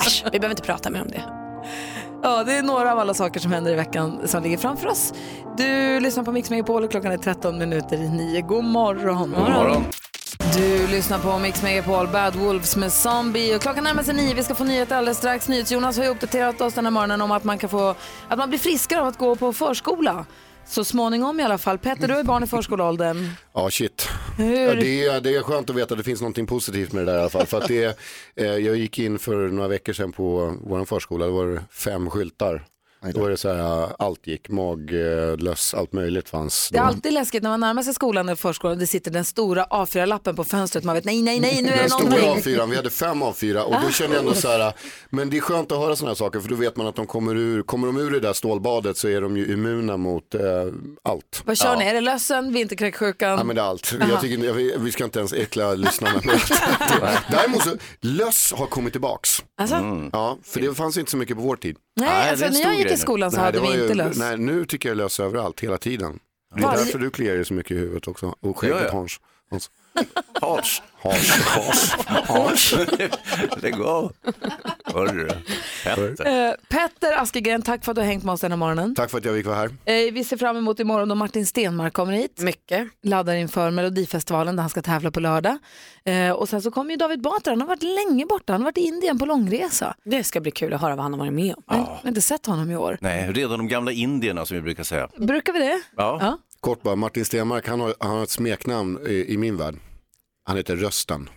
Äsch, 0.00 0.24
vi 0.32 0.38
behöver 0.40 0.50
inte 0.50 0.62
prata 0.62 0.90
mer 0.90 1.02
om 1.02 1.08
det. 1.08 1.22
Ja, 2.22 2.44
det 2.44 2.52
är 2.54 2.62
några 2.62 2.92
av 2.92 2.98
alla 2.98 3.14
saker 3.14 3.40
som 3.40 3.52
händer 3.52 3.72
i 3.72 3.74
veckan 3.74 4.20
som 4.28 4.42
ligger 4.42 4.56
framför 4.58 4.86
oss. 4.88 5.12
Du 5.56 6.00
lyssnar 6.00 6.24
på 6.24 6.32
Mix 6.32 6.50
Megapol 6.50 6.84
och 6.84 6.90
klockan 6.90 7.12
är 7.12 7.16
13 7.18 7.58
minuter 7.58 7.96
i 7.96 8.08
9. 8.08 8.40
God 8.40 8.64
morgon. 8.64 9.18
God 9.30 9.38
morgon. 9.50 9.84
Du 10.56 10.86
lyssnar 10.86 11.18
på 11.18 11.38
Mix 11.38 11.62
Megapol, 11.62 12.08
Bad 12.08 12.36
Wolves 12.36 12.76
med 12.76 12.92
Zombie 12.92 13.56
och 13.56 13.62
klockan 13.62 13.84
närmar 13.84 14.02
sig 14.02 14.14
9. 14.14 14.34
Vi 14.34 14.42
ska 14.42 14.54
få 14.54 14.64
nyheter 14.64 14.96
alldeles 14.96 15.18
strax. 15.18 15.48
NyhetsJonas 15.48 15.96
har 15.96 16.04
ju 16.04 16.10
uppdaterat 16.10 16.60
oss 16.60 16.74
den 16.74 16.84
här 16.86 16.90
morgonen 16.90 17.20
om 17.22 17.30
att 17.30 17.44
man 17.44 17.58
kan 17.58 17.70
få, 17.70 17.94
att 18.28 18.38
man 18.38 18.48
blir 18.48 18.58
friskare 18.58 19.00
av 19.00 19.06
att 19.06 19.18
gå 19.18 19.36
på 19.36 19.52
förskola. 19.52 20.26
Så 20.66 20.84
småningom 20.84 21.40
i 21.40 21.42
alla 21.42 21.58
fall. 21.58 21.78
Petter, 21.78 22.08
du 22.08 22.14
är 22.14 22.24
barn 22.24 22.44
i 22.44 22.46
förskoleåldern. 22.46 23.28
Ja, 23.52 23.70
shit. 23.70 24.08
Ja, 24.38 24.44
det, 24.74 25.04
är, 25.06 25.20
det 25.20 25.36
är 25.36 25.42
skönt 25.42 25.70
att 25.70 25.76
veta 25.76 25.94
att 25.94 25.98
det 25.98 26.04
finns 26.04 26.20
någonting 26.20 26.46
positivt 26.46 26.92
med 26.92 27.06
det 27.06 27.12
där 27.12 27.18
i 27.18 27.20
alla 27.20 27.30
fall. 27.30 27.46
För 27.46 27.58
att 27.58 27.68
det, 27.68 27.98
eh, 28.36 28.46
jag 28.46 28.76
gick 28.76 28.98
in 28.98 29.18
för 29.18 29.48
några 29.48 29.68
veckor 29.68 29.92
sedan 29.92 30.12
på 30.12 30.56
vår 30.64 30.84
förskola, 30.84 31.24
det 31.26 31.32
var 31.32 31.62
fem 31.70 32.10
skyltar. 32.10 32.64
Då 33.14 33.20
var 33.20 33.30
det 33.30 33.36
så 33.36 33.52
här, 33.52 33.88
allt 33.98 34.26
gick, 34.26 34.48
maglöss, 34.48 35.74
allt 35.74 35.92
möjligt 35.92 36.28
fanns. 36.28 36.68
Det 36.72 36.78
är 36.78 36.82
Då- 36.82 36.86
alltid 36.88 37.12
läskigt 37.12 37.42
när 37.42 37.50
man 37.50 37.60
närmar 37.60 37.82
sig 37.82 37.94
skolan 37.94 38.28
eller 38.28 38.36
förskolan 38.36 38.72
och 38.72 38.78
det 38.78 38.86
sitter 38.86 39.10
den 39.10 39.24
stora 39.24 39.64
A4-lappen 39.64 40.36
på 40.36 40.44
fönstret. 40.44 40.84
Man 40.84 40.94
vet 40.94 41.04
nej, 41.04 41.22
nej, 41.22 41.40
nej, 41.40 41.62
nu 41.62 41.68
är 41.68 41.72
det 41.76 41.80
Den 41.82 41.90
stora 41.90 42.16
någonting. 42.16 42.54
A4, 42.56 42.70
vi 42.70 42.76
hade 42.76 42.90
fem 42.90 43.22
A4 43.22 43.60
och 43.60 43.74
då 43.82 43.90
kände 43.90 44.16
jag 44.16 44.22
ändå 44.24 44.34
så 44.34 44.48
här, 44.48 44.72
men 45.10 45.30
det 45.30 45.36
är 45.36 45.40
skönt 45.40 45.72
att 45.72 45.78
höra 45.78 45.96
sådana 45.96 46.10
här 46.10 46.14
saker 46.16 46.40
för 46.40 46.48
då 46.48 46.54
vet 46.54 46.76
man 46.76 46.86
att 46.86 46.94
de 46.96 47.06
kommer 47.06 47.36
ur, 47.36 47.62
kommer 47.62 47.86
de 47.86 47.96
ur 47.96 48.10
det 48.10 48.20
där 48.20 48.32
stålbadet 48.32 48.96
så 48.96 49.08
är 49.08 49.20
de 49.20 49.36
ju 49.36 49.52
immuna 49.52 49.96
mot 49.96 50.34
eh, 50.34 50.40
allt. 51.02 51.42
Vad 51.44 51.58
kör 51.58 51.76
ni? 51.76 51.84
Är 51.84 51.94
det 51.94 52.00
lössen, 52.00 52.52
vinterkräksjukan? 52.52 53.30
Ja 53.38 53.44
men 53.44 53.56
det 53.56 53.62
är 53.62 53.66
allt. 53.66 53.94
Aha. 54.00 54.10
Jag 54.10 54.20
tycker, 54.20 54.44
jag, 54.44 54.78
vi 54.78 54.92
ska 54.92 55.04
inte 55.04 55.18
ens 55.18 55.32
äckla 55.32 55.74
lyssnarna 55.74 56.20
med. 56.24 56.40
Däremot 57.30 57.62
så, 57.62 57.76
löss 58.00 58.52
har 58.56 58.66
kommit 58.66 58.92
tillbaks. 58.92 59.44
Alltså? 59.60 59.76
Mm. 59.76 60.10
Ja, 60.12 60.38
för 60.42 60.60
det 60.60 60.74
fanns 60.74 60.96
inte 60.98 61.10
så 61.10 61.16
mycket 61.16 61.36
på 61.36 61.42
vår 61.42 61.56
tid. 61.56 61.76
Nej, 61.96 62.08
Nej, 62.08 62.30
alltså, 62.30 62.44
det 62.44 62.46
är 62.46 62.48
en 62.48 62.54
när 62.54 62.72
jag 62.72 62.80
stor 62.80 62.89
gick 62.90 62.98
i 62.98 63.02
skolan 63.02 63.30
så 63.30 63.36
Nej, 63.36 63.44
hade 63.46 63.58
det 63.58 63.62
vi 63.62 63.68
var 63.76 63.82
inte 63.82 63.94
löss. 63.94 64.18
Nej, 64.18 64.38
nu 64.38 64.64
tycker 64.64 64.88
jag 64.88 64.96
löss 64.96 65.20
överallt, 65.20 65.60
hela 65.60 65.78
tiden. 65.78 66.18
Det 66.54 66.60
är 66.60 66.64
Varje- 66.66 66.78
därför 66.78 66.98
du 66.98 67.10
kliar 67.10 67.34
dig 67.34 67.44
så 67.44 67.54
mycket 67.54 67.72
i 67.72 67.78
huvudet 67.80 68.08
också. 68.08 68.34
Och 68.40 68.58
skägget 68.58 68.82
jag? 68.82 68.90
Hans. 68.90 69.20
Hans. 69.50 69.70
Hars. 70.40 70.82
Hars. 71.02 71.30
Hars. 71.30 71.92
Hars. 72.28 72.74
Hörru. 74.94 75.28
Petter. 75.84 76.48
Eh, 76.48 76.54
Petter 76.68 77.22
Askegren, 77.22 77.62
tack 77.62 77.84
för 77.84 77.92
att 77.92 77.96
du 77.96 78.00
har 78.00 78.06
hängt 78.06 78.24
med 78.24 78.32
oss 78.32 78.40
den 78.40 78.52
här 78.52 78.56
morgonen. 78.58 78.94
Tack 78.94 79.10
för 79.10 79.18
att 79.18 79.24
jag 79.24 79.34
fick 79.36 79.46
vara 79.46 79.56
här. 79.56 79.66
Eh, 79.84 80.12
vi 80.12 80.24
ser 80.24 80.36
fram 80.36 80.56
emot 80.56 80.80
imorgon 80.80 81.08
då 81.08 81.14
Martin 81.14 81.46
Stenmark 81.46 81.92
kommer 81.92 82.12
hit. 82.12 82.40
Mycket. 82.42 82.88
Laddar 83.02 83.34
inför 83.34 83.70
Melodifestivalen 83.70 84.56
där 84.56 84.62
han 84.62 84.70
ska 84.70 84.82
tävla 84.82 85.10
på 85.10 85.20
lördag. 85.20 85.58
Eh, 86.04 86.30
och 86.30 86.48
sen 86.48 86.62
så 86.62 86.70
kommer 86.70 86.90
ju 86.90 86.96
David 86.96 87.20
Batra, 87.20 87.52
han 87.52 87.60
har 87.60 87.68
varit 87.68 87.82
länge 87.82 88.26
borta, 88.26 88.52
han 88.52 88.60
har 88.60 88.64
varit 88.66 88.78
i 88.78 88.80
Indien 88.80 89.18
på 89.18 89.26
långresa. 89.26 89.94
Det 90.04 90.24
ska 90.24 90.40
bli 90.40 90.50
kul 90.50 90.72
att 90.74 90.80
höra 90.80 90.96
vad 90.96 91.02
han 91.02 91.12
har 91.12 91.18
varit 91.18 91.32
med 91.32 91.54
om. 91.56 91.62
Jag 91.66 91.76
har 91.76 92.08
inte 92.08 92.20
sett 92.20 92.46
honom 92.46 92.70
i 92.70 92.76
år. 92.76 92.98
Nej, 93.00 93.32
redan 93.32 93.58
de 93.58 93.68
gamla 93.68 93.92
indierna 93.92 94.46
som 94.46 94.56
vi 94.56 94.62
brukar 94.62 94.82
säga. 94.84 95.08
Brukar 95.18 95.52
vi 95.52 95.58
det? 95.58 95.80
Ja. 95.96 96.38
Kort 96.60 96.82
bara, 96.82 96.96
Martin 96.96 97.24
Stenmark 97.24 97.68
han 97.68 97.80
har, 97.80 97.94
han 98.00 98.10
har 98.10 98.22
ett 98.22 98.30
smeknamn 98.30 98.98
i, 99.06 99.34
i 99.34 99.36
min 99.36 99.56
värld. 99.56 99.74
Han 100.44 100.56
heter 100.56 100.76
Rösten. 100.76 101.28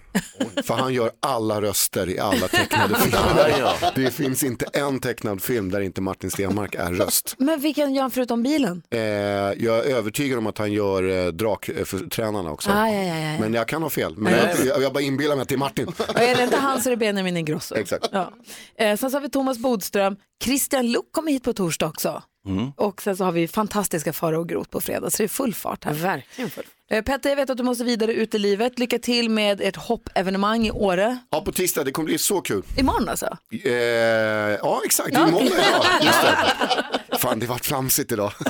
För 0.64 0.74
han 0.74 0.94
gör 0.94 1.12
alla 1.20 1.62
röster 1.62 2.10
i 2.10 2.20
alla 2.20 2.48
tecknade 2.48 2.96
filmer. 2.96 3.96
Det 3.96 4.12
finns 4.12 4.44
inte 4.44 4.66
en 4.74 5.00
tecknad 5.00 5.42
film 5.42 5.72
där 5.72 5.82
inte 5.82 6.02
Martin 6.02 6.32
Stenmark 6.32 6.76
är 6.76 6.92
röst. 6.92 7.36
Men 7.38 7.60
vilken 7.60 7.94
gör 7.94 8.02
han 8.02 8.12
förutom 8.12 8.44
bilen? 8.44 8.84
Eh, 8.90 9.00
jag 9.00 9.62
är 9.62 9.84
övertygad 9.84 10.38
om 10.38 10.48
att 10.48 10.58
han 10.58 10.72
gör 10.72 11.26
eh, 11.26 11.32
draktränarna 11.32 12.52
också. 12.52 12.70
Ah, 12.70 12.90
ja, 12.90 13.04
ja, 13.04 13.18
ja. 13.18 13.40
Men 13.40 13.54
jag 13.54 13.68
kan 13.68 13.84
ha 13.84 13.90
fel. 13.90 14.18
Men 14.18 14.34
jag, 14.34 14.66
jag, 14.66 14.82
jag 14.82 14.94
bara 14.94 15.04
inbillar 15.04 15.36
mig 15.36 15.42
att 15.42 15.50
det 15.50 15.56
är 15.56 15.58
Martin. 15.58 15.88
Och 15.98 16.20
är 16.20 16.36
det 16.36 16.44
inte 16.44 16.58
han 16.58 16.82
så 16.82 16.90
är 16.90 16.92
det 16.92 16.98
Benjamin 16.98 17.38
Ingrosso. 17.38 17.76
Exakt. 17.76 18.10
Ja. 18.12 18.34
Eh, 18.78 18.98
sen 18.98 19.12
så 19.12 19.18
har 19.18 19.22
vi 19.22 19.30
Thomas 19.30 19.58
Bodström, 19.58 20.16
Christian 20.44 20.92
Luuk 20.92 21.12
kommer 21.12 21.32
hit 21.32 21.44
på 21.44 21.54
torsdag 21.54 21.86
också. 21.88 22.24
Mm. 22.48 22.72
Och 22.78 23.02
sen 23.02 23.18
så 23.18 23.24
har 23.24 23.32
vi 23.32 23.48
fantastiska 23.48 24.14
Farao 24.14 24.40
och 24.40 24.50
Groth 24.50 24.70
på 24.70 24.82
fredag, 24.82 25.10
så 25.10 25.18
det 25.18 25.24
är 25.24 25.28
full 25.28 25.54
fart 25.54 25.84
här. 25.84 25.94
Verkligen 25.94 26.50
full 26.50 26.64
Eh, 26.64 26.70
Petter, 27.02 27.30
jag 27.30 27.36
vet 27.36 27.50
att 27.50 27.58
du 27.58 27.64
måste 27.64 27.84
vidare 27.84 28.14
ut 28.14 28.36
i 28.36 28.40
livet. 28.40 28.80
Lycka 28.80 29.00
till 29.00 29.30
med 29.30 29.62
ert 29.62 29.76
hoppevenemang 29.76 30.66
i 30.68 30.72
Åre. 30.72 31.18
Ja, 31.30 31.42
på 31.42 31.52
tisdag, 31.52 31.84
det 31.84 31.92
kommer 31.92 32.06
bli 32.06 32.18
så 32.18 32.42
kul. 32.42 32.64
Imorgon 32.78 33.10
alltså? 33.10 33.38
Eh, 33.64 33.72
ja, 33.72 34.82
exakt, 34.86 35.10
Ja. 35.14 35.28
imorgon. 35.28 35.50
Ja, 35.58 35.86
just 36.06 36.22
det. 36.22 37.18
Fan, 37.18 37.40
det 37.40 37.46
vart 37.46 37.66
flamsigt 37.66 38.12
idag. 38.12 38.32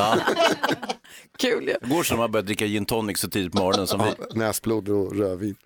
Kul 1.37 1.63
ju. 1.67 1.75
Det 1.81 1.87
går 1.89 2.03
som 2.03 2.15
att 2.15 2.19
man 2.19 2.31
börjar 2.31 2.43
dricka 2.45 2.65
gin 2.65 2.85
tonic 2.85 3.19
så 3.19 3.29
tidigt 3.29 3.51
på 3.51 3.57
morgonen 3.59 3.87
som 3.87 4.01
vi. 4.03 4.39
Näsblod 4.39 4.89
och 4.89 5.15
rödvin. 5.17 5.55